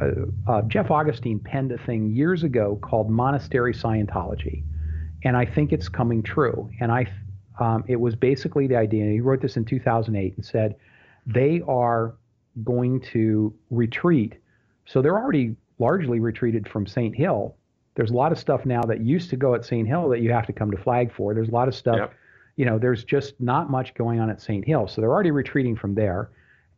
uh, 0.00 0.50
uh, 0.50 0.62
Jeff 0.62 0.90
Augustine 0.90 1.38
penned 1.38 1.72
a 1.72 1.78
thing 1.78 2.10
years 2.10 2.42
ago 2.42 2.78
called 2.82 3.10
Monastery 3.10 3.74
Scientology, 3.74 4.62
and 5.24 5.36
I 5.36 5.44
think 5.44 5.72
it's 5.72 5.88
coming 5.88 6.22
true. 6.22 6.70
And 6.80 6.90
I, 6.92 7.06
Um, 7.58 7.84
it 7.88 7.98
was 7.98 8.14
basically 8.14 8.66
the 8.66 8.76
idea. 8.76 9.10
He 9.10 9.20
wrote 9.22 9.40
this 9.40 9.56
in 9.56 9.64
2008 9.64 10.36
and 10.36 10.44
said 10.44 10.76
they 11.26 11.62
are 11.66 12.14
going 12.62 13.00
to 13.12 13.52
retreat. 13.70 14.34
So 14.84 15.00
they're 15.00 15.16
already 15.16 15.56
largely 15.78 16.20
retreated 16.20 16.68
from 16.68 16.86
St. 16.86 17.14
Hill. 17.16 17.56
There's 17.94 18.10
a 18.10 18.14
lot 18.14 18.30
of 18.30 18.38
stuff 18.38 18.66
now 18.66 18.82
that 18.82 19.00
used 19.00 19.30
to 19.30 19.36
go 19.36 19.54
at 19.54 19.64
St. 19.64 19.88
Hill 19.88 20.10
that 20.10 20.20
you 20.20 20.32
have 20.32 20.46
to 20.46 20.52
come 20.52 20.70
to 20.70 20.76
flag 20.76 21.10
for. 21.12 21.32
There's 21.32 21.48
a 21.48 21.52
lot 21.60 21.66
of 21.66 21.74
stuff, 21.74 21.96
yep. 21.96 22.12
You 22.56 22.64
know, 22.64 22.78
there's 22.78 23.04
just 23.04 23.34
not 23.40 23.70
much 23.70 23.94
going 23.94 24.18
on 24.20 24.30
at 24.30 24.40
St. 24.40 24.64
Hill. 24.64 24.88
So 24.88 25.00
they're 25.00 25.12
already 25.12 25.30
retreating 25.30 25.76
from 25.76 25.94
there. 25.94 26.30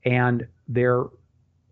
And 0.05 0.47
they're, 0.69 1.05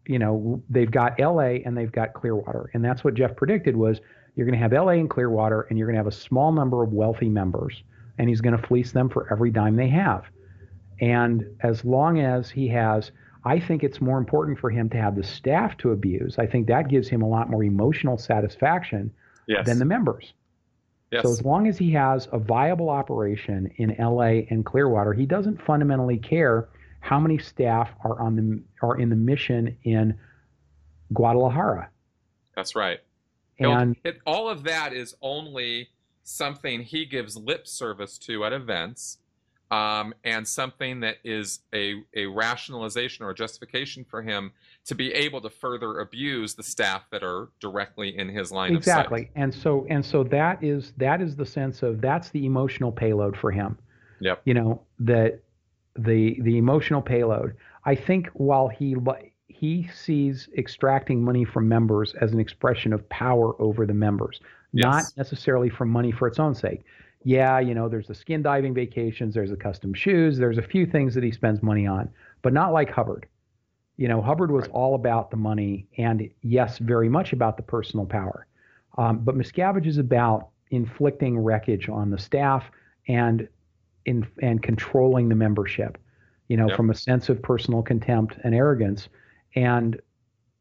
you 0.07 0.19
know, 0.19 0.63
they've 0.71 0.91
got 0.91 1.19
LA 1.19 1.59
and 1.65 1.77
they've 1.77 1.93
got 1.93 2.15
Clearwater. 2.15 2.71
And 2.75 2.85
that's 2.85 3.05
what 3.05 3.15
Jeff 3.15 3.37
predicted 3.37 3.77
was 3.77 4.01
you're 4.35 4.47
going 4.47 4.59
to 4.59 4.63
have 4.63 4.73
LA 4.73 4.93
and 4.93 5.11
Clearwater 5.11 5.63
and 5.63 5.79
you're 5.79 5.87
going 5.87 5.95
to 5.95 6.01
have 6.01 6.07
a 6.07 6.13
small 6.13 6.53
number 6.53 6.83
of 6.83 6.93
wealthy 6.93 7.29
members 7.29 7.83
and 8.19 8.29
he's 8.29 8.41
going 8.41 8.57
to 8.57 8.67
fleece 8.67 8.93
them 8.93 9.09
for 9.09 9.31
every 9.33 9.51
dime 9.51 9.77
they 9.77 9.89
have. 9.89 10.25
And 11.01 11.45
as 11.61 11.85
long 11.85 12.21
as 12.21 12.51
he 12.51 12.69
has 12.69 13.11
I 13.47 13.61
think 13.61 13.85
it's 13.85 14.01
more 14.01 14.19
important 14.19 14.59
for 14.59 14.71
him 14.71 14.91
to 14.91 14.97
have 14.97 15.15
the 15.15 15.23
staff 15.23 15.77
to 15.79 15.93
abuse. 15.93 16.37
I 16.37 16.47
think 16.47 16.67
that 16.67 16.89
gives 16.89 17.09
him 17.09 17.23
a 17.23 17.29
lot 17.29 17.49
more 17.49 17.63
emotional 17.63 18.19
satisfaction 18.19 19.13
yes. 19.47 19.65
than 19.65 19.79
the 19.79 19.85
members. 19.85 20.33
Yes. 21.11 21.23
So 21.23 21.31
as 21.31 21.45
long 21.45 21.69
as 21.69 21.79
he 21.79 21.93
has 21.93 22.29
a 22.33 22.39
viable 22.39 22.91
operation 22.91 23.71
in 23.77 23.95
LA 23.99 24.43
and 24.51 24.65
Clearwater, 24.65 25.13
he 25.13 25.25
doesn't 25.25 25.63
fundamentally 25.63 26.19
care 26.19 26.69
how 27.01 27.21
many 27.21 27.39
staff 27.39 27.91
are 28.03 28.21
on 28.21 28.35
the 28.35 28.63
are 28.83 28.99
in 28.99 29.09
the 29.09 29.17
mission 29.17 29.77
in 29.85 30.19
Guadalajara. 31.13 31.89
That's 32.57 32.75
right. 32.75 32.99
And 33.59 33.97
it, 34.05 34.19
all 34.27 34.49
of 34.49 34.65
that 34.65 34.93
is 34.93 35.15
only 35.23 35.89
something 36.25 36.83
he 36.83 37.05
gives 37.05 37.37
lip 37.37 37.67
service 37.67 38.19
to 38.19 38.45
at 38.45 38.53
events 38.53 39.19
um, 39.71 40.15
and 40.25 40.47
something 40.47 41.01
that 41.01 41.17
is 41.25 41.61
a, 41.75 42.03
a 42.15 42.27
rationalization 42.27 43.25
or 43.25 43.31
a 43.31 43.35
justification 43.35 44.05
for 44.05 44.23
him 44.23 44.53
to 44.85 44.95
be 44.95 45.13
able 45.13 45.41
to 45.41 45.51
further 45.51 46.01
abuse 46.01 46.55
the 46.55 46.63
staff 46.63 47.03
that 47.11 47.25
are 47.25 47.49
directly 47.61 48.17
in 48.17 48.29
his 48.29 48.53
line 48.53 48.75
exactly. 48.77 49.03
of 49.03 49.09
sight. 49.09 49.17
Exactly. 49.19 49.43
And 49.43 49.55
so 49.55 49.87
and 49.91 50.05
so 50.05 50.23
that 50.25 50.63
is 50.63 50.93
that 50.99 51.21
is 51.21 51.35
the 51.35 51.47
sense 51.47 51.83
of 51.83 52.01
that's 52.01 52.31
the 52.31 52.47
emotional 52.47 52.93
payload 52.93 53.37
for 53.37 53.51
him. 53.51 53.79
Yep. 54.21 54.43
You 54.45 54.55
know, 54.55 54.83
that 55.01 55.41
the 55.97 56.41
the 56.41 56.59
emotional 56.59 57.03
payload. 57.03 57.57
I 57.85 57.97
think 57.97 58.29
while 58.35 58.69
he 58.69 58.97
he 59.49 59.89
sees 59.95 60.49
extracting 60.57 61.25
money 61.25 61.45
from 61.45 61.69
members 61.69 62.15
as 62.21 62.33
an 62.33 62.39
expression 62.39 62.93
of 62.93 63.09
power 63.09 63.61
over 63.61 63.87
the 63.87 63.95
members, 63.95 64.41
yes. 64.73 64.85
not 64.85 65.05
necessarily 65.17 65.71
for 65.71 65.85
money 65.87 66.13
for 66.13 66.29
its 66.29 66.39
own 66.39 66.55
sake 66.55 66.85
yeah, 67.27 67.59
you 67.59 67.75
know, 67.75 67.89
there's 67.89 68.07
the 68.07 68.15
skin 68.15 68.41
diving 68.41 68.73
vacations, 68.73 69.35
there's 69.35 69.51
the 69.51 69.57
custom 69.57 69.93
shoes, 69.93 70.39
there's 70.39 70.59
a 70.59 70.63
few 70.63 70.87
things 70.87 71.13
that 71.13 71.25
he 71.25 71.33
spends 71.33 71.61
money 71.61 71.85
on, 71.85 72.09
but 72.41 72.53
not 72.53 72.73
like 72.73 72.89
Hubbard. 72.89 73.27
You 73.97 74.07
know, 74.07 74.23
Hubbard 74.23 74.53
was 74.53 74.63
right. 74.63 74.71
all 74.71 74.95
about 74.95 75.33
the 75.33 75.37
money 75.37 75.89
and, 75.99 76.31
yes, 76.43 76.79
very 76.79 77.09
much 77.09 77.33
about 77.33 77.57
the 77.57 77.65
personal 77.65 78.07
power. 78.07 78.47
Um, 78.97 79.19
but 79.25 79.35
Miscavige 79.35 79.89
is 79.89 79.99
about 79.99 80.51
inflicting 80.71 81.37
wreckage 81.37 81.89
on 81.89 82.11
the 82.11 82.19
staff 82.19 82.71
and 83.09 83.49
in 84.05 84.25
and 84.41 84.63
controlling 84.63 85.29
the 85.29 85.35
membership, 85.35 85.99
you 86.47 86.57
know, 86.57 86.69
yep. 86.69 86.77
from 86.77 86.91
a 86.91 86.95
sense 86.95 87.29
of 87.29 87.43
personal 87.43 87.83
contempt 87.83 88.37
and 88.45 88.55
arrogance. 88.55 89.09
And 89.57 90.01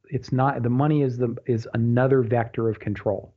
it's 0.05 0.31
not 0.31 0.63
the 0.63 0.69
money 0.71 1.03
is 1.03 1.15
the 1.15 1.35
is 1.45 1.67
another 1.75 2.23
vector 2.23 2.69
of 2.69 2.79
control. 2.79 3.35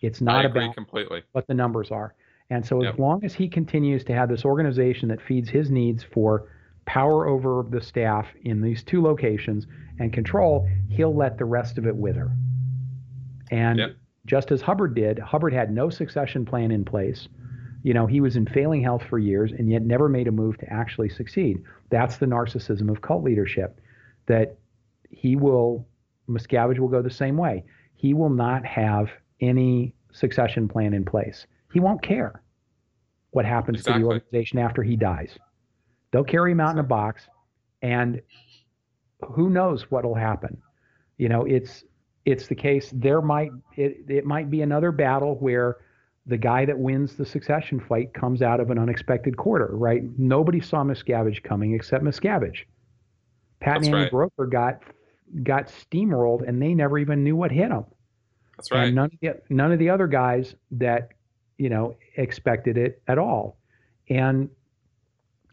It's 0.00 0.20
not 0.20 0.44
about 0.44 0.76
completely 0.76 1.24
what 1.32 1.48
the 1.48 1.54
numbers 1.54 1.90
are. 1.90 2.14
And 2.50 2.66
so, 2.66 2.82
yep. 2.82 2.94
as 2.94 2.98
long 2.98 3.24
as 3.24 3.32
he 3.32 3.48
continues 3.48 4.04
to 4.04 4.12
have 4.12 4.28
this 4.28 4.44
organization 4.44 5.08
that 5.08 5.22
feeds 5.22 5.48
his 5.48 5.70
needs 5.70 6.02
for 6.02 6.48
power 6.84 7.28
over 7.28 7.64
the 7.70 7.80
staff 7.80 8.26
in 8.42 8.60
these 8.60 8.82
two 8.82 9.00
locations 9.00 9.66
and 10.00 10.12
control, 10.12 10.68
he'll 10.88 11.14
let 11.14 11.38
the 11.38 11.44
rest 11.44 11.78
of 11.78 11.86
it 11.86 11.94
wither. 11.94 12.32
And 13.52 13.78
yep. 13.78 13.96
just 14.26 14.50
as 14.50 14.60
Hubbard 14.60 14.94
did, 14.94 15.18
Hubbard 15.20 15.52
had 15.52 15.72
no 15.72 15.90
succession 15.90 16.44
plan 16.44 16.72
in 16.72 16.84
place. 16.84 17.28
You 17.82 17.94
know, 17.94 18.06
he 18.06 18.20
was 18.20 18.36
in 18.36 18.46
failing 18.46 18.82
health 18.82 19.02
for 19.08 19.18
years 19.18 19.52
and 19.52 19.70
yet 19.70 19.82
never 19.82 20.08
made 20.08 20.26
a 20.26 20.32
move 20.32 20.58
to 20.58 20.72
actually 20.72 21.08
succeed. 21.08 21.62
That's 21.90 22.18
the 22.18 22.26
narcissism 22.26 22.90
of 22.90 23.00
cult 23.00 23.22
leadership. 23.22 23.80
That 24.26 24.56
he 25.08 25.36
will, 25.36 25.86
Miscavige 26.28 26.78
will 26.78 26.88
go 26.88 27.02
the 27.02 27.10
same 27.10 27.36
way. 27.36 27.64
He 27.94 28.14
will 28.14 28.30
not 28.30 28.64
have 28.66 29.10
any 29.40 29.94
succession 30.12 30.68
plan 30.68 30.92
in 30.92 31.04
place. 31.04 31.46
He 31.72 31.80
won't 31.80 32.02
care 32.02 32.42
what 33.30 33.44
happens 33.44 33.78
exactly. 33.78 34.02
to 34.02 34.04
the 34.04 34.14
organization 34.14 34.58
after 34.58 34.82
he 34.82 34.96
dies. 34.96 35.30
They'll 36.12 36.24
carry 36.24 36.52
him 36.52 36.60
out 36.60 36.72
in 36.72 36.78
a 36.78 36.84
box, 36.84 37.28
and 37.82 38.20
who 39.22 39.50
knows 39.50 39.90
what 39.90 40.04
will 40.04 40.14
happen. 40.14 40.56
You 41.18 41.28
know, 41.28 41.44
it's 41.44 41.84
it's 42.24 42.46
the 42.46 42.54
case. 42.54 42.90
There 42.92 43.22
might 43.22 43.50
it, 43.76 44.04
it 44.08 44.24
might 44.24 44.50
be 44.50 44.62
another 44.62 44.92
battle 44.92 45.36
where 45.36 45.76
the 46.26 46.36
guy 46.36 46.64
that 46.64 46.78
wins 46.78 47.16
the 47.16 47.24
succession 47.24 47.80
fight 47.80 48.12
comes 48.14 48.42
out 48.42 48.60
of 48.60 48.70
an 48.70 48.78
unexpected 48.78 49.36
quarter, 49.36 49.70
right? 49.72 50.02
Nobody 50.18 50.60
saw 50.60 50.82
Miscavige 50.82 51.42
coming 51.42 51.74
except 51.74 52.04
Miscavige. 52.04 52.64
Pat 53.60 53.82
That's 53.82 53.90
right. 53.90 54.10
Broeker 54.10 54.50
got 54.50 54.82
got 55.42 55.68
steamrolled, 55.68 56.46
and 56.46 56.60
they 56.60 56.74
never 56.74 56.98
even 56.98 57.22
knew 57.22 57.36
what 57.36 57.52
hit 57.52 57.68
them. 57.68 57.84
That's 58.56 58.70
right. 58.70 58.86
And 58.86 58.96
none 58.96 59.06
of 59.06 59.20
the, 59.20 59.40
none 59.48 59.72
of 59.72 59.78
the 59.78 59.90
other 59.90 60.06
guys 60.06 60.54
that 60.72 61.10
you 61.60 61.68
know 61.68 61.94
expected 62.16 62.78
it 62.78 63.02
at 63.06 63.18
all, 63.18 63.58
and 64.08 64.48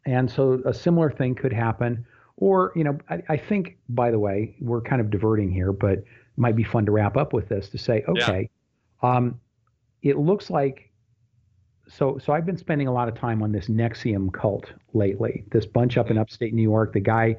and 0.05 0.31
so 0.31 0.61
a 0.65 0.73
similar 0.73 1.11
thing 1.11 1.35
could 1.35 1.51
happen. 1.51 2.05
Or 2.37 2.71
you 2.75 2.85
know, 2.85 2.97
I, 3.09 3.21
I 3.27 3.37
think 3.37 3.77
by 3.89 4.09
the 4.09 4.19
way, 4.19 4.55
we're 4.61 4.81
kind 4.81 5.01
of 5.01 5.11
diverting 5.11 5.51
here, 5.51 5.73
but 5.73 5.99
it 5.99 6.05
might 6.37 6.55
be 6.55 6.63
fun 6.63 6.85
to 6.85 6.91
wrap 6.93 7.17
up 7.17 7.33
with 7.33 7.49
this 7.49 7.67
to 7.69 7.77
say, 7.77 8.05
okay, 8.07 8.49
yeah. 9.03 9.15
um, 9.15 9.39
it 10.01 10.17
looks 10.17 10.49
like 10.49 10.91
so 11.89 12.17
so 12.23 12.31
I've 12.31 12.45
been 12.45 12.57
spending 12.57 12.87
a 12.87 12.93
lot 12.93 13.09
of 13.09 13.15
time 13.15 13.43
on 13.43 13.51
this 13.51 13.67
NXIVM 13.67 14.31
cult 14.31 14.71
lately. 14.93 15.43
This 15.51 15.65
bunch 15.65 15.97
up 15.97 16.07
in 16.07 16.13
mm-hmm. 16.13 16.21
upstate 16.21 16.53
New 16.53 16.61
York, 16.61 16.93
the 16.93 17.01
guy 17.01 17.35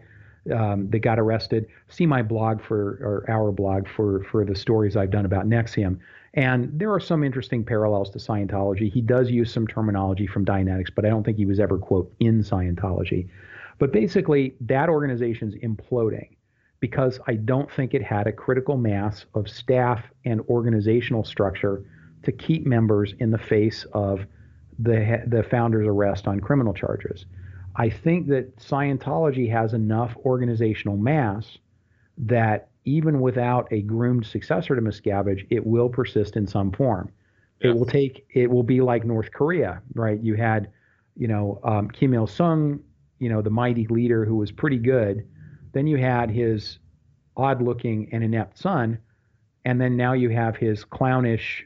um, 0.54 0.90
that 0.90 0.98
got 0.98 1.18
arrested. 1.18 1.68
See 1.88 2.04
my 2.04 2.20
blog 2.20 2.60
for 2.60 2.98
or 3.00 3.24
our 3.30 3.50
blog 3.50 3.88
for 3.88 4.24
for 4.24 4.44
the 4.44 4.54
stories 4.54 4.94
I've 4.94 5.10
done 5.10 5.24
about 5.24 5.46
NXIVM. 5.46 5.98
And 6.34 6.70
there 6.78 6.92
are 6.92 7.00
some 7.00 7.24
interesting 7.24 7.64
parallels 7.64 8.10
to 8.10 8.18
Scientology. 8.18 8.92
He 8.92 9.00
does 9.00 9.30
use 9.30 9.52
some 9.52 9.66
terminology 9.66 10.26
from 10.26 10.44
Dianetics, 10.44 10.94
but 10.94 11.04
I 11.04 11.08
don't 11.08 11.24
think 11.24 11.38
he 11.38 11.46
was 11.46 11.58
ever 11.58 11.78
quote 11.78 12.12
in 12.20 12.42
Scientology. 12.42 13.28
But 13.78 13.92
basically, 13.92 14.54
that 14.60 14.88
organization's 14.88 15.54
imploding 15.56 16.36
because 16.80 17.18
I 17.26 17.34
don't 17.34 17.70
think 17.72 17.94
it 17.94 18.02
had 18.02 18.26
a 18.26 18.32
critical 18.32 18.76
mass 18.76 19.24
of 19.34 19.48
staff 19.48 20.04
and 20.24 20.40
organizational 20.48 21.24
structure 21.24 21.84
to 22.22 22.32
keep 22.32 22.66
members 22.66 23.14
in 23.18 23.30
the 23.30 23.38
face 23.38 23.84
of 23.92 24.26
the 24.78 25.22
the 25.26 25.42
founder's 25.42 25.86
arrest 25.86 26.28
on 26.28 26.40
criminal 26.40 26.74
charges. 26.74 27.26
I 27.76 27.90
think 27.90 28.28
that 28.28 28.56
Scientology 28.56 29.50
has 29.50 29.74
enough 29.74 30.16
organizational 30.24 30.96
mass 30.96 31.58
that 32.18 32.68
even 32.88 33.20
without 33.20 33.68
a 33.70 33.82
groomed 33.82 34.24
successor 34.24 34.74
to 34.74 34.80
Miscavige, 34.80 35.46
it 35.50 35.66
will 35.66 35.88
persist 35.88 36.36
in 36.36 36.46
some 36.46 36.72
form. 36.72 37.10
Yeah. 37.60 37.70
It 37.70 37.76
will 37.76 37.86
take. 37.86 38.26
It 38.30 38.50
will 38.50 38.62
be 38.62 38.80
like 38.80 39.04
North 39.04 39.30
Korea, 39.32 39.82
right? 39.94 40.18
You 40.22 40.34
had, 40.34 40.70
you 41.16 41.28
know, 41.28 41.60
um, 41.64 41.90
Kim 41.90 42.14
Il 42.14 42.26
Sung, 42.26 42.80
you 43.18 43.28
know, 43.28 43.42
the 43.42 43.50
mighty 43.50 43.86
leader 43.88 44.24
who 44.24 44.36
was 44.36 44.50
pretty 44.50 44.78
good. 44.78 45.26
Then 45.72 45.86
you 45.86 45.98
had 45.98 46.30
his 46.30 46.78
odd-looking 47.36 48.08
and 48.12 48.24
inept 48.24 48.58
son, 48.58 48.98
and 49.64 49.80
then 49.80 49.96
now 49.96 50.14
you 50.14 50.30
have 50.30 50.56
his 50.56 50.84
clownish 50.84 51.64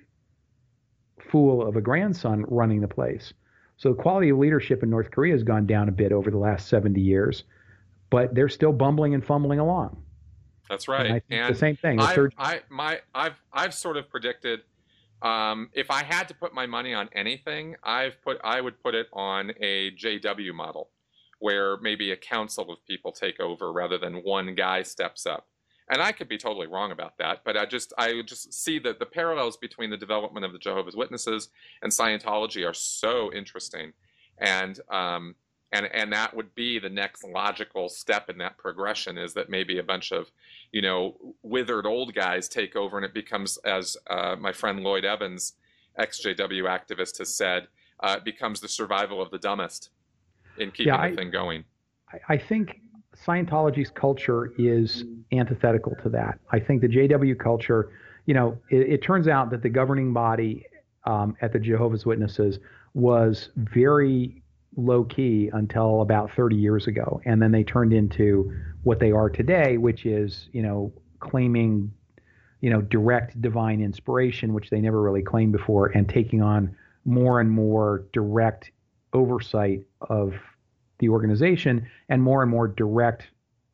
fool 1.31 1.66
of 1.66 1.77
a 1.77 1.81
grandson 1.81 2.44
running 2.49 2.81
the 2.81 2.89
place. 2.89 3.32
So 3.77 3.90
the 3.90 4.03
quality 4.03 4.31
of 4.31 4.39
leadership 4.39 4.82
in 4.82 4.90
North 4.90 5.11
Korea 5.11 5.32
has 5.32 5.43
gone 5.43 5.66
down 5.66 5.89
a 5.89 5.93
bit 5.93 6.12
over 6.12 6.31
the 6.31 6.39
last 6.39 6.69
70 6.69 7.01
years, 7.01 7.44
but 8.11 8.35
they're 8.35 8.49
still 8.49 8.73
bumbling 8.73 9.15
and 9.15 9.24
fumbling 9.24 9.59
along. 9.59 10.03
That's 10.68 10.89
right. 10.89 11.10
And, 11.10 11.22
and 11.30 11.55
the 11.55 11.59
same 11.59 11.76
thing. 11.76 12.01
I've, 12.01 12.14
surge- 12.14 12.34
I, 12.39 12.60
my, 12.70 13.01
I've, 13.14 13.40
I've 13.52 13.74
sort 13.74 13.97
of 13.97 14.09
predicted 14.09 14.60
um, 15.20 15.70
if 15.72 15.90
I 15.90 16.02
had 16.02 16.28
to 16.28 16.34
put 16.34 16.52
my 16.52 16.66
money 16.66 16.94
on 16.94 17.09
anything, 17.12 17.76
I've 17.82 18.20
put, 18.22 18.39
I 18.43 18.60
would 18.60 18.82
put 18.82 18.94
it 18.94 19.06
on 19.12 19.52
a 19.60 19.93
JW 19.93 20.52
model, 20.52 20.90
where 21.39 21.76
maybe 21.78 22.10
a 22.10 22.16
council 22.16 22.70
of 22.72 22.84
people 22.86 23.12
take 23.12 23.39
over 23.39 23.72
rather 23.72 23.98
than 23.98 24.16
one 24.16 24.55
guy 24.55 24.82
steps 24.82 25.26
up 25.26 25.47
and 25.93 26.01
I 26.01 26.12
could 26.12 26.28
be 26.28 26.39
totally 26.39 26.66
wrong 26.66 26.90
about 26.90 27.18
that, 27.18 27.43
but 27.44 27.56
I 27.56 27.66
just 27.66 27.93
I 27.98 28.22
just 28.26 28.52
see 28.52 28.78
that 28.80 28.98
the 28.98 29.06
parallels 29.06 29.56
between 29.59 29.90
the 29.90 29.97
development 29.97 30.44
of 30.47 30.52
the 30.52 30.59
Jehovah's 30.59 30.97
Witnesses 30.97 31.51
and 31.82 31.93
Scientology 31.93 32.66
are 32.68 32.74
so 32.74 33.32
interesting, 33.32 33.93
and 34.39 34.80
um, 34.90 35.34
and 35.73 35.86
and 35.93 36.12
that 36.12 36.35
would 36.35 36.55
be 36.55 36.78
the 36.78 36.89
next 36.89 37.24
logical 37.24 37.89
step 37.89 38.28
in 38.28 38.39
that 38.39 38.59
progression 38.59 39.19
is 39.19 39.35
that 39.35 39.49
maybe 39.49 39.78
a 39.78 39.82
bunch 39.82 40.12
of 40.12 40.31
you 40.73 40.82
know 40.82 41.16
withered 41.43 41.86
old 41.86 42.15
guys 42.15 42.49
take 42.49 42.77
over 42.77 42.97
and 42.97 43.05
it 43.05 43.15
becomes 43.15 43.57
as 43.59 43.97
uh, 44.11 44.36
my 44.39 44.53
friend 44.53 44.81
Lloyd 44.81 45.05
Evans, 45.05 45.55
ex 45.97 46.20
JW 46.24 46.65
activist, 46.65 47.19
has 47.19 47.35
said. 47.35 47.69
uh, 48.03 48.19
becomes 48.20 48.61
the 48.61 48.69
survival 48.69 49.23
of 49.23 49.31
the 49.31 49.39
dumbest 49.39 49.90
in 50.59 50.70
keeping 50.70 50.93
yeah, 50.93 51.09
the 51.09 51.16
thing 51.16 51.31
going. 51.31 51.65
I 52.28 52.36
think 52.36 52.81
Scientology's 53.16 53.90
culture 53.90 54.53
is 54.59 55.05
antithetical 55.32 55.94
to 56.03 56.09
that. 56.11 56.39
I 56.51 56.59
think 56.59 56.82
the 56.82 56.89
JW 56.89 57.39
culture, 57.39 57.90
you 58.27 58.35
know, 58.35 58.59
it, 58.70 58.94
it 58.94 59.03
turns 59.03 59.28
out 59.28 59.51
that 59.51 59.62
the 59.62 59.69
governing 59.69 60.12
body 60.12 60.66
um, 61.05 61.36
at 61.40 61.53
the 61.53 61.59
Jehovah's 61.59 62.05
Witnesses 62.05 62.59
was 62.94 63.51
very 63.57 64.41
low 64.77 65.05
key 65.05 65.51
until 65.53 66.01
about 66.01 66.31
30 66.35 66.57
years 66.57 66.86
ago. 66.86 67.20
And 67.24 67.40
then 67.43 67.53
they 67.53 67.65
turned 67.65 67.93
into 67.93 68.53
what 68.82 68.99
they 68.99 69.12
are 69.12 69.28
today, 69.28 69.77
which 69.77 70.07
is, 70.07 70.49
you 70.53 70.62
know, 70.62 70.93
claiming, 71.20 71.93
you 72.61 72.70
know, 72.70 72.81
direct 72.81 73.40
divine 73.40 73.81
inspiration, 73.81 74.55
which 74.55 74.70
they 74.70 74.81
never 74.81 75.01
really 75.01 75.23
claimed 75.23 75.53
before, 75.53 75.89
and 75.89 76.09
taking 76.09 76.43
on 76.43 76.74
more 77.05 77.40
and 77.40 77.51
more 77.51 78.05
direct 78.12 78.70
oversight 79.12 79.82
of 80.03 80.35
the 80.99 81.09
organization 81.09 81.86
and 82.09 82.23
more 82.23 82.43
and 82.43 82.51
more 82.51 82.69
direct 82.69 83.24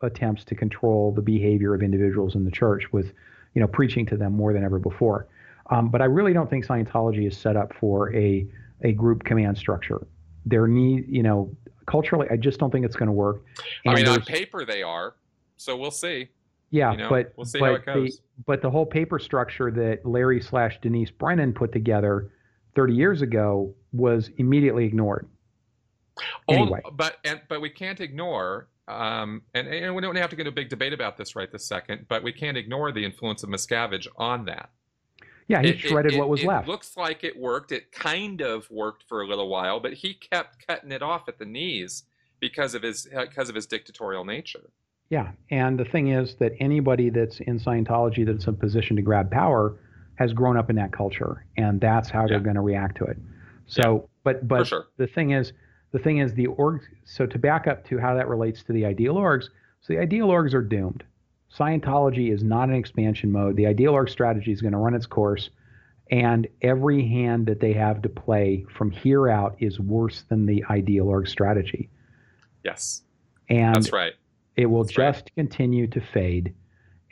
attempts 0.02 0.44
to 0.44 0.54
control 0.54 1.12
the 1.12 1.22
behavior 1.22 1.74
of 1.74 1.82
individuals 1.82 2.34
in 2.34 2.44
the 2.44 2.50
church 2.50 2.92
with, 2.92 3.12
you 3.54 3.60
know, 3.60 3.68
preaching 3.68 4.06
to 4.06 4.16
them 4.16 4.32
more 4.32 4.52
than 4.52 4.64
ever 4.64 4.78
before. 4.78 5.28
Um, 5.70 5.90
but 5.90 6.00
I 6.00 6.06
really 6.06 6.32
don't 6.32 6.48
think 6.48 6.66
Scientology 6.66 7.26
is 7.26 7.36
set 7.36 7.56
up 7.56 7.72
for 7.78 8.14
a 8.14 8.46
a 8.82 8.92
group 8.92 9.24
command 9.24 9.58
structure. 9.58 10.06
There 10.48 10.66
need, 10.66 11.06
you 11.08 11.22
know, 11.22 11.54
culturally, 11.86 12.26
I 12.30 12.36
just 12.36 12.58
don't 12.58 12.70
think 12.70 12.84
it's 12.84 12.96
going 12.96 13.08
to 13.08 13.12
work. 13.12 13.44
And 13.84 13.94
I 13.94 13.96
mean, 13.96 14.08
on 14.08 14.22
paper 14.22 14.64
they 14.64 14.82
are, 14.82 15.14
so 15.56 15.76
we'll 15.76 15.90
see. 15.90 16.28
Yeah, 16.70 16.92
you 16.92 16.98
know, 16.98 17.08
but 17.08 17.32
we'll 17.36 17.46
see 17.46 17.58
but 17.58 17.66
how 17.66 17.74
it 17.74 17.86
goes. 17.86 18.16
The, 18.16 18.22
but 18.46 18.62
the 18.62 18.70
whole 18.70 18.86
paper 18.86 19.18
structure 19.18 19.70
that 19.70 20.04
Larry 20.04 20.40
slash 20.40 20.78
Denise 20.80 21.10
Brennan 21.10 21.52
put 21.52 21.72
together 21.72 22.30
30 22.74 22.94
years 22.94 23.22
ago 23.22 23.74
was 23.92 24.30
immediately 24.36 24.84
ignored. 24.84 25.28
Anyway, 26.48 26.80
but 26.92 27.16
and 27.24 27.40
but 27.48 27.60
we 27.60 27.70
can't 27.70 28.00
ignore 28.00 28.68
um, 28.88 29.42
and, 29.52 29.68
and 29.68 29.94
we 29.94 30.00
don't 30.00 30.16
have 30.16 30.30
to 30.30 30.36
get 30.36 30.46
a 30.46 30.52
big 30.52 30.70
debate 30.70 30.94
about 30.94 31.16
this 31.18 31.36
right 31.36 31.52
this 31.52 31.66
second, 31.66 32.06
but 32.08 32.22
we 32.22 32.32
can't 32.32 32.56
ignore 32.56 32.90
the 32.90 33.04
influence 33.04 33.42
of 33.42 33.50
Miscavige 33.50 34.08
on 34.16 34.46
that. 34.46 34.70
Yeah, 35.48 35.62
he 35.62 35.70
it, 35.70 35.80
shredded 35.80 36.12
it, 36.12 36.18
what 36.18 36.28
was 36.28 36.42
it 36.42 36.46
left. 36.46 36.68
It 36.68 36.70
looks 36.70 36.96
like 36.96 37.24
it 37.24 37.36
worked. 37.36 37.72
It 37.72 37.90
kind 37.90 38.42
of 38.42 38.70
worked 38.70 39.04
for 39.08 39.22
a 39.22 39.26
little 39.26 39.48
while, 39.48 39.80
but 39.80 39.94
he 39.94 40.14
kept 40.14 40.66
cutting 40.66 40.92
it 40.92 41.02
off 41.02 41.28
at 41.28 41.38
the 41.38 41.46
knees 41.46 42.04
because 42.38 42.74
of 42.74 42.82
his 42.82 43.08
because 43.10 43.48
of 43.48 43.54
his 43.54 43.66
dictatorial 43.66 44.24
nature. 44.24 44.70
Yeah, 45.10 45.32
and 45.50 45.78
the 45.78 45.86
thing 45.86 46.08
is 46.08 46.34
that 46.36 46.52
anybody 46.60 47.08
that's 47.08 47.40
in 47.40 47.58
Scientology 47.58 48.26
that's 48.26 48.46
in 48.46 48.54
a 48.54 48.56
position 48.56 48.94
to 48.96 49.02
grab 49.02 49.30
power 49.30 49.76
has 50.16 50.34
grown 50.34 50.56
up 50.56 50.68
in 50.68 50.76
that 50.76 50.92
culture, 50.92 51.46
and 51.56 51.80
that's 51.80 52.10
how 52.10 52.22
yeah. 52.22 52.26
they're 52.28 52.40
going 52.40 52.56
to 52.56 52.60
react 52.60 52.98
to 52.98 53.04
it. 53.04 53.16
So, 53.66 53.82
yeah, 53.82 54.08
but 54.24 54.48
but 54.48 54.66
sure. 54.66 54.88
the 54.98 55.06
thing 55.06 55.30
is, 55.30 55.52
the 55.92 55.98
thing 55.98 56.18
is 56.18 56.34
the 56.34 56.48
org. 56.48 56.82
So 57.04 57.24
to 57.24 57.38
back 57.38 57.66
up 57.66 57.86
to 57.88 57.98
how 57.98 58.14
that 58.14 58.28
relates 58.28 58.62
to 58.64 58.72
the 58.72 58.84
ideal 58.84 59.14
orgs, 59.14 59.44
so 59.80 59.94
the 59.94 59.98
ideal 59.98 60.28
orgs 60.28 60.52
are 60.52 60.62
doomed. 60.62 61.04
Scientology 61.58 62.32
is 62.32 62.44
not 62.44 62.68
in 62.68 62.76
expansion 62.76 63.32
mode. 63.32 63.56
The 63.56 63.66
ideal 63.66 63.92
org 63.92 64.08
strategy 64.08 64.52
is 64.52 64.60
going 64.60 64.72
to 64.72 64.78
run 64.78 64.94
its 64.94 65.06
course, 65.06 65.50
and 66.10 66.46
every 66.62 67.06
hand 67.06 67.46
that 67.46 67.58
they 67.58 67.72
have 67.72 68.00
to 68.02 68.08
play 68.08 68.64
from 68.76 68.90
here 68.90 69.28
out 69.28 69.56
is 69.58 69.80
worse 69.80 70.22
than 70.28 70.46
the 70.46 70.64
ideal 70.70 71.08
org 71.08 71.26
strategy. 71.26 71.90
Yes, 72.64 73.02
and 73.48 73.74
that's 73.74 73.92
right. 73.92 74.12
It 74.56 74.66
will 74.66 74.84
that's 74.84 74.94
just 74.94 75.22
right. 75.24 75.34
continue 75.34 75.88
to 75.88 76.00
fade, 76.00 76.54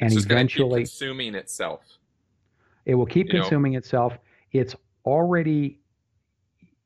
and 0.00 0.12
it's 0.12 0.24
eventually 0.24 0.82
consuming 0.82 1.34
itself. 1.34 1.80
It 2.84 2.94
will 2.94 3.06
keep 3.06 3.32
you 3.32 3.40
consuming 3.40 3.72
know? 3.72 3.78
itself. 3.78 4.16
It's 4.52 4.76
already, 5.04 5.80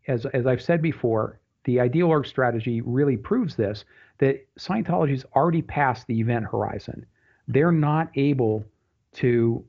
as 0.09 0.25
as 0.27 0.47
I've 0.47 0.63
said 0.63 0.81
before, 0.81 1.41
the 1.65 1.79
ideal 1.79 2.07
org 2.07 2.27
strategy 2.27 2.81
really 2.81 3.19
proves 3.19 3.55
this 3.55 3.85
that 4.17 4.47
Scientology 4.59 5.13
is 5.13 5.27
already 5.37 5.61
past 5.61 6.07
the 6.07 6.19
event 6.19 6.47
horizon 6.47 7.05
they're 7.53 7.73
not 7.73 8.11
able 8.15 8.65
to 9.13 9.65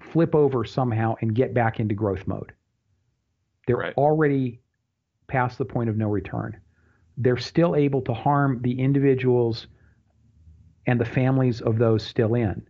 flip 0.00 0.34
over 0.34 0.64
somehow 0.64 1.14
and 1.20 1.34
get 1.34 1.54
back 1.54 1.80
into 1.80 1.94
growth 1.94 2.26
mode. 2.26 2.52
They're 3.66 3.76
right. 3.76 3.94
already 3.96 4.60
past 5.28 5.56
the 5.56 5.64
point 5.64 5.88
of 5.88 5.96
no 5.96 6.08
return. 6.08 6.60
They're 7.16 7.38
still 7.38 7.76
able 7.76 8.02
to 8.02 8.12
harm 8.12 8.60
the 8.62 8.78
individuals 8.78 9.68
and 10.86 11.00
the 11.00 11.04
families 11.04 11.62
of 11.62 11.78
those 11.78 12.04
still 12.04 12.34
in. 12.34 12.66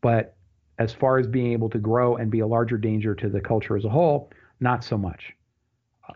But 0.00 0.36
as 0.78 0.92
far 0.92 1.18
as 1.18 1.26
being 1.26 1.52
able 1.52 1.70
to 1.70 1.78
grow 1.78 2.16
and 2.16 2.30
be 2.30 2.40
a 2.40 2.46
larger 2.46 2.78
danger 2.78 3.14
to 3.16 3.28
the 3.28 3.40
culture 3.40 3.76
as 3.76 3.84
a 3.84 3.88
whole, 3.88 4.30
not 4.60 4.84
so 4.84 4.96
much. 4.96 5.32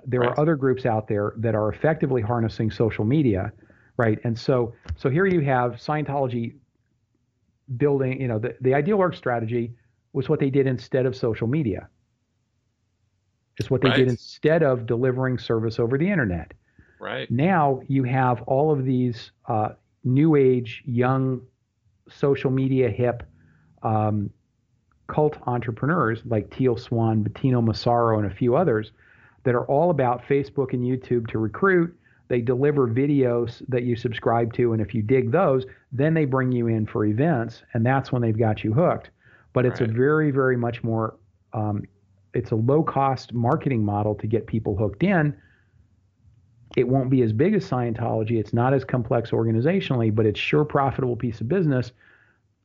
There 0.07 0.21
right. 0.21 0.31
are 0.31 0.41
other 0.41 0.55
groups 0.55 0.87
out 0.87 1.09
there 1.09 1.33
that 1.39 1.57
are 1.57 1.73
effectively 1.73 2.23
harnessing 2.23 2.71
social 2.71 3.05
media 3.05 3.53
right? 4.01 4.19
And 4.25 4.37
so 4.39 4.73
so 4.97 5.11
here 5.11 5.27
you 5.27 5.41
have 5.41 5.73
Scientology 5.73 6.55
building, 7.77 8.21
you 8.21 8.29
know, 8.29 8.39
the, 8.39 8.57
the 8.63 8.75
ideal 8.75 8.97
org 8.97 9.15
strategy 9.15 9.75
was 10.15 10.29
what 10.29 10.41
they 10.41 10.51
did 10.51 10.67
instead 10.67 11.05
of 11.07 11.15
social 11.15 11.47
media. 11.47 11.89
It's 13.59 13.71
what 13.71 13.83
they 13.83 13.91
right. 13.91 13.99
did 13.99 14.09
instead 14.09 14.63
of 14.63 14.87
delivering 14.87 15.39
service 15.39 15.79
over 15.79 15.99
the 15.99 16.11
internet. 16.11 16.53
Right. 16.99 17.31
Now 17.31 17.83
you 17.89 18.05
have 18.05 18.41
all 18.43 18.73
of 18.73 18.87
these 18.87 19.33
uh, 19.47 19.71
new 20.03 20.35
age, 20.35 20.83
young, 20.87 21.43
social 22.09 22.51
media 22.51 22.89
hip 22.89 23.23
um, 23.83 24.31
cult 25.09 25.37
entrepreneurs 25.47 26.21
like 26.25 26.51
Teal 26.57 26.77
Swan, 26.77 27.23
Bentinho 27.23 27.63
Massaro, 27.63 28.19
and 28.19 28.31
a 28.31 28.35
few 28.35 28.57
others 28.57 28.93
that 29.45 29.55
are 29.55 29.67
all 29.67 29.91
about 29.91 30.23
Facebook 30.27 30.73
and 30.73 30.83
YouTube 30.83 31.29
to 31.29 31.39
recruit 31.39 31.95
they 32.31 32.41
deliver 32.41 32.87
videos 32.87 33.61
that 33.69 33.83
you 33.83 33.97
subscribe 33.97 34.53
to, 34.53 34.73
and 34.73 34.81
if 34.81 34.95
you 34.95 35.03
dig 35.03 35.33
those, 35.33 35.67
then 35.91 36.15
they 36.15 36.25
bring 36.25 36.53
you 36.53 36.69
in 36.69 36.87
for 36.87 37.05
events, 37.05 37.65
and 37.75 37.85
that's 37.85 38.13
when 38.13 38.23
they've 38.23 38.39
got 38.39 38.63
you 38.63 38.73
hooked. 38.73 39.11
But 39.53 39.67
it's 39.67 39.81
right. 39.81 39.91
a 39.91 39.93
very, 39.93 40.31
very 40.31 40.57
much 40.57 40.85
more, 40.85 41.17
um, 41.53 41.83
it's 42.33 42.53
a 42.53 42.55
low 42.55 42.85
cost 42.85 43.35
marketing 43.35 43.85
model 43.85 44.15
to 44.15 44.29
get 44.29 44.47
people 44.47 44.77
hooked 44.77 45.03
in. 45.03 45.37
It 46.77 46.87
won't 46.87 47.11
be 47.11 47.23
as 47.23 47.33
big 47.33 47.53
as 47.55 47.69
Scientology. 47.69 48.39
It's 48.39 48.53
not 48.53 48.73
as 48.75 48.85
complex 48.85 49.33
organizationally, 49.33 50.15
but 50.15 50.25
it's 50.25 50.39
sure 50.39 50.65
profitable 50.65 51.17
piece 51.17 51.41
of 51.41 51.49
business. 51.49 51.91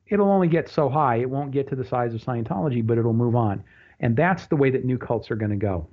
It'll 0.05 0.29
only 0.29 0.47
get 0.47 0.69
so 0.69 0.89
high. 0.89 1.15
It 1.15 1.29
won't 1.31 1.49
get 1.49 1.67
to 1.69 1.75
the 1.75 1.83
size 1.83 2.13
of 2.13 2.21
Scientology, 2.21 2.85
but 2.85 2.99
it'll 2.99 3.13
move 3.13 3.35
on. 3.35 3.63
And 3.99 4.15
that's 4.15 4.45
the 4.45 4.57
way 4.57 4.69
that 4.69 4.85
new 4.85 4.99
cults 4.99 5.31
are 5.31 5.35
going 5.35 5.49
to 5.49 5.57
go. 5.57 5.87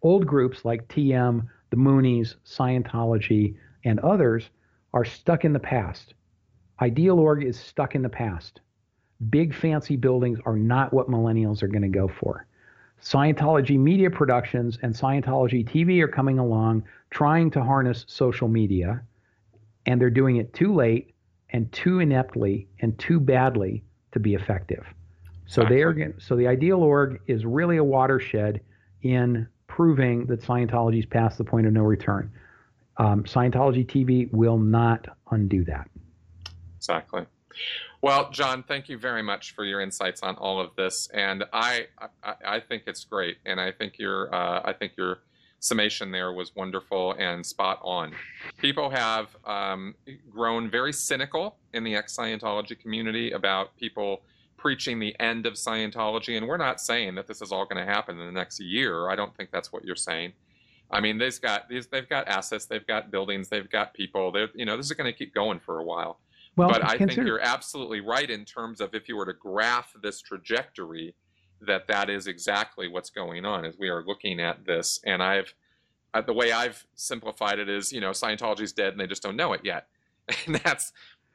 Old 0.00 0.26
groups 0.26 0.64
like 0.64 0.88
TM, 0.88 1.46
the 1.72 1.78
Moonies, 1.78 2.34
Scientology, 2.44 3.56
and 3.82 3.98
others 4.00 4.50
are 4.92 5.06
stuck 5.06 5.46
in 5.46 5.54
the 5.54 5.58
past. 5.58 6.12
Ideal 6.82 7.18
Org 7.18 7.42
is 7.42 7.58
stuck 7.58 7.94
in 7.94 8.02
the 8.02 8.10
past. 8.10 8.60
Big 9.30 9.54
fancy 9.54 9.96
buildings 9.96 10.38
are 10.44 10.54
not 10.54 10.92
what 10.92 11.08
millennials 11.08 11.62
are 11.62 11.68
going 11.68 11.82
to 11.82 11.88
go 11.88 12.08
for. 12.08 12.46
Scientology 13.02 13.78
media 13.78 14.10
productions 14.10 14.78
and 14.82 14.94
Scientology 14.94 15.66
TV 15.66 16.02
are 16.02 16.08
coming 16.08 16.38
along 16.38 16.84
trying 17.10 17.50
to 17.52 17.64
harness 17.64 18.04
social 18.06 18.48
media, 18.48 19.02
and 19.86 19.98
they're 19.98 20.10
doing 20.10 20.36
it 20.36 20.52
too 20.52 20.74
late 20.74 21.14
and 21.54 21.72
too 21.72 22.00
ineptly 22.00 22.68
and 22.80 22.98
too 22.98 23.18
badly 23.18 23.82
to 24.12 24.20
be 24.20 24.34
effective. 24.34 24.84
So 25.46 25.64
they 25.64 25.82
are 25.82 26.14
so 26.18 26.36
the 26.36 26.48
ideal 26.48 26.82
org 26.82 27.20
is 27.26 27.46
really 27.46 27.78
a 27.78 27.84
watershed 27.84 28.60
in 29.00 29.48
proving 29.74 30.26
that 30.26 30.42
Scientology's 30.42 31.06
past 31.06 31.38
the 31.38 31.44
point 31.44 31.66
of 31.66 31.72
no 31.72 31.80
return. 31.80 32.30
Um, 32.98 33.24
Scientology 33.24 33.86
TV 33.86 34.30
will 34.30 34.58
not 34.58 35.06
undo 35.30 35.64
that. 35.64 35.88
Exactly. 36.76 37.24
Well, 38.02 38.30
John, 38.30 38.64
thank 38.64 38.90
you 38.90 38.98
very 38.98 39.22
much 39.22 39.54
for 39.54 39.64
your 39.64 39.80
insights 39.80 40.22
on 40.22 40.34
all 40.36 40.60
of 40.60 40.76
this, 40.76 41.08
and 41.14 41.44
I 41.52 41.86
I, 42.22 42.34
I 42.44 42.60
think 42.60 42.82
it's 42.86 43.04
great, 43.04 43.38
and 43.46 43.60
I 43.60 43.72
think 43.72 43.98
your 43.98 44.34
uh, 44.34 44.60
I 44.64 44.74
think 44.74 44.92
your 44.98 45.20
summation 45.60 46.10
there 46.10 46.32
was 46.32 46.54
wonderful 46.56 47.14
and 47.18 47.46
spot 47.46 47.78
on. 47.82 48.12
People 48.58 48.90
have 48.90 49.34
um, 49.46 49.94
grown 50.30 50.68
very 50.68 50.92
cynical 50.92 51.56
in 51.72 51.84
the 51.84 51.94
ex 51.94 52.16
Scientology 52.16 52.78
community 52.78 53.30
about 53.30 53.74
people 53.76 54.22
preaching 54.62 55.00
the 55.00 55.18
end 55.18 55.44
of 55.44 55.54
Scientology, 55.54 56.36
and 56.36 56.46
we're 56.46 56.56
not 56.56 56.80
saying 56.80 57.16
that 57.16 57.26
this 57.26 57.42
is 57.42 57.50
all 57.50 57.64
going 57.64 57.84
to 57.84 57.92
happen 57.92 58.16
in 58.20 58.24
the 58.24 58.32
next 58.32 58.60
year. 58.60 59.10
I 59.10 59.16
don't 59.16 59.36
think 59.36 59.50
that's 59.50 59.72
what 59.72 59.84
you're 59.84 59.96
saying. 59.96 60.34
I 60.88 61.00
mean, 61.00 61.18
they've 61.18 61.40
got 61.40 61.68
these, 61.68 61.88
they've 61.88 62.08
got 62.08 62.28
assets, 62.28 62.66
they've 62.66 62.86
got 62.86 63.10
buildings, 63.10 63.48
they've 63.48 63.68
got 63.68 63.92
people. 63.92 64.30
They're, 64.30 64.50
you 64.54 64.64
know, 64.64 64.76
this 64.76 64.86
is 64.86 64.92
going 64.92 65.12
to 65.12 65.18
keep 65.18 65.34
going 65.34 65.58
for 65.58 65.80
a 65.80 65.84
while. 65.84 66.20
Well, 66.54 66.68
but 66.68 66.84
I 66.84 66.96
consider- 66.96 67.14
think 67.14 67.26
you're 67.26 67.40
absolutely 67.40 68.00
right 68.00 68.30
in 68.30 68.44
terms 68.44 68.80
of 68.80 68.94
if 68.94 69.08
you 69.08 69.16
were 69.16 69.26
to 69.26 69.32
graph 69.32 69.92
this 70.00 70.20
trajectory, 70.20 71.16
that 71.60 71.88
that 71.88 72.08
is 72.08 72.28
exactly 72.28 72.86
what's 72.86 73.10
going 73.10 73.44
on. 73.44 73.64
As 73.64 73.76
we 73.76 73.88
are 73.88 74.04
looking 74.04 74.38
at 74.38 74.64
this, 74.64 75.00
and 75.04 75.22
I've 75.22 75.52
uh, 76.14 76.20
the 76.20 76.34
way 76.34 76.52
I've 76.52 76.86
simplified 76.94 77.58
it 77.58 77.68
is, 77.68 77.92
you 77.92 78.00
know, 78.00 78.10
Scientology's 78.10 78.72
dead 78.72 78.92
and 78.92 79.00
they 79.00 79.06
just 79.08 79.22
don't 79.22 79.36
know 79.36 79.54
it 79.54 79.62
yet, 79.64 79.88
and 80.46 80.56
that's 80.56 80.92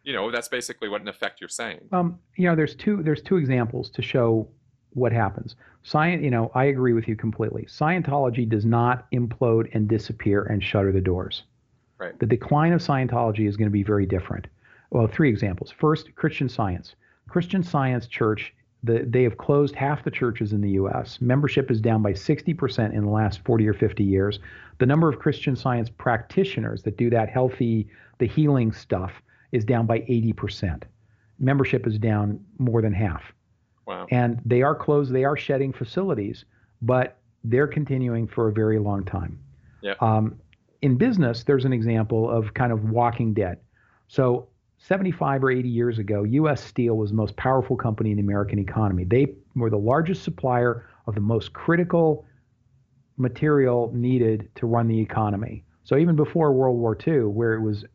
you 0.07 0.13
know 0.13 0.31
that's 0.31 0.47
basically 0.47 0.87
what 0.89 1.01
in 1.01 1.07
effect 1.07 1.41
you're 1.41 1.49
saying 1.49 1.81
um, 1.91 2.17
you 2.37 2.47
know 2.47 2.55
there's 2.55 2.75
two 2.75 3.03
there's 3.03 3.21
two 3.21 3.37
examples 3.37 3.89
to 3.91 4.01
show 4.01 4.47
what 4.97 5.11
happens. 5.11 5.55
Science, 5.83 6.23
you 6.23 6.31
know, 6.31 6.51
I 6.55 6.65
agree 6.65 6.93
with 6.93 7.07
you 7.07 7.15
completely. 7.15 7.65
Scientology 7.65 8.49
does 8.49 8.65
not 8.65 9.09
implode 9.11 9.69
and 9.73 9.87
disappear 9.87 10.43
and 10.43 10.61
shutter 10.61 10.91
the 10.91 11.01
doors. 11.01 11.43
Right. 11.99 12.17
The 12.19 12.25
decline 12.25 12.73
of 12.73 12.81
Scientology 12.81 13.47
is 13.47 13.55
going 13.55 13.67
to 13.67 13.71
be 13.71 13.83
very 13.83 14.05
different. 14.05 14.47
Well, 14.89 15.07
three 15.07 15.29
examples. 15.29 15.71
First, 15.71 16.13
Christian 16.15 16.49
Science. 16.49 16.95
Christian 17.29 17.61
Science 17.61 18.07
Church, 18.07 18.53
the, 18.83 19.05
they 19.07 19.23
have 19.23 19.37
closed 19.37 19.75
half 19.75 20.03
the 20.03 20.11
churches 20.11 20.53
in 20.53 20.61
the 20.61 20.71
U.S. 20.71 21.19
Membership 21.21 21.69
is 21.69 21.81
down 21.81 22.01
by 22.01 22.13
60% 22.13 22.93
in 22.93 23.03
the 23.03 23.09
last 23.09 23.43
40 23.45 23.67
or 23.67 23.73
50 23.73 24.03
years. 24.03 24.39
The 24.79 24.85
number 24.85 25.09
of 25.09 25.19
Christian 25.19 25.55
Science 25.55 25.89
practitioners 25.89 26.83
that 26.83 26.97
do 26.97 27.09
that 27.11 27.29
healthy, 27.29 27.87
the 28.17 28.27
healing 28.27 28.71
stuff 28.71 29.11
is 29.51 29.65
down 29.65 29.85
by 29.85 29.99
80%. 29.99 30.83
Membership 31.39 31.87
is 31.87 31.97
down 31.97 32.39
more 32.57 32.81
than 32.81 32.93
half. 32.93 33.23
Wow. 33.85 34.07
And 34.11 34.41
they 34.45 34.61
are 34.61 34.75
closed, 34.75 35.13
they 35.13 35.23
are 35.23 35.37
shedding 35.37 35.71
facilities, 35.71 36.45
but 36.81 37.17
they're 37.43 37.67
continuing 37.67 38.27
for 38.27 38.49
a 38.49 38.53
very 38.53 38.79
long 38.79 39.05
time. 39.05 39.39
Yeah. 39.81 39.93
Um, 40.01 40.39
in 40.81 40.97
business, 40.97 41.43
there's 41.43 41.65
an 41.65 41.73
example 41.73 42.29
of 42.29 42.53
kind 42.53 42.71
of 42.71 42.89
walking 42.89 43.33
dead. 43.33 43.59
So 44.07 44.49
75 44.79 45.43
or 45.43 45.51
80 45.51 45.69
years 45.69 45.99
ago, 45.99 46.23
U.S. 46.23 46.63
Steel 46.63 46.95
was 46.97 47.09
the 47.09 47.15
most 47.15 47.35
powerful 47.35 47.75
company 47.75 48.11
in 48.11 48.17
the 48.17 48.23
American 48.23 48.59
economy. 48.59 49.05
They 49.05 49.33
were 49.55 49.69
the 49.69 49.77
largest 49.77 50.23
supplier 50.23 50.87
of 51.07 51.15
the 51.15 51.21
most 51.21 51.53
critical 51.53 52.25
material 53.17 53.91
needed 53.93 54.49
to 54.55 54.67
run 54.67 54.87
the 54.87 54.99
economy. 54.99 55.63
So 55.83 55.97
even 55.97 56.15
before 56.15 56.51
World 56.51 56.77
War 56.77 56.97
II, 57.05 57.23
where 57.23 57.53
it 57.53 57.61
was 57.61 57.85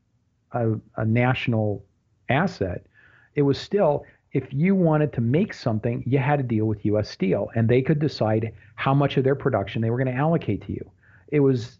a, 0.53 0.73
a 0.97 1.05
national 1.05 1.85
asset, 2.29 2.87
it 3.35 3.43
was 3.43 3.59
still 3.59 4.05
if 4.33 4.51
you 4.51 4.75
wanted 4.75 5.13
to 5.13 5.21
make 5.21 5.53
something, 5.53 6.03
you 6.07 6.19
had 6.19 6.37
to 6.37 6.43
deal 6.43 6.65
with 6.65 6.85
U.S. 6.87 7.11
Steel, 7.11 7.51
and 7.55 7.69
they 7.69 7.83
could 7.83 7.99
decide 7.99 8.53
how 8.77 8.95
much 8.95 9.17
of 9.17 9.25
their 9.25 9.35
production 9.35 9.83
they 9.83 9.91
were 9.91 9.99
going 10.03 10.15
to 10.15 10.21
allocate 10.21 10.67
to 10.67 10.73
you. 10.73 10.91
It 11.29 11.41
was, 11.41 11.79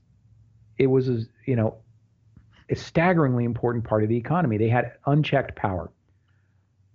it 0.79 0.87
was, 0.87 1.09
a, 1.09 1.21
you 1.47 1.57
know, 1.57 1.77
a 2.69 2.77
staggeringly 2.77 3.45
important 3.45 3.85
part 3.85 4.03
of 4.03 4.11
the 4.11 4.17
economy. 4.17 4.59
They 4.59 4.69
had 4.69 4.93
unchecked 5.07 5.57
power. 5.57 5.91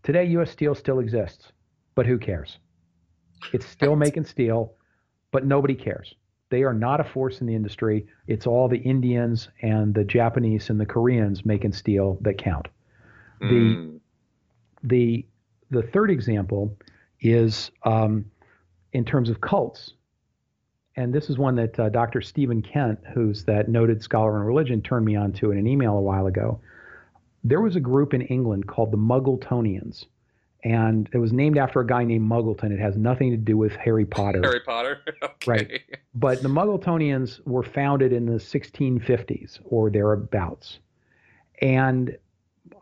Today, 0.04 0.26
U.S. 0.26 0.52
Steel 0.52 0.76
still 0.76 1.00
exists, 1.00 1.52
but 1.96 2.06
who 2.06 2.20
cares? 2.20 2.60
It's 3.52 3.66
still 3.66 3.96
making 3.96 4.26
steel, 4.26 4.74
but 5.32 5.46
nobody 5.46 5.76
cares. 5.76 6.14
They 6.50 6.64
are 6.64 6.74
not 6.74 7.00
a 7.00 7.04
force 7.04 7.42
in 7.42 7.48
the 7.48 7.56
industry. 7.56 8.08
It's 8.28 8.48
all 8.48 8.68
the 8.68 8.78
Indians 8.78 9.50
and 9.62 9.94
the 9.94 10.04
Japanese 10.04 10.70
and 10.70 10.80
the 10.80 10.86
Koreans 10.86 11.46
making 11.46 11.74
steel 11.74 12.18
that 12.22 12.38
count. 12.38 12.68
Mm. 13.42 14.00
The 14.84 14.88
the 14.88 15.26
the 15.70 15.88
third 15.88 16.10
example 16.10 16.78
is 17.20 17.72
um, 17.84 18.26
in 18.94 19.04
terms 19.06 19.30
of 19.30 19.42
cults. 19.42 19.94
And 20.96 21.14
this 21.14 21.30
is 21.30 21.38
one 21.38 21.56
that 21.56 21.80
uh, 21.80 21.90
Dr. 21.90 22.22
Stephen 22.22 22.62
Kent, 22.62 23.00
who's 23.14 23.44
that 23.44 23.70
noted 23.70 24.02
scholar 24.02 24.38
in 24.38 24.44
religion, 24.44 24.82
turned 24.82 25.06
me 25.06 25.16
on 25.16 25.32
to 25.34 25.52
in 25.52 25.58
an 25.60 25.68
email 25.68 25.96
a 25.96 26.02
while 26.02 26.26
ago. 26.26 26.60
There 27.44 27.62
was 27.62 27.76
a 27.76 27.80
group 27.80 28.16
in 28.16 28.22
England 28.22 28.68
called 28.68 28.92
the 28.92 28.98
Muggletonians. 28.98 30.06
And 30.64 31.08
it 31.14 31.18
was 31.18 31.32
named 31.32 31.58
after 31.58 31.80
a 31.80 31.88
guy 31.88 32.04
named 32.04 32.30
Muggleton. 32.30 32.72
It 32.72 32.80
has 32.80 32.98
nothing 32.98 33.32
to 33.32 33.38
do 33.38 33.58
with 33.58 33.76
Harry 33.76 34.06
Potter. 34.06 34.42
Harry 34.44 34.60
Potter? 34.60 35.02
okay. 35.24 35.34
Right. 35.46 35.82
But 36.16 36.42
the 36.42 36.50
Muggletonians 36.50 37.46
were 37.46 37.64
founded 37.64 38.12
in 38.12 38.26
the 38.26 38.40
1650s 38.40 39.60
or 39.66 39.90
thereabouts. 39.90 40.80
And 41.62 42.18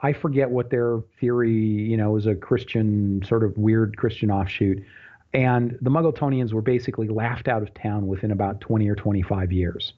I 0.01 0.13
forget 0.13 0.49
what 0.49 0.69
their 0.69 1.01
theory, 1.19 1.53
you 1.53 1.97
know, 1.97 2.11
was 2.11 2.25
a 2.25 2.35
Christian 2.35 3.23
sort 3.25 3.43
of 3.43 3.57
weird 3.57 3.97
Christian 3.97 4.31
offshoot. 4.31 4.83
And 5.33 5.77
the 5.81 5.89
Muggletonians 5.89 6.53
were 6.53 6.61
basically 6.61 7.09
laughed 7.09 7.49
out 7.49 7.61
of 7.61 7.73
town 7.73 8.07
within 8.07 8.31
about 8.31 8.61
20 8.61 8.87
or 8.89 8.95
25 8.95 9.51
years. 9.51 9.93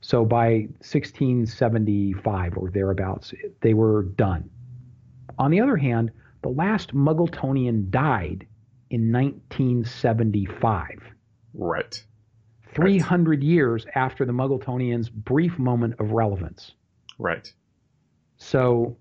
So 0.00 0.24
by 0.24 0.68
1675 0.80 2.56
or 2.56 2.70
thereabouts, 2.70 3.34
they 3.60 3.74
were 3.74 4.04
done. 4.04 4.48
On 5.38 5.50
the 5.50 5.60
other 5.60 5.76
hand, 5.76 6.10
the 6.42 6.48
last 6.48 6.94
Muggletonian 6.94 7.90
died 7.90 8.46
in 8.90 9.12
1975. 9.12 11.00
Right. 11.54 12.02
300 12.74 13.30
right. 13.30 13.42
years 13.42 13.86
after 13.94 14.24
the 14.24 14.32
Muggletonians' 14.32 15.10
brief 15.10 15.58
moment 15.58 15.94
of 15.98 16.12
relevance. 16.12 16.72
Right. 17.18 17.52
So 18.36 18.96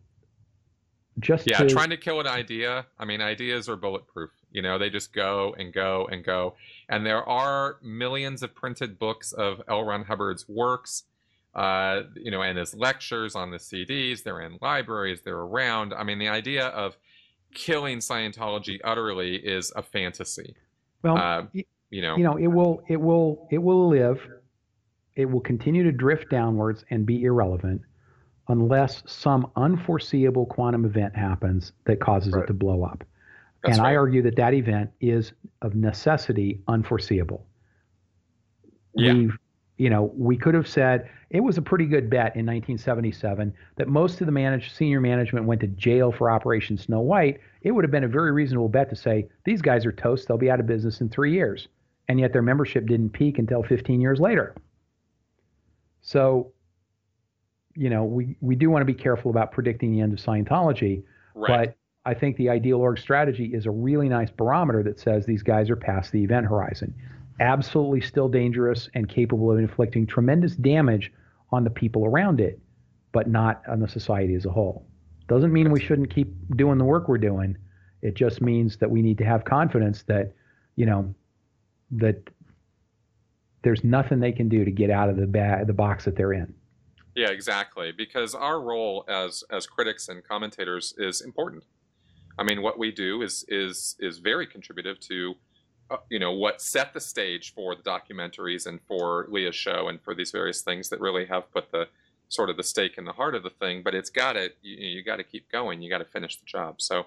just 1.20 1.50
yeah, 1.50 1.60
to, 1.60 1.70
trying 1.70 1.90
to 1.90 1.98
kill 1.98 2.20
an 2.20 2.28
idea. 2.28 2.86
I 2.98 3.06
mean, 3.06 3.22
ideas 3.22 3.70
are 3.70 3.76
bulletproof. 3.76 4.32
You 4.52 4.62
know, 4.62 4.78
they 4.78 4.90
just 4.90 5.14
go 5.14 5.56
and 5.58 5.74
go 5.74 6.08
and 6.12 6.24
go. 6.24 6.56
And 6.88 7.06
there 7.06 7.28
are 7.28 7.78
millions 7.84 8.42
of 8.42 8.56
printed 8.56 8.98
books 8.98 9.32
of 9.32 9.62
L. 9.68 9.84
Ron 9.84 10.04
Hubbard's 10.04 10.48
works, 10.48 11.04
uh, 11.56 12.02
you 12.16 12.32
know, 12.32 12.42
and 12.42 12.58
his 12.58 12.74
lectures 12.74 13.36
on 13.36 13.52
the 13.52 13.58
CDs. 13.58 14.24
They're 14.24 14.42
in 14.42 14.58
libraries. 14.62 15.22
They're 15.24 15.38
around. 15.38 15.94
I 15.94 16.04
mean, 16.04 16.20
the 16.20 16.30
idea 16.30 16.68
of 16.68 16.98
killing 17.54 18.00
Scientology 18.00 18.80
utterly 18.84 19.36
is 19.36 19.72
a 19.76 19.84
fantasy. 19.84 20.56
Well, 21.04 21.18
uh, 21.18 21.46
you 21.90 22.02
know, 22.02 22.18
you 22.18 22.24
know, 22.24 22.38
it 22.38 22.48
will, 22.48 22.84
it 22.88 23.00
will, 23.00 23.48
it 23.52 23.58
will 23.58 23.90
live. 23.90 24.20
It 25.16 25.26
will 25.26 25.42
continue 25.42 25.84
to 25.84 25.92
drift 25.92 26.30
downwards 26.30 26.86
and 26.90 27.06
be 27.06 27.24
irrelevant 27.24 27.82
unless 28.48 29.04
some 29.06 29.52
unforeseeable 29.56 30.46
quantum 30.48 30.86
event 30.86 31.16
happens 31.16 31.72
that 31.86 32.00
causes 32.00 32.34
right. 32.34 32.44
it 32.44 32.48
to 32.48 32.54
blow 32.54 32.84
up. 32.84 33.04
That's 33.64 33.78
and 33.78 33.84
right. 33.84 33.94
I 33.94 33.96
argue 33.96 34.22
that 34.24 34.36
that 34.38 34.54
event 34.54 34.92
is 35.02 35.34
of 35.62 35.76
necessity 35.76 36.62
unforeseeable. 36.68 37.46
Yeah. 38.96 39.14
We've, 39.14 39.38
you 39.80 39.90
know, 39.90 40.12
we 40.16 40.36
could 40.38 40.54
have 40.54 40.68
said 40.68 41.10
it 41.30 41.40
was 41.40 41.58
a 41.58 41.62
pretty 41.62 41.86
good 41.86 42.10
bet 42.10 42.36
in 42.36 42.46
1977 42.46 43.54
that 43.78 43.88
most 43.88 44.20
of 44.20 44.26
the 44.26 44.32
managed 44.32 44.76
senior 44.76 45.00
management 45.00 45.46
went 45.46 45.62
to 45.62 45.68
jail 45.68 46.12
for 46.12 46.30
Operation 46.30 46.78
Snow 46.78 47.00
White. 47.00 47.40
It 47.62 47.72
would 47.72 47.86
have 47.86 47.92
been 47.92 48.04
a 48.04 48.10
very 48.10 48.34
reasonable 48.34 48.68
bet 48.68 48.90
to 48.90 48.96
say 48.98 49.30
these 49.46 49.62
guys 49.62 49.86
are 49.86 49.94
toast; 49.94 50.28
they'll 50.28 50.38
be 50.38 50.52
out 50.52 50.60
of 50.60 50.68
business 50.68 51.00
in 51.00 51.08
three 51.08 51.32
years, 51.32 51.70
and 52.10 52.20
yet 52.20 52.34
their 52.34 52.42
membership 52.42 52.88
didn't 52.88 53.12
peak 53.12 53.40
until 53.40 53.64
15 53.64 54.02
years 54.02 54.20
later. 54.20 54.54
So 56.02 56.52
you 57.76 57.90
know, 57.90 58.04
we, 58.04 58.36
we 58.42 58.56
do 58.56 58.70
want 58.70 58.82
to 58.82 58.86
be 58.86 58.94
careful 58.94 59.32
about 59.32 59.54
predicting 59.54 59.94
the 59.94 60.02
end 60.02 60.12
of 60.12 60.20
Scientology, 60.20 61.04
right. 61.34 61.68
but 61.68 61.78
I 62.06 62.14
think 62.14 62.36
the 62.36 62.50
ideal 62.50 62.80
org 62.80 63.00
strategy 63.00 63.52
is 63.54 63.66
a 63.66 63.72
really 63.72 64.10
nice 64.10 64.30
barometer 64.30 64.84
that 64.84 65.00
says 65.00 65.26
these 65.26 65.44
guys 65.44 65.70
are 65.70 65.78
past 65.78 66.12
the 66.12 66.22
event 66.22 66.48
horizon. 66.48 66.94
Absolutely 67.40 68.02
still 68.02 68.28
dangerous 68.28 68.90
and 68.94 69.08
capable 69.08 69.52
of 69.52 69.60
inflicting 69.60 70.06
tremendous 70.06 70.56
damage 70.56 71.12
on 71.52 71.64
the 71.64 71.70
people 71.70 72.06
around 72.06 72.40
it, 72.40 72.60
but 73.12 73.28
not 73.28 73.62
on 73.68 73.80
the 73.80 73.88
society 73.88 74.36
as 74.36 74.46
a 74.46 74.50
whole. 74.50 74.86
Doesn't 75.28 75.54
mean 75.54 75.72
we 75.72 75.80
shouldn't 75.80 76.14
keep 76.14 76.34
doing 76.58 76.78
the 76.78 76.84
work 76.84 77.08
we're 77.08 77.18
doing. 77.18 77.58
It 78.02 78.16
just 78.16 78.42
means 78.42 78.78
that 78.78 78.90
we 78.90 79.02
need 79.02 79.18
to 79.20 79.26
have 79.26 79.46
confidence 79.46 80.04
that, 80.04 80.34
you 80.76 80.86
know, 80.86 81.14
that 81.92 82.30
there's 83.62 83.84
nothing 83.84 84.20
they 84.20 84.32
can 84.32 84.50
do 84.50 84.64
to 84.66 84.72
get 84.72 84.90
out 84.90 85.10
of 85.10 85.18
the 85.18 85.28
ba- 85.28 85.64
the 85.66 85.74
box 85.74 86.06
that 86.06 86.16
they're 86.16 86.34
in. 86.34 86.54
Yeah, 87.16 87.30
exactly. 87.30 87.92
Because 87.92 88.34
our 88.34 88.62
role 88.62 89.06
as 89.10 89.44
as 89.52 89.68
critics 89.68 90.08
and 90.08 90.24
commentators 90.24 90.94
is 90.98 91.22
important. 91.22 91.64
I 92.38 92.44
mean, 92.44 92.62
what 92.62 92.80
we 92.80 92.92
do 92.92 93.22
is 93.22 93.46
is 93.50 93.96
is 94.00 94.20
very 94.20 94.48
contributive 94.48 95.00
to, 95.02 95.36
you 96.10 96.20
know, 96.20 96.32
what 96.32 96.62
set 96.62 96.94
the 96.94 97.00
stage 97.00 97.54
for 97.54 97.76
the 97.76 97.84
documentaries 97.84 98.66
and 98.66 98.80
for 98.88 99.26
Leah's 99.30 99.56
show 99.56 99.88
and 99.88 100.02
for 100.02 100.14
these 100.14 100.32
various 100.32 100.62
things 100.62 100.90
that 100.90 101.00
really 101.00 101.26
have 101.26 101.52
put 101.52 101.72
the 101.72 101.88
sort 102.30 102.50
of 102.50 102.58
the 102.58 102.64
stake 102.64 102.98
in 102.98 103.06
the 103.06 103.14
heart 103.14 103.36
of 103.36 103.44
the 103.44 103.50
thing. 103.50 103.82
But 103.84 103.96
it's 103.96 104.10
got 104.10 104.34
to 104.34 104.50
you, 104.62 104.76
you 104.76 105.04
got 105.04 105.18
to 105.18 105.24
keep 105.24 105.52
going. 105.52 105.82
You 105.82 105.90
got 105.90 106.00
to 106.00 106.06
finish 106.06 106.38
the 106.38 106.46
job. 106.46 106.82
So, 106.82 107.06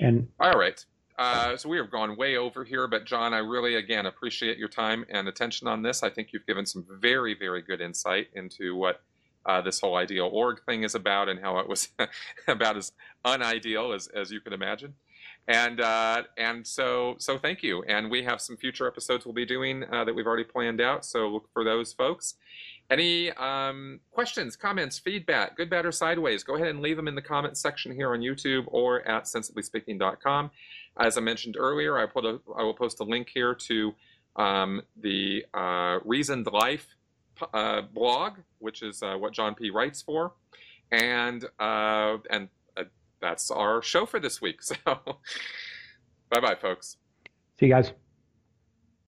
and 0.00 0.28
all 0.40 0.58
right. 0.58 0.84
Uh, 1.18 1.56
so 1.56 1.68
we 1.68 1.76
have 1.76 1.90
gone 1.90 2.16
way 2.16 2.36
over 2.36 2.62
here, 2.62 2.86
but 2.86 3.04
John, 3.04 3.34
I 3.34 3.38
really 3.38 3.74
again 3.74 4.06
appreciate 4.06 4.56
your 4.56 4.68
time 4.68 5.04
and 5.08 5.26
attention 5.26 5.66
on 5.66 5.82
this. 5.82 6.04
I 6.04 6.10
think 6.10 6.32
you've 6.32 6.46
given 6.46 6.64
some 6.64 6.86
very, 6.88 7.34
very 7.34 7.60
good 7.60 7.80
insight 7.80 8.28
into 8.34 8.76
what 8.76 9.00
uh, 9.44 9.60
this 9.60 9.80
whole 9.80 9.96
ideal 9.96 10.30
org 10.32 10.60
thing 10.64 10.84
is 10.84 10.94
about 10.94 11.28
and 11.28 11.40
how 11.40 11.58
it 11.58 11.68
was 11.68 11.88
about 12.48 12.76
as 12.76 12.92
unideal 13.26 13.92
as, 13.92 14.06
as 14.08 14.30
you 14.30 14.40
can 14.40 14.52
imagine. 14.52 14.94
And 15.48 15.80
uh, 15.80 16.24
and 16.36 16.66
so 16.66 17.16
so 17.18 17.38
thank 17.38 17.62
you. 17.62 17.82
And 17.84 18.10
we 18.10 18.22
have 18.22 18.40
some 18.40 18.56
future 18.58 18.86
episodes 18.86 19.24
we'll 19.24 19.34
be 19.34 19.46
doing 19.46 19.82
uh, 19.90 20.04
that 20.04 20.14
we've 20.14 20.26
already 20.26 20.44
planned 20.44 20.80
out. 20.80 21.06
So 21.06 21.26
look 21.28 21.48
for 21.54 21.64
those, 21.64 21.94
folks. 21.94 22.34
Any 22.90 23.32
um, 23.32 24.00
questions, 24.10 24.56
comments, 24.56 24.98
feedback, 24.98 25.56
good, 25.56 25.70
bad, 25.70 25.86
or 25.86 25.92
sideways? 25.92 26.42
Go 26.42 26.56
ahead 26.56 26.68
and 26.68 26.80
leave 26.80 26.96
them 26.96 27.08
in 27.08 27.14
the 27.14 27.22
comments 27.22 27.60
section 27.60 27.92
here 27.92 28.12
on 28.12 28.20
YouTube 28.20 28.64
or 28.66 29.06
at 29.08 29.24
sensiblyspeaking.com. 29.24 30.50
As 30.98 31.16
I 31.16 31.20
mentioned 31.22 31.56
earlier, 31.58 31.98
I 31.98 32.04
put 32.04 32.26
a 32.26 32.40
I 32.56 32.62
will 32.62 32.74
post 32.74 33.00
a 33.00 33.04
link 33.04 33.30
here 33.32 33.54
to 33.54 33.94
um, 34.36 34.82
the 35.00 35.46
uh, 35.54 35.98
Reasoned 36.04 36.46
Life 36.52 36.88
uh, 37.54 37.82
blog, 37.82 38.34
which 38.58 38.82
is 38.82 39.02
uh, 39.02 39.14
what 39.14 39.32
John 39.32 39.54
P. 39.54 39.70
writes 39.70 40.02
for, 40.02 40.32
and 40.90 41.44
uh, 41.58 42.18
and 42.30 42.48
that's 43.20 43.50
our 43.50 43.82
show 43.82 44.06
for 44.06 44.20
this 44.20 44.40
week. 44.40 44.60
So, 44.68 44.74
bye 46.30 46.40
bye, 46.40 46.56
folks. 46.60 46.96
See 47.58 47.66
you 47.66 47.72
guys. 47.72 47.92